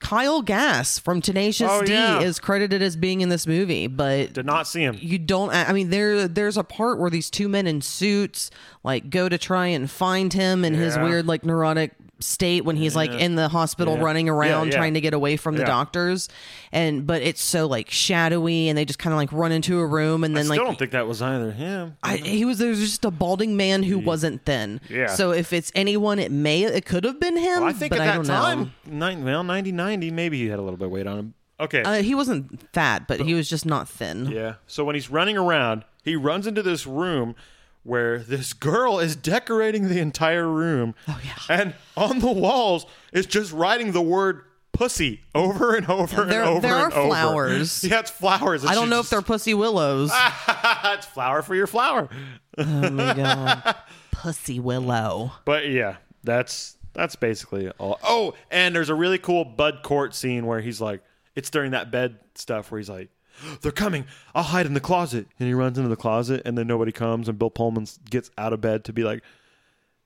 Kyle 0.00 0.40
Gass 0.42 0.98
from 0.98 1.20
Tenacious 1.20 1.68
Oh, 1.70 1.82
D 1.82 1.92
yeah. 1.92 2.20
is 2.20 2.38
credited 2.38 2.82
as 2.82 2.96
being 2.96 3.20
in 3.20 3.28
this 3.28 3.46
movie, 3.46 3.86
but 3.86 4.32
Did 4.32 4.46
not 4.46 4.66
see 4.66 4.82
him. 4.82 4.96
you 5.00 5.18
don't 5.18 5.50
i 5.52 5.72
mean 5.72 5.90
there 5.90 6.26
there's 6.26 6.56
a 6.56 6.64
part 6.64 6.98
where 6.98 7.10
these 7.10 7.28
two 7.30 7.48
men 7.48 7.66
in 7.66 7.80
suits 7.82 8.50
like 8.82 9.10
go 9.10 9.28
to 9.28 9.36
try 9.38 9.66
and 9.66 9.90
find 9.90 10.32
him 10.32 10.64
in 10.64 10.74
his 10.74 10.96
weird 10.96 11.26
like 11.26 11.44
neurotic 11.44 11.92
state 12.20 12.64
when 12.64 12.76
he's 12.76 12.94
like 12.96 13.10
in 13.12 13.34
the 13.34 13.48
hospital 13.48 13.96
Yeah. 13.96 14.02
running 14.04 14.28
around 14.28 14.68
yeah. 14.68 14.76
trying 14.76 14.94
to 14.94 15.00
get 15.00 15.14
away 15.14 15.36
from 15.36 15.54
the 15.56 15.62
Yeah. 15.62 15.66
doctors 15.68 16.28
and 16.72 17.06
but 17.06 17.22
it's 17.22 17.42
so 17.42 17.66
like 17.66 17.90
shadowy 17.90 18.68
and 18.68 18.76
they 18.78 18.84
just 18.84 18.98
kind 18.98 19.12
of 19.12 19.16
like 19.18 19.32
run 19.32 19.52
into 19.52 19.78
a 19.80 19.86
room 19.86 20.24
and 20.24 20.34
I 20.34 20.38
then 20.40 20.44
still 20.46 20.56
like 20.56 20.60
I 20.60 20.64
don't 20.64 20.78
think 20.78 20.90
that 20.92 21.06
was 21.06 21.22
either 21.22 21.50
him. 21.52 21.96
I, 22.02 22.16
he 22.16 22.44
was 22.44 22.58
there 22.58 22.68
was 22.70 22.80
just 22.80 23.04
a 23.04 23.10
balding 23.10 23.56
man 23.56 23.82
who 23.82 23.98
wasn't 23.98 24.44
thin. 24.44 24.80
Yeah. 24.88 25.06
So 25.06 25.30
if 25.32 25.52
it's 25.52 25.72
anyone, 25.74 26.18
it 26.18 26.30
may 26.30 26.62
it 26.64 26.84
could 26.84 27.04
have 27.04 27.18
been 27.20 27.36
him. 27.36 27.60
Well, 27.60 27.64
I 27.64 27.72
think 27.72 27.90
but 27.90 28.00
at 28.00 28.02
I 28.02 28.06
that 28.06 28.14
don't 28.16 28.24
time, 28.26 28.72
nine, 28.86 29.24
well, 29.24 29.42
90, 29.42 29.72
90, 29.72 30.10
maybe 30.10 30.38
he 30.38 30.46
had 30.48 30.58
a 30.58 30.62
little 30.62 30.76
bit 30.76 30.86
of 30.86 30.90
weight 30.92 31.06
on 31.06 31.18
him. 31.18 31.34
Okay. 31.58 31.82
Uh, 31.82 32.02
he 32.02 32.14
wasn't 32.14 32.60
fat, 32.72 33.06
but 33.06 33.20
he 33.20 33.34
was 33.34 33.48
just 33.48 33.66
not 33.66 33.88
thin. 33.88 34.26
Yeah. 34.30 34.54
So 34.66 34.84
when 34.84 34.94
he's 34.94 35.10
running 35.10 35.36
around, 35.36 35.84
he 36.04 36.16
runs 36.16 36.46
into 36.46 36.62
this 36.62 36.86
room 36.86 37.34
where 37.82 38.18
this 38.18 38.52
girl 38.52 38.98
is 38.98 39.16
decorating 39.16 39.88
the 39.88 39.98
entire 40.00 40.48
room. 40.48 40.94
Oh 41.08 41.20
yeah. 41.24 41.56
And 41.62 41.74
on 41.96 42.18
the 42.20 42.30
walls 42.32 42.86
is 43.12 43.26
just 43.26 43.52
writing 43.52 43.92
the 43.92 44.02
word 44.02 44.42
pussy 44.72 45.22
over 45.34 45.74
and 45.74 45.88
over 45.88 46.24
There- 46.24 46.40
and 46.42 46.48
over 46.50 46.60
there 46.60 46.84
and 46.84 46.92
are 46.92 46.98
over. 46.98 47.08
flowers. 47.08 47.82
Yeah, 47.90 48.00
it's 48.00 48.10
flowers. 48.10 48.64
I 48.64 48.74
don't 48.74 48.88
know 48.90 49.00
if 49.00 49.10
they're 49.10 49.22
pussy 49.22 49.54
willows. 49.54 50.10
it's 50.84 51.06
flower 51.06 51.42
for 51.42 51.54
your 51.54 51.66
flower. 51.66 52.08
oh 52.58 52.64
my 52.90 53.14
god, 53.14 53.76
pussy 54.10 54.60
willow. 54.60 55.32
But 55.44 55.68
yeah, 55.70 55.96
that's 56.22 56.76
that's 56.92 57.16
basically 57.16 57.70
all. 57.78 57.98
Oh, 58.02 58.34
and 58.50 58.74
there's 58.74 58.90
a 58.90 58.94
really 58.94 59.18
cool 59.18 59.44
Bud 59.44 59.80
Cort 59.82 60.14
scene 60.14 60.44
where 60.46 60.60
he's 60.60 60.80
like, 60.80 61.02
it's 61.34 61.48
during 61.50 61.70
that 61.72 61.90
bed 61.90 62.18
stuff 62.34 62.70
where 62.70 62.78
he's 62.78 62.90
like, 62.90 63.08
"They're 63.62 63.72
coming. 63.72 64.04
I'll 64.34 64.42
hide 64.42 64.66
in 64.66 64.74
the 64.74 64.80
closet." 64.80 65.26
And 65.38 65.46
he 65.48 65.54
runs 65.54 65.76
into 65.78 65.88
the 65.88 65.96
closet, 65.96 66.42
and 66.44 66.56
then 66.58 66.66
nobody 66.66 66.92
comes, 66.92 67.28
and 67.28 67.38
Bill 67.38 67.50
Pullman 67.50 67.86
gets 68.08 68.30
out 68.38 68.52
of 68.52 68.60
bed 68.60 68.84
to 68.84 68.92
be 68.92 69.02
like, 69.04 69.22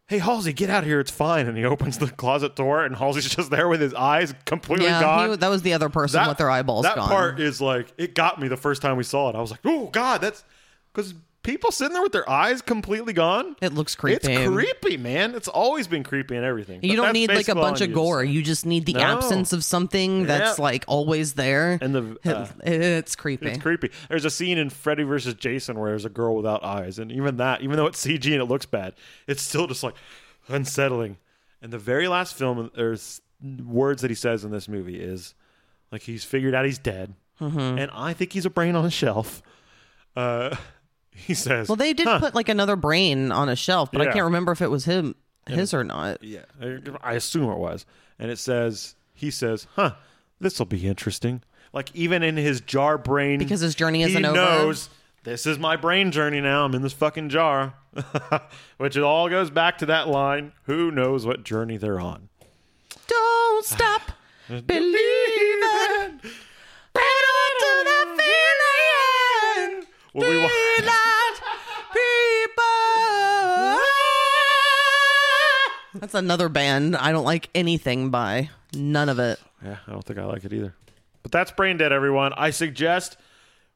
"Hey, 0.06 0.18
Halsey, 0.18 0.52
get 0.52 0.70
out 0.70 0.82
of 0.84 0.88
here. 0.88 1.00
It's 1.00 1.10
fine." 1.10 1.46
And 1.46 1.56
he 1.56 1.64
opens 1.74 1.98
the 1.98 2.08
closet 2.10 2.56
door, 2.56 2.84
and 2.84 2.96
Halsey's 2.96 3.28
just 3.28 3.50
there 3.50 3.68
with 3.68 3.80
his 3.80 3.94
eyes 3.94 4.34
completely 4.46 4.86
Yeah, 4.86 5.00
gone. 5.00 5.30
he, 5.30 5.36
that 5.36 5.48
was 5.48 5.62
the 5.62 5.72
other 5.72 5.88
person 5.88 6.26
with 6.28 6.38
their 6.38 6.50
eyeballs 6.50 6.84
that 6.84 6.96
gone. 6.96 7.08
part 7.08 7.40
is 7.40 7.60
like 7.60 7.92
it 7.98 8.14
got 8.14 8.40
me 8.40 8.48
the 8.48 8.56
first 8.56 8.82
time 8.82 8.96
we 8.96 9.04
saw 9.04 9.30
it. 9.30 9.36
I 9.36 9.40
was 9.40 9.50
like, 9.50 9.60
"Oh 9.64 9.86
God, 9.88 10.20
that's." 10.20 10.44
Because 10.92 11.14
people 11.44 11.70
sitting 11.70 11.92
there 11.92 12.02
with 12.02 12.10
their 12.10 12.28
eyes 12.28 12.60
completely 12.62 13.12
gone. 13.12 13.54
It 13.60 13.72
looks 13.72 13.94
creepy. 13.94 14.32
It's 14.32 14.48
creepy, 14.50 14.96
man. 14.96 15.34
It's 15.36 15.46
always 15.46 15.86
been 15.86 16.02
creepy 16.02 16.34
and 16.34 16.44
everything. 16.44 16.80
you 16.82 16.96
don't 16.96 17.12
need 17.12 17.28
like 17.30 17.48
a 17.48 17.54
bunch 17.54 17.80
of 17.80 17.92
gore. 17.92 18.24
You 18.24 18.42
just 18.42 18.66
need 18.66 18.86
the 18.86 18.94
No. 18.94 19.00
absence 19.00 19.52
of 19.52 19.62
something 19.62 20.24
that's 20.24 20.58
like 20.58 20.84
always 20.88 21.34
there. 21.34 21.78
And 21.80 21.94
the 21.94 22.16
uh, 22.24 22.46
it's 22.64 23.14
creepy. 23.14 23.46
it's 23.50 23.58
creepy. 23.62 23.90
There's 24.08 24.24
a 24.24 24.30
scene 24.30 24.58
in 24.58 24.70
Freddy 24.70 25.04
versus 25.04 25.34
Jason 25.34 25.78
where 25.78 25.90
there's 25.90 26.04
a 26.04 26.10
girl 26.10 26.34
without 26.34 26.64
eyes, 26.64 26.98
and 26.98 27.12
even 27.12 27.36
that, 27.36 27.62
even 27.62 27.76
though 27.76 27.86
it's 27.86 28.04
CG 28.04 28.24
and 28.32 28.42
it 28.42 28.46
looks 28.46 28.66
bad, 28.66 28.94
it's 29.28 29.42
still 29.42 29.66
just 29.68 29.82
like 29.84 29.94
unsettling. 30.48 31.18
And 31.62 31.72
the 31.72 31.78
very 31.78 32.08
last 32.08 32.34
film, 32.34 32.70
there's 32.74 33.20
words 33.64 34.02
that 34.02 34.10
he 34.10 34.14
says 34.14 34.44
in 34.44 34.50
this 34.50 34.68
movie 34.68 34.98
is 35.00 35.34
like 35.92 36.02
he's 36.02 36.24
figured 36.24 36.54
out 36.54 36.64
he's 36.64 36.78
dead, 36.78 37.14
Mm-hmm. 37.40 37.58
and 37.78 37.90
I 37.92 38.12
think 38.12 38.32
he's 38.32 38.46
a 38.46 38.50
brain 38.50 38.76
on 38.76 38.84
a 38.84 38.90
shelf. 38.90 39.42
Uh, 40.16 40.54
he 41.26 41.34
says, 41.34 41.68
well, 41.68 41.76
they 41.76 41.92
did 41.92 42.06
"Huh." 42.06 42.18
put 42.20 42.34
like 42.34 42.48
another 42.48 42.76
brain 42.76 43.30
on 43.32 43.48
a 43.48 43.56
shelf, 43.56 43.90
but 43.92 44.00
I 44.00 44.06
can't 44.12 44.24
remember 44.24 44.52
if 44.52 44.60
it 44.62 44.70
was 44.70 44.84
him, 44.84 45.14
his 45.46 45.72
or 45.74 45.84
not. 45.84 46.22
Yeah, 46.22 46.44
I- 47.02 47.14
assume 47.14 47.50
it 47.50 47.58
was. 47.58 47.86
And 48.18 48.30
it 48.30 48.38
says, 48.38 48.94
he 49.12 49.30
says, 49.30 49.66
huh, 49.74 49.94
this 50.40 50.58
will 50.58 50.66
be 50.66 50.86
interesting. 50.86 51.42
Like, 51.72 51.94
even 51.94 52.22
in 52.22 52.36
his 52.36 52.60
jar 52.60 52.96
brain. 52.98 53.38
Because 53.38 53.60
his 53.60 53.74
journey 53.74 54.02
isn't 54.02 54.24
over? 54.24 54.34
knows, 54.34 54.88
this 55.24 55.46
is 55.46 55.58
my 55.58 55.74
brain 55.76 56.12
journey 56.12 56.40
now. 56.40 56.64
I'm 56.64 56.74
in 56.74 56.82
this 56.82 56.92
fucking 56.92 57.28
jar. 57.30 57.74
Which 58.76 58.96
it 58.96 59.02
all 59.02 59.28
goes 59.28 59.50
back 59.50 59.78
to 59.78 59.86
that 59.86 60.08
line 60.08 60.52
who 60.64 60.90
knows 60.90 61.26
what 61.26 61.44
journey 61.44 61.76
they're 61.76 62.00
on? 62.00 62.28
Don't 63.06 63.64
stop 63.64 64.02
believing. 64.48 66.20
Feeling. 70.14 70.36
We 70.36 70.42
wa- 70.42 70.48
Daylight 70.78 71.40
people. 75.94 76.00
That's 76.00 76.14
another 76.14 76.48
band 76.48 76.96
I 76.96 77.12
don't 77.12 77.24
like 77.24 77.48
anything 77.54 78.10
by. 78.10 78.50
None 78.74 79.08
of 79.08 79.18
it. 79.18 79.38
Yeah, 79.64 79.76
I 79.86 79.92
don't 79.92 80.04
think 80.04 80.18
I 80.18 80.24
like 80.24 80.44
it 80.44 80.52
either. 80.52 80.74
But 81.22 81.32
that's 81.32 81.52
Brain 81.52 81.76
Dead, 81.76 81.92
everyone. 81.92 82.32
I 82.36 82.50
suggest 82.50 83.16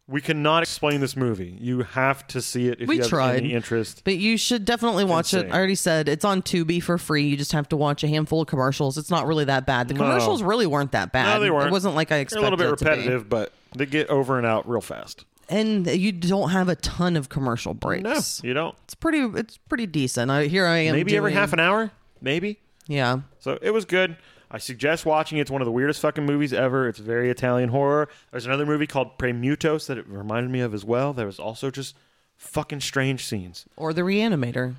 we 0.08 0.20
cannot 0.20 0.62
explain 0.62 1.00
this 1.00 1.16
movie. 1.16 1.56
You 1.60 1.82
have 1.82 2.26
to 2.28 2.42
see 2.42 2.68
it 2.68 2.80
if 2.80 2.88
We 2.88 2.96
you 2.96 3.02
have 3.02 3.10
tried. 3.10 3.36
any 3.36 3.52
interest. 3.54 4.02
But 4.04 4.16
you 4.16 4.36
should 4.36 4.64
definitely 4.64 5.04
watch 5.04 5.32
it. 5.32 5.38
insane. 5.44 5.52
I 5.52 5.56
already 5.56 5.74
said 5.76 6.08
it's 6.08 6.24
on 6.24 6.42
Tubi 6.42 6.82
for 6.82 6.98
free. 6.98 7.24
You 7.28 7.36
just 7.36 7.52
have 7.52 7.68
to 7.70 7.76
watch 7.76 8.02
a 8.04 8.08
handful 8.08 8.40
of 8.42 8.48
commercials. 8.48 8.98
It's 8.98 9.10
not 9.10 9.26
really 9.26 9.44
that 9.44 9.64
bad. 9.64 9.88
The 9.88 9.94
No. 9.94 10.00
commercials 10.00 10.42
really 10.42 10.66
weren't 10.66 10.92
that 10.92 11.12
bad. 11.12 11.34
No, 11.34 11.40
they 11.40 11.50
weren't. 11.50 11.68
It 11.68 11.72
wasn't 11.72 11.94
like 11.94 12.10
I 12.10 12.24
They're 12.24 12.38
a 12.38 12.42
little 12.42 12.56
bit 12.58 12.66
it 12.72 12.78
to 12.78 12.84
be. 12.84 12.90
repetitive, 12.90 13.28
but 13.28 13.52
they 13.76 13.86
get 13.86 14.08
over 14.10 14.36
and 14.38 14.46
out 14.46 14.68
real 14.68 14.80
fast. 14.80 15.24
And 15.48 15.86
you 15.86 16.12
don't 16.12 16.50
have 16.50 16.68
a 16.68 16.76
ton 16.76 17.16
of 17.16 17.28
commercial 17.28 17.72
breaks. 17.74 18.42
No, 18.42 18.48
you 18.48 18.54
don't. 18.54 18.76
It's 18.84 18.94
pretty. 18.94 19.20
It's 19.20 19.56
pretty 19.56 19.86
decent. 19.86 20.30
I, 20.30 20.44
here 20.46 20.66
I 20.66 20.78
am. 20.78 20.94
Maybe 20.94 21.16
every 21.16 21.32
half 21.32 21.52
an 21.54 21.60
hour, 21.60 21.90
maybe. 22.20 22.58
Yeah. 22.86 23.20
So 23.38 23.58
it 23.62 23.70
was 23.70 23.84
good. 23.86 24.16
I 24.50 24.58
suggest 24.58 25.04
watching. 25.06 25.38
It's 25.38 25.50
one 25.50 25.60
of 25.62 25.66
the 25.66 25.72
weirdest 25.72 26.00
fucking 26.00 26.24
movies 26.24 26.52
ever. 26.52 26.88
It's 26.88 26.98
very 26.98 27.30
Italian 27.30 27.68
horror. 27.70 28.08
There's 28.30 28.46
another 28.46 28.64
movie 28.66 28.86
called 28.86 29.18
Premutos 29.18 29.86
that 29.86 29.98
it 29.98 30.06
reminded 30.08 30.50
me 30.50 30.60
of 30.60 30.72
as 30.74 30.84
well. 30.84 31.12
There 31.12 31.26
was 31.26 31.38
also 31.38 31.70
just 31.70 31.94
fucking 32.36 32.80
strange 32.80 33.24
scenes. 33.26 33.66
Or 33.76 33.92
the 33.92 34.04
Re-Animator. 34.04 34.74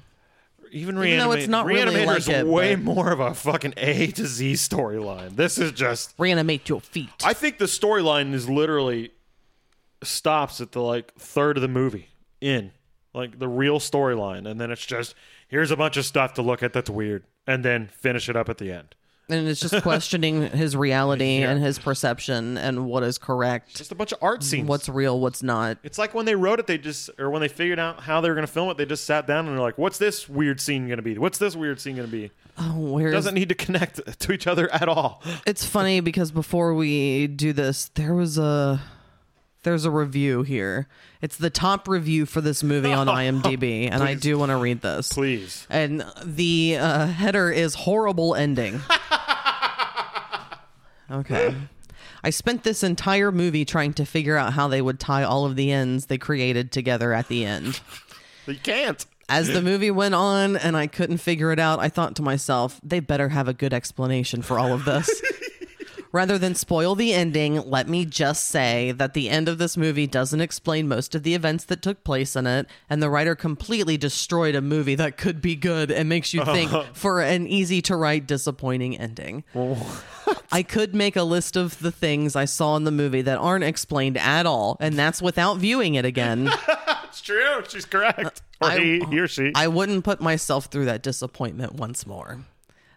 even 0.71 0.97
Re-Animator. 0.97 1.07
Even 1.07 1.19
though 1.19 1.31
it's 1.33 1.47
Re-Animator, 1.47 1.49
not 1.49 1.65
really 1.65 1.95
Re-Animator 1.95 2.05
like 2.07 2.17
is 2.17 2.27
it, 2.29 2.47
way 2.47 2.75
but- 2.75 2.83
more 2.83 3.11
of 3.11 3.19
a 3.19 3.33
fucking 3.35 3.73
A 3.77 4.07
to 4.07 4.25
Z 4.25 4.53
storyline. 4.53 5.35
This 5.35 5.57
is 5.59 5.71
just. 5.71 6.13
Reanimate 6.17 6.67
your 6.69 6.81
feet. 6.81 7.09
I 7.23 7.33
think 7.33 7.57
the 7.59 7.65
storyline 7.65 8.33
is 8.33 8.49
literally 8.49 9.11
stops 10.03 10.61
at 10.61 10.71
the 10.71 10.81
like 10.81 11.13
third 11.15 11.57
of 11.57 11.61
the 11.61 11.67
movie 11.67 12.09
in 12.41 12.71
like 13.13 13.39
the 13.39 13.47
real 13.47 13.79
storyline, 13.79 14.49
and 14.49 14.59
then 14.61 14.71
it's 14.71 14.85
just 14.85 15.15
here's 15.47 15.71
a 15.71 15.77
bunch 15.77 15.97
of 15.97 16.05
stuff 16.05 16.33
to 16.35 16.41
look 16.41 16.61
at 16.63 16.73
that's 16.73 16.89
weird, 16.89 17.23
and 17.47 17.65
then 17.65 17.87
finish 17.87 18.29
it 18.29 18.35
up 18.35 18.49
at 18.49 18.57
the 18.59 18.71
end. 18.71 18.95
and 19.29 19.47
it's 19.47 19.59
just 19.59 19.81
questioning 19.83 20.49
his 20.51 20.75
reality 20.75 21.39
Yeah. 21.39 21.51
and 21.51 21.61
his 21.61 21.77
perception 21.79 22.57
and 22.57 22.85
what 22.85 23.03
is 23.03 23.17
correct, 23.17 23.75
Just 23.75 23.91
a 23.91 23.95
bunch 23.95 24.11
of 24.11 24.17
art 24.23 24.43
scenes. 24.43 24.67
what's 24.67 24.87
real, 24.89 25.19
what's 25.19 25.43
not. 25.43 25.77
It's 25.83 25.97
like 25.97 26.13
when 26.15 26.25
they 26.25 26.33
wrote 26.35 26.59
it, 26.59 26.67
they 26.67 26.77
just 26.77 27.09
or 27.19 27.29
when 27.29 27.41
they 27.41 27.47
figured 27.47 27.77
out 27.79 27.99
how 28.01 28.21
they 28.21 28.29
were 28.29 28.35
going 28.35 28.47
to 28.47 28.51
film 28.53 28.69
it, 28.69 28.77
they 28.77 28.85
just 28.85 29.03
sat 29.05 29.27
down 29.27 29.47
and 29.47 29.55
they're 29.57 29.63
like, 29.63 29.77
"What's 29.77 29.97
this 29.97 30.27
weird 30.29 30.61
scene 30.61 30.85
going 30.87 30.97
to 30.97 31.03
be? 31.03 31.17
What's 31.17 31.37
this 31.39 31.55
weird 31.55 31.79
scene 31.81 31.95
going 31.95 32.07
to 32.09 32.11
be?" 32.15 32.31
Oh, 32.61 32.77
where 32.77 33.09
Doesn't 33.11 33.35
need 33.35 33.49
to 33.49 33.55
connect 33.55 34.19
to 34.19 34.31
each 34.33 34.45
other 34.45 34.69
at 34.73 34.87
all. 34.89 35.23
it's 35.47 35.65
funny 35.65 35.99
because 36.01 36.29
before 36.31 36.73
we 36.73 37.25
do 37.27 37.53
this, 37.53 37.89
there 37.95 38.13
was 38.13 38.37
a 38.37 38.81
there's 39.63 39.85
a 39.85 39.91
review 39.91 40.43
here. 40.43 40.87
It's 41.21 41.37
the 41.37 41.49
top 41.49 41.87
review 41.87 42.25
for 42.25 42.41
this 42.41 42.63
movie 42.63 42.93
on 42.93 43.07
IMDb, 43.07 43.89
and 43.91 44.01
I 44.01 44.13
do 44.13 44.37
want 44.37 44.51
to 44.51 44.57
read 44.57 44.81
this. 44.81 45.11
Please. 45.11 45.67
And 45.69 46.05
the 46.23 46.77
uh, 46.79 47.07
header 47.07 47.51
is 47.51 47.75
horrible 47.75 48.35
ending. 48.35 48.79
okay. 51.11 51.55
I 52.23 52.29
spent 52.31 52.63
this 52.63 52.83
entire 52.83 53.31
movie 53.31 53.65
trying 53.65 53.93
to 53.93 54.05
figure 54.05 54.35
out 54.35 54.53
how 54.53 54.67
they 54.67 54.81
would 54.81 54.99
tie 54.99 55.23
all 55.23 55.45
of 55.45 55.55
the 55.55 55.71
ends 55.71 56.07
they 56.07 56.17
created 56.17 56.71
together 56.71 57.13
at 57.13 57.27
the 57.27 57.45
end. 57.45 57.79
You 58.45 58.55
can't. 58.55 59.05
As 59.29 59.47
the 59.47 59.61
movie 59.61 59.91
went 59.91 60.15
on 60.15 60.57
and 60.57 60.75
I 60.75 60.87
couldn't 60.87 61.19
figure 61.19 61.51
it 61.51 61.59
out, 61.59 61.79
I 61.79 61.87
thought 61.87 62.15
to 62.15 62.23
myself, 62.23 62.81
they 62.83 62.99
better 62.99 63.29
have 63.29 63.47
a 63.47 63.53
good 63.53 63.73
explanation 63.73 64.41
for 64.41 64.57
all 64.57 64.73
of 64.73 64.85
this. 64.85 65.21
Rather 66.11 66.39
than 66.39 66.55
spoil 66.55 66.95
the 66.95 67.13
ending, 67.13 67.61
let 67.69 67.87
me 67.87 68.03
just 68.03 68.47
say 68.47 68.91
that 68.91 69.13
the 69.13 69.29
end 69.29 69.47
of 69.47 69.59
this 69.59 69.77
movie 69.77 70.07
doesn't 70.07 70.41
explain 70.41 70.87
most 70.87 71.13
of 71.13 71.21
the 71.21 71.35
events 71.35 71.63
that 71.65 71.83
took 71.83 72.03
place 72.03 72.35
in 72.35 72.47
it, 72.47 72.65
and 72.89 73.01
the 73.01 73.09
writer 73.11 73.35
completely 73.35 73.95
destroyed 73.95 74.55
a 74.55 74.61
movie 74.61 74.95
that 74.95 75.17
could 75.17 75.39
be 75.39 75.55
good 75.55 75.91
and 75.91 76.09
makes 76.09 76.33
you 76.33 76.43
think 76.45 76.71
for 76.93 77.21
an 77.21 77.45
easy 77.47 77.79
to 77.83 77.95
write, 77.95 78.25
disappointing 78.25 78.97
ending. 78.97 79.43
I 80.51 80.63
could 80.63 80.95
make 80.95 81.15
a 81.15 81.21
list 81.23 81.55
of 81.55 81.77
the 81.79 81.91
things 81.91 82.35
I 82.35 82.45
saw 82.45 82.75
in 82.75 82.85
the 82.85 82.91
movie 82.91 83.21
that 83.21 83.37
aren't 83.37 83.63
explained 83.63 84.17
at 84.17 84.47
all, 84.47 84.77
and 84.79 84.97
that's 84.97 85.21
without 85.21 85.57
viewing 85.57 85.95
it 85.95 86.05
again. 86.05 86.49
It's 87.09 87.21
true. 87.21 87.63
She's 87.67 87.85
correct. 87.85 88.43
Uh, 88.61 88.65
or 88.65 88.69
I- 88.69 88.77
he, 88.79 88.99
he 89.09 89.19
or 89.19 89.27
she. 89.27 89.51
I 89.55 89.67
wouldn't 89.67 90.03
put 90.03 90.21
myself 90.21 90.65
through 90.65 90.85
that 90.85 91.01
disappointment 91.01 91.73
once 91.73 92.05
more. 92.05 92.45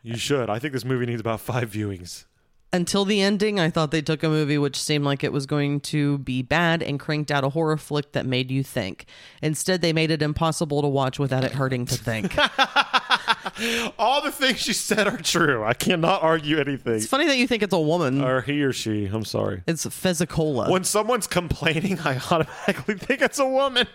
you 0.02 0.18
should. 0.18 0.50
I 0.50 0.58
think 0.58 0.74
this 0.74 0.84
movie 0.84 1.06
needs 1.06 1.20
about 1.22 1.40
five 1.40 1.70
viewings. 1.70 2.26
Until 2.74 3.04
the 3.04 3.20
ending, 3.20 3.60
I 3.60 3.68
thought 3.68 3.90
they 3.90 4.00
took 4.00 4.22
a 4.22 4.30
movie 4.30 4.56
which 4.56 4.80
seemed 4.80 5.04
like 5.04 5.22
it 5.22 5.30
was 5.30 5.44
going 5.44 5.80
to 5.80 6.16
be 6.18 6.40
bad 6.40 6.82
and 6.82 6.98
cranked 6.98 7.30
out 7.30 7.44
a 7.44 7.50
horror 7.50 7.76
flick 7.76 8.12
that 8.12 8.24
made 8.24 8.50
you 8.50 8.62
think. 8.62 9.04
Instead, 9.42 9.82
they 9.82 9.92
made 9.92 10.10
it 10.10 10.22
impossible 10.22 10.80
to 10.80 10.88
watch 10.88 11.18
without 11.18 11.44
it 11.44 11.52
hurting 11.52 11.84
to 11.84 11.96
think. 11.96 12.34
All 13.98 14.22
the 14.22 14.32
things 14.32 14.66
you 14.66 14.72
said 14.72 15.06
are 15.06 15.18
true. 15.18 15.62
I 15.62 15.74
cannot 15.74 16.22
argue 16.22 16.58
anything. 16.58 16.94
it's 16.94 17.06
funny 17.06 17.26
that 17.26 17.36
you 17.36 17.46
think 17.46 17.62
it's 17.62 17.74
a 17.74 17.80
woman. 17.80 18.24
Or 18.24 18.40
he 18.40 18.62
or 18.62 18.72
she. 18.72 19.04
I'm 19.04 19.26
sorry. 19.26 19.62
It's 19.66 19.84
Fezzicola. 19.84 20.70
When 20.70 20.84
someone's 20.84 21.26
complaining, 21.26 21.98
I 22.00 22.16
automatically 22.30 22.94
think 22.94 23.20
it's 23.20 23.38
a 23.38 23.46
woman. 23.46 23.86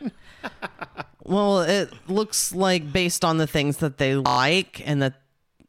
well, 1.24 1.62
it 1.62 1.92
looks 2.08 2.54
like 2.54 2.94
based 2.94 3.26
on 3.26 3.38
the 3.38 3.48
things 3.48 3.78
that 3.78 3.98
they 3.98 4.16
like 4.16 4.88
and 4.88 5.02
that. 5.02 5.16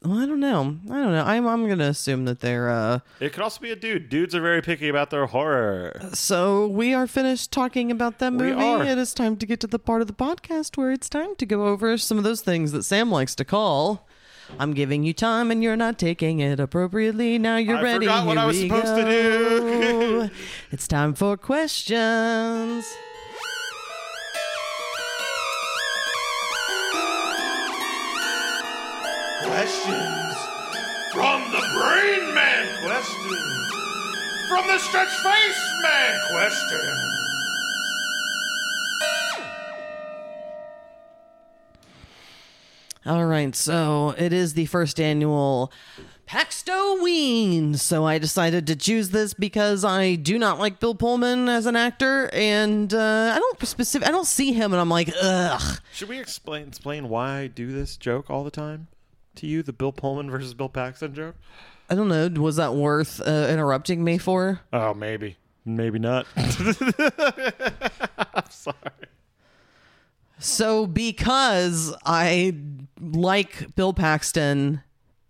Well, 0.01 0.17
I 0.17 0.25
don't 0.25 0.39
know. 0.39 0.77
I 0.89 0.93
don't 1.01 1.11
know. 1.11 1.23
I'm 1.25 1.45
I'm 1.45 1.67
gonna 1.67 1.87
assume 1.89 2.23
that 2.25 2.39
they're. 2.39 2.69
uh 2.69 2.99
It 3.19 3.33
could 3.33 3.43
also 3.43 3.59
be 3.59 3.71
a 3.71 3.75
dude. 3.75 4.07
Dudes 4.07 4.33
are 4.33 4.39
very 4.41 4.61
picky 4.61 4.87
about 4.87 5.09
their 5.09 5.25
horror. 5.25 5.99
So 6.13 6.67
we 6.67 6.93
are 6.93 7.05
finished 7.05 7.51
talking 7.51 7.91
about 7.91 8.19
that 8.19 8.31
movie. 8.31 8.53
are. 8.53 8.83
It 8.85 8.97
is 8.97 9.13
time 9.13 9.35
to 9.37 9.45
get 9.45 9.59
to 9.59 9.67
the 9.67 9.77
part 9.79 9.99
of 9.99 10.07
the 10.07 10.13
podcast 10.13 10.77
where 10.77 10.91
it's 10.93 11.09
time 11.09 11.35
to 11.35 11.45
go 11.45 11.65
over 11.67 11.97
some 11.97 12.17
of 12.17 12.23
those 12.23 12.39
things 12.41 12.71
that 12.71 12.83
Sam 12.83 13.11
likes 13.11 13.35
to 13.35 13.43
call. 13.45 14.07
I'm 14.57 14.73
giving 14.73 15.03
you 15.03 15.13
time 15.13 15.51
and 15.51 15.61
you're 15.61 15.75
not 15.75 15.99
taking 15.99 16.39
it 16.39 16.59
appropriately. 16.61 17.37
Now 17.37 17.57
you're 17.57 17.77
I 17.77 17.83
ready. 17.83 18.05
forgot 18.07 18.25
what 18.25 18.37
Here 18.37 18.43
I 18.43 18.45
was 18.47 18.57
we 18.57 18.67
supposed 18.69 18.95
to 18.95 19.03
do. 19.03 20.29
it's 20.71 20.87
time 20.87 21.13
for 21.13 21.35
questions. 21.37 22.85
Questions 29.69 30.35
from 31.13 31.51
the 31.51 31.59
Brain 31.59 32.33
Man. 32.33 32.83
Questions 32.83 33.71
from 34.49 34.65
the 34.65 34.79
Stretch 34.79 35.09
Face 35.09 35.71
Man. 35.83 36.19
Questions. 36.31 36.99
All 43.05 43.27
right, 43.27 43.55
so 43.55 44.15
it 44.17 44.33
is 44.33 44.55
the 44.55 44.65
first 44.65 44.99
annual 44.99 45.71
Paxtoween. 46.27 47.77
So 47.77 48.07
I 48.07 48.17
decided 48.17 48.65
to 48.67 48.75
choose 48.75 49.11
this 49.11 49.35
because 49.35 49.85
I 49.85 50.15
do 50.15 50.39
not 50.39 50.57
like 50.57 50.79
Bill 50.79 50.95
Pullman 50.95 51.47
as 51.47 51.67
an 51.67 51.75
actor, 51.75 52.27
and 52.33 52.91
uh, 52.91 53.33
I 53.35 53.37
don't 53.37 53.67
specific. 53.67 54.07
I 54.07 54.11
don't 54.11 54.25
see 54.25 54.51
him, 54.51 54.73
and 54.73 54.81
I'm 54.81 54.89
like, 54.89 55.13
ugh. 55.21 55.79
Should 55.93 56.09
we 56.09 56.17
explain 56.17 56.69
explain 56.69 57.07
why 57.07 57.41
I 57.41 57.47
do 57.47 57.71
this 57.71 57.97
joke 57.97 58.31
all 58.31 58.43
the 58.43 58.49
time 58.49 58.87
to 59.39 59.47
you? 59.47 59.63
The 59.63 59.73
Bill 59.73 59.91
Pullman 59.91 60.29
versus 60.29 60.53
Bill 60.53 60.69
Paxton 60.69 61.13
joke. 61.13 61.35
I 61.89 61.95
don't 61.95 62.07
know. 62.07 62.29
Was 62.41 62.57
that 62.57 62.75
worth 62.75 63.21
uh, 63.21 63.47
interrupting 63.49 64.03
me 64.03 64.17
for? 64.17 64.61
Oh, 64.71 64.93
maybe, 64.93 65.37
maybe 65.65 65.99
not. 65.99 66.27
I'm 66.35 66.51
sorry. 68.49 68.75
So 70.37 70.87
because 70.87 71.93
I 72.05 72.55
like 72.99 73.75
Bill 73.75 73.93
Paxton 73.93 74.83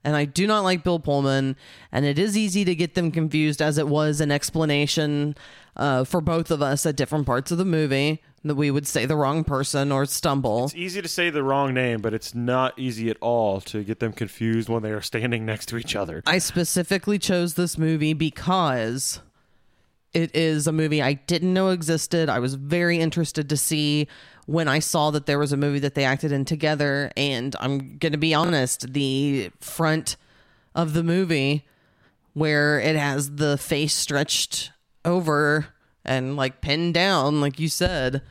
and 0.03 0.15
I 0.15 0.26
do 0.26 0.48
not 0.48 0.61
like 0.61 0.84
Bill 0.84 0.99
Pullman, 0.99 1.56
and 1.91 2.06
it 2.06 2.18
is 2.18 2.38
easy 2.38 2.64
to 2.65 2.76
get 2.76 2.95
them 2.95 3.11
confused 3.11 3.61
as 3.61 3.77
it 3.77 3.88
was 3.88 4.22
an 4.22 4.31
explanation 4.31 5.36
uh, 5.76 6.03
for 6.03 6.22
both 6.22 6.52
of 6.52 6.61
us 6.61 6.86
at 6.86 6.95
different 6.95 7.26
parts 7.26 7.52
of 7.52 7.57
the 7.57 7.65
movie 7.65 8.22
that 8.43 8.55
we 8.55 8.71
would 8.71 8.87
say 8.87 9.05
the 9.05 9.15
wrong 9.15 9.43
person 9.43 9.91
or 9.91 10.05
stumble. 10.05 10.65
It's 10.65 10.75
easy 10.75 11.01
to 11.01 11.07
say 11.07 11.29
the 11.29 11.43
wrong 11.43 11.73
name, 11.73 12.01
but 12.01 12.13
it's 12.13 12.33
not 12.33 12.77
easy 12.77 13.09
at 13.09 13.17
all 13.21 13.61
to 13.61 13.83
get 13.83 13.99
them 13.99 14.13
confused 14.13 14.69
when 14.69 14.83
they 14.83 14.91
are 14.91 15.01
standing 15.01 15.45
next 15.45 15.67
to 15.67 15.77
each 15.77 15.95
other. 15.95 16.23
I 16.25 16.37
specifically 16.37 17.19
chose 17.19 17.55
this 17.55 17.77
movie 17.77 18.13
because 18.13 19.21
it 20.13 20.35
is 20.35 20.67
a 20.67 20.71
movie 20.71 21.01
I 21.01 21.13
didn't 21.13 21.53
know 21.53 21.69
existed. 21.69 22.29
I 22.29 22.39
was 22.39 22.55
very 22.55 22.99
interested 22.99 23.49
to 23.49 23.57
see 23.57 24.07
when 24.45 24.67
I 24.67 24.79
saw 24.79 25.11
that 25.11 25.25
there 25.25 25.37
was 25.37 25.51
a 25.51 25.57
movie 25.57 25.79
that 25.79 25.93
they 25.93 26.05
acted 26.05 26.31
in 26.31 26.45
together. 26.45 27.11
And 27.15 27.55
I'm 27.59 27.97
going 27.97 28.13
to 28.13 28.17
be 28.17 28.33
honest, 28.33 28.93
the 28.93 29.51
front 29.59 30.15
of 30.73 30.93
the 30.93 31.03
movie 31.03 31.67
where 32.33 32.79
it 32.79 32.95
has 32.95 33.35
the 33.35 33.57
face 33.57 33.93
stretched 33.93 34.71
over 35.03 35.67
and 36.10 36.36
like 36.36 36.60
pinned 36.60 36.94
down, 36.94 37.40
like 37.40 37.60
you 37.60 37.69
said, 37.69 38.22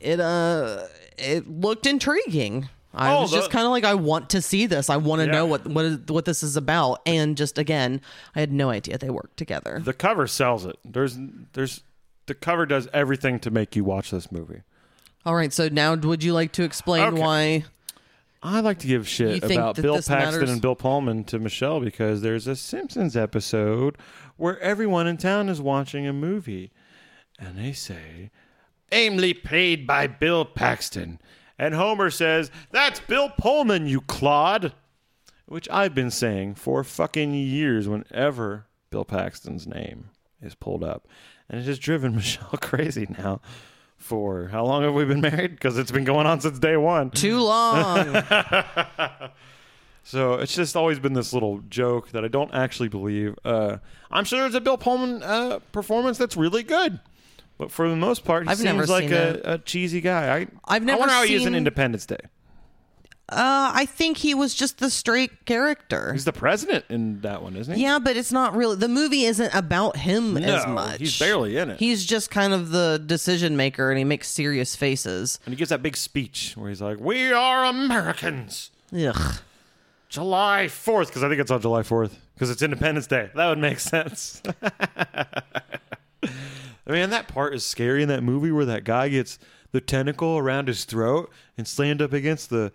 it, 0.00 0.20
uh, 0.20 0.84
it 1.16 1.48
looked 1.48 1.86
intriguing. 1.86 2.68
I 2.92 3.14
Oh, 3.14 3.22
was 3.22 3.30
just 3.30 3.50
kind 3.52 3.64
of 3.64 3.70
like, 3.70 3.84
I 3.84 3.94
want 3.94 4.30
to 4.30 4.42
see 4.42 4.66
this. 4.66 4.90
I 4.90 4.96
want 4.96 5.20
to 5.20 5.26
Yeah. 5.26 5.32
know 5.32 5.46
what 5.46 5.64
what 5.66 5.84
is, 5.84 5.98
what 6.08 6.24
this 6.24 6.42
is 6.42 6.56
about. 6.56 7.00
And 7.06 7.36
just 7.36 7.56
again, 7.56 8.00
I 8.34 8.40
had 8.40 8.52
no 8.52 8.68
idea 8.68 8.98
they 8.98 9.10
worked 9.10 9.36
together. 9.36 9.80
The 9.84 9.92
cover 9.92 10.26
sells 10.26 10.64
it. 10.66 10.76
There's, 10.84 11.16
there's, 11.52 11.82
the 12.26 12.34
cover 12.34 12.66
does 12.66 12.88
everything 12.92 13.38
to 13.40 13.50
make 13.52 13.76
you 13.76 13.84
watch 13.84 14.10
this 14.10 14.32
movie. 14.32 14.62
All 15.24 15.34
right, 15.36 15.52
so 15.52 15.68
now 15.68 15.94
would 15.94 16.24
you 16.24 16.32
like 16.32 16.50
to 16.52 16.64
explain 16.64 17.12
Okay. 17.14 17.20
why? 17.22 17.64
I 18.42 18.60
like 18.60 18.78
to 18.80 18.86
give 18.86 19.06
shit 19.06 19.44
about 19.44 19.76
Bill 19.76 19.96
Paxton 19.96 20.18
matters? 20.18 20.50
and 20.50 20.62
Bill 20.62 20.74
Pullman 20.74 21.24
to 21.24 21.38
Michelle 21.38 21.78
because 21.78 22.22
there's 22.22 22.46
a 22.46 22.56
Simpsons 22.56 23.14
episode 23.16 23.98
where 24.38 24.58
everyone 24.60 25.06
in 25.06 25.18
town 25.18 25.48
is 25.50 25.60
watching 25.60 26.06
a 26.06 26.12
movie 26.14 26.70
and 27.40 27.58
they 27.58 27.72
say, 27.72 28.30
Aimly 28.92 29.34
played 29.34 29.86
by 29.86 30.06
Bill 30.06 30.44
Paxton. 30.44 31.18
And 31.58 31.74
Homer 31.74 32.10
says, 32.10 32.50
That's 32.70 33.00
Bill 33.00 33.30
Pullman, 33.30 33.86
you 33.86 34.02
clod. 34.02 34.72
Which 35.46 35.68
I've 35.68 35.94
been 35.94 36.12
saying 36.12 36.54
for 36.54 36.84
fucking 36.84 37.34
years 37.34 37.88
whenever 37.88 38.66
Bill 38.90 39.04
Paxton's 39.04 39.66
name 39.66 40.10
is 40.40 40.54
pulled 40.54 40.84
up. 40.84 41.08
And 41.48 41.60
it 41.60 41.66
has 41.66 41.78
driven 41.78 42.14
Michelle 42.16 42.58
crazy 42.60 43.06
now. 43.18 43.40
For 43.96 44.48
how 44.48 44.64
long 44.64 44.82
have 44.84 44.94
we 44.94 45.04
been 45.04 45.20
married? 45.20 45.50
Because 45.50 45.76
it's 45.76 45.90
been 45.90 46.04
going 46.04 46.26
on 46.26 46.40
since 46.40 46.58
day 46.58 46.76
one. 46.76 47.10
Too 47.10 47.38
long. 47.40 48.22
So 50.02 50.34
it's 50.34 50.54
just 50.54 50.76
always 50.76 50.98
been 50.98 51.12
this 51.12 51.32
little 51.32 51.60
joke 51.68 52.10
that 52.10 52.24
I 52.24 52.28
don't 52.28 52.52
actually 52.52 52.88
believe. 52.88 53.38
Uh, 53.44 53.76
I'm 54.10 54.24
sure 54.24 54.40
there's 54.40 54.54
a 54.54 54.60
Bill 54.60 54.78
Pullman 54.78 55.22
uh, 55.22 55.60
performance 55.72 56.18
that's 56.18 56.36
really 56.36 56.62
good, 56.62 56.98
but 57.60 57.70
for 57.70 57.88
the 57.88 57.94
most 57.94 58.24
part, 58.24 58.44
he 58.44 58.48
I've 58.50 58.56
seems 58.56 58.64
never 58.64 58.86
like 58.86 59.04
seen 59.04 59.12
a, 59.12 59.40
a 59.44 59.58
cheesy 59.58 60.00
guy. 60.00 60.36
I 60.38 60.46
I've 60.66 60.82
never 60.82 60.96
I 60.96 61.00
wonder 61.00 61.14
how 61.14 61.22
he 61.24 61.34
is 61.34 61.42
seen- 61.42 61.48
in 61.48 61.54
Independence 61.54 62.06
Day. 62.06 62.18
Uh, 63.32 63.70
I 63.72 63.86
think 63.86 64.16
he 64.16 64.34
was 64.34 64.54
just 64.56 64.78
the 64.78 64.90
straight 64.90 65.44
character. 65.46 66.12
He's 66.12 66.24
the 66.24 66.32
president 66.32 66.84
in 66.88 67.20
that 67.20 67.44
one, 67.44 67.54
isn't 67.54 67.76
he? 67.76 67.80
Yeah, 67.84 68.00
but 68.00 68.16
it's 68.16 68.32
not 68.32 68.56
really. 68.56 68.74
The 68.74 68.88
movie 68.88 69.22
isn't 69.22 69.54
about 69.54 69.98
him 69.98 70.36
as 70.36 70.66
No, 70.66 70.72
much. 70.72 70.98
he's 70.98 71.16
barely 71.16 71.56
in 71.56 71.70
it. 71.70 71.78
He's 71.78 72.04
just 72.04 72.32
kind 72.32 72.52
of 72.52 72.70
the 72.70 73.00
decision 73.06 73.56
maker, 73.56 73.88
and 73.88 73.98
he 73.98 74.02
makes 74.04 74.26
serious 74.28 74.74
faces. 74.74 75.38
And 75.46 75.54
he 75.54 75.56
gives 75.56 75.68
that 75.70 75.80
big 75.80 75.96
speech 75.96 76.54
where 76.56 76.70
he's 76.70 76.82
like, 76.82 76.98
"We 76.98 77.30
are 77.32 77.66
Americans." 77.66 78.72
Ugh. 78.92 79.34
July 80.08 80.64
4th, 80.68 81.06
because 81.06 81.22
I 81.22 81.28
think 81.28 81.40
it's 81.40 81.52
on 81.52 81.60
July 81.60 81.82
4th, 81.82 82.14
because 82.34 82.50
it's 82.50 82.62
Independence 82.62 83.06
Day. 83.06 83.30
That 83.36 83.48
would 83.48 83.58
make 83.58 83.78
sense. 83.94 84.42
I 86.90 86.94
mean, 86.94 87.10
that 87.10 87.28
part 87.28 87.54
is 87.54 87.64
scary 87.64 88.02
in 88.02 88.08
that 88.08 88.22
movie 88.22 88.50
where 88.50 88.64
that 88.64 88.84
guy 88.84 89.08
gets 89.08 89.38
the 89.72 89.80
tentacle 89.80 90.36
around 90.38 90.66
his 90.68 90.84
throat 90.84 91.30
and 91.56 91.66
slammed 91.66 92.02
up 92.02 92.12
against 92.12 92.50
the 92.50 92.72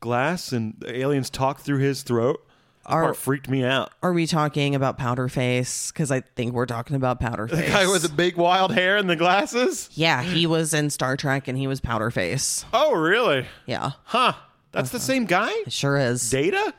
glass, 0.00 0.52
and 0.52 0.74
the 0.78 0.94
aliens 0.98 1.30
talk 1.30 1.60
through 1.60 1.78
his 1.78 2.02
throat. 2.02 2.46
That 2.86 2.92
Are- 2.92 3.02
part 3.04 3.16
freaked 3.16 3.48
me 3.48 3.64
out. 3.64 3.92
Are 4.02 4.12
we 4.12 4.26
talking 4.26 4.74
about 4.74 4.98
Powder 4.98 5.28
Face? 5.28 5.90
Because 5.90 6.10
I 6.10 6.20
think 6.20 6.52
we're 6.52 6.66
talking 6.66 6.96
about 6.96 7.18
Powder 7.18 7.46
The 7.50 7.62
guy 7.62 7.86
with 7.86 8.02
the 8.02 8.10
big 8.10 8.36
wild 8.36 8.72
hair 8.74 8.98
and 8.98 9.08
the 9.08 9.16
glasses? 9.16 9.88
yeah, 9.94 10.22
he 10.22 10.46
was 10.46 10.74
in 10.74 10.90
Star 10.90 11.16
Trek, 11.16 11.48
and 11.48 11.56
he 11.56 11.66
was 11.66 11.80
Powder 11.80 12.10
Face. 12.10 12.66
Oh, 12.74 12.92
really? 12.94 13.46
Yeah, 13.64 13.92
Huh. 14.04 14.34
That's 14.72 14.90
uh-huh. 14.90 14.98
the 14.98 15.02
same 15.04 15.24
guy? 15.24 15.50
it 15.66 15.72
sure 15.72 15.96
is. 15.96 16.28
Data? 16.28 16.74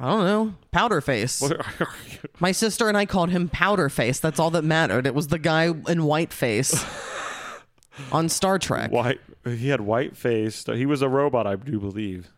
I 0.00 0.08
don't 0.08 0.24
know. 0.24 0.54
Powder 0.72 1.02
Face. 1.02 1.40
What 1.42 1.52
are 1.52 1.88
you- 2.10 2.18
My 2.40 2.52
sister 2.52 2.88
and 2.88 2.96
I 2.96 3.04
called 3.04 3.30
him 3.30 3.48
Powder 3.50 3.90
Face. 3.90 4.18
That's 4.18 4.40
all 4.40 4.50
that 4.52 4.64
mattered. 4.64 5.06
It 5.06 5.14
was 5.14 5.28
the 5.28 5.38
guy 5.38 5.64
in 5.88 6.04
white 6.04 6.32
face 6.32 6.84
on 8.12 8.30
Star 8.30 8.58
Trek. 8.58 8.90
White. 8.90 9.20
He 9.44 9.68
had 9.68 9.82
white 9.82 10.16
face. 10.16 10.64
He 10.64 10.86
was 10.86 11.02
a 11.02 11.08
robot, 11.08 11.46
I 11.46 11.56
do 11.56 11.78
believe. 11.78 12.30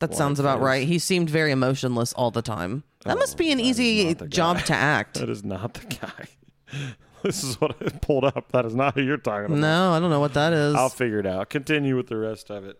That 0.00 0.14
sounds 0.14 0.40
about 0.40 0.58
face. 0.58 0.64
right. 0.64 0.86
He 0.88 0.98
seemed 0.98 1.28
very 1.28 1.50
emotionless 1.50 2.12
all 2.14 2.30
the 2.30 2.42
time. 2.42 2.84
That 3.04 3.18
must 3.18 3.36
be 3.36 3.50
oh, 3.50 3.52
an 3.52 3.60
easy 3.60 4.14
job 4.14 4.64
to 4.64 4.74
act. 4.74 5.18
That 5.18 5.28
is 5.28 5.44
not 5.44 5.74
the 5.74 5.86
guy. 5.96 6.28
This 7.22 7.42
is 7.42 7.60
what 7.60 7.74
I 7.84 7.88
pulled 7.98 8.22
up. 8.24 8.52
That 8.52 8.64
is 8.64 8.76
not 8.76 8.94
who 8.94 9.02
you're 9.02 9.16
talking 9.16 9.46
about. 9.46 9.58
No, 9.58 9.92
I 9.92 9.98
don't 9.98 10.08
know 10.08 10.20
what 10.20 10.34
that 10.34 10.52
is. 10.52 10.76
I'll 10.76 10.88
figure 10.88 11.18
it 11.18 11.26
out. 11.26 11.50
Continue 11.50 11.96
with 11.96 12.06
the 12.06 12.16
rest 12.16 12.48
of 12.48 12.64
it. 12.64 12.78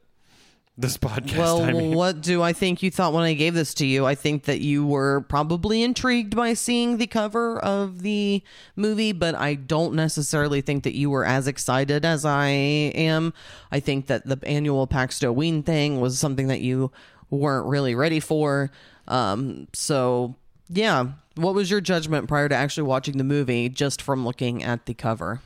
This 0.80 0.96
podcast. 0.96 1.36
well, 1.36 1.62
I 1.62 1.72
mean. 1.72 1.92
what 1.92 2.20
do 2.20 2.40
I 2.40 2.52
think 2.52 2.84
you 2.84 2.90
thought 2.92 3.12
when 3.12 3.24
I 3.24 3.34
gave 3.34 3.52
this 3.52 3.74
to 3.74 3.86
you? 3.86 4.06
I 4.06 4.14
think 4.14 4.44
that 4.44 4.60
you 4.60 4.86
were 4.86 5.22
probably 5.22 5.82
intrigued 5.82 6.36
by 6.36 6.55
seeing 6.55 6.98
the 6.98 7.09
cover 7.09 7.59
of 7.59 8.02
the 8.02 8.44
movie, 8.76 9.10
but 9.10 9.34
I 9.34 9.55
don't 9.55 9.94
necessarily 9.94 10.60
think 10.60 10.84
that 10.84 10.94
you 10.94 11.10
were 11.10 11.24
as 11.24 11.48
excited 11.48 12.05
as 12.05 12.24
I 12.24 12.46
am. 12.50 13.34
I 13.72 13.80
think 13.80 14.06
that 14.06 14.24
the 14.24 14.38
annual 14.46 14.86
Paxto 14.86 15.34
Ween 15.34 15.64
thing 15.64 16.00
was 16.00 16.16
something 16.16 16.46
that 16.46 16.60
you 16.60 16.92
weren't 17.28 17.66
really 17.66 17.96
ready 17.96 18.20
for. 18.20 18.70
Um, 19.09 19.66
so, 19.72 20.36
yeah. 20.68 21.09
What 21.34 21.56
was 21.56 21.72
your 21.72 21.80
judgment 21.80 22.28
prior 22.28 22.48
to 22.48 22.55
actually 22.55 22.84
watching 22.84 23.18
the 23.18 23.24
movie 23.24 23.68
just 23.68 24.00
from 24.00 24.24
looking 24.24 24.62
at 24.62 24.86
the 24.86 24.94
cover? 24.94 25.40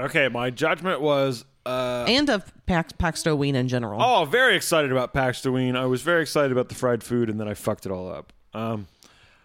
Okay, 0.00 0.26
my 0.26 0.50
judgment 0.50 1.00
was. 1.00 1.44
Uh, 1.66 2.04
and 2.08 2.30
of 2.30 2.52
Pax- 2.66 2.92
Paxto 2.92 3.36
Ween 3.36 3.54
in 3.54 3.68
general. 3.68 4.00
oh, 4.02 4.24
very 4.24 4.56
excited 4.56 4.92
about 4.92 5.12
Paxtoween. 5.12 5.76
I 5.76 5.86
was 5.86 6.02
very 6.02 6.22
excited 6.22 6.52
about 6.52 6.68
the 6.68 6.74
fried 6.74 7.02
food, 7.02 7.28
and 7.28 7.38
then 7.40 7.48
I 7.48 7.54
fucked 7.54 7.86
it 7.86 7.92
all 7.92 8.10
up. 8.10 8.32
Um, 8.54 8.86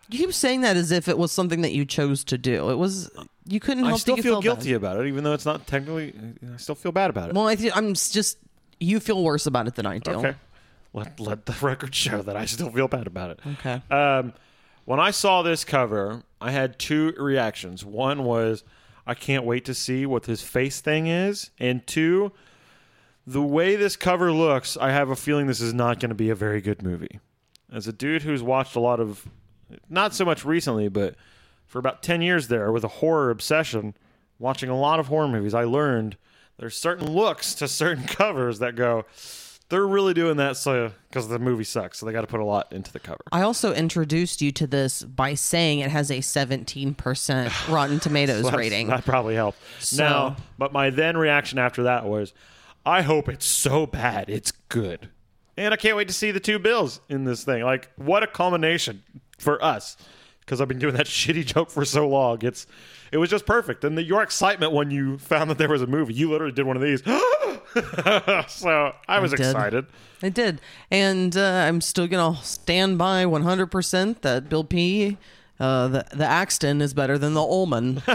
You 0.09 0.17
keep 0.19 0.33
saying 0.33 0.61
that 0.61 0.77
as 0.77 0.91
if 0.91 1.07
it 1.07 1.17
was 1.17 1.31
something 1.31 1.61
that 1.61 1.71
you 1.71 1.85
chose 1.85 2.23
to 2.25 2.37
do. 2.37 2.69
It 2.69 2.75
was 2.77 3.09
you 3.47 3.59
couldn't 3.59 3.83
help 3.85 3.95
I 3.95 3.97
still 3.97 4.15
that 4.15 4.23
you 4.25 4.31
feel 4.31 4.41
guilty 4.41 4.69
bad. 4.71 4.75
about 4.75 4.97
it, 5.01 5.07
even 5.07 5.23
though 5.23 5.33
it's 5.33 5.45
not 5.45 5.65
technically. 5.67 6.13
I 6.53 6.57
still 6.57 6.75
feel 6.75 6.91
bad 6.91 7.09
about 7.09 7.29
it. 7.29 7.35
Well, 7.35 7.47
I 7.47 7.55
th- 7.55 7.73
I'm 7.75 7.93
just 7.93 8.37
you 8.79 8.99
feel 8.99 9.23
worse 9.23 9.45
about 9.45 9.67
it 9.67 9.75
than 9.75 9.85
I 9.85 9.97
do. 9.99 10.11
Okay. 10.11 10.35
Let 10.93 11.19
let 11.19 11.45
the 11.45 11.55
record 11.61 11.95
show 11.95 12.21
that 12.21 12.35
I 12.35 12.45
still 12.45 12.69
feel 12.71 12.87
bad 12.87 13.07
about 13.07 13.31
it. 13.31 13.39
Okay. 13.59 13.81
Um, 13.89 14.33
when 14.85 14.99
I 14.99 15.11
saw 15.11 15.41
this 15.43 15.63
cover, 15.63 16.23
I 16.41 16.51
had 16.51 16.77
two 16.79 17.13
reactions. 17.17 17.85
One 17.85 18.23
was 18.23 18.63
I 19.11 19.13
can't 19.13 19.43
wait 19.43 19.65
to 19.65 19.73
see 19.73 20.05
what 20.05 20.23
this 20.23 20.41
face 20.41 20.79
thing 20.79 21.07
is, 21.07 21.51
and 21.59 21.85
two, 21.85 22.31
the 23.27 23.41
way 23.41 23.75
this 23.75 23.97
cover 23.97 24.31
looks, 24.31 24.77
I 24.77 24.91
have 24.91 25.09
a 25.09 25.17
feeling 25.17 25.47
this 25.47 25.59
is 25.59 25.73
not 25.73 25.99
going 25.99 26.11
to 26.11 26.15
be 26.15 26.29
a 26.29 26.35
very 26.35 26.61
good 26.61 26.81
movie. 26.81 27.19
As 27.69 27.89
a 27.89 27.91
dude 27.91 28.21
who's 28.21 28.41
watched 28.41 28.77
a 28.77 28.79
lot 28.79 29.01
of, 29.01 29.27
not 29.89 30.15
so 30.15 30.23
much 30.23 30.45
recently, 30.45 30.87
but 30.87 31.15
for 31.65 31.77
about 31.77 32.01
ten 32.01 32.21
years 32.21 32.47
there 32.47 32.71
with 32.71 32.85
a 32.85 32.87
horror 32.87 33.31
obsession, 33.31 33.95
watching 34.39 34.69
a 34.69 34.79
lot 34.79 34.97
of 34.97 35.07
horror 35.07 35.27
movies, 35.27 35.53
I 35.53 35.65
learned 35.65 36.15
there's 36.57 36.77
certain 36.77 37.11
looks 37.11 37.53
to 37.55 37.67
certain 37.67 38.05
covers 38.07 38.59
that 38.59 38.77
go. 38.77 39.03
They're 39.71 39.87
really 39.87 40.13
doing 40.13 40.35
that 40.35 40.57
so 40.57 40.91
because 41.09 41.29
the 41.29 41.39
movie 41.39 41.63
sucks, 41.63 41.97
so 41.99 42.05
they 42.05 42.11
got 42.11 42.21
to 42.21 42.27
put 42.27 42.41
a 42.41 42.45
lot 42.45 42.71
into 42.73 42.91
the 42.91 42.99
cover. 42.99 43.21
I 43.31 43.41
also 43.41 43.73
introduced 43.73 44.41
you 44.41 44.51
to 44.51 44.67
this 44.67 45.01
by 45.01 45.33
saying 45.33 45.79
it 45.79 45.89
has 45.89 46.11
a 46.11 46.17
17% 46.17 47.67
Rotten 47.73 47.99
Tomatoes 48.01 48.43
That's- 48.43 48.57
rating. 48.59 48.87
That 48.87 49.05
probably 49.05 49.35
helped. 49.35 49.59
So- 49.79 50.03
Now, 50.03 50.35
but 50.57 50.73
my 50.73 50.89
then 50.89 51.15
reaction 51.17 51.57
after 51.57 51.83
that 51.83 52.05
was, 52.05 52.33
I 52.85 53.01
hope 53.01 53.29
it's 53.29 53.45
so 53.45 53.85
bad 53.85 54.29
it's 54.29 54.51
good, 54.67 55.07
and 55.55 55.73
I 55.73 55.77
can't 55.77 55.95
wait 55.95 56.09
to 56.09 56.13
see 56.13 56.31
the 56.31 56.39
two 56.41 56.59
bills 56.59 56.99
in 57.07 57.23
this 57.23 57.45
thing. 57.45 57.63
Like, 57.63 57.89
what 57.95 58.23
a 58.23 58.27
culmination 58.27 59.03
for 59.37 59.63
us, 59.63 59.95
because 60.41 60.59
I've 60.59 60.67
been 60.67 60.79
doing 60.79 60.95
that 60.95 61.05
shitty 61.07 61.45
joke 61.45 61.71
for 61.71 61.85
so 61.85 62.09
long. 62.09 62.39
It's 62.41 62.67
it 63.11 63.17
was 63.19 63.29
just 63.29 63.45
perfect, 63.45 63.85
and 63.85 63.97
the, 63.97 64.03
your 64.03 64.21
excitement 64.21 64.73
when 64.73 64.91
you 64.91 65.17
found 65.17 65.49
that 65.49 65.57
there 65.57 65.69
was 65.69 65.81
a 65.81 65.87
movie, 65.87 66.13
you 66.13 66.29
literally 66.29 66.53
did 66.53 66.65
one 66.65 66.75
of 66.75 66.83
these. 66.83 67.03
so 68.47 68.93
I 69.07 69.19
was 69.19 69.31
did. 69.31 69.39
excited. 69.39 69.85
I 70.21 70.29
did. 70.29 70.61
And 70.89 71.35
uh, 71.35 71.65
I'm 71.67 71.81
still 71.81 72.07
going 72.07 72.35
to 72.35 72.43
stand 72.43 72.97
by 72.97 73.25
100% 73.25 74.21
that 74.21 74.49
Bill 74.49 74.63
P. 74.63 75.17
Uh, 75.59 75.87
the, 75.89 76.05
the 76.11 76.25
Axton 76.25 76.81
is 76.81 76.93
better 76.93 77.17
than 77.17 77.33
the 77.33 77.41
Ullman. 77.41 78.01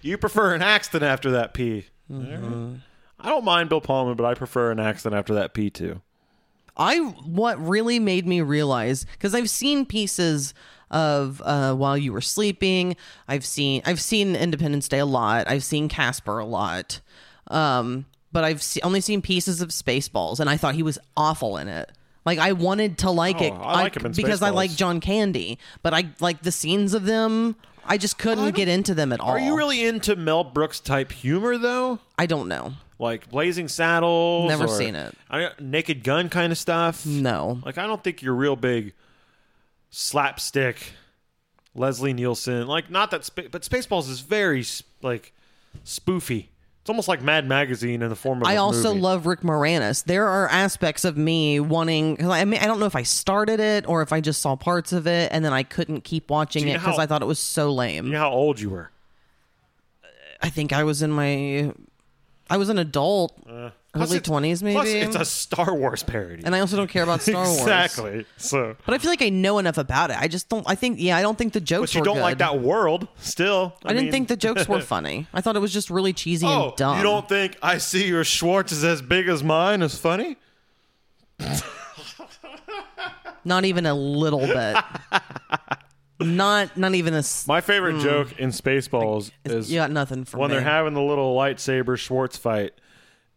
You 0.00 0.16
prefer 0.16 0.54
an 0.54 0.62
Axton 0.62 1.02
after 1.02 1.30
that 1.32 1.52
P. 1.52 1.84
Mm-hmm. 2.10 2.76
I 3.20 3.28
don't 3.28 3.44
mind 3.44 3.68
Bill 3.68 3.82
Pullman, 3.82 4.16
but 4.16 4.24
I 4.24 4.32
prefer 4.34 4.70
an 4.70 4.80
Axton 4.80 5.12
after 5.12 5.34
that 5.34 5.52
P 5.52 5.68
too. 5.68 6.00
I 6.76 6.98
what 6.98 7.58
really 7.60 7.98
made 7.98 8.26
me 8.26 8.40
realize 8.40 9.04
because 9.04 9.34
I've 9.34 9.50
seen 9.50 9.84
pieces 9.84 10.54
of 10.90 11.42
uh, 11.44 11.74
while 11.74 11.98
you 11.98 12.12
were 12.12 12.20
sleeping. 12.20 12.96
I've 13.26 13.44
seen 13.44 13.82
I've 13.84 14.00
seen 14.00 14.36
Independence 14.36 14.88
Day 14.88 15.00
a 15.00 15.06
lot. 15.06 15.48
I've 15.50 15.64
seen 15.64 15.88
Casper 15.88 16.38
a 16.38 16.46
lot, 16.46 17.00
um, 17.48 18.06
but 18.38 18.44
I've 18.44 18.62
se- 18.62 18.82
only 18.84 19.00
seen 19.00 19.20
pieces 19.20 19.60
of 19.60 19.70
Spaceballs, 19.70 20.38
and 20.38 20.48
I 20.48 20.56
thought 20.56 20.76
he 20.76 20.84
was 20.84 20.96
awful 21.16 21.56
in 21.56 21.66
it. 21.66 21.90
Like 22.24 22.38
I 22.38 22.52
wanted 22.52 22.98
to 22.98 23.10
like 23.10 23.40
Oh, 23.40 23.44
it 23.46 23.50
I 23.50 23.82
like 23.82 23.96
him 23.96 24.06
in 24.06 24.12
because 24.12 24.42
I 24.42 24.50
like 24.50 24.70
John 24.70 25.00
Candy, 25.00 25.58
but 25.82 25.92
I 25.92 26.10
like 26.20 26.42
the 26.42 26.52
scenes 26.52 26.94
of 26.94 27.04
them. 27.04 27.56
I 27.84 27.98
just 27.98 28.16
couldn't 28.16 28.54
get 28.54 28.68
into 28.68 28.94
them 28.94 29.12
at 29.12 29.18
all. 29.18 29.30
Are 29.30 29.40
you 29.40 29.56
really 29.56 29.84
into 29.84 30.14
Mel 30.14 30.44
Brooks 30.44 30.78
type 30.78 31.10
humor 31.10 31.58
though? 31.58 31.98
I 32.16 32.26
don't 32.26 32.46
know. 32.46 32.74
Like 33.00 33.28
Blazing 33.28 33.66
Saddles? 33.66 34.48
Never 34.48 34.66
or- 34.66 34.68
seen 34.68 34.94
it. 34.94 35.16
I, 35.28 35.50
Naked 35.58 36.04
Gun 36.04 36.28
kind 36.28 36.52
of 36.52 36.58
stuff? 36.58 37.04
No. 37.04 37.58
Like 37.64 37.76
I 37.76 37.88
don't 37.88 38.04
think 38.04 38.22
you're 38.22 38.34
real 38.36 38.54
big 38.54 38.92
slapstick 39.90 40.92
Leslie 41.74 42.12
Nielsen. 42.12 42.68
Like 42.68 42.88
not 42.88 43.10
that, 43.10 43.24
spa- 43.24 43.48
but 43.50 43.62
Spaceballs 43.62 44.08
is 44.08 44.20
very 44.20 44.64
like 45.02 45.32
spoofy. 45.84 46.46
It's 46.88 46.90
almost 46.90 47.06
like 47.08 47.20
Mad 47.20 47.46
Magazine 47.46 48.00
in 48.00 48.08
the 48.08 48.16
form 48.16 48.40
of. 48.40 48.48
I 48.48 48.56
also 48.56 48.88
movie. 48.88 49.00
love 49.02 49.26
Rick 49.26 49.42
Moranis. 49.42 50.04
There 50.04 50.26
are 50.26 50.48
aspects 50.48 51.04
of 51.04 51.18
me 51.18 51.60
wanting. 51.60 52.26
I 52.26 52.46
mean, 52.46 52.62
I 52.62 52.66
don't 52.66 52.80
know 52.80 52.86
if 52.86 52.96
I 52.96 53.02
started 53.02 53.60
it 53.60 53.86
or 53.86 54.00
if 54.00 54.10
I 54.10 54.22
just 54.22 54.40
saw 54.40 54.56
parts 54.56 54.94
of 54.94 55.06
it 55.06 55.30
and 55.30 55.44
then 55.44 55.52
I 55.52 55.64
couldn't 55.64 56.04
keep 56.04 56.30
watching 56.30 56.66
it 56.66 56.78
because 56.78 56.98
I 56.98 57.04
thought 57.04 57.20
it 57.20 57.26
was 57.26 57.38
so 57.38 57.74
lame. 57.74 58.06
You 58.06 58.12
know 58.12 58.20
how 58.20 58.30
old 58.30 58.58
you 58.58 58.70
were? 58.70 58.90
I 60.40 60.48
think 60.48 60.72
I 60.72 60.82
was 60.84 61.02
in 61.02 61.10
my, 61.10 61.74
I 62.48 62.56
was 62.56 62.70
an 62.70 62.78
adult, 62.78 63.38
Plus 63.44 63.72
early 64.02 64.20
twenties 64.20 64.62
maybe. 64.62 64.74
Plus, 64.74 64.88
it's 64.88 65.16
a 65.16 65.24
Star 65.24 65.74
Wars 65.74 66.02
parody. 66.02 66.42
and 66.44 66.54
I 66.54 66.60
also 66.60 66.76
don't 66.76 66.88
care 66.88 67.02
about 67.02 67.22
Star 67.22 67.44
Wars. 67.44 67.58
exactly. 67.60 68.24
So, 68.36 68.76
But 68.86 68.94
I 68.94 68.98
feel 68.98 69.10
like 69.10 69.22
I 69.22 69.28
know 69.28 69.58
enough 69.58 69.78
about 69.78 70.10
it. 70.10 70.16
I 70.18 70.28
just 70.28 70.48
don't. 70.48 70.64
I 70.68 70.74
think 70.74 70.98
yeah, 71.00 71.16
I 71.16 71.22
don't 71.22 71.36
think 71.38 71.52
the 71.52 71.60
jokes 71.60 71.92
but 71.92 71.98
you 71.98 72.04
don't 72.04 72.16
good. 72.16 72.22
like 72.22 72.38
that 72.38 72.60
world. 72.60 73.08
Still, 73.18 73.74
I, 73.84 73.92
didn't 73.92 74.10
think 74.10 74.28
the 74.28 74.36
jokes 74.36 74.68
were 74.68 74.80
funny. 74.96 75.26
I 75.34 75.40
thought 75.40 75.56
it 75.56 75.60
was 75.60 75.72
just 75.72 75.90
really 75.90 76.12
cheesy 76.12 76.46
Oh, 76.46 76.68
and 76.68 76.76
dumb. 76.76 76.96
you 76.98 77.02
don't 77.02 77.28
think 77.28 77.56
I 77.62 77.78
see 77.78 78.06
your 78.06 78.24
Schwartz 78.24 78.72
is 78.72 78.84
as 78.84 79.02
big 79.02 79.28
as 79.28 79.42
mine 79.44 79.82
is 79.82 79.96
funny? 79.98 80.36
Not 83.44 83.64
even 83.64 83.86
a 83.86 83.94
little 83.94 84.40
bit. 84.46 84.76
not 86.20 86.76
not 86.76 86.94
even 86.94 87.14
a. 87.14 87.18
s- 87.18 87.46
My 87.46 87.60
favorite 87.60 87.96
mm. 87.96 88.02
joke 88.02 88.38
in 88.38 88.50
Spaceballs 88.50 89.30
is 89.44 89.70
You 89.70 89.78
got 89.78 89.90
nothing 89.90 90.24
for 90.24 90.38
when 90.38 90.50
me. 90.50 90.56
they're 90.56 90.64
having 90.64 90.92
the 90.94 91.00
little 91.02 91.34
lightsaber 91.36 91.96
Schwartz 91.96 92.36
fight, 92.36 92.72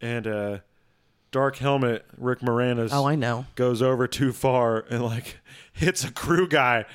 and 0.02 0.28
uh, 0.28 0.57
Dark 1.32 1.57
Helmet 1.57 2.06
Rick 2.18 2.40
Moranis 2.40 2.90
oh, 2.91 3.06
I 3.06 3.15
know. 3.15 3.45
goes 3.56 3.82
over 3.82 4.07
too 4.07 4.34
far 4.34 4.86
and 4.90 5.03
like 5.03 5.38
hits 5.73 6.03
a 6.03 6.11
crew 6.11 6.48
guy 6.48 6.86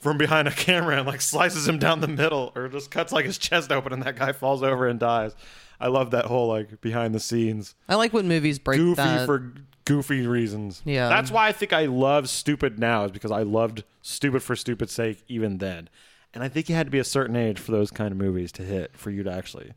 from 0.00 0.18
behind 0.18 0.48
a 0.48 0.52
camera 0.52 0.98
and 0.98 1.06
like 1.06 1.20
slices 1.20 1.66
him 1.66 1.78
down 1.78 2.00
the 2.00 2.08
middle 2.08 2.52
or 2.54 2.68
just 2.68 2.90
cuts 2.90 3.12
like 3.12 3.24
his 3.24 3.38
chest 3.38 3.72
open 3.72 3.92
and 3.92 4.02
that 4.02 4.16
guy 4.16 4.32
falls 4.32 4.62
over 4.62 4.86
and 4.86 5.00
dies. 5.00 5.34
I 5.80 5.88
love 5.88 6.10
that 6.12 6.26
whole 6.26 6.48
like 6.48 6.80
behind 6.80 7.14
the 7.14 7.20
scenes 7.20 7.74
I 7.88 7.94
like 7.96 8.12
when 8.12 8.28
movies 8.28 8.58
break 8.58 8.78
goofy 8.78 9.02
that. 9.02 9.26
for 9.26 9.54
goofy 9.84 10.26
reasons. 10.26 10.82
Yeah. 10.84 11.08
That's 11.08 11.30
why 11.30 11.48
I 11.48 11.52
think 11.52 11.72
I 11.72 11.86
love 11.86 12.28
Stupid 12.28 12.78
now, 12.78 13.04
is 13.04 13.10
because 13.10 13.30
I 13.30 13.42
loved 13.42 13.84
Stupid 14.02 14.42
for 14.42 14.56
Stupid's 14.56 14.92
sake 14.92 15.22
even 15.28 15.58
then. 15.58 15.88
And 16.32 16.42
I 16.42 16.48
think 16.48 16.68
you 16.68 16.74
had 16.74 16.86
to 16.86 16.90
be 16.90 16.98
a 16.98 17.04
certain 17.04 17.36
age 17.36 17.58
for 17.58 17.70
those 17.70 17.90
kind 17.90 18.10
of 18.10 18.18
movies 18.18 18.50
to 18.52 18.62
hit 18.62 18.96
for 18.96 19.10
you 19.10 19.22
to 19.22 19.32
actually 19.32 19.72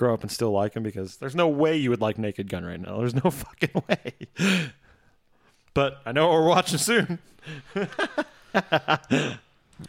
grow 0.00 0.14
up 0.14 0.22
and 0.22 0.32
still 0.32 0.50
like 0.50 0.74
him 0.74 0.82
because 0.82 1.18
there's 1.18 1.36
no 1.36 1.46
way 1.46 1.76
you 1.76 1.90
would 1.90 2.00
like 2.00 2.16
Naked 2.18 2.48
Gun 2.48 2.64
right 2.64 2.80
now. 2.80 2.96
There's 3.00 3.14
no 3.14 3.30
fucking 3.30 3.82
way. 3.86 4.70
But 5.74 6.00
I 6.06 6.12
know 6.12 6.26
what 6.28 6.40
we're 6.40 6.48
watching 6.48 6.78
soon. 6.78 7.18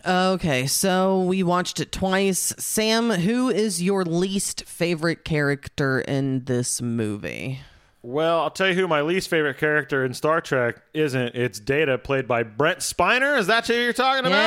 Okay, 0.06 0.68
so 0.68 1.22
we 1.22 1.44
watched 1.44 1.80
it 1.82 1.92
twice. 1.92 2.54
Sam, 2.58 3.10
who 3.10 3.50
is 3.50 3.82
your 3.82 4.06
least 4.06 4.64
favorite 4.66 5.26
character 5.26 6.00
in 6.00 6.46
this 6.46 6.82
movie? 6.82 7.60
Well, 8.02 8.40
I'll 8.40 8.52
tell 8.52 8.70
you 8.70 8.74
who 8.74 8.88
my 8.88 9.02
least 9.02 9.30
favorite 9.30 9.58
character 9.58 10.06
in 10.06 10.14
Star 10.14 10.40
Trek 10.40 10.82
isn't. 10.94 11.36
It's 11.36 11.60
Data, 11.60 11.98
played 11.98 12.28
by 12.28 12.44
Brent 12.44 12.80
Spiner. 12.80 13.38
Is 13.38 13.48
that 13.48 13.68
who 13.68 13.74
you're 13.74 13.92
talking 13.92 14.26
about? 14.26 14.40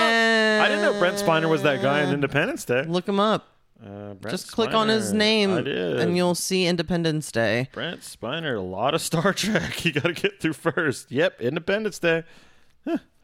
I 0.62 0.66
didn't 0.68 0.82
know 0.82 0.98
Brent 0.98 1.16
Spiner 1.16 1.48
was 1.48 1.62
that 1.62 1.82
guy 1.82 2.02
in 2.02 2.12
Independence 2.12 2.64
Day. 2.64 2.84
Look 2.84 3.06
him 3.06 3.20
up. 3.20 3.53
Uh, 3.82 4.14
Brent 4.14 4.30
Just 4.30 4.52
click 4.52 4.72
on 4.72 4.88
his 4.88 5.12
name 5.12 5.50
and 5.66 6.16
you'll 6.16 6.34
see 6.34 6.66
Independence 6.66 7.30
Day. 7.32 7.68
Brent 7.72 8.00
Spiner, 8.00 8.56
a 8.56 8.60
lot 8.60 8.94
of 8.94 9.00
Star 9.02 9.32
Trek 9.34 9.84
you 9.84 9.92
got 9.92 10.04
to 10.04 10.12
get 10.12 10.40
through 10.40 10.52
first. 10.54 11.10
Yep, 11.10 11.40
Independence 11.40 11.98
Day. 11.98 12.22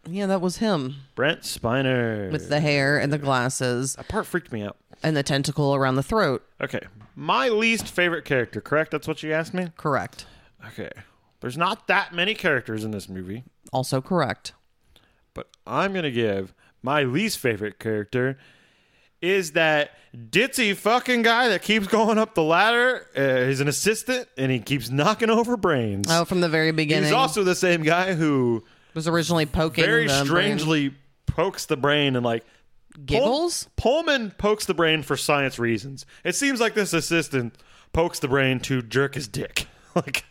Yeah, 0.09 0.25
that 0.27 0.41
was 0.41 0.57
him 0.57 0.97
Brent 1.15 1.43
Spiner. 1.43 2.33
with 2.33 2.49
the 2.49 2.61
hair 2.61 2.99
and 2.99 3.13
the 3.13 3.19
glasses 3.19 3.97
that 3.97 4.09
part 4.09 4.27
freaked 4.27 4.51
me 4.51 4.63
out. 4.63 4.79
and 5.03 5.15
the 5.15 5.23
tentacle 5.23 5.75
around 5.75 5.97
the 5.97 6.03
throat. 6.03 6.43
Okay, 6.61 6.81
my 7.15 7.51
least 7.51 7.87
favorite 7.87 8.25
character. 8.25 8.63
Correct? 8.63 8.91
That's 8.93 9.07
what 9.07 9.23
you 9.23 9.33
asked 9.35 9.53
me. 9.53 9.69
Correct. 9.77 10.25
Okay, 10.69 10.91
there's 11.41 11.59
not 11.59 11.87
that 11.87 12.15
many 12.15 12.35
characters 12.35 12.83
in 12.83 12.93
this 12.93 13.11
movie, 13.11 13.45
Also 13.75 14.01
correct. 14.01 14.55
but 15.35 15.49
I'm 15.67 15.93
gonna 15.93 16.11
give 16.11 16.55
my 16.83 17.03
least 17.03 17.39
favorite 17.39 17.79
character 17.79 18.39
is 19.23 19.53
that 19.53 19.91
ditzy 20.15 20.75
fucking 20.75 21.23
guy 21.23 21.49
that 21.49 21.63
keeps 21.63 21.87
going 21.87 22.19
up 22.19 22.35
the 22.35 22.43
ladder. 22.43 23.07
Uh, 23.17 23.47
he's 23.47 23.61
an 23.61 23.69
assistant 23.69 24.29
and 24.37 24.51
he 24.51 24.59
keeps 24.59 24.91
knocking 24.91 25.31
over 25.31 25.57
brains. 25.57 26.07
Oh, 26.11 26.25
from 26.25 26.41
the 26.41 26.49
very 26.49 26.73
beginning. 26.73 27.05
He's 27.05 27.13
also 27.13 27.45
the 27.45 27.55
same 27.55 27.83
guy 27.83 28.15
who 28.15 28.65
was 28.95 29.07
originally 29.07 29.47
poking 29.47 29.85
very 29.85 30.07
the 30.07 30.25
brain. 30.27 30.59
strangely 30.59 30.95
pokes 31.27 31.67
the 31.67 31.77
brain 31.77 32.17
and 32.17 32.25
like 32.25 32.45
giggles. 33.05 33.69
Pull- 33.77 34.05
Pullman 34.05 34.33
pokes 34.33 34.67
the 34.67 34.75
brain 34.75 35.03
for 35.03 35.17
science 35.17 35.59
reasons. 35.59 36.07
It 36.25 36.35
seems 36.35 36.61
like 36.61 36.75
this 36.75 36.93
assistant 36.93 37.55
pokes 37.93 38.19
the 38.19 38.29
brain 38.29 38.59
to 38.61 38.83
jerk 38.83 39.15
his 39.15 39.29
dick. 39.29 39.67
like 39.95 40.25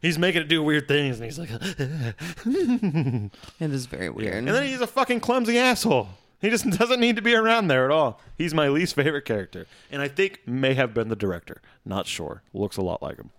he's 0.00 0.18
making 0.18 0.42
it 0.42 0.48
do 0.48 0.62
weird 0.62 0.88
things, 0.88 1.20
and 1.20 1.24
he's 1.24 1.38
like, 1.38 1.50
It 2.44 3.30
is 3.60 3.86
very 3.86 4.10
weird. 4.10 4.34
and 4.34 4.48
then 4.48 4.66
he's 4.66 4.80
a 4.80 4.86
fucking 4.86 5.20
clumsy 5.20 5.58
asshole. 5.58 6.08
He 6.42 6.50
just 6.50 6.68
doesn't 6.78 7.00
need 7.00 7.16
to 7.16 7.22
be 7.22 7.34
around 7.34 7.68
there 7.68 7.86
at 7.86 7.90
all. 7.90 8.20
He's 8.36 8.52
my 8.52 8.68
least 8.68 8.94
favorite 8.94 9.24
character, 9.24 9.66
and 9.90 10.02
I 10.02 10.08
think 10.08 10.40
may 10.44 10.74
have 10.74 10.92
been 10.92 11.08
the 11.08 11.16
director. 11.16 11.62
Not 11.86 12.06
sure. 12.06 12.42
Looks 12.52 12.76
a 12.76 12.82
lot 12.82 13.00
like 13.02 13.16
him. 13.16 13.30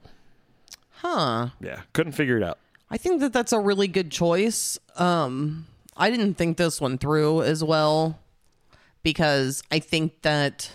huh. 0.89 1.49
Yeah, 1.59 1.81
couldn't 1.93 2.13
figure 2.13 2.37
it 2.37 2.43
out. 2.43 2.57
I 2.89 2.97
think 2.97 3.21
that 3.21 3.33
that's 3.33 3.51
a 3.53 3.59
really 3.59 3.87
good 3.87 4.09
choice. 4.11 4.79
Um, 4.95 5.67
I 5.97 6.09
didn't 6.09 6.35
think 6.35 6.57
this 6.57 6.79
one 6.81 6.97
through 6.97 7.43
as 7.43 7.63
well 7.63 8.19
because 9.03 9.63
I 9.71 9.79
think 9.79 10.21
that 10.21 10.71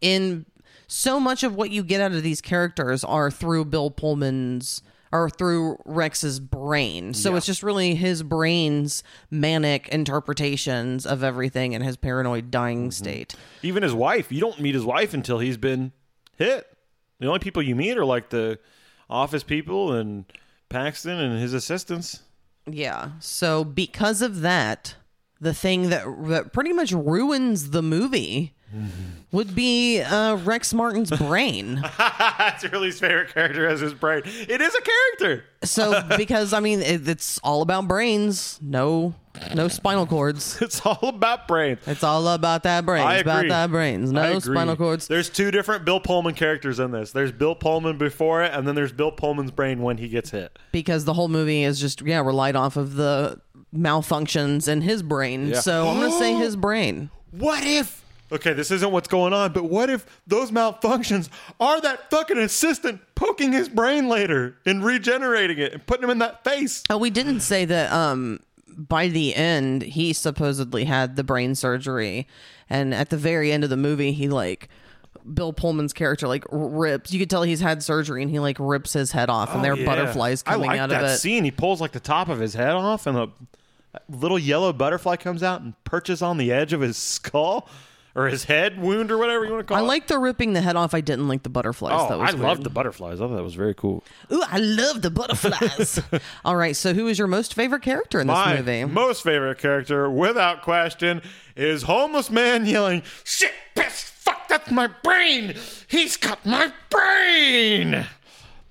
in 0.00 0.46
so 0.86 1.18
much 1.18 1.42
of 1.42 1.54
what 1.54 1.70
you 1.70 1.82
get 1.82 2.00
out 2.00 2.12
of 2.12 2.22
these 2.22 2.40
characters 2.40 3.02
are 3.04 3.30
through 3.30 3.66
Bill 3.66 3.90
Pullman's 3.90 4.82
or 5.14 5.30
through 5.30 5.78
Rex's 5.84 6.40
brain. 6.40 7.14
So 7.14 7.30
Yeah. 7.30 7.36
it's 7.36 7.46
just 7.46 7.62
really 7.62 7.94
his 7.94 8.24
brain's 8.24 9.04
manic 9.30 9.88
interpretations 9.90 11.06
of 11.06 11.22
everything 11.22 11.72
and 11.72 11.84
his 11.84 11.96
paranoid 11.96 12.50
dying 12.50 12.86
mm-hmm. 12.86 12.90
state. 12.90 13.36
Even 13.62 13.84
his 13.84 13.94
wife, 13.94 14.32
you 14.32 14.40
don't 14.40 14.58
meet 14.58 14.74
his 14.74 14.84
wife 14.84 15.14
until 15.14 15.38
he's 15.38 15.56
been 15.56 15.92
hit. 16.36 16.66
The 17.20 17.28
only 17.28 17.38
people 17.38 17.62
you 17.62 17.76
meet 17.76 17.96
are 17.96 18.04
like 18.04 18.30
the 18.30 18.58
office 19.08 19.44
people 19.44 19.92
and 19.92 20.24
Paxton 20.68 21.20
and 21.20 21.40
his 21.40 21.54
assistants. 21.54 22.24
Yeah. 22.66 23.12
So 23.20 23.62
because 23.62 24.20
of 24.20 24.40
that, 24.40 24.96
the 25.40 25.54
thing 25.54 25.90
that 25.90 26.06
that 26.26 26.52
pretty 26.52 26.72
much 26.72 26.90
ruins 26.90 27.70
the 27.70 27.82
movie 27.82 28.54
would 29.32 29.54
be 29.54 30.00
uh, 30.00 30.36
Rex 30.36 30.72
Martin's 30.74 31.10
brain. 31.10 31.82
That's 31.98 32.62
your 32.64 32.78
least 32.78 33.00
favorite 33.00 33.32
character 33.34 33.66
as 33.66 33.80
his 33.80 33.94
brain. 33.94 34.22
It 34.24 34.60
is 34.60 34.74
a 34.74 34.80
character. 34.80 35.44
so 35.62 36.02
because 36.16 36.52
I 36.52 36.60
mean 36.60 36.80
it, 36.82 37.08
it's 37.08 37.38
all 37.38 37.62
about 37.62 37.88
brains, 37.88 38.58
no 38.62 39.14
no 39.54 39.68
spinal 39.68 40.06
cords. 40.06 40.58
It's 40.62 40.84
all 40.86 40.98
about 41.02 41.48
brains. 41.48 41.80
It's 41.86 42.04
all 42.04 42.26
about 42.28 42.62
that 42.62 42.86
brains, 42.86 43.06
I 43.06 43.16
about 43.16 43.38
agree. 43.40 43.48
that 43.50 43.70
brains, 43.70 44.10
I 44.10 44.14
no 44.14 44.36
agree. 44.36 44.54
spinal 44.54 44.76
cords. 44.76 45.08
There's 45.08 45.28
two 45.30 45.50
different 45.50 45.84
Bill 45.84 46.00
Pullman 46.00 46.34
characters 46.34 46.78
in 46.78 46.90
this. 46.92 47.12
There's 47.12 47.32
Bill 47.32 47.54
Pullman 47.54 47.98
before 47.98 48.42
it, 48.44 48.52
and 48.54 48.66
then 48.66 48.74
there's 48.74 48.92
Bill 48.92 49.10
Pullman's 49.12 49.50
brain 49.50 49.82
when 49.82 49.98
he 49.98 50.08
gets 50.08 50.30
hit. 50.30 50.56
Because 50.72 51.04
the 51.04 51.14
whole 51.14 51.28
movie 51.28 51.64
is 51.64 51.80
just 51.80 52.02
yeah 52.02 52.20
relied 52.20 52.54
off 52.56 52.76
of 52.76 52.94
the 52.94 53.40
malfunctions 53.74 54.68
in 54.68 54.82
his 54.82 55.02
brain. 55.02 55.54
So 55.54 55.88
I'm 55.88 55.98
gonna 56.00 56.12
say 56.12 56.34
his 56.34 56.56
brain. 56.56 57.10
What 57.34 57.64
if? 57.64 58.03
Okay, 58.34 58.52
this 58.52 58.70
isn't 58.70 58.90
what's 58.90 59.08
going 59.08 59.32
on, 59.32 59.52
but 59.52 59.64
what 59.64 59.88
if 59.90 60.04
those 60.26 60.50
malfunctions 60.50 61.28
are 61.60 61.80
that 61.80 62.10
fucking 62.10 62.38
assistant 62.38 63.00
poking 63.14 63.52
his 63.52 63.68
brain 63.68 64.08
later 64.08 64.56
and 64.66 64.84
regenerating 64.84 65.58
it 65.58 65.72
and 65.72 65.86
putting 65.86 66.04
him 66.04 66.10
in 66.10 66.18
that 66.18 66.42
face? 66.44 66.82
Oh, 66.90 66.98
we 66.98 67.10
didn't 67.10 67.40
say 67.40 67.64
that 67.64 67.92
um 67.92 68.40
by 68.76 69.06
the 69.06 69.34
end 69.36 69.82
he 69.82 70.12
supposedly 70.12 70.84
had 70.84 71.14
the 71.14 71.22
brain 71.22 71.54
surgery 71.54 72.26
and 72.68 72.92
at 72.92 73.08
the 73.10 73.16
very 73.16 73.52
end 73.52 73.62
of 73.62 73.70
the 73.70 73.76
movie 73.76 74.10
he 74.10 74.26
like 74.28 74.68
Bill 75.32 75.52
Pullman's 75.52 75.92
character 75.92 76.26
like 76.26 76.44
rips 76.50 77.12
you 77.12 77.20
could 77.20 77.30
tell 77.30 77.44
he's 77.44 77.60
had 77.60 77.84
surgery 77.84 78.20
and 78.20 78.30
he 78.32 78.40
like 78.40 78.56
rips 78.58 78.92
his 78.92 79.12
head 79.12 79.30
off 79.30 79.54
and 79.54 79.62
there 79.64 79.72
are 79.72 79.76
Oh, 79.76 79.78
Yeah. 79.78 79.86
butterflies 79.86 80.42
coming 80.42 80.68
I 80.70 80.72
like 80.72 80.80
out 80.80 80.88
that 80.88 81.04
of 81.04 81.10
it. 81.10 81.18
scene. 81.18 81.44
He 81.44 81.52
pulls 81.52 81.80
like 81.80 81.92
the 81.92 82.00
top 82.00 82.28
of 82.28 82.40
his 82.40 82.54
head 82.54 82.72
off, 82.72 83.06
and 83.06 83.16
a 83.16 83.28
little 84.08 84.40
yellow 84.40 84.72
butterfly 84.72 85.14
comes 85.16 85.44
out 85.44 85.60
and 85.60 85.74
perches 85.84 86.20
on 86.20 86.36
the 86.36 86.50
edge 86.50 86.72
of 86.72 86.80
his 86.80 86.96
skull 86.96 87.68
or 88.16 88.26
his 88.28 88.44
head 88.44 88.80
wound 88.80 89.10
or 89.10 89.18
whatever 89.18 89.44
you 89.44 89.50
want 89.52 89.66
to 89.66 89.74
call 89.74 89.76
I 89.76 89.80
it. 89.80 89.84
I 89.84 89.86
like 89.86 90.06
the 90.06 90.18
ripping 90.18 90.52
the 90.52 90.60
head 90.60 90.76
off. 90.76 90.94
I 90.94 91.00
didn't 91.00 91.26
like 91.28 91.42
the 91.42 91.48
butterflies. 91.48 91.92
Oh, 91.94 92.08
that 92.08 92.18
was 92.18 92.30
I 92.30 92.32
weird. 92.34 92.46
loved 92.48 92.62
the 92.64 92.70
butterflies. 92.70 93.20
I 93.20 93.26
thought 93.26 93.34
that 93.36 93.42
was 93.42 93.54
very 93.54 93.74
cool. 93.74 94.04
Ooh, 94.32 94.42
I 94.46 94.58
love 94.58 95.02
the 95.02 95.10
butterflies. 95.10 96.00
All 96.44 96.56
right, 96.56 96.76
so 96.76 96.94
who 96.94 97.08
is 97.08 97.18
your 97.18 97.26
most 97.28 97.54
favorite 97.54 97.82
character 97.82 98.20
in 98.20 98.26
this 98.28 98.36
movie? 98.36 98.62
My 98.62 98.82
movie? 98.82 98.84
most 98.92 99.22
favorite 99.24 99.58
character, 99.58 100.08
without 100.10 100.62
question, 100.62 101.22
is 101.56 101.82
homeless 101.84 102.30
man 102.30 102.66
yelling, 102.66 103.02
"Shit, 103.24 103.52
piss, 103.74 104.02
fuck! 104.04 104.48
That's 104.48 104.70
my 104.70 104.86
brain. 105.02 105.54
He's 105.88 106.16
got 106.16 106.44
my 106.46 106.72
brain." 106.90 108.06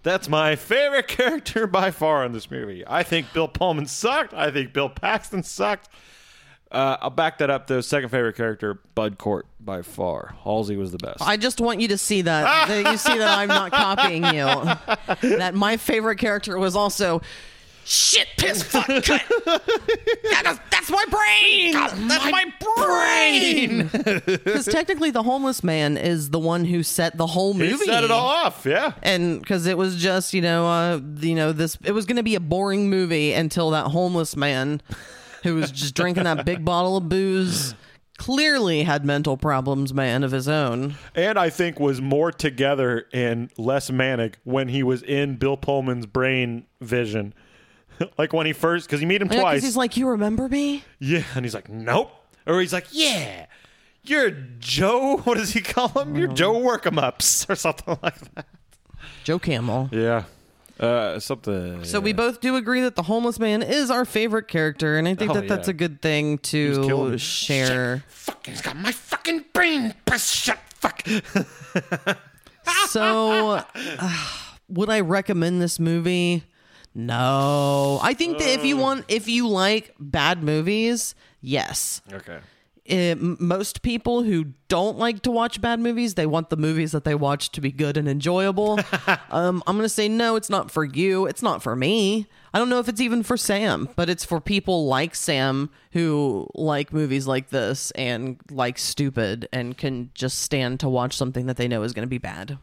That's 0.03 0.28
my 0.28 0.57
favorite 0.57 1.07
character 1.07 1.65
by 1.65 1.90
far 1.91 2.26
in 2.26 2.34
this 2.34 2.52
movie. 2.52 2.84
I 2.86 3.03
think 3.03 3.32
Bill 3.34 3.48
Pullman 3.48 3.86
sucked. 3.86 4.34
I 4.34 4.52
think 4.52 4.74
Bill 4.74 4.90
Paxton 4.90 5.44
sucked. 5.44 5.88
Uh, 6.73 6.97
I'll 7.01 7.09
back 7.09 7.37
that 7.37 7.49
up 7.49 7.67
though. 7.67 7.81
Second 7.81 8.09
favorite 8.09 8.35
character, 8.35 8.79
Bud 8.95 9.17
Cort 9.17 9.45
by 9.59 9.81
far. 9.83 10.35
Halsey 10.43 10.75
was 10.75 10.91
the 10.91 10.97
best. 10.97 11.21
I 11.21 11.37
just 11.37 11.61
want 11.61 11.79
you 11.81 11.87
to 11.89 11.97
see 11.97 12.23
that. 12.23 12.67
that 12.83 12.91
you 12.91 12.97
see 12.97 13.17
that 13.17 13.37
I'm 13.37 13.47
not 13.47 13.71
copying 13.71 14.23
you. 14.25 15.37
That 15.37 15.53
my 15.53 15.77
favorite 15.77 16.17
character 16.17 16.57
was 16.57 16.75
also 16.75 17.21
shit, 17.85 18.27
piss, 18.37 18.63
fuck, 18.63 18.87
cut. 18.87 19.21
That 20.31 20.43
is- 20.47 20.59
that's 20.71 20.89
my 20.89 21.05
brain. 21.09 21.73
That's 21.73 22.31
my, 22.31 22.43
brain. 22.59 23.89
Because 24.25 24.65
technically, 24.65 25.11
the 25.11 25.23
homeless 25.23 25.63
man 25.63 25.97
is 25.97 26.29
the 26.31 26.39
one 26.39 26.65
who 26.65 26.81
set 26.83 27.17
the 27.17 27.27
whole 27.27 27.53
movie. 27.53 27.71
he 27.77 27.85
set 27.85 28.03
it 28.03 28.11
all 28.11 28.27
off. 28.27 28.65
Yeah. 28.65 28.93
and 29.01 29.39
because 29.39 29.65
it 29.67 29.77
was 29.77 29.95
just 29.95 30.33
you 30.33 30.41
know 30.41 30.65
uh 30.65 30.99
you 31.19 31.35
know 31.35 31.51
this 31.51 31.77
it 31.83 31.91
was 31.91 32.05
going 32.05 32.17
to 32.17 32.23
be 32.23 32.35
a 32.35 32.39
boring 32.39 32.89
movie 32.89 33.31
until 33.33 33.69
that 33.71 33.87
homeless 33.87 34.35
man 34.35 34.81
who 35.44 35.56
was 35.56 35.72
just 35.72 35.94
drinking 35.95 36.24
that 36.24 36.45
big 36.45 36.65
bottle 36.65 36.98
of 36.98 37.07
booze 37.10 37.76
clearly 38.18 38.84
had 38.84 39.03
mental 39.03 39.36
problems 39.38 39.94
man 39.94 40.24
of 40.24 40.32
his 40.32 40.48
own 40.48 40.95
and 41.15 41.38
I 41.38 41.49
think 41.49 41.80
was 41.80 41.99
more 41.99 42.32
together 42.32 43.07
and 43.11 43.52
less 43.57 43.90
manic 43.91 44.38
when 44.44 44.68
he 44.70 44.84
was 44.84 45.02
in 45.03 45.36
Bill 45.36 45.57
Pullman's 45.57 46.06
brain 46.06 46.65
vision. 46.80 47.34
like 48.18 48.32
when 48.34 48.45
he 48.45 48.53
first, 48.53 48.88
because 48.88 49.02
you 49.02 49.07
meet 49.07 49.22
him 49.22 49.30
Yeah, 49.32 49.41
twice. 49.41 49.64
he's 49.64 49.76
like 49.78 49.98
you 49.98 50.07
remember 50.10 50.48
me 50.48 50.84
yeah, 50.99 51.24
and 51.36 51.44
he's 51.45 51.53
like, 51.53 51.70
nope. 51.70 52.11
Or 52.45 52.60
he's 52.60 52.74
like, 52.74 52.88
yeah, 52.91 53.45
you're 54.03 54.32
Joe. 54.60 55.18
What 55.24 55.38
does 55.38 55.53
he 55.53 55.61
call 55.61 55.90
him? 55.90 56.15
You're 56.15 56.28
mm-hmm. 56.28 56.36
Joe 56.36 56.53
Work'em 56.61 57.02
Ups 57.02 57.45
or 57.49 57.56
something 57.56 57.98
like 58.03 58.34
that. 58.36 58.45
joe 59.24 59.40
camel 59.40 59.90
Yeah. 59.91 60.24
Uh, 60.84 61.19
something. 61.19 61.84
so 61.85 61.99
we 61.99 62.11
both 62.14 62.41
do 62.41 62.55
agree 62.55 62.81
that 62.81 62.95
the 62.95 63.03
homeless 63.03 63.39
man 63.39 63.61
is 63.61 63.89
our 63.89 64.03
favorite 64.05 64.47
character 64.47 64.97
and 64.97 65.07
i 65.07 65.15
think 65.15 65.31
Oh, 65.31 65.35
that 65.35 65.47
that's 65.47 65.68
a 65.69 65.73
good 65.73 66.01
thing 66.01 66.38
to 66.39 67.18
share 67.18 68.03
Fuck, 68.10 68.45
he's 68.47 68.61
got 68.61 68.76
my 68.76 68.91
fucking 68.91 69.45
brain. 69.53 69.93
Shut, 70.18 70.60
fuck. 70.76 71.07
so 72.89 73.51
uh, 73.51 74.27
would 74.69 74.89
i 74.89 74.99
recommend 74.99 75.61
this 75.61 75.80
movie 75.80 76.43
No, 76.95 77.99
I 78.03 78.14
think 78.14 78.38
that 78.38 78.49
if 78.49 78.64
you 78.65 78.77
want, 78.77 79.05
if 79.07 79.27
you 79.27 79.47
like 79.47 79.95
bad 79.99 80.43
movies, 80.43 81.15
yes. 81.41 82.01
Okay. 82.14 82.38
Eh, 82.85 83.11
m 83.11 83.38
most 83.39 83.81
people 83.81 84.23
who 84.23 84.47
don't 84.68 84.97
like 84.97 85.22
to 85.22 85.31
watch 85.31 85.61
bad 85.61 85.80
movies, 85.80 86.15
they 86.15 86.26
want 86.26 86.49
the 86.49 86.57
movies 86.57 86.91
that 86.91 87.05
they 87.05 87.15
watch 87.15 87.49
to 87.51 87.61
be 87.61 87.72
good 87.72 87.95
and 87.95 88.10
enjoyable. 88.10 88.77
um, 89.31 89.64
I'm 89.65 89.77
gonna 89.77 89.88
say 89.88 90.10
no, 90.10 90.35
it's 90.35 90.49
not 90.49 90.69
for 90.69 90.84
you. 90.84 91.26
It's 91.26 91.41
not 91.41 91.64
for 91.64 91.76
me. 91.76 92.27
I 92.53 92.60
don't 92.60 92.69
know 92.69 92.80
if 92.80 92.89
it's 92.89 92.99
even 92.99 93.23
for 93.23 93.38
Sam, 93.38 93.88
but 93.95 94.10
it's 94.10 94.26
for 94.26 94.41
people 94.41 94.85
like 94.85 95.15
Sam 95.15 95.69
who 95.93 96.47
like 96.53 96.91
movies 96.91 97.26
like 97.26 97.49
this 97.49 97.91
and 97.91 98.38
like 98.51 98.77
stupid 98.77 99.47
and 99.53 99.77
can 99.77 100.11
just 100.14 100.39
stand 100.41 100.81
to 100.81 100.89
watch 100.89 101.15
something 101.15 101.45
that 101.45 101.55
they 101.55 101.69
know 101.69 101.84
is 101.84 101.93
gonna 101.93 102.05
be 102.07 102.18
bad. 102.18 102.57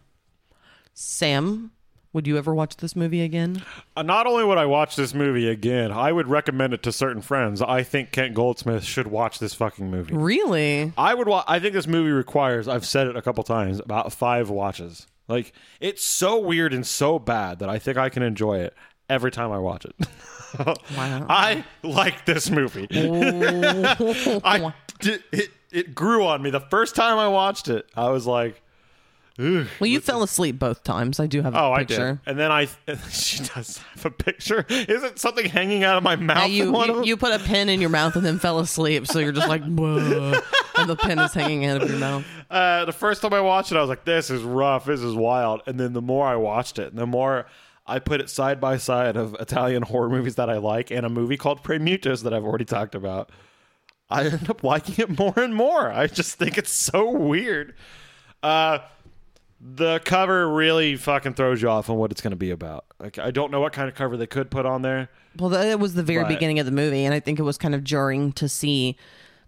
Sam, 0.92 1.72
would 2.12 2.26
you 2.26 2.36
ever 2.36 2.54
watch 2.54 2.76
this 2.78 2.96
movie 2.96 3.22
again? 3.22 3.62
Uh, 3.96 4.02
not 4.02 4.26
only 4.26 4.44
would 4.44 4.58
I 4.58 4.66
watch 4.66 4.96
this 4.96 5.14
movie 5.14 5.48
again, 5.48 5.92
I 5.92 6.10
would 6.12 6.26
recommend 6.28 6.74
it 6.74 6.82
to 6.84 6.92
certain 6.92 7.22
friends. 7.22 7.62
I 7.62 7.82
think 7.82 8.10
Kent 8.10 8.34
Goldsmith 8.34 8.84
should 8.84 9.06
watch 9.06 9.38
this 9.38 9.54
fucking 9.54 9.90
movie. 9.90 10.14
Really? 10.14 10.92
I 10.98 11.14
would. 11.14 11.28
Wa- 11.28 11.44
I 11.46 11.60
think 11.60 11.74
this 11.74 11.86
movie 11.86 12.10
requires. 12.10 12.66
I've 12.68 12.84
said 12.86 13.06
it 13.06 13.16
a 13.16 13.22
couple 13.22 13.44
times. 13.44 13.78
About 13.80 14.12
five 14.12 14.50
watches. 14.50 15.06
Like 15.28 15.52
it's 15.78 16.04
so 16.04 16.38
weird 16.40 16.74
and 16.74 16.84
so 16.86 17.18
bad 17.20 17.60
that 17.60 17.68
I 17.68 17.78
think 17.78 17.96
I 17.96 18.08
can 18.08 18.22
enjoy 18.24 18.58
it 18.58 18.74
every 19.08 19.30
time 19.30 19.52
I 19.52 19.58
watch 19.58 19.84
it. 19.84 19.94
Wow. 20.96 21.26
I 21.28 21.64
like 21.84 22.26
this 22.26 22.50
movie. 22.50 22.88
I 22.92 24.72
it, 25.00 25.50
it 25.70 25.94
grew 25.94 26.26
on 26.26 26.42
me 26.42 26.50
the 26.50 26.58
first 26.58 26.96
time 26.96 27.18
I 27.18 27.28
watched 27.28 27.68
it. 27.68 27.86
I 27.94 28.08
was 28.10 28.26
like. 28.26 28.60
Well, 29.80 29.86
you 29.88 30.00
fell 30.00 30.22
asleep 30.22 30.58
both 30.58 30.84
times. 30.84 31.18
I 31.18 31.26
do 31.26 31.42
have 31.42 31.54
a 31.54 31.58
Oh, 31.60 31.72
I 31.72 31.80
picture. 31.80 32.20
did. 32.24 32.30
And 32.30 32.38
then 32.38 32.52
I, 32.52 32.66
she 33.10 33.38
does 33.42 33.78
have 33.94 34.04
a 34.06 34.10
picture. 34.10 34.66
Is 34.68 35.02
it 35.02 35.18
something 35.18 35.46
hanging 35.46 35.82
out 35.84 35.96
of 35.96 36.02
my 36.02 36.16
mouth? 36.16 36.44
In 36.46 36.52
you, 36.52 36.84
you 36.84 37.04
you 37.04 37.16
put 37.16 37.32
a 37.32 37.38
pin 37.44 37.68
in 37.68 37.80
your 37.80 37.90
mouth 37.90 38.16
and 38.16 38.24
then 38.26 38.38
fell 38.38 38.58
asleep, 38.58 39.06
so 39.06 39.18
you're 39.18 39.32
just 39.32 39.48
like, 39.48 39.62
"Whoa," 39.66 40.40
and 40.76 40.88
the 40.90 40.96
pin 40.96 41.18
is 41.18 41.32
hanging 41.32 41.64
out 41.66 41.82
of 41.82 41.88
your 41.90 41.98
mouth. 41.98 42.24
uh, 42.50 42.84
the 42.84 42.92
first 42.92 43.22
time 43.22 43.32
I 43.32 43.40
watched 43.40 43.72
it, 43.72 43.76
I 43.76 43.80
was 43.80 43.88
like, 43.88 44.04
"This 44.04 44.30
is 44.30 44.42
rough. 44.42 44.84
This 44.84 45.00
is 45.00 45.14
wild." 45.14 45.62
And 45.66 45.78
then 45.80 45.92
the 45.92 46.02
more 46.02 46.26
I 46.26 46.36
watched 46.36 46.78
it, 46.78 46.94
the 46.94 47.06
more 47.06 47.46
I 47.86 47.98
put 47.98 48.20
it 48.20 48.28
side 48.30 48.60
by 48.60 48.76
side 48.76 49.16
of 49.16 49.34
Italian 49.40 49.82
horror 49.82 50.08
movies 50.10 50.34
that 50.36 50.48
I 50.50 50.58
like 50.58 50.90
and 50.90 51.04
a 51.06 51.08
movie 51.08 51.36
called 51.36 51.62
Premutos 51.64 52.22
that 52.24 52.32
I've 52.34 52.44
already 52.44 52.64
talked 52.64 52.94
about. 52.94 53.30
I 54.12 54.24
end 54.26 54.50
up 54.50 54.62
liking 54.64 54.96
it 54.98 55.18
more 55.18 55.34
and 55.36 55.54
more. 55.54 55.90
I 55.90 56.06
just 56.08 56.36
think 56.36 56.58
it's 56.58 56.72
so 56.72 57.10
weird. 57.10 57.74
Uh, 58.42 58.78
the 59.60 60.00
cover 60.04 60.48
really 60.52 60.96
fucking 60.96 61.34
throws 61.34 61.60
you 61.60 61.68
off 61.68 61.90
on 61.90 61.96
what 61.96 62.10
it's 62.10 62.20
going 62.20 62.30
to 62.30 62.36
be 62.36 62.50
about. 62.50 62.84
Like, 62.98 63.18
I 63.18 63.30
don't 63.30 63.50
know 63.50 63.60
what 63.60 63.72
kind 63.72 63.88
of 63.88 63.94
cover 63.94 64.16
they 64.16 64.26
could 64.26 64.50
put 64.50 64.64
on 64.66 64.82
there. 64.82 65.08
Well, 65.38 65.50
that 65.50 65.78
was 65.78 65.94
the 65.94 66.02
very 66.02 66.22
Right. 66.22 66.28
beginning 66.28 66.58
of 66.58 66.66
the 66.66 66.72
movie, 66.72 67.04
and 67.04 67.14
I 67.14 67.20
think 67.20 67.38
it 67.38 67.42
was 67.42 67.58
kind 67.58 67.74
of 67.74 67.84
jarring 67.84 68.32
to 68.32 68.48
see. 68.48 68.96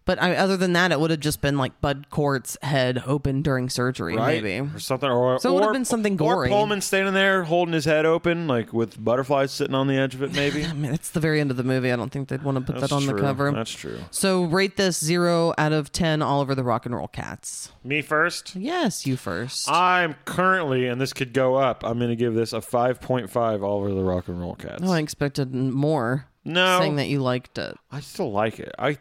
But 0.05 0.21
I, 0.21 0.35
other 0.35 0.57
than 0.57 0.73
that, 0.73 0.91
it 0.91 0.99
would 0.99 1.11
have 1.11 1.21
just 1.21 1.41
been 1.41 1.59
like 1.59 1.81
Bud 1.81 2.07
Cort's 2.11 2.57
head 2.63 3.03
open 3.07 3.43
during 3.43 3.69
surgery, 3.69 4.17
right? 4.17 4.43
maybe. 4.43 4.69
or 4.75 4.79
something, 4.79 5.09
or 5.09 5.39
So 5.39 5.51
it 5.51 5.55
would've 5.55 5.73
been 5.73 5.85
something 5.85 6.17
gory. 6.17 6.49
Or. 6.49 6.51
Pullman 6.51 6.81
standing 6.81 7.15
there 7.15 7.45
holding 7.45 7.73
his 7.73 7.85
head 7.85 8.05
open, 8.05 8.49
like 8.49 8.73
with 8.73 9.03
butterflies 9.03 9.53
sitting 9.53 9.75
on 9.75 9.87
the 9.87 9.97
edge 9.97 10.15
of 10.15 10.23
it. 10.23 10.33
Maybe 10.33 10.65
I 10.67 10.73
mean, 10.73 10.93
it's 10.93 11.11
the 11.11 11.21
very 11.21 11.41
end 11.41 11.51
of 11.51 11.57
the 11.57 11.65
movie. 11.65 11.93
I 11.93 11.97
don't 11.97 12.11
think 12.11 12.29
they'd 12.29 12.43
want 12.43 12.59
to 12.59 12.61
put 12.65 12.81
That's 12.81 12.91
that 12.91 12.97
on 12.97 13.03
true. 13.03 13.15
the 13.15 13.21
cover. 13.21 13.53
That's 13.53 13.71
true. 13.71 14.01
So 14.11 14.45
rate 14.45 14.77
this 14.77 15.03
zero 15.03 15.55
out 15.57 15.73
of 15.73 15.93
ten 15.93 16.21
all 16.23 16.41
over 16.41 16.55
the 16.55 16.65
rock 16.65 16.85
and 16.87 16.95
roll 16.95 17.09
cats. 17.09 17.71
Me 17.85 18.03
first. 18.03 18.57
Yes, 18.57 19.07
you 19.07 19.17
first. 19.17 19.69
I'm 19.71 20.15
currently, 20.25 20.87
and 20.89 21.01
this 21.01 21.13
could 21.13 21.33
go 21.33 21.55
up. 21.57 21.85
I'm 21.85 21.99
going 21.99 22.11
to 22.11 22.17
give 22.17 22.35
this 22.35 22.53
a 22.53 22.59
5.5 22.59 23.63
all 23.63 23.79
over 23.79 23.93
the 23.93 24.03
Rock 24.03 24.29
and 24.29 24.41
Roll 24.41 24.55
Cats. 24.55 24.83
oh, 24.85 24.93
I 24.93 25.01
expected 25.01 25.55
more. 25.55 26.27
No. 26.45 26.81
saying 26.81 26.97
that 26.97 27.09
you 27.09 27.21
liked 27.21 27.59
it. 27.59 27.77
I 27.91 28.01
still 28.01 28.33
like 28.33 28.59
it. 28.59 28.73
I 28.79 28.99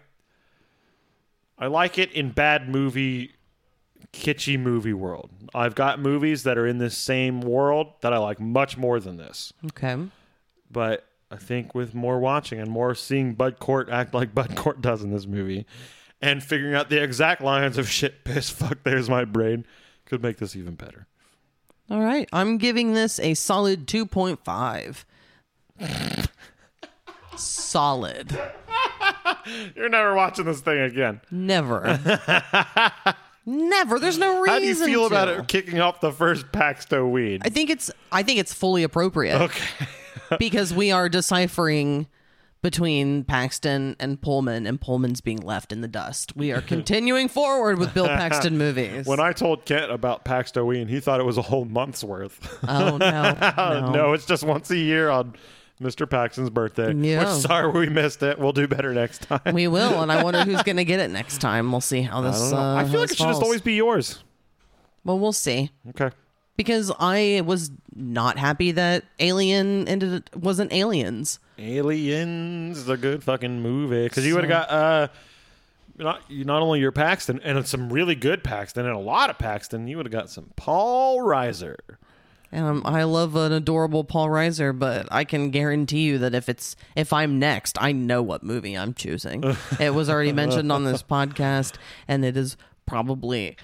I 1.61 1.67
like 1.67 1.97
it 1.99 2.11
in 2.11 2.31
bad 2.31 2.67
movie, 2.67 3.33
kitschy 4.11 4.59
movie 4.59 4.93
world. 4.93 5.29
I've 5.53 5.75
got 5.75 5.99
movies 5.99 6.41
that 6.43 6.57
are 6.57 6.65
in 6.65 6.79
this 6.79 6.97
same 6.97 7.39
world 7.41 7.93
that 8.01 8.11
I 8.11 8.17
like 8.17 8.39
much 8.39 8.77
more 8.77 8.99
than 8.99 9.17
this. 9.17 9.53
Okay. 9.67 9.95
but 10.69 11.05
I 11.29 11.37
think 11.37 11.73
with 11.75 11.93
more 11.93 12.19
watching 12.19 12.59
and 12.59 12.69
more 12.69 12.93
seeing 12.95 13.35
Bud 13.35 13.59
Cort 13.59 13.89
act 13.89 14.13
like 14.13 14.33
Bud 14.35 14.55
Cort 14.57 14.81
does 14.81 15.01
in 15.03 15.11
this 15.11 15.25
movie, 15.27 15.65
and 16.21 16.43
figuring 16.43 16.75
out 16.75 16.89
the 16.89 17.01
exact 17.01 17.41
lines 17.41 17.77
of 17.77 17.87
shit, 17.89 18.23
piss, 18.25 18.49
fuck, 18.49 18.83
there's 18.83 19.09
my 19.09 19.23
brain, 19.23 19.65
could 20.05 20.21
make 20.21 20.37
this 20.37 20.55
even 20.55 20.75
better. 20.75 21.07
All 21.89 22.01
right. 22.01 22.27
I'm 22.33 22.57
giving 22.57 22.93
this 22.93 23.19
a 23.19 23.33
solid 23.33 23.85
2.5. 23.87 25.05
solid. 27.37 28.39
You're 29.75 29.89
never 29.89 30.13
watching 30.15 30.45
this 30.45 30.61
thing 30.61 30.79
again. 30.79 31.21
Never. 31.31 31.99
Never. 33.45 33.97
There's 33.97 34.19
no 34.19 34.39
reason 34.39 34.53
How 34.53 34.59
do 34.59 34.65
you 34.65 34.75
feel 34.75 35.01
to. 35.01 35.05
about 35.07 35.27
it 35.27 35.47
kicking 35.47 35.79
off 35.79 35.99
the 35.99 36.11
first 36.11 36.51
Paxto 36.51 37.09
weed? 37.09 37.41
I 37.43 37.49
think 37.49 37.69
it's 37.69 37.89
I 38.11 38.21
think 38.23 38.39
it's 38.39 38.53
fully 38.53 38.83
appropriate. 38.83 39.41
Okay. 39.41 39.87
because 40.39 40.73
we 40.73 40.91
are 40.91 41.09
deciphering 41.09 42.07
between 42.61 43.23
Paxton 43.23 43.95
and 43.99 44.21
Pullman 44.21 44.67
and 44.67 44.79
Pullman's 44.79 45.21
being 45.21 45.39
left 45.39 45.71
in 45.71 45.81
the 45.81 45.87
dust. 45.87 46.35
We 46.35 46.51
are 46.51 46.61
continuing 46.61 47.27
forward 47.27 47.79
with 47.79 47.91
Bill 47.95 48.07
Paxton 48.07 48.57
movies. 48.59 49.07
When 49.07 49.19
I 49.19 49.33
told 49.33 49.65
Kent 49.65 49.91
about 49.91 50.23
Paxto 50.23 50.63
weed, 50.63 50.87
he 50.87 50.99
thought 50.99 51.19
it 51.19 51.25
was 51.25 51.37
a 51.37 51.41
whole 51.41 51.65
month's 51.65 52.03
worth. 52.03 52.59
oh 52.67 52.97
no. 52.97 53.35
No. 53.57 53.91
no, 53.91 54.13
it's 54.13 54.25
just 54.25 54.43
once 54.43 54.69
a 54.69 54.77
year 54.77 55.09
on 55.09 55.33
Mr. 55.81 56.09
Paxton's 56.09 56.49
birthday. 56.49 56.93
Yeah. 56.93 57.19
Which, 57.33 57.43
sorry 57.43 57.71
we 57.71 57.89
missed 57.89 58.21
it. 58.23 58.37
We'll 58.39 58.53
do 58.53 58.67
better 58.67 58.93
next 58.93 59.23
time. 59.23 59.53
We 59.53 59.67
will, 59.67 60.01
and 60.01 60.11
I 60.11 60.23
wonder 60.23 60.43
who's 60.45 60.61
going 60.63 60.77
to 60.77 60.85
get 60.85 60.99
it 60.99 61.09
next 61.09 61.39
time. 61.39 61.71
We'll 61.71 61.81
see 61.81 62.01
how 62.01 62.21
this. 62.21 62.39
don't. 62.39 62.53
Uh, 62.59 62.75
I 62.75 62.85
feel 62.85 63.01
like 63.01 63.11
it 63.11 63.17
should 63.17 63.27
just 63.27 63.41
always 63.41 63.61
be 63.61 63.73
yours. 63.73 64.23
Well, 65.03 65.17
we'll 65.17 65.33
see. 65.33 65.71
Okay. 65.89 66.11
Because 66.57 66.91
I 66.99 67.41
was 67.43 67.71
not 67.95 68.37
happy 68.37 68.71
that 68.73 69.03
Alien 69.19 69.87
ended 69.87 70.29
wasn't 70.35 70.71
Aliens. 70.71 71.39
Aliens 71.57 72.77
is 72.77 72.89
a 72.89 72.97
good 72.97 73.23
fucking 73.23 73.61
movie 73.61 74.03
because 74.03 74.25
you 74.27 74.35
would 74.35 74.43
have 74.43 74.49
got 74.49 74.69
uh 74.69 75.07
not 75.97 76.21
not 76.29 76.61
only 76.61 76.79
your 76.79 76.91
Paxton 76.91 77.39
and 77.43 77.65
some 77.65 77.91
really 77.91 78.15
good 78.15 78.43
Paxton 78.43 78.85
and 78.85 78.95
a 78.95 78.99
lot 78.99 79.29
of 79.29 79.39
Paxton. 79.39 79.87
You 79.87 79.97
would 79.97 80.05
have 80.05 80.13
got 80.13 80.29
some 80.29 80.51
Paul 80.55 81.19
Reiser. 81.19 81.77
And 82.53 82.65
um, 82.65 82.81
I 82.85 83.03
love 83.03 83.35
an 83.35 83.51
adorable 83.53 84.03
Paul 84.03 84.27
Reiser, 84.27 84.77
but 84.77 85.07
I 85.09 85.23
can 85.23 85.51
guarantee 85.51 86.01
you 86.01 86.17
that 86.17 86.35
if 86.35 86.49
it's 86.49 86.75
if 86.95 87.13
I'm 87.13 87.39
next, 87.39 87.77
I 87.81 87.91
know 87.93 88.21
what 88.21 88.43
movie 88.43 88.77
I'm 88.77 88.93
choosing. 88.93 89.43
it 89.79 89.93
was 89.93 90.09
already 90.09 90.33
mentioned 90.33 90.71
on 90.71 90.83
this 90.83 91.01
podcast, 91.01 91.75
and 92.07 92.25
it 92.25 92.35
is 92.35 92.57
probably 92.85 93.55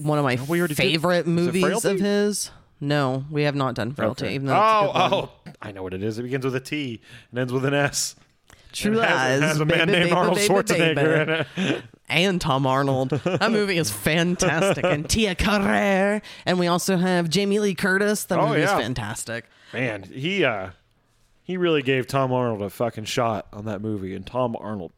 one 0.00 0.18
of 0.18 0.24
my 0.24 0.36
already 0.36 0.68
did- 0.74 0.76
favorite 0.76 1.26
movies 1.26 1.84
of 1.84 1.98
his. 1.98 2.50
No, 2.82 3.24
we 3.30 3.42
have 3.42 3.54
not 3.54 3.74
done 3.74 3.92
Frailty. 3.92 4.24
Okay. 4.26 4.34
Even 4.36 4.46
though 4.46 4.54
it's 4.54 4.62
a 4.62 4.64
Oh, 4.64 4.92
good 4.92 5.10
one. 5.10 5.12
oh, 5.46 5.52
I 5.60 5.72
know 5.72 5.82
what 5.82 5.92
it 5.92 6.02
is. 6.02 6.18
It 6.18 6.22
begins 6.22 6.44
with 6.46 6.54
a 6.56 6.60
T 6.60 7.00
and 7.30 7.38
ends 7.38 7.52
with 7.52 7.64
an 7.66 7.74
S. 7.74 8.16
True 8.72 8.98
It 8.98 9.04
has, 9.04 9.10
Lies. 9.10 9.38
it 9.42 9.42
has 9.48 9.60
a 9.60 9.64
man 9.66 9.78
baby, 9.88 9.92
named 9.92 10.02
baby, 10.04 10.12
Arnold 10.12 10.36
baby, 10.36 10.54
Schwarzenegger 10.54 10.94
baby. 11.26 11.42
in 11.56 11.66
it. 11.74 11.84
And 12.10 12.40
Tom 12.40 12.66
Arnold. 12.66 13.10
That 13.10 13.50
movie 13.52 13.78
is 13.78 13.90
fantastic. 13.90 14.84
And 14.84 15.08
Tia 15.08 15.34
Carrere. 15.34 16.20
And 16.44 16.58
we 16.58 16.66
also 16.66 16.96
have 16.96 17.30
Jamie 17.30 17.58
Lee 17.60 17.74
Curtis. 17.74 18.24
That 18.24 18.38
Oh, 18.38 18.48
movie 18.48 18.60
is 18.62 18.70
yeah. 18.70 18.78
fantastic. 18.78 19.46
Man, 19.72 20.02
he 20.02 20.44
uh 20.44 20.70
he 21.42 21.56
really 21.56 21.82
gave 21.82 22.06
Tom 22.06 22.32
Arnold 22.32 22.62
a 22.62 22.70
fucking 22.70 23.04
shot 23.06 23.46
on 23.52 23.64
that 23.64 23.80
movie, 23.80 24.14
and 24.14 24.26
Tom 24.26 24.56
Arnold 24.60 24.92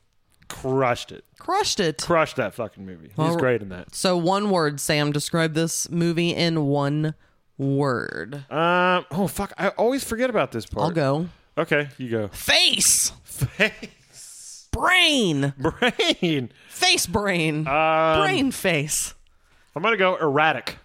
crushed 0.48 1.12
it. 1.12 1.24
Crushed 1.38 1.80
it. 1.80 2.02
Crushed 2.02 2.36
that 2.36 2.52
fucking 2.54 2.84
movie. 2.84 3.08
He's 3.08 3.16
Well, 3.16 3.36
great 3.36 3.62
in 3.62 3.68
that. 3.70 3.94
So, 3.94 4.16
one 4.18 4.50
word, 4.50 4.80
Sam, 4.80 5.12
describe 5.12 5.54
this 5.54 5.90
movie 5.90 6.34
in 6.34 6.66
one 6.66 7.14
word. 7.58 8.44
Um. 8.50 9.04
Oh 9.10 9.26
fuck! 9.28 9.52
I 9.58 9.68
always 9.68 10.04
forget 10.04 10.30
about 10.30 10.52
this 10.52 10.66
part. 10.66 10.84
I'll 10.84 10.90
go. 10.90 11.28
Okay, 11.56 11.88
you 11.98 12.08
go. 12.10 12.28
Face. 12.28 13.10
Face, 13.24 13.72
Brain. 14.72 15.54
brain. 15.58 16.50
Face 16.68 17.06
brain. 17.06 17.68
Um, 17.68 18.20
brain 18.20 18.50
face. 18.50 19.14
I'm 19.76 19.82
gonna 19.82 19.96
go 19.96 20.16
erratic. 20.16 20.78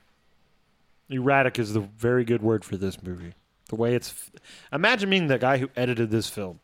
Erratic 1.10 1.58
is 1.58 1.74
the 1.74 1.80
very 1.80 2.24
good 2.26 2.42
word 2.42 2.64
for 2.64 2.78
this 2.78 3.02
movie. 3.02 3.34
The 3.70 3.76
way 3.76 3.96
it's. 3.96 4.30
Imagine 4.72 5.10
being 5.10 5.28
the 5.28 5.38
guy 5.38 5.58
who 5.58 5.70
edited 5.76 6.12
this 6.12 6.30
film. 6.30 6.60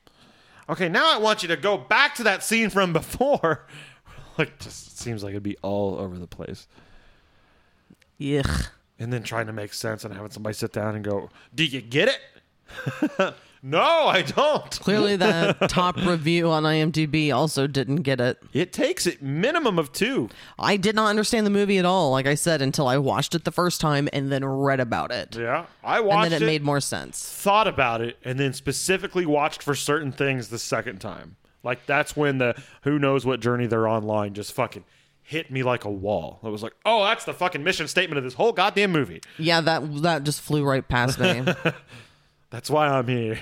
Okay, 0.69 0.87
now 0.89 1.13
I 1.13 1.17
want 1.17 1.41
you 1.43 1.49
to 1.49 1.57
go 1.57 1.77
back 1.77 2.15
to 2.15 2.23
that 2.23 2.43
scene 2.43 2.69
from 2.69 2.93
before. 2.93 3.67
like, 4.37 4.59
just 4.59 4.97
seems 4.99 5.23
like 5.23 5.31
it'd 5.31 5.43
be 5.43 5.57
all 5.61 5.95
over 5.95 6.17
the 6.17 6.27
place. 6.27 6.67
Yuck. 8.19 8.69
and 8.99 9.11
then 9.11 9.23
trying 9.23 9.47
to 9.47 9.53
make 9.53 9.73
sense 9.73 10.05
and 10.05 10.13
having 10.13 10.31
somebody 10.31 10.53
sit 10.53 10.71
down 10.71 10.95
and 10.95 11.03
go, 11.03 11.29
"Do 11.53 11.65
you 11.65 11.81
get 11.81 12.09
it?" 12.09 13.33
No, 13.65 14.07
I 14.07 14.23
don't. 14.23 14.69
Clearly, 14.81 15.15
that 15.15 15.57
top 15.69 15.95
review 15.95 16.49
on 16.49 16.63
IMDb 16.63 17.33
also 17.33 17.65
didn't 17.65 18.01
get 18.01 18.19
it. 18.19 18.37
It 18.51 18.73
takes 18.73 19.07
a 19.07 19.13
minimum 19.21 19.79
of 19.79 19.93
two. 19.93 20.29
I 20.59 20.75
did 20.75 20.95
not 20.95 21.07
understand 21.07 21.45
the 21.45 21.49
movie 21.49 21.77
at 21.77 21.85
all, 21.85 22.11
like 22.11 22.27
I 22.27 22.35
said, 22.35 22.61
until 22.61 22.89
I 22.89 22.97
watched 22.97 23.35
it 23.35 23.45
the 23.45 23.53
first 23.53 23.79
time 23.79 24.09
and 24.11 24.29
then 24.29 24.43
read 24.43 24.81
about 24.81 25.13
it. 25.13 25.37
Yeah, 25.37 25.67
I 25.81 26.01
watched 26.01 26.11
it. 26.11 26.23
And 26.25 26.33
then 26.33 26.41
it, 26.41 26.45
it, 26.45 26.47
made 26.47 26.63
more 26.63 26.81
sense. 26.81 27.23
thought 27.25 27.69
about 27.69 28.01
it, 28.01 28.17
and 28.25 28.37
then 28.37 28.51
specifically 28.51 29.25
watched 29.25 29.63
for 29.63 29.75
certain 29.75 30.11
things 30.11 30.49
the 30.49 30.59
second 30.59 30.99
time. 30.99 31.37
Like 31.63 31.85
that's 31.85 32.17
when 32.17 32.39
the 32.39 32.61
who 32.81 32.99
knows 32.99 33.25
what 33.25 33.39
journey 33.39 33.67
they're 33.67 33.87
on 33.87 34.03
line 34.03 34.33
just 34.33 34.51
fucking 34.51 34.83
hit 35.21 35.49
me 35.49 35.63
like 35.63 35.85
a 35.85 35.89
wall. 35.89 36.39
I 36.43 36.49
was 36.49 36.61
like, 36.61 36.73
oh, 36.85 37.05
that's 37.05 37.23
the 37.23 37.33
fucking 37.33 37.63
mission 37.63 37.87
statement 37.87 38.17
of 38.17 38.25
this 38.25 38.33
whole 38.33 38.51
goddamn 38.51 38.91
movie. 38.91 39.21
Yeah, 39.39 39.61
that 39.61 40.01
that 40.01 40.23
just 40.23 40.41
flew 40.41 40.65
right 40.65 40.85
past 40.85 41.17
me. 41.17 41.45
That's 42.53 42.69
why 42.69 42.87
I'm 42.87 43.07
here. 43.07 43.39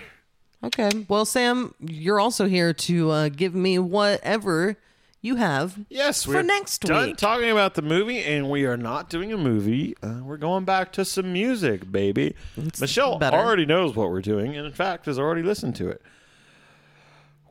okay. 0.63 0.89
Well, 1.09 1.25
Sam, 1.25 1.75
you're 1.81 2.17
also 2.21 2.47
here 2.47 2.71
to 2.73 3.11
uh, 3.11 3.27
give 3.27 3.53
me 3.53 3.77
whatever 3.77 4.77
you 5.21 5.35
have. 5.35 5.77
Yes, 5.89 6.23
For 6.23 6.35
we're 6.35 6.43
next 6.43 6.83
done 6.83 7.07
week. 7.07 7.17
talking 7.17 7.49
about 7.51 7.73
the 7.73 7.81
movie, 7.81 8.19
and 8.23 8.49
we 8.49 8.63
are 8.65 8.77
not 8.77 9.09
doing 9.09 9.33
a 9.33 9.37
movie. 9.37 9.97
Uh, 10.01 10.21
we're 10.23 10.37
going 10.37 10.63
back 10.63 10.93
to 10.93 11.03
some 11.03 11.33
music, 11.33 11.91
baby. 11.91 12.35
Michelle 12.79 13.17
better. 13.19 13.35
already 13.35 13.65
knows 13.65 13.97
what 13.97 14.09
we're 14.11 14.21
doing, 14.21 14.55
and 14.55 14.65
in 14.65 14.71
fact, 14.71 15.07
has 15.07 15.19
already 15.19 15.43
listened 15.43 15.75
to 15.75 15.89
it. 15.89 16.01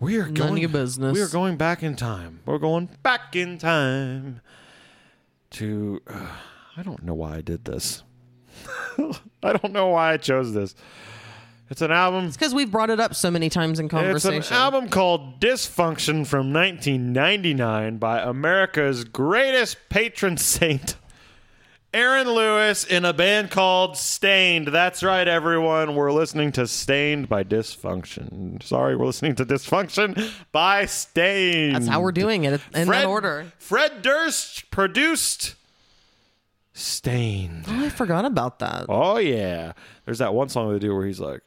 We 0.01 0.17
are 0.17 0.25
None 0.25 0.33
going. 0.35 0.53
of 0.53 0.59
your 0.61 0.69
business. 0.71 1.13
We 1.15 1.21
are 1.21 1.29
going 1.29 1.59
back 1.59 1.83
in 1.83 1.95
time. 1.95 2.41
We're 2.47 2.57
going 2.57 2.89
back 3.03 3.37
in 3.37 3.59
time 3.59 4.41
to. 5.51 6.01
Uh, 6.07 6.27
I 6.79 6.83
don't 6.83 7.03
know 7.03 7.13
why 7.13 7.37
I 7.37 7.41
did 7.43 7.67
this. 7.67 8.03
I 9.43 9.53
don't 9.53 9.73
know 9.75 9.89
why 9.89 10.15
I 10.15 10.17
chose 10.17 10.55
this. 10.55 10.75
It's 11.71 11.83
an 11.83 11.93
album 11.93 12.27
It's 12.27 12.37
Because 12.37 12.53
we've 12.53 12.71
brought 12.71 12.91
it 12.91 12.99
up 12.99 13.15
so 13.15 13.31
many 13.31 13.49
times 13.49 13.79
in 13.79 13.87
it's 13.87 13.93
conversation. 13.93 14.53
an 14.55 14.61
album 14.61 14.89
called 14.89 15.39
Dysfunction 15.41 16.27
from 16.27 16.53
1999 16.53 17.99
by 17.99 18.21
America's 18.21 19.05
greatest 19.05 19.77
patron 19.89 20.37
saint, 20.37 20.97
Aaron 21.95 22.29
Lewis, 22.29 22.83
in 22.85 23.05
a 23.05 23.13
band 23.13 23.53
called 23.53 23.97
Staind. 23.97 24.67
That's 24.67 25.05
right, 25.05 25.29
everyone. 25.29 25.95
We're 25.95 26.11
listening 26.11 26.51
to 26.53 26.67
Staind 26.67 27.29
by 27.29 27.45
Dysfunction. 27.45 28.61
Sorry, 28.65 28.97
we're 28.97 29.07
listening 29.07 29.37
to 29.37 29.45
Dysfunction 29.47 30.29
by 30.51 30.87
Staind. 30.87 31.77
That's 31.77 31.87
how 31.87 32.01
we're 32.01 32.11
doing 32.11 32.43
it 32.45 32.61
in 32.75 32.87
Fred, 32.87 33.03
that 33.03 33.07
order. 33.07 33.53
Fred 33.59 34.03
Durst 34.03 34.73
produced 34.73 35.55
Staind. 36.73 37.65
Oh, 37.69 37.85
I 37.85 37.89
forgot 37.91 38.25
about 38.25 38.59
that. 38.59 38.87
Oh 38.89 39.19
yeah, 39.19 39.73
there's 40.05 40.19
that 40.19 40.35
one 40.35 40.49
song 40.49 40.73
they 40.73 40.81
do 40.81 40.93
where 40.95 41.07
he's 41.07 41.21
like, 41.21 41.43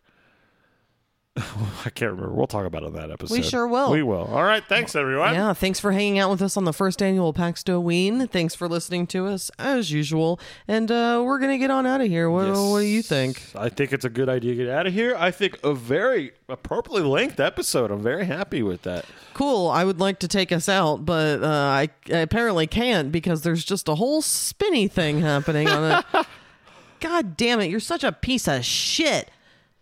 I 1.38 1.90
can't 1.90 2.12
remember. 2.12 2.32
We'll 2.32 2.46
talk 2.46 2.68
about 2.68 2.84
it 2.84 2.88
in 2.88 2.94
that 2.94 3.10
episode. 3.10 3.34
We 3.34 3.42
sure 3.42 3.68
will. 3.68 3.90
We 3.90 4.04
will. 4.04 4.26
All 4.26 4.44
right. 4.44 4.64
Thanks, 4.64 4.96
everyone. 4.96 5.34
Yeah, 5.34 5.54
thanks 5.54 5.80
for 5.80 5.92
hanging 5.92 6.20
out 6.20 6.30
with 6.30 6.44
us 6.44 6.56
on 6.58 6.66
the 6.66 6.74
first 6.74 7.02
annual 7.02 7.34
Pax 7.34 7.66
Ween. 7.66 8.28
Thanks 8.28 8.54
for 8.54 8.70
listening 8.70 9.08
to 9.08 9.26
us 9.26 9.50
as 9.58 9.92
usual. 9.92 10.40
And 10.68 10.92
uh, 10.92 11.24
we're 11.26 11.40
going 11.40 11.50
to 11.50 11.58
get 11.58 11.72
on 11.72 11.88
out 11.88 12.02
of 12.02 12.08
here. 12.08 12.30
What, 12.30 12.50
Yes. 12.50 12.58
what 12.58 12.80
do 12.82 12.86
you 12.86 13.02
think? 13.02 13.42
I 13.56 13.70
think 13.70 13.94
it's 13.94 14.06
a 14.06 14.12
good 14.12 14.30
idea 14.30 14.52
to 14.52 14.64
get 14.66 14.70
out 14.70 14.86
of 14.86 14.94
here. 14.94 15.16
I 15.18 15.32
think 15.32 15.58
a 15.64 15.74
very 15.74 16.34
appropriately 16.48 17.02
length 17.10 17.40
episode. 17.40 17.90
I'm 17.90 18.04
very 18.04 18.26
happy 18.26 18.62
with 18.62 18.84
that. 18.84 19.06
Cool. 19.34 19.70
I 19.72 19.86
would 19.86 20.00
like 20.00 20.20
to 20.20 20.28
take 20.28 20.52
us 20.52 20.70
out, 20.70 21.04
but 21.04 21.42
uh, 21.44 21.48
I, 21.48 21.90
I 22.14 22.18
apparently 22.18 22.68
can't 22.68 23.12
because 23.12 23.42
there's 23.42 23.66
just 23.66 23.90
a 23.90 23.96
whole 23.96 24.22
spinny 24.22 24.88
thing 24.88 25.22
happening 25.22 25.68
on 25.68 26.04
it. 26.14 26.28
God 27.00 27.36
damn 27.36 27.60
it. 27.60 27.72
You're 27.72 27.80
such 27.80 28.04
a 28.04 28.12
piece 28.12 28.48
of 28.48 28.64
shit. 28.64 29.32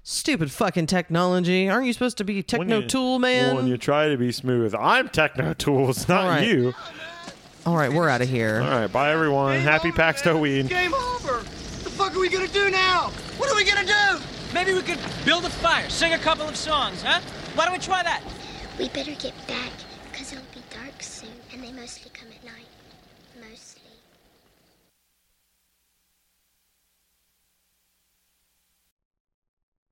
Stupid 0.03 0.51
fucking 0.51 0.87
technology. 0.87 1.69
Aren't 1.69 1.85
you 1.85 1.93
supposed 1.93 2.17
to 2.17 2.23
be 2.23 2.41
techno 2.41 2.79
you- 2.79 2.87
tool 2.87 3.19
man? 3.19 3.55
When 3.55 3.67
you 3.67 3.77
try 3.77 4.09
to 4.09 4.17
be 4.17 4.31
smooth, 4.31 4.73
I'm 4.73 5.09
Techno 5.09 5.53
Tools, 5.53 6.07
not 6.09 6.23
All 6.23 6.29
right. 6.29 6.47
you. 6.47 6.73
All 7.65 7.77
right, 7.77 7.93
we're 7.93 8.09
out 8.09 8.21
of 8.21 8.29
here. 8.29 8.59
All 8.61 8.69
right. 8.69 8.91
Bye, 8.91 9.11
everyone. 9.11 9.59
happy 9.59 9.91
Pax 9.91 10.25
Weed. 10.25 10.67
Game 10.67 10.93
over. 10.95 11.37
The 11.37 11.91
fuck 11.91 12.15
are 12.15 12.19
we 12.19 12.29
gonna 12.29 12.47
do 12.47 12.71
now? 12.71 13.11
What 13.37 13.51
are 13.51 13.55
we 13.55 13.63
gonna 13.63 13.85
do? 13.85 14.23
Maybe 14.53 14.73
we 14.73 14.81
could 14.81 14.97
build 15.23 15.45
a 15.45 15.49
fire, 15.49 15.87
sing 15.89 16.13
a 16.13 16.17
couple 16.17 16.47
of 16.47 16.55
songs, 16.55 17.03
huh? 17.03 17.21
Why 17.53 17.65
don't 17.65 17.73
we 17.73 17.79
try 17.79 18.01
that? 18.01 18.23
We 18.79 18.89
better 18.89 19.11
get 19.13 19.33
back, 19.47 19.69